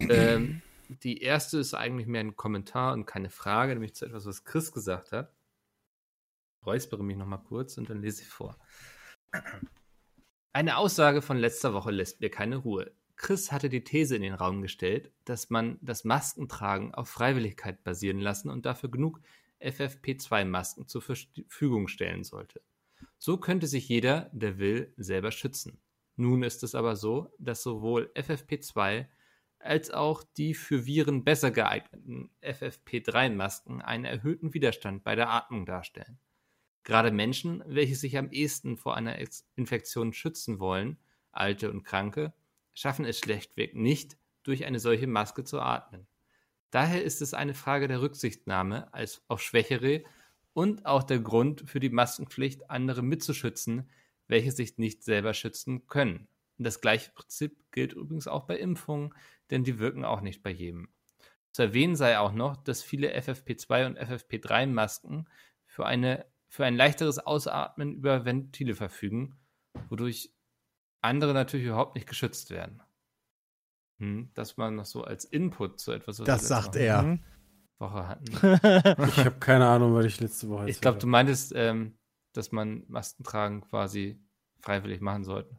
ähm, 0.00 0.62
die 0.88 1.22
erste 1.22 1.58
ist 1.58 1.74
eigentlich 1.74 2.06
mehr 2.06 2.20
ein 2.20 2.36
Kommentar 2.36 2.92
und 2.92 3.06
keine 3.06 3.30
Frage, 3.30 3.72
nämlich 3.72 3.94
zu 3.94 4.04
etwas, 4.04 4.26
was 4.26 4.44
Chris 4.44 4.72
gesagt 4.72 5.12
hat. 5.12 5.32
Ich 6.60 6.66
räuspere 6.66 7.02
mich 7.02 7.16
nochmal 7.16 7.42
kurz 7.42 7.78
und 7.78 7.88
dann 7.88 8.02
lese 8.02 8.22
ich 8.22 8.28
vor. 8.28 8.58
Eine 10.52 10.76
Aussage 10.76 11.22
von 11.22 11.38
letzter 11.38 11.72
Woche 11.72 11.90
lässt 11.90 12.20
mir 12.20 12.30
keine 12.30 12.56
Ruhe. 12.56 12.92
Chris 13.22 13.52
hatte 13.52 13.68
die 13.68 13.84
These 13.84 14.16
in 14.16 14.22
den 14.22 14.34
Raum 14.34 14.62
gestellt, 14.62 15.12
dass 15.24 15.48
man 15.48 15.78
das 15.80 16.02
Maskentragen 16.02 16.92
auf 16.92 17.08
Freiwilligkeit 17.08 17.84
basieren 17.84 18.18
lassen 18.18 18.50
und 18.50 18.66
dafür 18.66 18.90
genug 18.90 19.20
FFP2-Masken 19.60 20.88
zur 20.88 21.02
Verfügung 21.02 21.86
stellen 21.86 22.24
sollte. 22.24 22.60
So 23.18 23.36
könnte 23.36 23.68
sich 23.68 23.88
jeder, 23.88 24.28
der 24.32 24.58
will, 24.58 24.92
selber 24.96 25.30
schützen. 25.30 25.80
Nun 26.16 26.42
ist 26.42 26.64
es 26.64 26.74
aber 26.74 26.96
so, 26.96 27.32
dass 27.38 27.62
sowohl 27.62 28.10
FFP2 28.16 29.06
als 29.60 29.92
auch 29.92 30.24
die 30.36 30.52
für 30.52 30.84
Viren 30.84 31.22
besser 31.22 31.52
geeigneten 31.52 32.28
FFP3-Masken 32.42 33.82
einen 33.82 34.04
erhöhten 34.04 34.52
Widerstand 34.52 35.04
bei 35.04 35.14
der 35.14 35.30
Atmung 35.30 35.64
darstellen. 35.64 36.18
Gerade 36.82 37.12
Menschen, 37.12 37.62
welche 37.68 37.94
sich 37.94 38.18
am 38.18 38.32
ehesten 38.32 38.76
vor 38.76 38.96
einer 38.96 39.16
Infektion 39.54 40.12
schützen 40.12 40.58
wollen, 40.58 40.98
Alte 41.30 41.70
und 41.70 41.84
Kranke, 41.84 42.34
schaffen 42.74 43.04
es 43.04 43.18
schlechtweg 43.18 43.74
nicht, 43.74 44.16
durch 44.42 44.64
eine 44.64 44.80
solche 44.80 45.06
Maske 45.06 45.44
zu 45.44 45.60
atmen. 45.60 46.06
Daher 46.70 47.04
ist 47.04 47.22
es 47.22 47.34
eine 47.34 47.54
Frage 47.54 47.86
der 47.86 48.00
Rücksichtnahme 48.00 48.92
als 48.92 49.22
auf 49.28 49.42
Schwächere 49.42 50.04
und 50.54 50.86
auch 50.86 51.02
der 51.02 51.20
Grund 51.20 51.68
für 51.68 51.80
die 51.80 51.90
Maskenpflicht, 51.90 52.70
andere 52.70 53.02
mitzuschützen, 53.02 53.90
welche 54.26 54.52
sich 54.52 54.78
nicht 54.78 55.04
selber 55.04 55.34
schützen 55.34 55.86
können. 55.86 56.28
Und 56.58 56.64
das 56.64 56.80
gleiche 56.80 57.10
Prinzip 57.12 57.70
gilt 57.72 57.92
übrigens 57.92 58.26
auch 58.26 58.46
bei 58.46 58.58
Impfungen, 58.58 59.14
denn 59.50 59.64
die 59.64 59.78
wirken 59.78 60.04
auch 60.04 60.20
nicht 60.20 60.42
bei 60.42 60.50
jedem. 60.50 60.88
Zu 61.52 61.62
erwähnen 61.62 61.96
sei 61.96 62.18
auch 62.18 62.32
noch, 62.32 62.56
dass 62.56 62.82
viele 62.82 63.14
FFP2 63.14 63.86
und 63.86 63.98
FFP3-Masken 63.98 65.28
für, 65.66 65.84
eine, 65.84 66.24
für 66.48 66.64
ein 66.64 66.76
leichteres 66.76 67.18
Ausatmen 67.18 67.92
über 67.92 68.24
Ventile 68.24 68.74
verfügen, 68.74 69.36
wodurch 69.90 70.30
andere 71.02 71.34
natürlich 71.34 71.66
überhaupt 71.66 71.94
nicht 71.94 72.08
geschützt 72.08 72.50
werden. 72.50 72.82
Hm, 73.98 74.30
das 74.34 74.56
war 74.58 74.70
noch 74.70 74.86
so 74.86 75.04
als 75.04 75.24
Input 75.24 75.78
zu 75.78 75.92
etwas, 75.92 76.18
was 76.18 76.26
Das 76.26 76.42
wir 76.42 76.48
sagt 76.48 76.76
er. 76.76 77.18
Woche 77.78 78.08
hatten. 78.08 78.24
Ich 79.08 79.18
habe 79.24 79.36
keine 79.40 79.66
Ahnung, 79.66 79.94
was 79.94 80.06
ich 80.06 80.20
letzte 80.20 80.48
Woche 80.48 80.70
Ich 80.70 80.80
glaube, 80.80 80.98
du 80.98 81.06
meintest, 81.06 81.52
ähm, 81.54 81.94
dass 82.32 82.52
man 82.52 82.84
Masken 82.88 83.24
tragen 83.24 83.60
quasi 83.62 84.18
freiwillig 84.60 85.00
machen 85.00 85.24
sollte. 85.24 85.58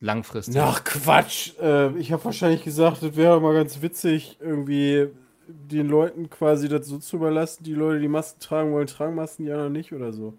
Langfristig. 0.00 0.56
Ach 0.58 0.82
Quatsch. 0.84 1.52
Äh, 1.60 1.96
ich 1.98 2.12
habe 2.12 2.24
wahrscheinlich 2.24 2.64
gesagt, 2.64 3.02
das 3.02 3.16
wäre 3.16 3.40
mal 3.40 3.54
ganz 3.54 3.80
witzig, 3.80 4.38
irgendwie 4.40 5.08
den 5.46 5.88
Leuten 5.88 6.30
quasi 6.30 6.68
das 6.68 6.86
so 6.86 6.98
zu 6.98 7.16
überlassen. 7.16 7.64
Die 7.64 7.74
Leute, 7.74 8.00
die 8.00 8.08
Masken 8.08 8.40
tragen 8.40 8.72
wollen, 8.72 8.86
tragen 8.86 9.14
Masken, 9.14 9.44
die 9.44 9.52
anderen 9.52 9.72
nicht 9.72 9.92
oder 9.92 10.12
so. 10.12 10.34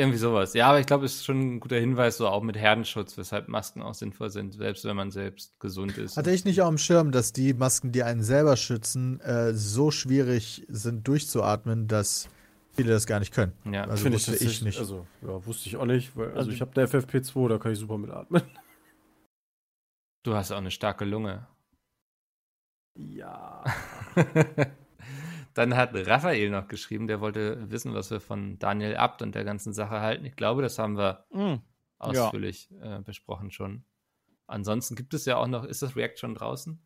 Irgendwie 0.00 0.18
sowas. 0.18 0.54
Ja, 0.54 0.68
aber 0.68 0.80
ich 0.80 0.86
glaube, 0.86 1.04
es 1.04 1.16
ist 1.16 1.24
schon 1.26 1.38
ein 1.56 1.60
guter 1.60 1.76
Hinweis, 1.76 2.16
so 2.16 2.26
auch 2.26 2.42
mit 2.42 2.56
Herdenschutz, 2.56 3.16
weshalb 3.18 3.48
Masken 3.48 3.82
auch 3.82 3.94
sinnvoll 3.94 4.30
sind, 4.30 4.54
selbst 4.54 4.84
wenn 4.84 4.96
man 4.96 5.10
selbst 5.10 5.58
gesund 5.60 5.98
ist. 5.98 6.16
Hatte 6.16 6.30
ich 6.30 6.44
nicht 6.44 6.62
auf 6.62 6.68
dem 6.68 6.78
Schirm, 6.78 7.12
dass 7.12 7.32
die 7.32 7.52
Masken, 7.54 7.92
die 7.92 8.02
einen 8.02 8.22
selber 8.22 8.56
schützen, 8.56 9.20
äh, 9.20 9.52
so 9.54 9.90
schwierig 9.90 10.64
sind 10.68 11.06
durchzuatmen, 11.06 11.86
dass 11.86 12.28
viele 12.72 12.90
das 12.92 13.06
gar 13.06 13.18
nicht 13.20 13.34
können. 13.34 13.52
ja. 13.70 13.84
Also 13.84 14.02
Finde 14.04 14.16
wusste 14.16 14.32
ich 14.32 14.38
tatsächlich- 14.38 14.62
nicht. 14.64 14.78
Also, 14.78 15.06
ja, 15.22 15.44
wusste 15.46 15.68
ich 15.68 15.76
auch 15.76 15.84
nicht, 15.86 16.16
weil 16.16 16.28
also, 16.28 16.38
Also- 16.38 16.50
ich 16.52 16.60
habe 16.60 16.72
der 16.74 16.84
FFP2, 16.88 17.48
da 17.48 17.58
kann 17.58 17.72
ich 17.72 17.78
super 17.78 17.98
mitatmen. 17.98 18.42
Du 20.22 20.34
hast 20.34 20.52
auch 20.52 20.58
eine 20.58 20.70
starke 20.70 21.06
Lunge. 21.06 21.46
Ja. 22.98 23.64
Dann 25.54 25.76
hat 25.76 25.90
Raphael 25.94 26.50
noch 26.50 26.68
geschrieben, 26.68 27.06
der 27.06 27.20
wollte 27.20 27.70
wissen, 27.70 27.92
was 27.94 28.10
wir 28.10 28.20
von 28.20 28.58
Daniel 28.58 28.96
Abt 28.96 29.22
und 29.22 29.34
der 29.34 29.44
ganzen 29.44 29.72
Sache 29.72 30.00
halten. 30.00 30.24
Ich 30.24 30.36
glaube, 30.36 30.62
das 30.62 30.78
haben 30.78 30.96
wir 30.96 31.26
Mhm. 31.32 31.62
ausführlich 31.98 32.70
äh, 32.80 33.00
besprochen 33.00 33.50
schon. 33.50 33.84
Ansonsten 34.46 34.94
gibt 34.96 35.14
es 35.14 35.24
ja 35.26 35.36
auch 35.36 35.46
noch, 35.46 35.64
ist 35.64 35.82
das 35.82 35.96
React 35.96 36.16
schon 36.18 36.34
draußen? 36.34 36.80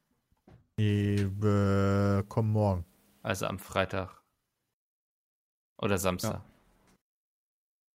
Die 0.78 1.14
äh, 1.16 2.22
kommen 2.28 2.50
morgen. 2.52 2.84
Also 3.22 3.46
am 3.46 3.58
Freitag. 3.58 4.22
Oder 5.78 5.98
Samstag. 5.98 6.42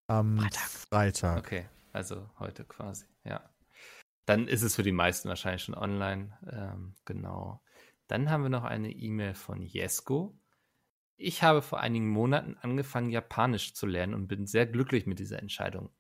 Am 0.09 0.39
Freitag. 0.39 0.69
Freitag. 0.69 1.39
Okay, 1.39 1.69
also 1.93 2.29
heute 2.39 2.65
quasi, 2.65 3.07
ja. 3.25 3.49
Dann 4.27 4.47
ist 4.47 4.63
es 4.63 4.77
für 4.77 4.83
die 4.83 4.93
meisten 4.93 5.29
wahrscheinlich 5.29 5.63
schon 5.63 5.75
online. 5.75 6.37
Ähm, 6.51 6.95
genau. 7.05 7.63
Dann 8.09 8.31
haben 8.31 8.43
wir 8.43 8.51
noch 8.51 8.65
eine 8.65 8.91
E-Mail 8.91 9.35
von 9.35 9.63
Jesko. 9.63 10.39
Ich 11.21 11.43
habe 11.43 11.63
vor 11.63 11.81
einigen 11.81 12.09
Monaten 12.09 12.57
angefangen, 12.61 13.11
Japanisch 13.11 13.75
zu 13.75 13.87
lernen 13.87 14.15
und 14.15 14.29
bin 14.29 14.47
sehr 14.47 14.67
glücklich 14.67 15.05
mit 15.05 15.19
dieser 15.19 15.41
Entscheidung. 15.41 15.91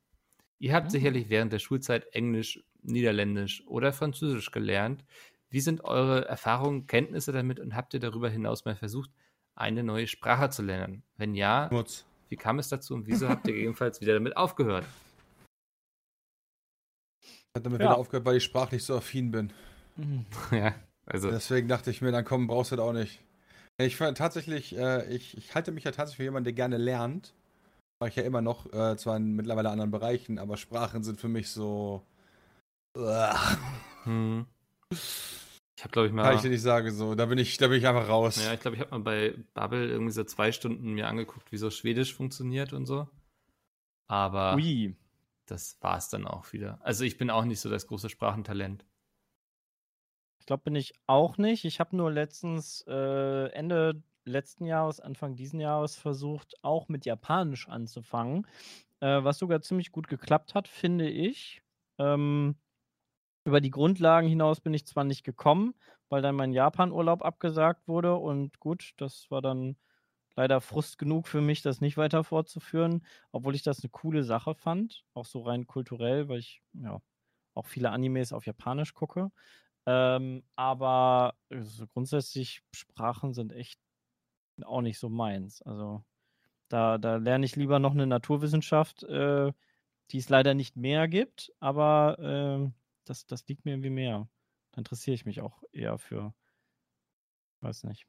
Ihr 0.61 0.75
habt 0.75 0.87
Ah. 0.89 0.91
sicherlich 0.91 1.29
während 1.29 1.53
der 1.53 1.59
Schulzeit 1.59 2.07
Englisch, 2.14 2.62
Niederländisch 2.83 3.66
oder 3.66 3.93
Französisch 3.93 4.53
gelernt. 4.53 5.05
Wie 5.51 5.61
sind 5.61 5.83
eure 5.85 6.27
Erfahrungen, 6.29 6.87
Kenntnisse 6.87 7.33
damit 7.33 7.59
und 7.59 7.75
habt 7.75 7.95
ihr 7.95 8.01
darüber 8.01 8.31
hinaus 8.31 8.64
mal 8.64 8.77
versucht, 8.77 9.11
eine 9.57 9.83
neue 9.83 10.07
Sprache 10.07 10.51
zu 10.51 10.62
lernen? 10.62 11.03
Wenn 11.16 11.35
ja, 11.35 11.66
Schmutz. 11.69 12.07
wie 12.29 12.37
kam 12.37 12.61
es 12.61 12.69
dazu 12.69 12.95
und 12.95 13.07
wieso 13.09 13.29
habt 13.29 13.49
ihr 13.49 13.55
gegebenenfalls 13.55 14.01
wieder 14.01 14.14
damit 14.14 14.37
aufgehört? 14.37 14.87
Ich 17.21 17.55
habe 17.57 17.62
damit 17.64 17.81
Ja. 17.81 17.87
wieder 17.87 17.97
aufgehört, 17.99 18.25
weil 18.25 18.37
ich 18.37 18.45
sprachlich 18.45 18.85
so 18.85 18.97
affin 18.97 19.33
bin. 19.33 19.53
Mhm. 19.97 20.27
ja, 20.53 20.75
also. 21.07 21.31
Deswegen 21.31 21.66
dachte 21.66 21.91
ich 21.91 22.01
mir, 22.03 22.12
dann 22.12 22.25
komm, 22.25 22.47
brauchst 22.47 22.71
du 22.73 22.77
das 22.77 22.85
auch 22.85 22.93
nicht. 22.93 23.21
Ich 23.81 23.97
fand 23.97 24.18
tatsächlich, 24.18 24.76
äh, 24.76 25.09
ich, 25.14 25.37
ich 25.37 25.55
halte 25.55 25.70
mich 25.70 25.85
ja 25.85 25.93
tatsächlich 25.93 26.16
für 26.16 26.24
jemanden, 26.24 26.45
der 26.45 26.53
gerne 26.53 26.79
lernt. 26.79 27.33
Mache 28.01 28.11
ich 28.11 28.16
ja 28.16 28.24
immer 28.24 28.43
noch, 28.43 28.72
äh, 28.72 28.97
zwar 28.97 29.16
in 29.16 29.35
mittlerweile 29.35 29.70
anderen 29.70 29.91
Bereichen, 29.91 30.39
aber 30.39 30.57
Sprachen 30.57 31.03
sind 31.05 31.20
für 31.20 31.29
mich 31.29 31.51
so. 31.51 32.05
Hm. 34.05 34.47
Ich 34.91 35.85
habe, 35.85 35.93
glaube 35.93 36.09
ich, 36.09 36.14
kann 36.14 36.24
mal. 36.24 36.35
ich 36.35 36.41
dir 36.41 36.51
nicht 36.51 36.62
sagen, 36.62 36.91
so. 36.91 37.14
Da 37.14 37.26
bin 37.26 37.39
ich, 37.39 37.57
da 37.57 37.68
bin 37.68 37.79
ich 37.79 37.87
einfach 37.87 38.09
raus. 38.09 38.43
Ja, 38.45 38.53
ich 38.53 38.61
glaube, 38.61 38.76
ich 38.76 38.81
habe 38.81 38.91
mal 38.91 39.01
bei 39.01 39.35
Bubble 39.55 39.89
irgendwie 39.89 40.12
so 40.12 40.24
zwei 40.24 40.51
Stunden 40.51 40.95
mir 40.95 41.07
angeguckt, 41.07 41.53
wie 41.53 41.57
so 41.57 41.70
Schwedisch 41.70 42.14
funktioniert 42.14 42.72
und 42.72 42.87
so. 42.87 43.07
Aber 44.09 44.57
Ui. 44.57 44.97
das 45.47 45.76
war 45.81 45.99
es 45.99 46.09
dann 46.09 46.26
auch 46.26 46.53
wieder. 46.53 46.81
Also 46.83 47.05
ich 47.05 47.16
bin 47.16 47.31
auch 47.31 47.45
nicht 47.45 47.61
so 47.61 47.70
das 47.70 47.87
große 47.87 48.09
Sprachentalent. 48.09 48.85
Ich 50.49 50.51
glaube, 50.51 50.62
bin 50.64 50.76
ich 50.76 50.94
auch 51.07 51.36
nicht. 51.36 51.66
Ich 51.66 51.78
habe 51.78 51.94
nur 51.94 52.11
letztens, 52.11 52.82
äh, 52.88 53.49
Ende 53.53 54.03
letzten 54.24 54.64
Jahres, 54.64 54.99
Anfang 54.99 55.36
diesen 55.36 55.61
Jahres 55.61 55.94
versucht, 55.94 56.55
auch 56.64 56.88
mit 56.88 57.05
Japanisch 57.05 57.68
anzufangen, 57.68 58.46
äh, 59.01 59.22
was 59.22 59.36
sogar 59.36 59.61
ziemlich 59.61 59.92
gut 59.92 60.09
geklappt 60.09 60.55
hat, 60.55 60.66
finde 60.66 61.11
ich. 61.11 61.61
Ähm, 61.99 62.57
über 63.44 63.61
die 63.61 63.70
Grundlagen 63.70 64.28
hinaus 64.28 64.61
bin 64.61 64.74
ich 64.74 64.86
zwar 64.86 65.05
nicht 65.05 65.24
gekommen, 65.24 65.74
weil 66.09 66.22
dann 66.22 66.36
mein 66.36 66.53
Japan-Urlaub 66.53 67.22
abgesagt 67.24 67.88
wurde 67.88 68.16
und 68.16 68.61
gut, 68.61 68.94
das 68.99 69.30
war 69.30 69.42
dann 69.42 69.76
leider 70.36 70.61
Frust 70.62 70.99
genug 70.99 71.28
für 71.28 71.42
mich, 71.42 71.62
das 71.62 71.82
nicht 71.82 71.99
weiter 71.99 72.24
fortzuführen, 72.24 73.05
obwohl 73.32 73.55
ich 73.55 73.62
das 73.62 73.82
eine 73.82 73.90
coole 73.90 74.24
Sache 74.24 74.55
fand, 74.55 75.05
auch 75.14 75.26
so 75.26 75.42
rein 75.42 75.66
kulturell, 75.66 76.28
weil 76.28 76.38
ich 76.38 76.62
ja 76.72 77.03
auch 77.55 77.66
viele 77.66 77.90
Animes 77.90 78.32
auf 78.32 78.46
Japanisch 78.46 78.94
gucke. 78.94 79.30
Ähm, 79.91 80.43
aber 80.55 81.34
so 81.49 81.86
grundsätzlich 81.86 82.62
Sprachen 82.74 83.32
sind 83.32 83.55
echt 83.55 83.80
auch 84.62 84.82
nicht 84.82 84.99
so 84.99 85.09
meins. 85.09 85.62
Also 85.62 86.05
da, 86.68 86.99
da 86.99 87.16
lerne 87.16 87.47
ich 87.47 87.57
lieber 87.57 87.78
noch 87.78 87.93
eine 87.93 88.07
Naturwissenschaft, 88.07 89.05
äh, 89.05 89.51
die 90.11 90.18
es 90.18 90.28
leider 90.28 90.53
nicht 90.53 90.76
mehr 90.76 91.09
gibt, 91.09 91.55
aber 91.59 92.18
ähm, 92.20 92.74
das, 93.07 93.26
das 93.26 93.49
liegt 93.49 93.64
mir 93.64 93.70
irgendwie 93.70 93.89
mehr. 93.89 94.28
Da 94.72 94.78
interessiere 94.80 95.14
ich 95.14 95.24
mich 95.24 95.41
auch 95.41 95.62
eher 95.72 95.97
für. 95.97 96.34
Weiß 97.62 97.84
nicht. 97.84 98.07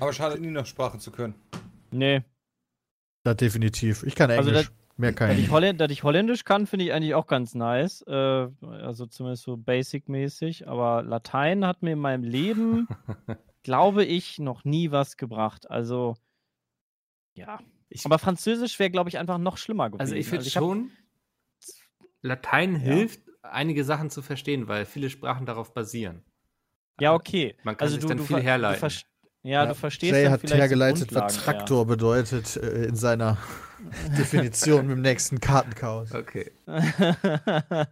Aber 0.00 0.12
schade, 0.12 0.40
nie 0.40 0.50
noch 0.50 0.66
Sprache 0.66 0.98
zu 0.98 1.12
können. 1.12 1.36
Nee. 1.92 2.24
Das 3.22 3.36
definitiv. 3.36 4.02
Ich 4.02 4.16
kann 4.16 4.32
Also 4.32 4.50
Englisch. 4.50 4.72
Mehr 5.02 5.12
kann 5.12 5.28
Dass 5.30 5.38
ich 5.38 5.50
Holländ 5.50 5.80
dass 5.80 5.90
ich 5.90 6.04
Holländisch 6.04 6.44
kann, 6.44 6.66
finde 6.68 6.84
ich 6.86 6.92
eigentlich 6.92 7.14
auch 7.14 7.26
ganz 7.26 7.54
nice. 7.56 8.02
Äh, 8.06 8.12
also 8.62 9.06
zumindest 9.06 9.42
so 9.42 9.56
basic-mäßig. 9.56 10.68
Aber 10.68 11.02
Latein 11.02 11.66
hat 11.66 11.82
mir 11.82 11.92
in 11.94 11.98
meinem 11.98 12.22
Leben, 12.22 12.86
glaube 13.64 14.04
ich, 14.04 14.38
noch 14.38 14.64
nie 14.64 14.92
was 14.92 15.16
gebracht. 15.16 15.68
Also, 15.70 16.14
ja. 17.34 17.58
Ich- 17.88 18.06
Aber 18.06 18.18
Französisch 18.18 18.78
wäre, 18.78 18.90
glaube 18.90 19.08
ich, 19.10 19.18
einfach 19.18 19.38
noch 19.38 19.56
schlimmer 19.56 19.90
gewesen. 19.90 20.00
Also 20.00 20.14
ich 20.14 20.28
finde 20.28 20.44
hab- 20.44 20.52
schon, 20.52 20.90
Latein 22.22 22.76
hilft, 22.76 23.20
einige 23.42 23.82
Sachen 23.84 24.08
zu 24.08 24.22
verstehen, 24.22 24.68
weil 24.68 24.84
viele 24.86 25.10
Sprachen 25.10 25.46
darauf 25.46 25.74
basieren. 25.74 26.22
Ja, 27.00 27.12
okay. 27.12 27.56
Man 27.64 27.76
kann 27.76 27.86
also 27.86 27.96
sich 27.96 28.02
du, 28.02 28.08
dann 28.08 28.18
du 28.18 28.24
viel 28.24 28.40
herleiten. 28.40 28.80
Du 28.80 28.86
verst- 28.86 29.06
ja, 29.42 29.66
du 29.66 29.74
verstehst 29.74 30.12
Jay 30.12 30.22
dann 30.22 30.32
hat 30.34 30.40
vielleicht 30.40 30.54
so 30.54 30.60
hergeleitet, 30.60 31.14
was. 31.14 31.34
Traktor 31.36 31.84
bedeutet 31.86 32.56
äh, 32.56 32.84
in 32.84 32.94
seiner 32.94 33.38
Definition 34.18 34.86
mit 34.86 34.96
dem 34.96 35.02
nächsten 35.02 35.40
Kartenchaos. 35.40 36.14
Okay. 36.14 36.50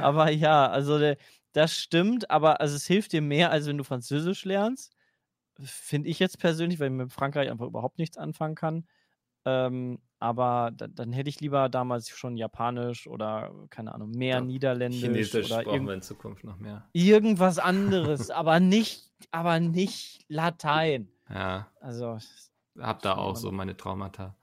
aber 0.00 0.30
ja, 0.30 0.68
also 0.68 1.14
das 1.52 1.76
stimmt, 1.76 2.30
aber 2.30 2.60
also 2.60 2.76
es 2.76 2.86
hilft 2.86 3.12
dir 3.12 3.22
mehr, 3.22 3.50
als 3.50 3.66
wenn 3.66 3.78
du 3.78 3.84
Französisch 3.84 4.44
lernst. 4.44 4.96
Finde 5.60 6.08
ich 6.08 6.18
jetzt 6.18 6.38
persönlich, 6.38 6.80
weil 6.80 6.88
ich 6.88 6.92
mit 6.94 7.12
Frankreich 7.12 7.50
einfach 7.50 7.66
überhaupt 7.66 7.98
nichts 7.98 8.16
anfangen 8.16 8.54
kann. 8.54 8.86
Ähm, 9.44 9.98
aber 10.18 10.70
da, 10.74 10.86
dann 10.86 11.12
hätte 11.12 11.28
ich 11.28 11.40
lieber 11.40 11.68
damals 11.68 12.08
schon 12.08 12.36
Japanisch 12.36 13.06
oder, 13.06 13.52
keine 13.70 13.92
Ahnung, 13.92 14.10
mehr 14.12 14.36
Ja, 14.36 14.40
Niederländisch 14.40 15.00
Chinesisch 15.00 15.50
oder 15.50 15.64
brauchen 15.64 15.86
wir 15.86 15.94
in 15.94 16.02
Zukunft 16.02 16.44
noch 16.44 16.58
mehr. 16.58 16.88
irgendwas 16.92 17.58
anderes, 17.58 18.30
aber 18.30 18.60
nicht, 18.60 19.10
aber 19.32 19.58
nicht 19.58 20.24
Latein. 20.28 21.08
Ja, 21.28 21.68
Also, 21.80 22.18
hab 22.78 23.02
da 23.02 23.16
auch 23.16 23.36
so 23.36 23.50
meine 23.50 23.76
Traumata. 23.76 24.36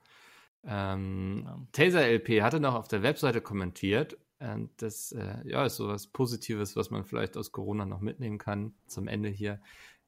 Ähm, 0.65 1.43
Ja. 1.45 1.59
Taser 1.71 2.07
LP 2.07 2.41
hatte 2.41 2.59
noch 2.59 2.75
auf 2.75 2.87
der 2.87 3.03
Webseite 3.03 3.41
kommentiert. 3.41 4.17
Und 4.39 4.69
das 4.81 5.11
äh, 5.11 5.35
ja, 5.45 5.65
ist 5.65 5.75
so 5.75 5.89
was 5.89 6.07
Positives, 6.07 6.75
was 6.75 6.91
man 6.91 7.03
vielleicht 7.03 7.35
aus 7.35 7.51
Corona 7.51 7.85
noch 7.85 7.99
mitnehmen 7.99 8.37
kann. 8.37 8.73
Zum 8.87 9.07
Ende 9.07 9.29
hier. 9.29 9.61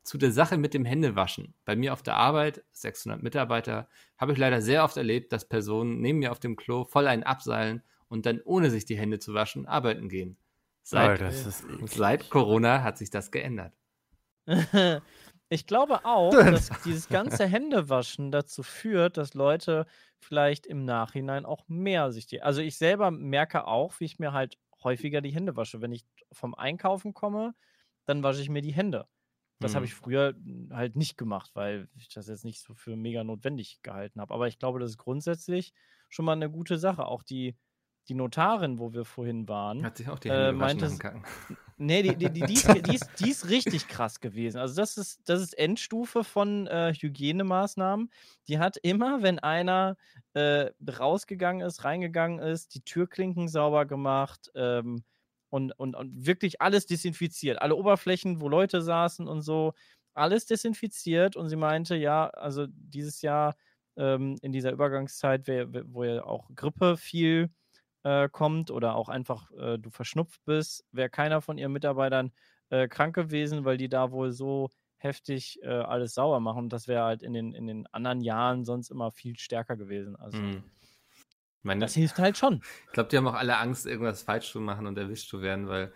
Zu 0.03 0.17
der 0.17 0.31
Sache 0.31 0.57
mit 0.57 0.73
dem 0.73 0.85
Händewaschen. 0.85 1.53
Bei 1.65 1.75
mir 1.75 1.93
auf 1.93 2.01
der 2.01 2.15
Arbeit, 2.15 2.63
600 2.71 3.21
Mitarbeiter, 3.21 3.87
habe 4.17 4.31
ich 4.31 4.37
leider 4.37 4.61
sehr 4.61 4.83
oft 4.83 4.97
erlebt, 4.97 5.31
dass 5.31 5.47
Personen 5.47 5.99
neben 6.01 6.19
mir 6.19 6.31
auf 6.31 6.39
dem 6.39 6.55
Klo 6.55 6.85
voll 6.85 7.07
einen 7.07 7.23
abseilen 7.23 7.83
und 8.07 8.25
dann 8.25 8.41
ohne 8.43 8.71
sich 8.71 8.85
die 8.85 8.97
Hände 8.97 9.19
zu 9.19 9.33
waschen 9.33 9.67
arbeiten 9.67 10.09
gehen. 10.09 10.37
Seit, 10.81 11.21
das 11.21 11.45
ist 11.45 11.63
eklig. 11.65 11.91
seit 11.91 12.29
Corona 12.29 12.81
hat 12.83 12.97
sich 12.97 13.09
das 13.09 13.31
geändert. 13.31 13.73
Ich 15.53 15.65
glaube 15.67 16.05
auch, 16.05 16.43
dass 16.45 16.79
dieses 16.79 17.09
ganze 17.09 17.45
Händewaschen 17.45 18.31
dazu 18.31 18.63
führt, 18.63 19.17
dass 19.17 19.33
Leute 19.33 19.85
vielleicht 20.17 20.65
im 20.65 20.85
Nachhinein 20.85 21.45
auch 21.45 21.67
mehr 21.67 22.11
sich 22.13 22.25
die. 22.25 22.41
Also 22.41 22.61
ich 22.61 22.77
selber 22.77 23.11
merke 23.11 23.67
auch, 23.67 23.99
wie 23.99 24.05
ich 24.05 24.17
mir 24.17 24.31
halt 24.31 24.57
häufiger 24.81 25.19
die 25.21 25.33
Hände 25.33 25.57
wasche. 25.57 25.81
Wenn 25.81 25.91
ich 25.91 26.05
vom 26.31 26.55
Einkaufen 26.55 27.13
komme, 27.13 27.53
dann 28.05 28.23
wasche 28.23 28.41
ich 28.41 28.47
mir 28.49 28.61
die 28.61 28.71
Hände. 28.73 29.07
Das 29.59 29.75
habe 29.75 29.85
Mhm. 29.85 29.87
ich 29.87 29.93
früher 29.93 30.33
halt 30.71 30.95
nicht 30.95 31.17
gemacht, 31.17 31.51
weil 31.53 31.89
ich 31.95 32.07
das 32.09 32.27
jetzt 32.27 32.45
nicht 32.45 32.61
so 32.61 32.73
für 32.73 32.95
mega 32.95 33.23
notwendig 33.25 33.81
gehalten 33.83 34.21
habe. 34.21 34.33
Aber 34.33 34.47
ich 34.47 34.57
glaube, 34.57 34.79
das 34.79 34.91
ist 34.91 34.97
grundsätzlich 34.97 35.73
schon 36.09 36.25
mal 36.25 36.31
eine 36.33 36.49
gute 36.49 36.77
Sache. 36.77 37.05
Auch 37.05 37.23
die, 37.23 37.57
die 38.11 38.15
Notarin, 38.15 38.77
wo 38.77 38.91
wir 38.91 39.05
vorhin 39.05 39.47
waren, 39.47 39.85
Hat 39.85 39.95
sich 39.95 40.09
auch 40.09 40.19
die 40.19 40.27
Äh, 40.27 40.47
Hände 40.47 40.53
gewaschen 40.53 40.79
meinte 40.81 40.85
es-. 40.85 40.99
Nee, 41.77 42.03
die, 42.03 42.15
die, 42.15 42.29
die, 42.29 42.41
die, 42.41 42.53
ist, 42.53 42.67
die, 42.85 42.95
ist, 42.95 43.09
die 43.19 43.29
ist 43.31 43.49
richtig 43.49 43.87
krass 43.87 44.19
gewesen. 44.19 44.59
Also 44.59 44.75
das 44.75 44.97
ist, 44.97 45.21
das 45.27 45.41
ist 45.41 45.57
Endstufe 45.57 46.23
von 46.23 46.67
äh, 46.67 46.93
Hygienemaßnahmen. 46.93 48.11
Die 48.49 48.59
hat 48.59 48.77
immer, 48.83 49.23
wenn 49.23 49.39
einer 49.39 49.97
äh, 50.33 50.69
rausgegangen 50.87 51.65
ist, 51.65 51.83
reingegangen 51.83 52.37
ist, 52.37 52.75
die 52.75 52.81
Türklinken 52.81 53.47
sauber 53.47 53.87
gemacht 53.87 54.51
ähm, 54.53 55.03
und, 55.49 55.71
und, 55.79 55.95
und 55.95 56.25
wirklich 56.25 56.61
alles 56.61 56.85
desinfiziert. 56.85 57.59
Alle 57.61 57.75
Oberflächen, 57.75 58.41
wo 58.41 58.49
Leute 58.49 58.83
saßen 58.83 59.27
und 59.27 59.41
so, 59.41 59.73
alles 60.13 60.45
desinfiziert. 60.45 61.35
Und 61.35 61.49
sie 61.49 61.55
meinte, 61.55 61.95
ja, 61.95 62.27
also 62.27 62.67
dieses 62.69 63.23
Jahr 63.23 63.55
ähm, 63.95 64.35
in 64.43 64.51
dieser 64.51 64.71
Übergangszeit, 64.71 65.47
wo 65.47 66.03
ja 66.03 66.23
auch 66.25 66.47
Grippe 66.53 66.95
viel 66.95 67.49
äh, 68.03 68.29
kommt 68.29 68.71
oder 68.71 68.95
auch 68.95 69.09
einfach 69.09 69.51
äh, 69.51 69.77
du 69.77 69.89
verschnupft 69.89 70.43
bist, 70.45 70.85
wäre 70.91 71.09
keiner 71.09 71.41
von 71.41 71.57
ihren 71.57 71.71
Mitarbeitern 71.73 72.31
äh, 72.69 72.87
krank 72.87 73.15
gewesen, 73.15 73.65
weil 73.65 73.77
die 73.77 73.89
da 73.89 74.11
wohl 74.11 74.31
so 74.31 74.69
heftig 74.97 75.59
äh, 75.63 75.67
alles 75.67 76.13
sauber 76.13 76.39
machen. 76.39 76.69
Das 76.69 76.87
wäre 76.87 77.03
halt 77.03 77.23
in 77.23 77.33
den, 77.33 77.53
in 77.53 77.67
den 77.67 77.87
anderen 77.87 78.21
Jahren 78.21 78.65
sonst 78.65 78.89
immer 78.91 79.11
viel 79.11 79.37
stärker 79.37 79.77
gewesen. 79.77 80.15
Also 80.15 80.43
Mhm. 80.43 80.63
Meine, 81.63 81.81
das 81.81 81.93
hilft 81.95 82.17
halt 82.19 82.37
schon. 82.37 82.63
Ich 82.87 82.93
glaube, 82.93 83.09
die 83.09 83.17
haben 83.17 83.27
auch 83.27 83.35
alle 83.35 83.57
Angst, 83.57 83.85
irgendwas 83.85 84.23
falsch 84.23 84.51
zu 84.51 84.59
machen 84.59 84.87
und 84.87 84.97
erwischt 84.97 85.29
zu 85.29 85.41
werden, 85.41 85.67
weil 85.67 85.93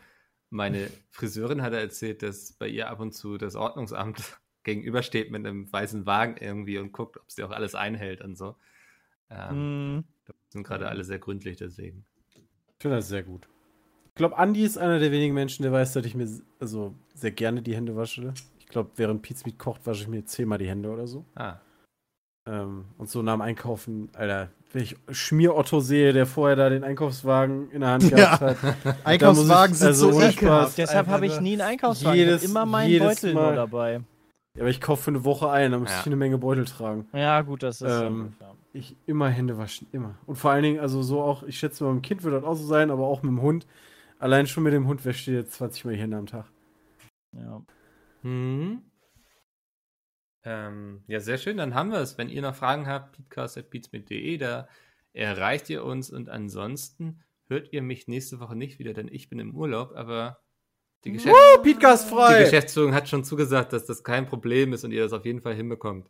meine 0.50 0.92
Friseurin 1.12 1.62
hat 1.62 1.74
erzählt, 1.74 2.22
dass 2.24 2.54
bei 2.54 2.68
ihr 2.68 2.90
ab 2.90 3.00
und 3.00 3.14
zu 3.14 3.38
das 3.38 3.56
Ordnungsamt 3.56 4.40
gegenübersteht 4.64 5.32
mit 5.32 5.46
einem 5.46 5.72
weißen 5.72 6.06
Wagen 6.06 6.38
irgendwie 6.38 6.78
und 6.78 6.92
guckt, 6.92 7.18
ob 7.18 7.32
sie 7.32 7.44
auch 7.44 7.52
alles 7.52 7.76
einhält 7.76 8.22
und 8.22 8.36
so. 8.36 8.58
Ähm, 9.30 9.74
Mm, 9.84 10.02
Sind 10.50 10.64
gerade 10.64 10.88
alle 10.88 11.04
sehr 11.04 11.20
gründlich 11.20 11.58
deswegen. 11.58 12.06
Ich 12.36 12.82
finde 12.82 12.98
das 12.98 13.08
sehr 13.08 13.24
gut. 13.24 13.48
Ich 14.10 14.16
glaube, 14.16 14.38
Andi 14.38 14.64
ist 14.64 14.78
einer 14.78 15.00
der 15.00 15.12
wenigen 15.12 15.34
Menschen, 15.34 15.64
der 15.64 15.72
weiß, 15.72 15.94
dass 15.94 16.06
ich 16.06 16.16
mir 16.16 16.28
also 16.60 16.94
sehr 17.14 17.32
gerne 17.32 17.62
die 17.62 17.76
Hände 17.76 17.96
wasche. 17.96 18.34
Ich 18.60 18.68
glaube, 18.68 18.92
während 18.96 19.22
Pizmeat 19.22 19.60
kocht, 19.60 19.86
wasche 19.86 20.04
ich 20.04 20.08
mir 20.08 20.24
zehnmal 20.26 20.58
die 20.58 20.68
Hände 20.70 20.90
oder 20.90 21.06
so. 21.08 21.26
Ah, 21.36 21.58
Ähm, 22.48 22.86
und 22.98 23.10
so 23.10 23.22
nach 23.22 23.34
dem 23.34 23.42
Einkaufen, 23.42 24.10
Alter, 24.14 24.50
wenn 24.72 24.84
ich 24.84 24.96
Schmier-Otto 25.10 25.80
sehe, 25.80 26.14
der 26.14 26.26
vorher 26.26 26.56
da 26.56 26.70
den 26.70 26.84
Einkaufswagen 26.84 27.72
in 27.72 27.82
der 27.82 27.90
Hand 27.90 28.10
gehabt 28.10 28.42
hat. 28.42 28.58
Einkaufswagen 29.04 29.74
ich- 29.74 29.80
sind 29.80 29.88
also 29.88 30.12
so 30.12 30.22
ekelhaft. 30.22 30.78
Deshalb 30.78 31.08
habe 31.08 31.26
ich 31.26 31.40
nie 31.42 31.54
einen 31.54 31.62
Einkaufswagen. 31.62 32.18
Jedes- 32.18 32.44
ich 32.44 32.50
immer 32.50 32.66
meinen 32.66 32.90
jedes 32.90 33.08
Beutel 33.22 33.34
nur 33.34 33.44
Mal. 33.44 33.56
dabei. 33.56 33.94
Ja, 34.56 34.62
aber 34.62 34.70
ich 34.70 34.80
kaufe 34.80 35.04
für 35.04 35.12
eine 35.12 35.26
Woche 35.26 35.50
ein, 35.50 35.72
da 35.72 35.80
muss 35.80 35.90
Ja. 35.92 36.00
ich 36.00 36.06
eine 36.06 36.16
Menge 36.16 36.38
Beutel 36.38 36.64
tragen. 36.66 37.08
Ja, 37.14 37.42
gut, 37.42 37.64
das 37.64 37.82
ist. 37.82 37.92
Ähm, 37.92 38.34
ja. 38.40 38.55
Ich 38.76 38.98
immer 39.06 39.30
Hände 39.30 39.58
waschen, 39.58 39.88
immer. 39.94 40.18
Und 40.26 40.36
vor 40.36 40.52
allen 40.52 40.64
Dingen, 40.64 40.80
also 40.80 41.02
so 41.02 41.22
auch, 41.22 41.44
ich 41.44 41.58
schätze 41.58 41.84
mal, 41.84 41.94
mit 41.94 42.04
dem 42.04 42.08
Kind 42.08 42.24
wird 42.24 42.34
das 42.34 42.44
auch 42.44 42.56
so 42.56 42.66
sein, 42.66 42.92
aber 42.92 43.08
auch 43.08 43.24
mit 43.24 43.30
dem 43.32 43.42
Hund. 43.42 43.66
Allein 44.20 44.48
schon 44.48 44.64
mit 44.64 44.74
dem 44.74 44.86
Hund 44.88 45.06
wäscht 45.06 45.28
ihr 45.28 45.36
jetzt 45.36 45.54
20 45.54 45.86
Mal 45.86 45.94
die 45.94 46.00
Hände 46.02 46.18
am 46.18 46.26
Tag. 46.26 46.46
ja. 47.32 47.64
Mhm. 48.22 48.82
Ähm, 50.44 51.04
ja, 51.08 51.20
sehr 51.22 51.38
schön. 51.38 51.58
Dann 51.58 51.74
haben 51.74 51.92
wir 51.92 52.00
es. 52.00 52.18
Wenn 52.18 52.30
ihr 52.30 52.42
noch 52.42 52.56
Fragen 52.56 52.86
habt, 52.86 53.16
podcast.beatsmit.de, 53.16 54.38
da 54.38 54.68
erreicht 55.14 55.70
ihr 55.70 55.84
uns. 55.84 56.12
Und 56.12 56.30
ansonsten 56.30 57.24
hört 57.48 57.72
ihr 57.72 57.82
mich 57.82 58.08
nächste 58.08 58.40
Woche 58.40 58.56
nicht 58.56 58.78
wieder, 58.78 58.94
denn 58.94 59.08
ich 59.08 59.30
bin 59.30 59.40
im 59.40 59.56
Urlaub. 59.56 59.94
Aber 59.96 60.40
die, 61.04 61.14
Geschäfts 61.14 61.40
Oh, 61.40 61.62
Podcast 61.62 62.12
die! 62.12 62.44
Geschäftsführung 62.44 62.94
hat 62.94 63.08
schon 63.08 63.24
zugesagt, 63.24 63.74
dass 63.74 63.86
das 63.86 64.04
kein 64.04 64.28
Problem 64.28 64.74
ist 64.74 64.84
und 64.84 64.92
ihr 64.92 65.04
das 65.04 65.14
auf 65.14 65.26
jeden 65.26 65.42
Fall 65.42 65.56
hinbekommt. 65.56 66.10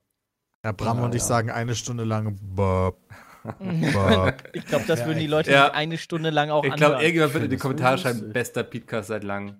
Ja, 0.65 0.71
Bram 0.71 0.97
Ja, 0.97 1.05
und 1.05 1.13
ich 1.13 1.21
ja. 1.21 1.27
sagen 1.27 1.51
eine 1.51 1.75
Stunde 1.75 2.05
lang 2.05 2.39
Bob, 2.41 2.97
Bob. 3.43 4.33
Ich 4.53 4.65
glaube, 4.65 4.85
das 4.87 5.05
würden 5.05 5.19
die 5.19 5.27
Leute 5.27 5.51
Ja. 5.51 5.65
nicht 5.65 5.75
eine 5.75 5.97
Stunde 5.99 6.31
lang 6.31 6.49
auch 6.49 6.63
Ich 6.65 6.73
glaube, 6.73 6.95
irgendjemand 6.95 7.35
wird 7.35 7.43
in 7.43 7.49
die 7.51 7.57
Kommentare 7.57 7.99
schreiben, 7.99 8.33
bester 8.33 8.63
Podcast 8.63 9.09
seit 9.09 9.23
langem. 9.23 9.57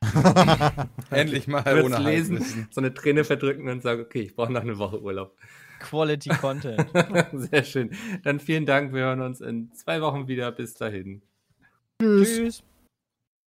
Endlich 1.10 1.48
mal 1.48 1.64
Wird's 1.64 1.86
ohne 1.86 1.98
lesen, 1.98 2.68
so 2.70 2.80
eine 2.80 2.94
Träne 2.94 3.24
verdrücken 3.24 3.68
und 3.68 3.82
sagen, 3.82 4.00
okay, 4.00 4.20
ich 4.20 4.36
brauche 4.36 4.52
noch 4.52 4.60
eine 4.60 4.78
Woche 4.78 5.02
Urlaub. 5.02 5.36
Quality 5.80 6.28
Content. 6.30 6.86
Sehr 7.32 7.64
schön. 7.64 7.90
Dann 8.22 8.38
vielen 8.38 8.64
Dank. 8.64 8.92
Wir 8.92 9.02
hören 9.02 9.20
uns 9.20 9.40
in 9.40 9.72
zwei 9.72 10.00
Wochen 10.00 10.28
wieder. 10.28 10.52
Bis 10.52 10.74
dahin. 10.74 11.22
Tschüss. 12.00 12.36
Tschüss. 12.36 12.62